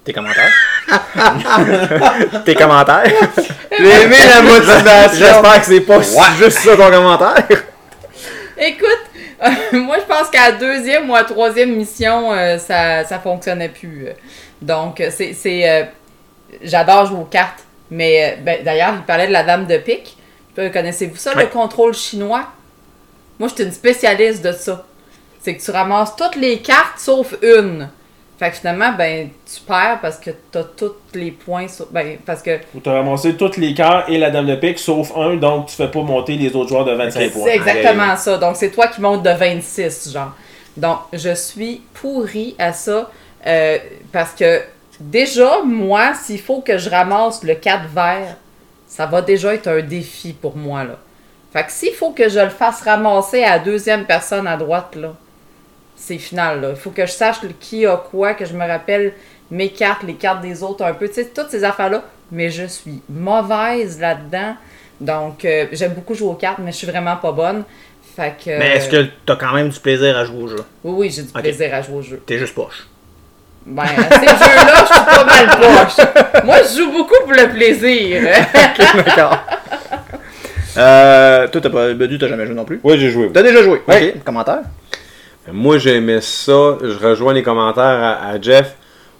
Tes 0.05 0.13
commentaires? 0.13 0.53
Tes 2.45 2.55
commentaires? 2.55 3.13
J'ai 3.79 4.03
aimé 4.03 4.17
la 4.27 4.43
motivation. 4.43 5.19
J'espère 5.19 5.61
que 5.61 5.67
c'est 5.67 5.81
pas 5.81 6.01
juste 6.39 6.59
ça 6.59 6.77
ton 6.77 6.91
commentaire. 6.91 7.45
Écoute, 8.57 8.89
euh, 9.45 9.51
moi 9.81 9.97
je 9.99 10.05
pense 10.05 10.29
qu'à 10.31 10.51
la 10.51 10.57
deuxième 10.57 11.09
ou 11.11 11.15
à 11.15 11.19
la 11.21 11.25
troisième 11.25 11.75
mission, 11.77 12.33
euh, 12.33 12.59
ça, 12.59 13.05
ça 13.05 13.19
fonctionnait 13.19 13.69
plus. 13.69 14.09
euh. 14.09 14.13
Donc, 14.63 15.03
c'est. 15.11 15.33
c'est, 15.35 15.69
euh, 15.69 15.85
J'adore 16.63 17.05
jouer 17.07 17.19
aux 17.21 17.25
cartes. 17.25 17.61
Mais 17.91 18.33
euh, 18.39 18.43
ben, 18.43 18.65
d'ailleurs, 18.65 18.95
il 18.97 19.03
parlait 19.03 19.27
de 19.27 19.33
la 19.33 19.43
dame 19.43 19.67
de 19.67 19.77
pique. 19.79 20.17
Connaissez-vous 20.57 21.17
ça, 21.17 21.35
le 21.35 21.47
contrôle 21.47 21.95
chinois? 21.95 22.47
Moi, 23.39 23.49
je 23.49 23.55
suis 23.55 23.65
une 23.65 23.71
spécialiste 23.73 24.43
de 24.43 24.51
ça. 24.53 24.85
C'est 25.41 25.55
que 25.55 25.63
tu 25.63 25.71
ramasses 25.71 26.17
toutes 26.17 26.35
les 26.37 26.59
cartes 26.61 26.99
sauf 26.99 27.35
une. 27.43 27.89
Fait 28.39 28.51
que 28.51 28.57
finalement, 28.57 28.93
ben, 28.97 29.31
tu 29.53 29.61
perds 29.63 29.99
parce 30.01 30.17
que 30.17 30.31
t'as 30.53 30.63
tous 30.63 30.93
les 31.13 31.33
points 31.33 31.67
sur. 31.67 31.87
Ben, 31.87 32.19
parce 32.25 32.41
que 32.41 32.59
Faut 32.73 32.79
te 32.79 32.89
ramasser 32.89 33.37
toutes 33.37 33.57
les 33.57 33.75
cœurs 33.75 34.09
et 34.09 34.17
la 34.17 34.31
dame 34.31 34.47
de 34.47 34.55
pique, 34.55 34.79
sauf 34.79 35.11
un, 35.17 35.35
donc 35.37 35.67
tu 35.67 35.75
fais 35.75 35.91
pas 35.91 36.03
monter 36.03 36.37
les 36.37 36.55
autres 36.55 36.69
joueurs 36.69 36.85
de 36.85 36.93
25 36.93 37.21
Ok, 37.27 37.33
points. 37.33 37.43
C'est 37.47 37.57
exactement 37.57 38.17
ça. 38.17 38.39
Donc, 38.39 38.55
c'est 38.55 38.71
toi 38.71 38.87
qui 38.87 39.01
montes 39.01 39.25
de 39.25 39.31
26, 39.31 40.13
genre. 40.13 40.33
Donc, 40.77 40.99
je 41.13 41.35
suis 41.35 41.83
pourrie 41.95 42.55
à 42.61 42.73
ça 42.73 43.11
euh, 43.45 43.79
parce 44.13 44.33
que 44.33 44.61
déjà, 45.01 45.63
moi, 45.65 46.15
s'il 46.15 46.41
faut 46.41 46.61
que 46.61 46.79
je 46.79 46.89
ramasse 46.89 47.43
le 47.43 47.55
4 47.57 47.89
vert, 47.93 48.37
ça 48.87 49.07
va 49.07 49.21
déjà 49.21 49.53
être 49.55 49.67
un 49.67 49.81
défi 49.81 50.33
pour 50.33 50.57
moi, 50.57 50.85
là. 50.85 50.97
Fait 51.53 51.65
que 51.65 51.73
s'il 51.73 51.95
faut 51.95 52.11
que 52.11 52.29
je 52.29 52.39
le 52.39 52.51
fasse 52.51 52.83
ramasser 52.83 53.43
à 53.43 53.57
la 53.57 53.59
deuxième 53.59 54.05
personne 54.05 54.47
à 54.47 54.57
droite, 54.57 54.95
là, 54.95 55.15
c'est 55.99 56.19
final, 56.19 56.61
là. 56.61 56.69
Il 56.71 56.77
faut 56.77 56.91
que 56.91 57.05
je 57.05 57.11
sache 57.13 57.43
le 57.43 57.51
qui 57.59 57.85
a 57.87 57.97
quoi, 57.97 58.35
que 58.35 58.45
je 58.45 58.55
me 58.55 58.67
rappelle 58.67 59.13
mes 59.51 59.69
cartes, 59.71 60.03
les 60.05 60.15
cartes 60.15 60.41
des 60.41 60.63
autres 60.63 60.85
un 60.85 60.95
peu, 60.95 61.09
tu 61.09 61.15
sais, 61.15 61.27
toutes 61.27 61.51
ces 61.51 61.65
affaires-là. 61.65 62.03
Mais 62.31 62.51
je 62.51 62.65
suis 62.65 63.01
mauvaise 63.09 63.99
là-dedans. 64.01 64.55
Donc, 65.01 65.45
euh, 65.45 65.67
j'aime 65.73 65.93
beaucoup 65.95 66.15
jouer 66.15 66.29
aux 66.29 66.35
cartes, 66.35 66.59
mais 66.59 66.73
je 66.73 66.77
suis 66.77 66.87
vraiment 66.87 67.17
pas 67.17 67.33
bonne. 67.33 67.65
Fait 68.17 68.35
que. 68.45 68.59
Mais 68.59 68.77
est-ce 68.77 68.89
que 68.89 69.07
t'as 69.25 69.37
quand 69.37 69.53
même 69.55 69.69
du 69.69 69.79
plaisir 69.81 70.17
à 70.17 70.25
jouer 70.25 70.43
au 70.43 70.49
jeu? 70.49 70.65
Oui, 70.85 70.93
oui, 70.97 71.11
j'ai 71.11 71.23
du 71.23 71.29
Ok. 71.35 71.41
plaisir 71.41 71.73
à 71.75 71.83
jouer 71.83 71.97
au 71.97 72.03
jeu. 72.03 72.23
T'es 72.27 72.39
juste 72.39 72.55
poche. 72.55 72.87
Ben, 73.65 73.83
à 73.83 73.87
ces 74.21 74.27
jeux-là, 74.27 74.75
je 74.81 74.93
suis 74.95 75.05
pas 75.05 75.25
mal 75.25 75.57
poche. 75.59 76.45
Moi, 76.45 76.57
je 76.63 76.79
joue 76.79 76.91
beaucoup 76.93 77.15
pour 77.23 77.33
le 77.33 77.49
plaisir. 77.51 78.23
D'accord. 79.07 79.39
Euh, 80.77 81.49
toi, 81.49 81.61
t'as 81.61 81.71
pas. 81.71 81.95
Bedu, 81.95 82.19
t'as 82.19 82.29
jamais 82.29 82.47
joué 82.47 82.55
non 82.55 82.65
plus? 82.65 82.81
Oui, 82.83 82.99
j'ai 82.99 83.11
joué. 83.11 83.31
T'as 83.33 83.43
déjà 83.43 83.63
joué? 83.63 83.83
Ok. 83.87 84.25
Commentaire? 84.25 84.63
Moi, 85.53 85.79
j'aimais 85.79 86.21
ça. 86.21 86.79
Je 86.83 87.07
rejoins 87.07 87.33
les 87.33 87.43
commentaires 87.43 88.19
à, 88.23 88.41
Jeff 88.41 88.75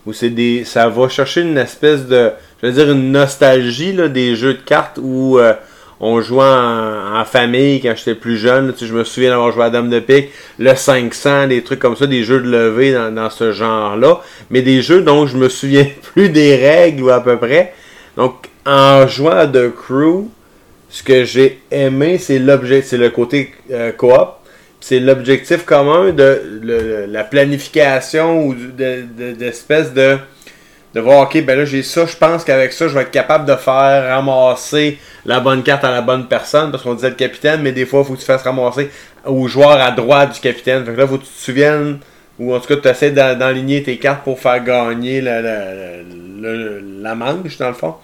où 0.07 0.13
c'est 0.13 0.31
des, 0.31 0.65
ça 0.65 0.89
va 0.89 1.09
chercher 1.09 1.43
une 1.43 1.59
espèce 1.59 2.07
de, 2.07 2.31
je 2.63 2.67
veux 2.67 2.73
dire, 2.73 2.91
une 2.91 3.13
nostalgie 3.13 3.93
là, 3.93 4.09
des 4.09 4.37
jeux 4.37 4.55
de 4.55 4.61
cartes 4.61 4.99
où 5.03 5.39
euh, 5.39 5.53
on 6.01 6.21
jouait 6.21 6.45
en, 6.45 7.25
famille 7.25 7.81
quand 7.81 7.95
j'étais 7.97 8.15
plus 8.15 8.39
jeune. 8.39 8.75
Je 8.81 8.95
me 8.95 9.05
souviens 9.05 9.31
d'avoir 9.31 9.53
joué 9.53 9.65
à 9.65 9.71
Dame 9.71 9.91
de 9.91 10.01
Pique, 10.01 10.31
le 10.59 10.75
500, 10.75 11.49
des 11.49 11.63
trucs 11.63 11.81
comme 11.81 11.97
ça, 11.97 12.07
des 12.07 12.25
jeux 12.25 12.41
de 12.41 12.49
levée 12.49 12.93
dans, 12.93 13.15
dans 13.15 13.31
ce 13.31 13.53
genre-là. 13.53 14.21
Mais 14.51 14.63
des 14.63 14.81
jeux 14.83 15.03
dont 15.03 15.27
je 15.27 15.37
me 15.37 15.49
souviens 15.49 15.87
plus 16.15 16.31
des 16.31 16.57
règles 16.57 17.03
ou 17.03 17.11
à 17.11 17.21
peu 17.21 17.37
près. 17.37 17.75
Donc, 18.17 18.49
en 18.65 19.07
jouant 19.07 19.33
à 19.33 19.47
The 19.47 19.75
Crew, 19.75 20.29
ce 20.91 21.03
que 21.03 21.25
j'ai 21.25 21.61
aimé, 21.71 22.19
c'est 22.19 22.39
l'objet, 22.39 22.83
c'est 22.83 22.97
le 22.97 23.11
côté 23.11 23.53
euh, 23.71 23.93
coop. 23.93 24.38
C'est 24.81 25.01
l'objectif 25.01 25.65
commun 25.65 26.13
de 26.13 27.07
la 27.09 27.25
planification 27.25 28.47
ou 28.47 28.55
d'espèce 28.55 29.93
de, 29.93 30.19
de 30.95 31.01
voir, 31.01 31.23
ok, 31.23 31.45
ben 31.45 31.59
là 31.59 31.65
j'ai 31.65 31.83
ça, 31.83 32.07
je 32.07 32.17
pense 32.17 32.45
qu'avec 32.45 32.73
ça, 32.73 32.89
je 32.89 32.95
vais 32.95 33.03
être 33.03 33.11
capable 33.11 33.45
de 33.45 33.57
faire 33.57 34.09
ramasser 34.09 34.99
la 35.27 35.41
bonne 35.41 35.63
carte 35.63 35.85
à 35.85 35.91
la 35.91 36.01
bonne 36.01 36.27
personne, 36.29 36.71
parce 36.71 36.83
qu'on 36.85 36.95
disait 36.95 37.11
le 37.11 37.17
capitaine, 37.17 37.61
mais 37.61 37.73
des 37.73 37.85
fois, 37.87 38.01
il 38.01 38.07
faut 38.07 38.15
que 38.15 38.21
tu 38.21 38.25
fasses 38.25 38.43
ramasser 38.45 38.89
au 39.27 39.49
joueur 39.49 39.73
à 39.81 39.91
droite 39.91 40.35
du 40.35 40.41
capitaine. 40.41 40.85
Fait 40.85 40.93
que 40.93 40.97
là, 40.99 41.07
faut 41.07 41.19
que 41.19 41.25
tu 41.25 41.29
te 41.31 41.39
souviennes, 41.43 41.99
ou 42.39 42.55
en 42.55 42.61
tout 42.61 42.69
cas, 42.69 42.77
tu 42.77 42.89
essaies 42.89 43.11
d'enligner 43.11 43.83
tes 43.83 43.99
cartes 43.99 44.23
pour 44.23 44.39
faire 44.39 44.63
gagner 44.65 45.21
la, 45.21 45.43
la- 45.43 45.75
la- 46.41 46.81
la 47.03 47.15
manche, 47.15 47.59
dans 47.59 47.69
le 47.69 47.75
fond. 47.75 47.97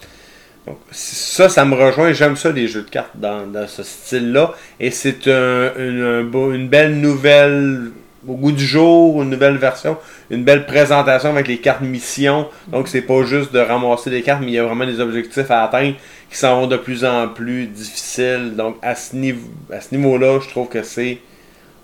Donc, 0.66 0.78
ça, 0.90 1.48
ça 1.48 1.64
me 1.64 1.74
rejoint. 1.74 2.12
J'aime 2.12 2.36
ça, 2.36 2.50
les 2.50 2.68
jeux 2.68 2.82
de 2.82 2.90
cartes 2.90 3.10
dans, 3.16 3.46
dans 3.46 3.66
ce 3.68 3.82
style-là. 3.82 4.54
Et 4.80 4.90
c'est 4.90 5.28
un- 5.28 5.72
une, 5.78 6.30
une 6.54 6.68
belle 6.68 7.00
nouvelle 7.00 7.90
au 8.26 8.36
goût 8.36 8.52
du 8.52 8.64
jour, 8.64 9.22
une 9.22 9.28
nouvelle 9.28 9.58
version, 9.58 9.98
une 10.30 10.44
belle 10.44 10.64
présentation 10.64 11.28
avec 11.28 11.46
les 11.46 11.58
cartes 11.58 11.82
mission. 11.82 12.48
Donc, 12.68 12.88
c'est 12.88 13.02
pas 13.02 13.22
juste 13.24 13.52
de 13.52 13.58
ramasser 13.58 14.08
des 14.08 14.22
cartes, 14.22 14.40
mais 14.40 14.46
il 14.52 14.54
y 14.54 14.58
a 14.58 14.64
vraiment 14.64 14.86
des 14.86 14.98
objectifs 15.00 15.50
à 15.50 15.64
atteindre 15.64 15.94
qui 16.30 16.38
s'en 16.38 16.60
vont 16.62 16.66
de 16.66 16.78
plus 16.78 17.04
en 17.04 17.28
plus 17.28 17.66
difficiles. 17.66 18.54
Donc, 18.56 18.76
à 18.80 18.94
ce, 18.94 19.14
niveau, 19.14 19.50
à 19.70 19.82
ce 19.82 19.94
niveau-là, 19.94 20.40
je 20.42 20.48
trouve 20.48 20.68
que 20.68 20.82
c'est. 20.82 21.18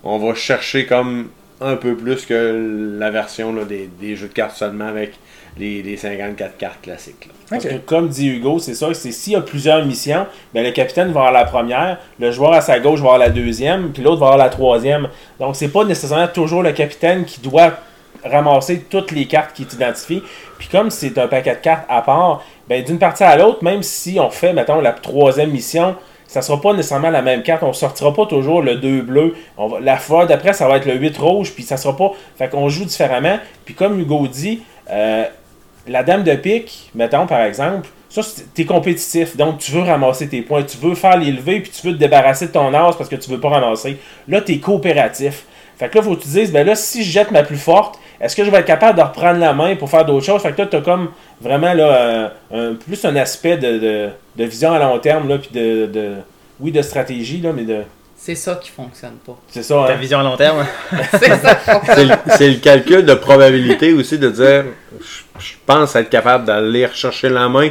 On 0.03 0.17
va 0.17 0.33
chercher 0.33 0.87
comme 0.87 1.27
un 1.63 1.75
peu 1.75 1.95
plus 1.95 2.25
que 2.25 2.97
la 2.99 3.11
version 3.11 3.53
des, 3.63 3.87
des 3.99 4.15
jeux 4.15 4.27
de 4.29 4.33
cartes 4.33 4.57
seulement 4.57 4.87
avec 4.87 5.11
les, 5.57 5.81
les 5.81 5.97
54 5.97 6.57
cartes 6.57 6.81
classiques. 6.81 7.27
là. 7.27 7.33
Parce 7.49 7.65
que 7.65 7.77
comme 7.77 8.07
dit 8.07 8.27
Hugo, 8.27 8.59
c'est 8.59 8.73
ça, 8.73 8.93
c'est 8.93 9.11
s'il 9.11 9.33
y 9.33 9.35
a 9.35 9.41
plusieurs 9.41 9.85
missions, 9.85 10.25
ben 10.53 10.63
le 10.63 10.71
capitaine 10.71 11.11
va 11.11 11.19
avoir 11.21 11.31
la 11.33 11.43
première, 11.43 11.97
le 12.17 12.31
joueur 12.31 12.53
à 12.53 12.61
sa 12.61 12.79
gauche 12.79 12.99
va 12.99 13.07
avoir 13.07 13.17
la 13.17 13.29
deuxième, 13.29 13.91
puis 13.91 14.01
l'autre 14.01 14.21
va 14.21 14.27
avoir 14.27 14.37
la 14.37 14.49
troisième. 14.49 15.09
Donc 15.39 15.55
c'est 15.57 15.67
pas 15.67 15.83
nécessairement 15.83 16.29
toujours 16.29 16.63
le 16.63 16.71
capitaine 16.71 17.25
qui 17.25 17.41
doit 17.41 17.73
ramasser 18.23 18.85
toutes 18.89 19.11
les 19.11 19.25
cartes 19.25 19.53
qui 19.53 19.65
t'identifient. 19.65 20.23
Puis 20.57 20.69
comme 20.69 20.89
c'est 20.89 21.17
un 21.17 21.27
paquet 21.27 21.55
de 21.55 21.61
cartes 21.61 21.85
à 21.89 22.01
part, 22.01 22.43
ben 22.69 22.83
d'une 22.83 22.99
partie 22.99 23.23
à 23.23 23.35
l'autre, 23.35 23.63
même 23.63 23.83
si 23.83 24.17
on 24.19 24.29
fait, 24.29 24.53
mettons, 24.53 24.79
la 24.79 24.93
troisième 24.93 25.51
mission, 25.51 25.95
ça 26.27 26.41
sera 26.41 26.61
pas 26.61 26.71
nécessairement 26.73 27.09
la 27.09 27.21
même 27.21 27.43
carte. 27.43 27.61
On 27.63 27.73
sortira 27.73 28.13
pas 28.13 28.25
toujours 28.25 28.61
le 28.61 28.75
2 28.75 29.01
bleu. 29.01 29.35
On 29.57 29.67
va, 29.67 29.81
la 29.81 29.97
fois 29.97 30.25
d'après, 30.25 30.53
ça 30.53 30.65
va 30.69 30.77
être 30.77 30.85
le 30.85 30.95
8 30.95 31.17
rouge, 31.17 31.51
puis 31.53 31.63
ça 31.63 31.75
sera 31.75 31.97
pas. 31.97 32.13
Fait 32.37 32.47
qu'on 32.47 32.69
joue 32.69 32.85
différemment. 32.85 33.37
Puis 33.65 33.73
comme 33.73 33.99
Hugo 33.99 34.25
dit, 34.27 34.61
euh, 34.89 35.25
la 35.91 36.03
dame 36.03 36.23
de 36.23 36.33
pique, 36.35 36.89
mettons 36.95 37.27
par 37.27 37.41
exemple, 37.41 37.87
ça, 38.09 38.21
t'es 38.53 38.65
compétitif, 38.65 39.37
donc 39.37 39.59
tu 39.59 39.71
veux 39.71 39.81
ramasser 39.81 40.27
tes 40.27 40.41
points, 40.41 40.63
tu 40.63 40.77
veux 40.77 40.95
faire 40.95 41.17
les 41.17 41.31
puis 41.31 41.69
tu 41.69 41.87
veux 41.87 41.93
te 41.93 41.99
débarrasser 41.99 42.47
de 42.47 42.51
ton 42.51 42.73
as 42.73 42.93
parce 42.93 43.09
que 43.09 43.15
tu 43.15 43.29
veux 43.31 43.39
pas 43.39 43.49
ramasser. 43.49 43.97
Là, 44.27 44.41
t'es 44.41 44.57
coopératif. 44.57 45.45
Fait 45.77 45.89
que 45.89 45.97
là, 45.97 46.03
faut 46.03 46.15
que 46.15 46.21
tu 46.21 46.27
te 46.27 46.33
dises, 46.33 46.51
ben 46.51 46.65
là, 46.67 46.75
si 46.75 47.03
je 47.03 47.11
jette 47.11 47.31
ma 47.31 47.43
plus 47.43 47.57
forte, 47.57 47.99
est-ce 48.19 48.35
que 48.35 48.43
je 48.43 48.51
vais 48.51 48.57
être 48.57 48.65
capable 48.65 48.97
de 48.97 49.03
reprendre 49.03 49.39
la 49.39 49.53
main 49.53 49.75
pour 49.75 49.89
faire 49.89 50.05
d'autres 50.05 50.25
choses? 50.25 50.41
Fait 50.41 50.51
que 50.51 50.61
là, 50.61 50.67
t'as 50.67 50.81
comme 50.81 51.09
vraiment 51.39 51.73
là, 51.73 52.33
un, 52.53 52.73
plus 52.75 53.03
un 53.05 53.15
aspect 53.15 53.57
de 53.57 54.11
vision 54.37 54.73
à 54.73 54.79
long 54.79 54.99
terme, 54.99 55.27
là, 55.27 55.37
puis 55.37 55.49
de, 55.53 55.87
de, 55.87 56.11
oui, 56.59 56.71
de 56.71 56.81
stratégie, 56.81 57.39
là, 57.39 57.51
mais 57.53 57.63
de. 57.63 57.83
C'est 58.23 58.35
ça 58.35 58.53
qui 58.61 58.69
fonctionne 58.69 59.15
pas. 59.25 59.35
C'est 59.49 59.63
ça, 59.63 59.83
Ta 59.87 59.93
hein? 59.93 59.97
vision 59.97 60.19
à 60.19 60.23
long 60.23 60.37
terme. 60.37 60.63
C'est 61.11 61.37
ça 61.39 61.55
qui 61.55 61.71
fonctionne 61.71 62.07
le, 62.09 62.15
c'est 62.37 62.49
le 62.49 62.55
calcul 62.59 63.03
de 63.03 63.13
probabilité 63.15 63.93
aussi 63.93 64.19
de 64.19 64.29
dire 64.29 64.65
je, 64.99 65.39
je 65.43 65.53
pense 65.65 65.95
être 65.95 66.09
capable 66.09 66.45
d'aller 66.45 66.85
rechercher 66.85 67.29
la 67.29 67.49
main 67.49 67.69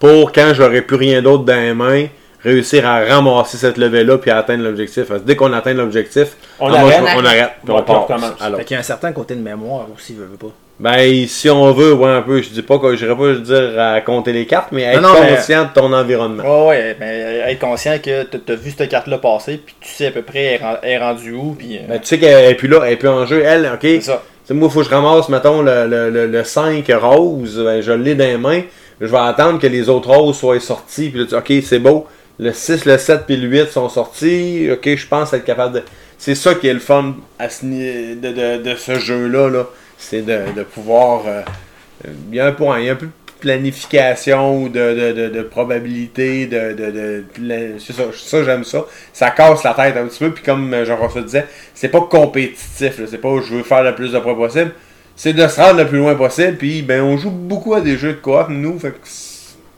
pour 0.00 0.32
quand 0.32 0.52
j'aurai 0.54 0.82
plus 0.82 0.96
rien 0.96 1.22
d'autre 1.22 1.44
dans 1.44 1.54
les 1.54 1.72
mains, 1.72 2.06
réussir 2.42 2.84
à 2.84 3.04
ramasser 3.04 3.56
cette 3.58 3.78
levée-là 3.78 4.18
puis 4.18 4.32
à 4.32 4.38
atteindre 4.38 4.64
l'objectif. 4.64 5.04
Parce 5.04 5.20
que 5.20 5.26
Dès 5.26 5.36
qu'on 5.36 5.52
atteint 5.52 5.74
l'objectif, 5.74 6.36
On 6.58 6.72
ah, 6.72 6.80
arrête. 6.80 6.98
je- 7.06 7.18
on 7.20 7.24
arrête. 7.24 7.50
on 7.62 7.66
puis 7.66 7.74
on 7.74 7.82
passe. 7.82 7.96
recommence. 7.98 8.42
Alors, 8.42 8.58
Fait 8.58 8.64
qu'il 8.64 8.74
y 8.74 8.76
a 8.78 8.80
un 8.80 8.82
certain 8.82 9.12
côté 9.12 9.36
de 9.36 9.40
mémoire 9.40 9.86
aussi, 9.94 10.14
veut, 10.14 10.24
veut 10.24 10.36
pas. 10.36 10.50
Ben, 10.82 11.26
si 11.28 11.48
on 11.48 11.72
veut, 11.72 11.92
ouais, 11.94 12.10
un 12.10 12.22
peu, 12.22 12.42
je 12.42 12.50
dis 12.50 12.62
pas 12.62 12.78
que 12.78 12.96
j'irai 12.96 13.16
pas 13.16 13.32
dire 13.34 13.80
à 13.80 14.00
compter 14.00 14.32
les 14.32 14.46
cartes, 14.46 14.68
mais 14.72 14.82
être 14.82 15.00
Non, 15.00 15.14
non, 15.14 15.20
mais- 15.22 15.36
conscient 15.36 15.62
de 15.64 15.68
ton 15.72 15.92
environnement. 15.92 16.42
Ouais, 16.42 16.68
ouais, 16.68 16.96
mais 16.98 17.42
être 17.52 17.60
conscient 17.60 17.98
que 17.98 18.24
t'as- 18.24 18.38
t'as 18.44 18.54
vu 18.56 18.72
cette 18.76 18.88
carte-là 18.90 19.18
passer, 19.18 19.60
puis 19.64 19.74
tu 19.80 19.88
sais 19.88 20.06
à 20.08 20.10
peu 20.10 20.22
près 20.22 20.60
elle 20.82 20.90
est 20.90 20.98
rendue 20.98 21.32
où, 21.32 21.54
puis. 21.56 21.76
euh, 21.78 21.82
Ben, 21.88 22.00
tu 22.00 22.06
sais 22.08 22.18
qu'elle 22.18 22.50
est 22.50 22.54
plus 22.56 22.68
là, 22.68 22.80
elle 22.84 22.94
est 22.94 22.96
plus 22.96 23.08
en 23.08 23.24
jeu. 23.26 23.42
Elle, 23.44 23.66
ok? 23.74 23.78
c'est 23.82 24.00
ça. 24.00 24.22
Tu 24.44 24.48
sais, 24.48 24.54
moi, 24.54 24.68
il 24.68 24.74
faut 24.74 24.80
que 24.80 24.86
je 24.86 24.90
ramasse, 24.90 25.28
mettons, 25.28 25.62
le, 25.62 25.86
le, 25.86 26.10
le, 26.10 26.26
le 26.26 26.44
5 26.44 26.84
rose, 27.00 27.62
ben, 27.64 27.80
je 27.80 27.92
l'ai 27.92 28.16
dans 28.16 28.24
les 28.24 28.36
mains. 28.36 28.62
Je 29.00 29.06
vais 29.06 29.18
attendre 29.18 29.60
que 29.60 29.68
les 29.68 29.88
autres 29.88 30.10
roses 30.10 30.36
soient 30.36 30.58
sortis. 30.58 31.10
Puis 31.10 31.20
là, 31.20 31.26
tu 31.28 31.34
ok, 31.36 31.62
c'est 31.64 31.78
beau. 31.78 32.06
Le 32.40 32.52
6, 32.52 32.84
le 32.86 32.98
7 32.98 33.20
puis 33.26 33.36
le 33.36 33.46
8 33.46 33.70
sont 33.70 33.88
sortis. 33.88 34.68
Ok, 34.72 34.96
je 34.96 35.06
pense 35.06 35.32
être 35.32 35.44
capable 35.44 35.76
de. 35.76 35.82
C'est 36.18 36.34
ça 36.34 36.54
qui 36.56 36.66
est 36.66 36.72
le 36.74 36.80
fun 36.80 37.14
à 37.38 37.48
ce 37.48 37.64
de, 37.64 38.14
de, 38.32 38.62
de 38.70 38.74
ce 38.76 38.98
jeu-là. 38.98 39.48
Là. 39.48 39.66
C'est 40.02 40.22
de, 40.22 40.62
pouvoir. 40.64 41.22
euh, 41.26 41.42
Il 42.30 42.34
y 42.36 42.40
a 42.40 42.46
un 42.46 42.52
point, 42.52 42.80
il 42.80 42.86
y 42.86 42.88
a 42.88 42.92
un 42.92 42.96
peu 42.96 43.06
de 43.06 43.12
planification 43.40 44.62
ou 44.62 44.68
de, 44.68 45.12
de, 45.12 45.28
de, 45.28 45.42
probabilité. 45.42 46.46
De, 46.46 46.72
de, 46.72 47.78
ça, 47.78 48.04
ça 48.12 48.44
j'aime 48.44 48.64
ça. 48.64 48.84
Ça 49.12 49.30
casse 49.30 49.62
la 49.62 49.74
tête 49.74 49.96
un 49.96 50.06
petit 50.06 50.18
peu. 50.18 50.32
Puis 50.32 50.44
comme 50.44 50.72
euh, 50.74 50.84
Jean-François 50.84 51.22
disait, 51.22 51.46
c'est 51.74 51.88
pas 51.88 52.00
compétitif. 52.02 53.00
C'est 53.06 53.18
pas 53.18 53.28
je 53.48 53.54
veux 53.54 53.62
faire 53.62 53.82
le 53.84 53.94
plus 53.94 54.12
de 54.12 54.18
points 54.18 54.34
possible. 54.34 54.72
C'est 55.16 55.32
de 55.34 55.46
se 55.46 55.60
rendre 55.60 55.78
le 55.78 55.86
plus 55.86 55.98
loin 55.98 56.14
possible. 56.14 56.56
Puis 56.56 56.82
ben 56.82 57.00
on 57.02 57.16
joue 57.16 57.30
beaucoup 57.30 57.74
à 57.74 57.80
des 57.80 57.96
jeux 57.96 58.14
de 58.14 58.18
coop, 58.20 58.46
nous. 58.48 58.78
Fait 58.78 58.90
que 58.90 58.96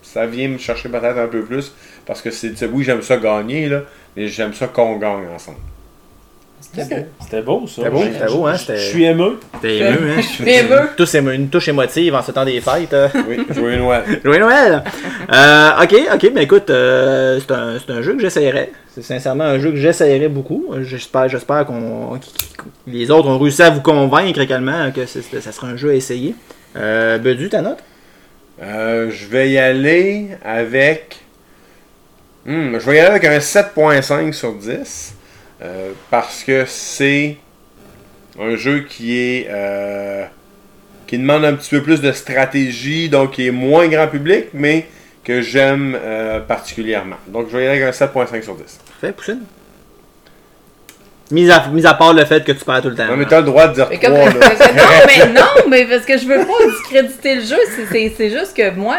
ça 0.02 0.26
vient 0.26 0.48
me 0.48 0.58
chercher 0.58 0.88
peut-être 0.88 1.18
un 1.18 1.26
peu 1.26 1.42
plus. 1.42 1.72
Parce 2.06 2.22
que 2.22 2.30
c'est 2.30 2.56
c'est- 2.56 2.66
oui, 2.66 2.82
j'aime 2.84 3.02
ça 3.02 3.16
gagner, 3.18 3.68
là, 3.68 3.82
mais 4.16 4.28
j'aime 4.28 4.54
ça 4.54 4.66
qu'on 4.68 4.96
gagne 4.96 5.26
ensemble. 5.34 5.58
C'était 6.74 6.96
beau. 6.96 7.06
C'était 7.20 7.40
beau, 7.42 7.66
ça. 7.66 7.74
C'était 7.76 7.90
beau, 7.90 7.98
Je- 8.02 8.12
c'était 8.12 8.26
beau, 8.32 8.46
hein, 8.46 8.54
je- 8.56 8.76
suis 8.76 9.04
émeu. 9.04 9.40
T'es 9.62 9.76
ému, 9.78 10.10
hein? 10.10 10.14
Je 10.20 10.22
suis 10.26 10.48
ému. 10.50 10.74
Tous 10.96 11.14
ému- 11.14 11.34
une 11.34 11.48
touche 11.48 11.68
émotive 11.68 12.14
en 12.14 12.22
ce 12.22 12.32
temps 12.32 12.44
des 12.44 12.60
fêtes. 12.60 12.92
euh. 12.92 13.08
Oui, 13.28 13.44
joyeux 13.50 13.76
Noël. 13.78 14.02
Joyeux 14.24 14.40
Noël! 14.40 14.82
Euh, 15.32 15.70
ok, 15.82 15.94
ok, 16.14 16.30
mais 16.34 16.42
écoute, 16.44 16.70
euh, 16.70 17.38
c'est 17.40 17.52
un, 17.54 17.76
c'est 17.78 17.92
un 17.92 18.02
jeu 18.02 18.14
que 18.14 18.20
j'essayerais. 18.20 18.70
C'est 18.94 19.02
sincèrement 19.02 19.44
un 19.44 19.58
jeu 19.58 19.70
que 19.70 19.76
j'essayerais 19.76 20.28
beaucoup. 20.28 20.66
J'espère, 20.82 21.28
j'espère 21.28 21.66
qu'on, 21.66 22.18
qu- 22.18 22.28
qu- 22.62 22.68
les 22.92 23.10
autres 23.10 23.28
ont 23.28 23.38
réussi 23.38 23.62
à 23.62 23.70
vous 23.70 23.80
convaincre 23.80 24.40
également 24.40 24.90
que 24.92 25.04
ça 25.06 25.52
sera 25.52 25.66
un 25.68 25.76
jeu 25.76 25.90
à 25.90 25.94
essayer. 25.94 26.34
Euh, 26.76 27.18
Bedu, 27.18 27.48
ta 27.48 27.60
note? 27.62 27.78
Euh, 28.62 29.10
je 29.10 29.26
vais 29.26 29.50
y 29.50 29.58
aller 29.58 30.28
avec. 30.44 31.16
Hmm, 32.46 32.78
je 32.78 32.86
vais 32.90 32.96
y 32.96 33.00
aller 33.00 33.08
avec 33.10 33.24
un 33.24 33.38
7.5 33.40 34.32
sur 34.32 34.52
10. 34.54 35.13
Euh, 35.64 35.92
parce 36.10 36.44
que 36.44 36.64
c'est 36.66 37.36
un 38.40 38.56
jeu 38.56 38.80
qui 38.88 39.18
est. 39.18 39.46
euh, 39.50 40.24
qui 41.06 41.18
demande 41.18 41.44
un 41.44 41.52
petit 41.54 41.70
peu 41.70 41.82
plus 41.82 42.00
de 42.00 42.12
stratégie, 42.12 43.08
donc 43.10 43.32
qui 43.32 43.46
est 43.46 43.50
moins 43.50 43.86
grand 43.88 44.08
public, 44.08 44.46
mais 44.54 44.86
que 45.22 45.42
j'aime 45.42 45.98
euh, 46.02 46.40
particulièrement. 46.40 47.16
Donc 47.28 47.48
je 47.50 47.56
vais 47.56 47.64
y 47.64 47.66
aller 47.68 47.82
avec 47.82 48.00
un 48.00 48.06
7.5 48.06 48.42
sur 48.42 48.54
10. 48.54 48.64
Fais, 49.00 49.12
Poussine. 49.12 49.42
Mis 51.30 51.50
à, 51.50 51.66
mis 51.68 51.86
à 51.86 51.94
part 51.94 52.12
le 52.12 52.24
fait 52.24 52.44
que 52.44 52.52
tu 52.52 52.64
perds 52.64 52.82
tout 52.82 52.90
le 52.90 52.94
temps. 52.94 53.06
Non, 53.06 53.16
mais 53.16 53.24
t'as 53.26 53.40
le 53.40 53.46
droit 53.46 53.66
de 53.68 53.74
dire 53.74 53.88
Mais 53.90 53.98
3 53.98 54.30
comme- 54.30 54.40
là. 54.40 54.48
non, 54.76 55.06
mais 55.06 55.32
non, 55.32 55.68
mais 55.70 55.84
parce 55.86 56.04
que 56.04 56.18
je 56.18 56.26
veux 56.26 56.38
pas 56.38 56.66
discréditer 56.70 57.34
le 57.36 57.40
jeu. 57.42 57.56
c'est 58.16 58.30
juste 58.30 58.54
que 58.56 58.70
moi, 58.74 58.96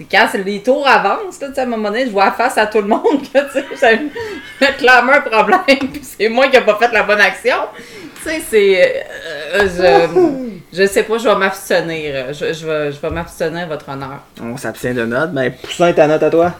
euh, 0.00 0.04
quand 0.10 0.26
c'est- 0.30 0.42
les 0.42 0.62
tours 0.62 0.86
avancent, 0.86 1.40
là, 1.40 1.48
tu 1.48 1.54
sais, 1.54 1.60
à 1.60 1.64
un 1.64 1.66
moment 1.66 1.90
donné, 1.90 2.06
je 2.06 2.10
vois 2.10 2.30
face 2.32 2.56
à 2.58 2.66
tout 2.66 2.78
le 2.80 2.86
monde 2.88 3.22
que 3.32 3.38
tu 3.52 3.76
sais, 3.76 3.98
ça- 4.60 4.72
clairement 4.78 5.12
un 5.12 5.20
problème, 5.20 5.60
puis 5.92 6.02
c'est 6.02 6.28
moi 6.28 6.48
qui 6.48 6.58
n'ai 6.58 6.64
pas 6.64 6.76
fait 6.76 6.92
la 6.92 7.02
bonne 7.02 7.20
action. 7.20 7.56
Tu 8.22 8.30
sais, 8.30 8.40
c'est. 8.50 9.04
euh, 9.54 9.68
je, 10.72 10.76
je 10.82 10.86
sais 10.86 11.02
pas, 11.04 11.18
je 11.18 11.28
vais 11.28 11.34
m'abstenir. 11.36 12.32
Je, 12.32 12.52
je 12.52 12.66
vais, 12.66 12.92
je 12.92 13.00
vais 13.00 13.10
m'abstenir, 13.10 13.66
votre 13.68 13.88
honneur. 13.88 14.20
On 14.42 14.56
s'abstient 14.56 14.94
de 14.94 15.04
note. 15.04 15.32
Ben, 15.32 15.52
Poussin, 15.52 15.92
ta 15.92 16.06
note 16.06 16.22
à 16.22 16.30
toi? 16.30 16.52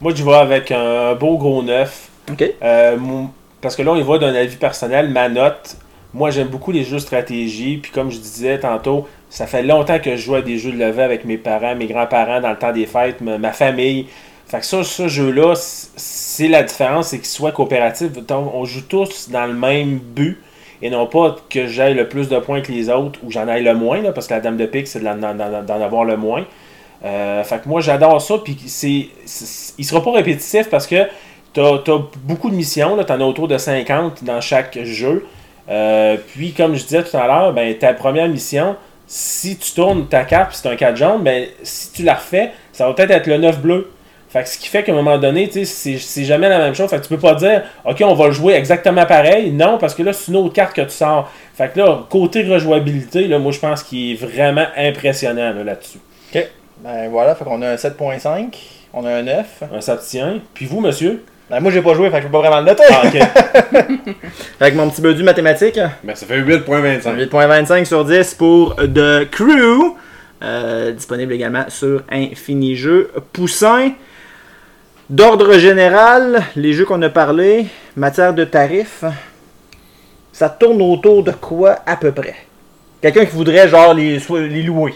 Moi, 0.00 0.12
je 0.14 0.24
vais 0.24 0.34
avec 0.34 0.70
un 0.70 1.14
beau 1.14 1.36
gros 1.36 1.62
neuf. 1.62 2.08
Ok. 2.30 2.44
Euh, 2.62 2.96
mon- 2.96 3.30
parce 3.60 3.76
que 3.76 3.82
là, 3.82 3.92
on 3.92 3.96
y 3.96 4.02
va 4.02 4.18
d'un 4.18 4.34
avis 4.34 4.56
personnel. 4.56 5.10
Ma 5.10 5.28
note, 5.28 5.76
moi, 6.14 6.30
j'aime 6.30 6.48
beaucoup 6.48 6.72
les 6.72 6.82
jeux 6.82 6.96
de 6.96 7.02
stratégie. 7.02 7.76
Puis 7.76 7.92
comme 7.92 8.10
je 8.10 8.18
disais 8.18 8.58
tantôt, 8.58 9.06
ça 9.32 9.46
fait 9.46 9.62
longtemps 9.62 9.98
que 9.98 10.10
je 10.10 10.20
joue 10.20 10.34
à 10.34 10.42
des 10.42 10.58
jeux 10.58 10.72
de 10.72 10.76
levée 10.76 11.02
avec 11.02 11.24
mes 11.24 11.38
parents, 11.38 11.74
mes 11.74 11.86
grands-parents 11.86 12.42
dans 12.42 12.50
le 12.50 12.58
temps 12.58 12.70
des 12.70 12.84
fêtes, 12.84 13.22
ma, 13.22 13.52
famille. 13.52 14.06
Fait 14.46 14.58
que 14.58 14.66
ça, 14.66 14.84
ce 14.84 15.08
jeu-là, 15.08 15.54
c'est 15.56 16.48
la 16.48 16.62
différence, 16.62 17.08
c'est 17.08 17.16
qu'il 17.16 17.24
soit 17.28 17.50
coopératif. 17.50 18.10
On 18.30 18.66
joue 18.66 18.82
tous 18.82 19.30
dans 19.30 19.46
le 19.46 19.54
même 19.54 20.00
but. 20.00 20.38
Et 20.82 20.90
non 20.90 21.06
pas 21.06 21.36
que 21.48 21.66
j'aille 21.66 21.94
le 21.94 22.08
plus 22.08 22.28
de 22.28 22.38
points 22.40 22.60
que 22.60 22.70
les 22.70 22.90
autres 22.90 23.20
ou 23.22 23.30
j'en 23.30 23.48
aille 23.48 23.64
le 23.64 23.72
moins, 23.72 24.02
là, 24.02 24.12
parce 24.12 24.26
que 24.26 24.34
la 24.34 24.40
dame 24.40 24.58
de 24.58 24.66
pique, 24.66 24.86
c'est 24.86 25.00
d'en 25.00 25.80
avoir 25.80 26.04
le 26.04 26.18
moins. 26.18 26.44
Euh, 27.02 27.42
fait 27.42 27.62
que 27.62 27.70
moi, 27.70 27.80
j'adore 27.80 28.20
ça. 28.20 28.36
Puis 28.36 28.58
c'est, 28.66 29.06
il 29.78 29.84
sera 29.86 30.02
pas 30.04 30.12
répétitif 30.12 30.68
parce 30.68 30.86
que 30.86 31.06
t'as 31.54 31.76
as 31.76 31.98
beaucoup 32.22 32.50
de 32.50 32.54
missions. 32.54 33.02
Tu 33.02 33.10
en 33.10 33.20
as 33.22 33.24
autour 33.24 33.48
de 33.48 33.56
50 33.56 34.24
dans 34.24 34.42
chaque 34.42 34.78
jeu. 34.82 35.26
Euh, 35.70 36.18
puis, 36.34 36.52
comme 36.52 36.74
je 36.74 36.82
disais 36.82 37.02
tout 37.02 37.16
à 37.16 37.26
l'heure, 37.26 37.54
ben, 37.54 37.74
ta 37.78 37.94
première 37.94 38.28
mission, 38.28 38.76
si 39.14 39.58
tu 39.58 39.72
tournes 39.72 40.06
ta 40.08 40.24
carte, 40.24 40.54
c'est 40.54 40.66
un 40.70 40.74
4 40.74 40.96
jaune, 40.96 41.22
ben, 41.22 41.46
si 41.62 41.92
tu 41.92 42.02
la 42.02 42.14
refais, 42.14 42.52
ça 42.72 42.86
va 42.86 42.94
peut-être 42.94 43.10
être 43.10 43.26
le 43.26 43.36
9 43.36 43.60
bleu. 43.60 43.90
Fait 44.30 44.42
que 44.42 44.48
ce 44.48 44.56
qui 44.56 44.68
fait 44.68 44.82
qu'à 44.82 44.92
un 44.92 44.94
moment 44.94 45.18
donné, 45.18 45.50
c'est 45.52 46.24
jamais 46.24 46.48
la 46.48 46.56
même 46.56 46.74
chose. 46.74 46.88
Fait 46.88 46.96
que 46.96 47.02
tu 47.02 47.10
peux 47.10 47.18
pas 47.18 47.34
dire, 47.34 47.62
OK, 47.84 48.02
on 48.06 48.14
va 48.14 48.28
le 48.28 48.32
jouer 48.32 48.54
exactement 48.54 49.04
pareil. 49.04 49.52
Non, 49.52 49.76
parce 49.76 49.94
que 49.94 50.02
là, 50.02 50.14
c'est 50.14 50.32
une 50.32 50.38
autre 50.38 50.54
carte 50.54 50.74
que 50.74 50.80
tu 50.80 50.92
sors. 50.92 51.30
Fait 51.54 51.70
que 51.70 51.80
là, 51.80 52.06
côté 52.08 52.42
rejouabilité, 52.42 53.28
là, 53.28 53.38
moi, 53.38 53.52
je 53.52 53.58
pense 53.58 53.82
qu'il 53.82 54.12
est 54.12 54.14
vraiment 54.14 54.64
impressionnant 54.78 55.52
là, 55.52 55.62
là-dessus. 55.62 55.98
Ok. 56.34 56.48
Ben 56.78 57.10
voilà, 57.10 57.34
fait 57.34 57.44
qu'on 57.44 57.60
a 57.60 57.68
un 57.68 57.74
7.5, 57.74 58.54
on 58.94 59.04
a 59.04 59.10
un 59.10 59.22
9. 59.24 59.64
Un 59.74 59.80
s'abstient. 59.82 60.40
Puis 60.54 60.64
vous, 60.64 60.80
monsieur? 60.80 61.22
Ben, 61.52 61.60
moi, 61.60 61.70
j'ai 61.70 61.82
pas 61.82 61.92
joué, 61.92 62.08
fait 62.08 62.16
que 62.16 62.22
je 62.22 62.26
peux 62.28 62.32
pas 62.32 62.48
vraiment 62.48 62.60
le 62.60 62.64
noter. 62.64 62.82
Ah, 62.88 63.02
OK. 63.04 64.06
Fait 64.58 64.70
que 64.70 64.74
mon 64.74 64.88
petit 64.88 65.02
Bedu 65.02 65.22
mathématique. 65.22 65.78
Ben, 66.02 66.16
ça 66.16 66.24
fait 66.24 66.40
8.25. 66.40 67.28
8.25 67.28 67.84
sur 67.84 68.06
10 68.06 68.34
pour 68.36 68.74
The 68.76 69.28
Crew. 69.30 69.94
Euh, 70.42 70.92
disponible 70.92 71.34
également 71.34 71.64
sur 71.68 72.04
Infini 72.10 72.74
Jeux. 72.74 73.10
Poussin. 73.34 73.90
D'ordre 75.10 75.58
général, 75.58 76.42
les 76.56 76.72
jeux 76.72 76.86
qu'on 76.86 77.02
a 77.02 77.10
parlé, 77.10 77.66
matière 77.96 78.32
de 78.32 78.44
tarifs, 78.44 79.04
ça 80.32 80.48
tourne 80.48 80.80
autour 80.80 81.22
de 81.22 81.32
quoi 81.32 81.80
à 81.84 81.96
peu 81.96 82.12
près? 82.12 82.36
Quelqu'un 83.02 83.26
qui 83.26 83.36
voudrait 83.36 83.68
genre 83.68 83.92
les, 83.92 84.18
les 84.48 84.62
louer. 84.62 84.94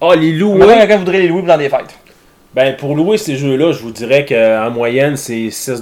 Ah, 0.00 0.14
les 0.14 0.30
louer? 0.30 0.64
Quelqu'un 0.68 0.98
voudrait 0.98 1.18
les 1.18 1.26
louer 1.26 1.42
dans 1.42 1.58
des 1.58 1.68
fêtes. 1.68 1.98
Ben, 2.58 2.74
pour 2.74 2.96
louer 2.96 3.18
ces 3.18 3.36
jeux-là, 3.36 3.70
je 3.70 3.78
vous 3.78 3.92
dirais 3.92 4.24
qu'en 4.24 4.70
moyenne, 4.72 5.16
c'est 5.16 5.46
6$ 5.46 5.80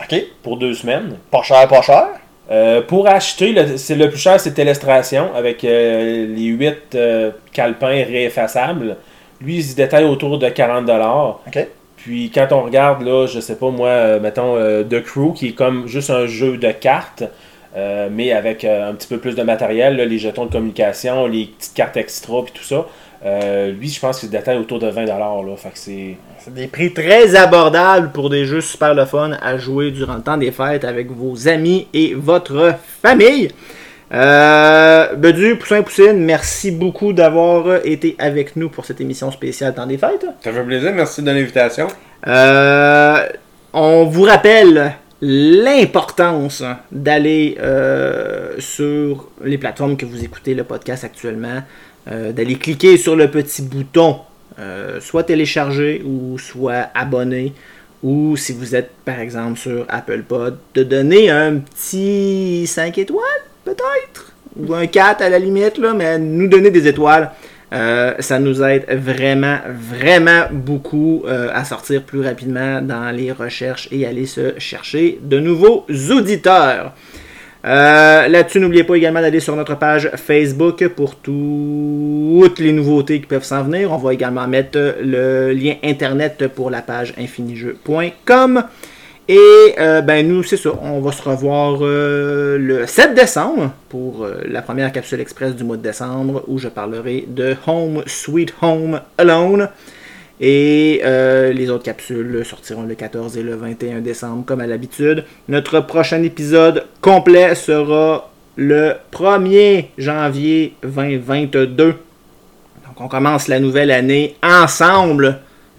Ok. 0.00 0.24
pour 0.42 0.56
deux 0.56 0.72
semaines. 0.72 1.18
Pas 1.30 1.42
cher, 1.42 1.68
pas 1.68 1.82
cher. 1.82 2.06
Euh, 2.50 2.80
pour 2.80 3.06
acheter, 3.06 3.52
le, 3.52 3.76
c'est 3.76 3.96
le 3.96 4.08
plus 4.08 4.18
cher, 4.18 4.40
c'est 4.40 4.52
Télestration 4.52 5.34
avec 5.34 5.62
euh, 5.62 6.26
les 6.34 6.44
8 6.44 6.74
euh, 6.94 7.30
calepins 7.52 8.02
réeffaçables. 8.02 8.96
Lui, 9.42 9.56
il 9.56 9.62
se 9.62 9.76
détaille 9.76 10.04
autour 10.04 10.38
de 10.38 10.46
40$. 10.46 11.34
OK. 11.48 11.66
Puis 11.98 12.30
quand 12.34 12.48
on 12.52 12.62
regarde, 12.62 13.02
là, 13.02 13.26
je 13.26 13.38
sais 13.38 13.56
pas 13.56 13.68
moi, 13.68 14.18
mettons 14.18 14.56
The 14.84 15.02
Crew, 15.02 15.34
qui 15.34 15.48
est 15.48 15.52
comme 15.52 15.86
juste 15.86 16.08
un 16.08 16.26
jeu 16.26 16.56
de 16.56 16.70
cartes, 16.70 17.24
mais 18.10 18.32
avec 18.32 18.64
un 18.64 18.94
petit 18.94 19.08
peu 19.08 19.18
plus 19.18 19.34
de 19.34 19.42
matériel, 19.42 19.96
là, 19.96 20.06
les 20.06 20.18
jetons 20.18 20.46
de 20.46 20.52
communication, 20.52 21.26
les 21.26 21.50
petites 21.58 21.74
cartes 21.74 21.98
extra, 21.98 22.42
puis 22.42 22.54
tout 22.54 22.64
ça. 22.64 22.86
Euh, 23.24 23.72
lui, 23.72 23.88
je 23.88 23.98
pense 23.98 24.20
qu'il 24.20 24.28
se 24.28 24.32
détaille 24.32 24.58
autour 24.58 24.78
de 24.78 24.90
20$. 24.90 25.06
Là, 25.06 25.56
fait 25.56 25.70
que 25.70 25.78
c'est. 25.78 26.16
C'est 26.38 26.54
des 26.54 26.66
prix 26.66 26.92
très 26.92 27.34
abordables 27.34 28.12
pour 28.12 28.30
des 28.30 28.44
jeux 28.44 28.60
super 28.60 28.94
le 28.94 29.04
fun 29.04 29.32
à 29.42 29.58
jouer 29.58 29.90
durant 29.90 30.16
le 30.16 30.22
temps 30.22 30.36
des 30.36 30.52
fêtes 30.52 30.84
avec 30.84 31.10
vos 31.10 31.48
amis 31.48 31.88
et 31.92 32.14
votre 32.14 32.74
famille. 33.02 33.50
Euh, 34.12 35.14
Bedu, 35.16 35.56
Poussin 35.56 35.82
Poussine, 35.82 36.24
merci 36.24 36.70
beaucoup 36.70 37.12
d'avoir 37.12 37.84
été 37.84 38.14
avec 38.18 38.54
nous 38.54 38.68
pour 38.68 38.84
cette 38.84 39.00
émission 39.00 39.30
spéciale 39.32 39.74
temps 39.74 39.86
des 39.86 39.98
fêtes. 39.98 40.26
Ça 40.42 40.52
fait 40.52 40.62
plaisir, 40.62 40.92
merci 40.94 41.22
de 41.22 41.30
l'invitation. 41.30 41.88
Euh, 42.26 43.26
on 43.72 44.04
vous 44.04 44.22
rappelle 44.22 44.94
l'importance 45.20 46.62
d'aller 46.92 47.56
euh, 47.60 48.54
sur 48.58 49.28
les 49.42 49.58
plateformes 49.58 49.96
que 49.96 50.06
vous 50.06 50.22
écoutez 50.22 50.54
le 50.54 50.64
podcast 50.64 51.04
actuellement, 51.04 51.62
euh, 52.10 52.32
d'aller 52.32 52.54
cliquer 52.54 52.96
sur 52.98 53.16
le 53.16 53.28
petit 53.30 53.62
bouton, 53.62 54.20
euh, 54.58 55.00
soit 55.00 55.24
télécharger 55.24 56.02
ou 56.04 56.38
soit 56.38 56.88
abonner, 56.94 57.52
ou 58.02 58.36
si 58.36 58.52
vous 58.52 58.76
êtes 58.76 58.90
par 59.04 59.18
exemple 59.18 59.58
sur 59.58 59.84
Apple 59.88 60.22
Pod, 60.22 60.56
de 60.74 60.82
donner 60.84 61.30
un 61.30 61.56
petit 61.56 62.64
5 62.66 62.96
étoiles 62.98 63.22
peut-être, 63.64 64.32
ou 64.56 64.72
un 64.72 64.86
4 64.86 65.22
à 65.22 65.28
la 65.28 65.40
limite, 65.40 65.78
là, 65.78 65.94
mais 65.94 66.16
nous 66.18 66.48
donner 66.48 66.70
des 66.70 66.86
étoiles. 66.86 67.32
Euh, 67.72 68.14
ça 68.20 68.38
nous 68.38 68.62
aide 68.62 68.86
vraiment, 68.88 69.58
vraiment 69.68 70.44
beaucoup 70.52 71.24
à 71.26 71.64
sortir 71.64 72.04
plus 72.04 72.20
rapidement 72.20 72.80
dans 72.80 73.10
les 73.10 73.32
recherches 73.32 73.88
et 73.90 74.06
aller 74.06 74.26
se 74.26 74.56
chercher 74.58 75.18
de 75.20 75.40
nouveaux 75.40 75.84
auditeurs. 76.12 76.92
Euh, 77.66 78.28
Là-dessus, 78.28 78.60
n'oubliez 78.60 78.84
pas 78.84 78.94
également 78.94 79.20
d'aller 79.20 79.40
sur 79.40 79.56
notre 79.56 79.74
page 79.76 80.10
Facebook 80.14 80.86
pour 80.88 81.16
toutes 81.16 82.58
les 82.58 82.72
nouveautés 82.72 83.20
qui 83.20 83.26
peuvent 83.26 83.44
s'en 83.44 83.64
venir. 83.64 83.92
On 83.92 83.96
va 83.96 84.14
également 84.14 84.46
mettre 84.46 84.96
le 85.02 85.52
lien 85.52 85.74
internet 85.82 86.46
pour 86.54 86.70
la 86.70 86.82
page 86.82 87.12
infinijeu.com. 87.18 88.62
Et 89.28 89.74
euh, 89.80 90.02
ben 90.02 90.28
nous, 90.28 90.44
c'est 90.44 90.56
ça, 90.56 90.70
on 90.80 91.00
va 91.00 91.10
se 91.10 91.20
revoir 91.20 91.78
euh, 91.80 92.56
le 92.58 92.86
7 92.86 93.14
décembre 93.14 93.72
pour 93.88 94.24
la 94.44 94.62
première 94.62 94.92
capsule 94.92 95.20
express 95.20 95.56
du 95.56 95.64
mois 95.64 95.76
de 95.76 95.82
décembre 95.82 96.44
où 96.46 96.58
je 96.58 96.68
parlerai 96.68 97.24
de 97.26 97.56
Home 97.66 98.04
Sweet 98.06 98.54
Home 98.62 99.00
Alone. 99.18 99.68
Et 100.40 101.00
euh, 101.04 101.52
les 101.52 101.70
autres 101.70 101.84
capsules 101.84 102.44
sortiront 102.44 102.82
le 102.82 102.94
14 102.94 103.38
et 103.38 103.42
le 103.42 103.54
21 103.54 104.00
décembre 104.00 104.44
comme 104.44 104.60
à 104.60 104.66
l'habitude. 104.66 105.24
Notre 105.48 105.80
prochain 105.80 106.22
épisode 106.22 106.84
complet 107.00 107.54
sera 107.54 108.30
le 108.56 108.94
1er 109.12 109.86
janvier 109.96 110.74
2022. 110.82 111.86
Donc 111.86 113.00
on 113.00 113.08
commence 113.08 113.48
la 113.48 113.60
nouvelle 113.60 113.90
année 113.90 114.36
ensemble. 114.42 115.38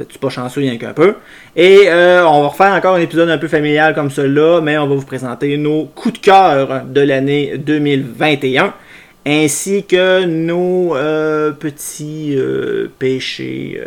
Tu 0.09 0.19
pas 0.19 0.29
chanceux, 0.29 0.61
rien 0.61 0.77
qu'un 0.77 0.93
peu? 0.93 1.15
Et 1.55 1.85
euh, 1.87 2.23
on 2.27 2.41
va 2.41 2.47
refaire 2.49 2.73
encore 2.73 2.95
un 2.95 2.99
épisode 2.99 3.29
un 3.29 3.39
peu 3.39 3.47
familial 3.47 3.95
comme 3.95 4.11
celui-là, 4.11 4.61
mais 4.61 4.77
on 4.77 4.87
va 4.87 4.95
vous 4.95 5.05
présenter 5.05 5.57
nos 5.57 5.85
coups 5.85 6.19
de 6.19 6.25
cœur 6.25 6.83
de 6.85 7.01
l'année 7.01 7.57
2021, 7.57 8.75
ainsi 9.25 9.85
que 9.85 10.23
nos 10.25 10.95
euh, 10.95 11.51
petits 11.51 12.37
péchés, 12.99 13.81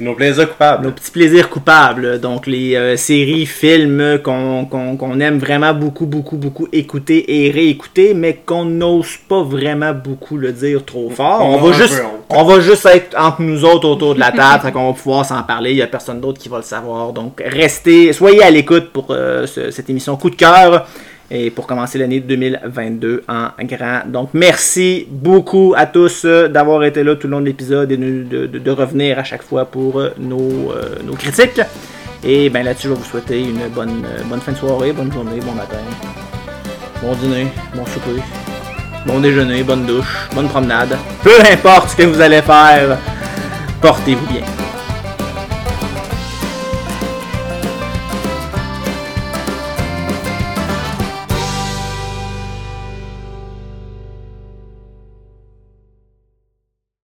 C'est 0.00 0.06
nos 0.06 0.14
plaisirs 0.14 0.48
coupables. 0.48 0.84
nos 0.86 0.92
petits 0.92 1.10
plaisirs 1.10 1.50
coupables. 1.50 2.20
Donc 2.20 2.46
les 2.46 2.74
euh, 2.74 2.96
séries, 2.96 3.44
films 3.44 4.18
qu'on 4.24 5.20
aime 5.20 5.38
vraiment 5.38 5.74
beaucoup, 5.74 6.06
beaucoup, 6.06 6.36
beaucoup 6.36 6.66
écouter 6.72 7.46
et 7.46 7.50
réécouter, 7.50 8.14
mais 8.14 8.38
qu'on 8.46 8.64
n'ose 8.64 9.18
pas 9.28 9.42
vraiment 9.42 9.92
beaucoup 9.92 10.38
le 10.38 10.52
dire 10.52 10.84
trop 10.86 11.10
fort. 11.10 11.42
On 11.42 11.58
va 11.58 11.72
juste 11.72 12.02
on 12.30 12.44
va 12.44 12.60
juste 12.60 12.86
être 12.86 13.14
entre 13.18 13.42
nous 13.42 13.64
autres 13.64 13.88
autour 13.88 14.14
de 14.14 14.20
la 14.20 14.32
table, 14.32 14.62
fait 14.62 14.72
qu'on 14.72 14.86
va 14.86 14.92
pouvoir 14.94 15.26
s'en 15.26 15.42
parler. 15.42 15.70
Il 15.72 15.76
n'y 15.76 15.82
a 15.82 15.86
personne 15.88 16.20
d'autre 16.20 16.38
qui 16.40 16.48
va 16.48 16.58
le 16.58 16.62
savoir. 16.62 17.12
Donc, 17.12 17.42
restez, 17.44 18.12
soyez 18.12 18.42
à 18.42 18.50
l'écoute 18.50 18.90
pour 18.92 19.08
euh, 19.10 19.46
ce- 19.46 19.70
cette 19.70 19.90
émission 19.90 20.16
coup 20.16 20.30
de 20.30 20.36
cœur 20.36 20.86
et 21.30 21.50
pour 21.50 21.66
commencer 21.66 21.98
l'année 21.98 22.20
2022 22.20 23.24
en 23.28 23.50
grand. 23.62 24.00
Donc, 24.06 24.30
merci 24.32 25.06
beaucoup 25.08 25.74
à 25.76 25.86
tous 25.86 26.22
euh, 26.24 26.48
d'avoir 26.48 26.82
été 26.84 27.04
là 27.04 27.14
tout 27.14 27.28
le 27.28 27.32
long 27.32 27.40
de 27.40 27.46
l'épisode 27.46 27.92
et 27.92 27.96
de, 27.96 28.70
revenir 28.70 29.18
à 29.18 29.24
chaque 29.24 29.42
fois 29.42 29.64
pour 29.64 29.98
euh, 29.98 30.10
nos, 30.18 30.72
euh, 30.72 30.96
nos 31.04 31.14
critiques. 31.14 31.60
Et 32.24 32.50
ben 32.50 32.64
là-dessus, 32.64 32.88
je 32.88 32.92
vais 32.92 32.98
vous 32.98 33.04
souhaiter 33.04 33.40
une 33.40 33.68
bonne, 33.74 34.04
bonne 34.26 34.40
fin 34.40 34.52
de 34.52 34.56
soirée, 34.56 34.92
bonne 34.92 35.10
journée, 35.12 35.40
bon 35.40 35.52
matin, 35.52 35.78
bon 37.02 37.14
dîner, 37.14 37.46
bon 37.74 37.86
souper. 37.86 38.20
Bon 39.06 39.18
déjeuner, 39.20 39.62
bonne 39.62 39.86
douche, 39.86 40.28
bonne 40.34 40.48
promenade. 40.48 40.98
Peu 41.22 41.32
importe 41.50 41.90
ce 41.90 41.96
que 41.96 42.02
vous 42.02 42.20
allez 42.20 42.42
faire, 42.42 42.98
portez-vous 43.80 44.26
bien. 44.26 44.42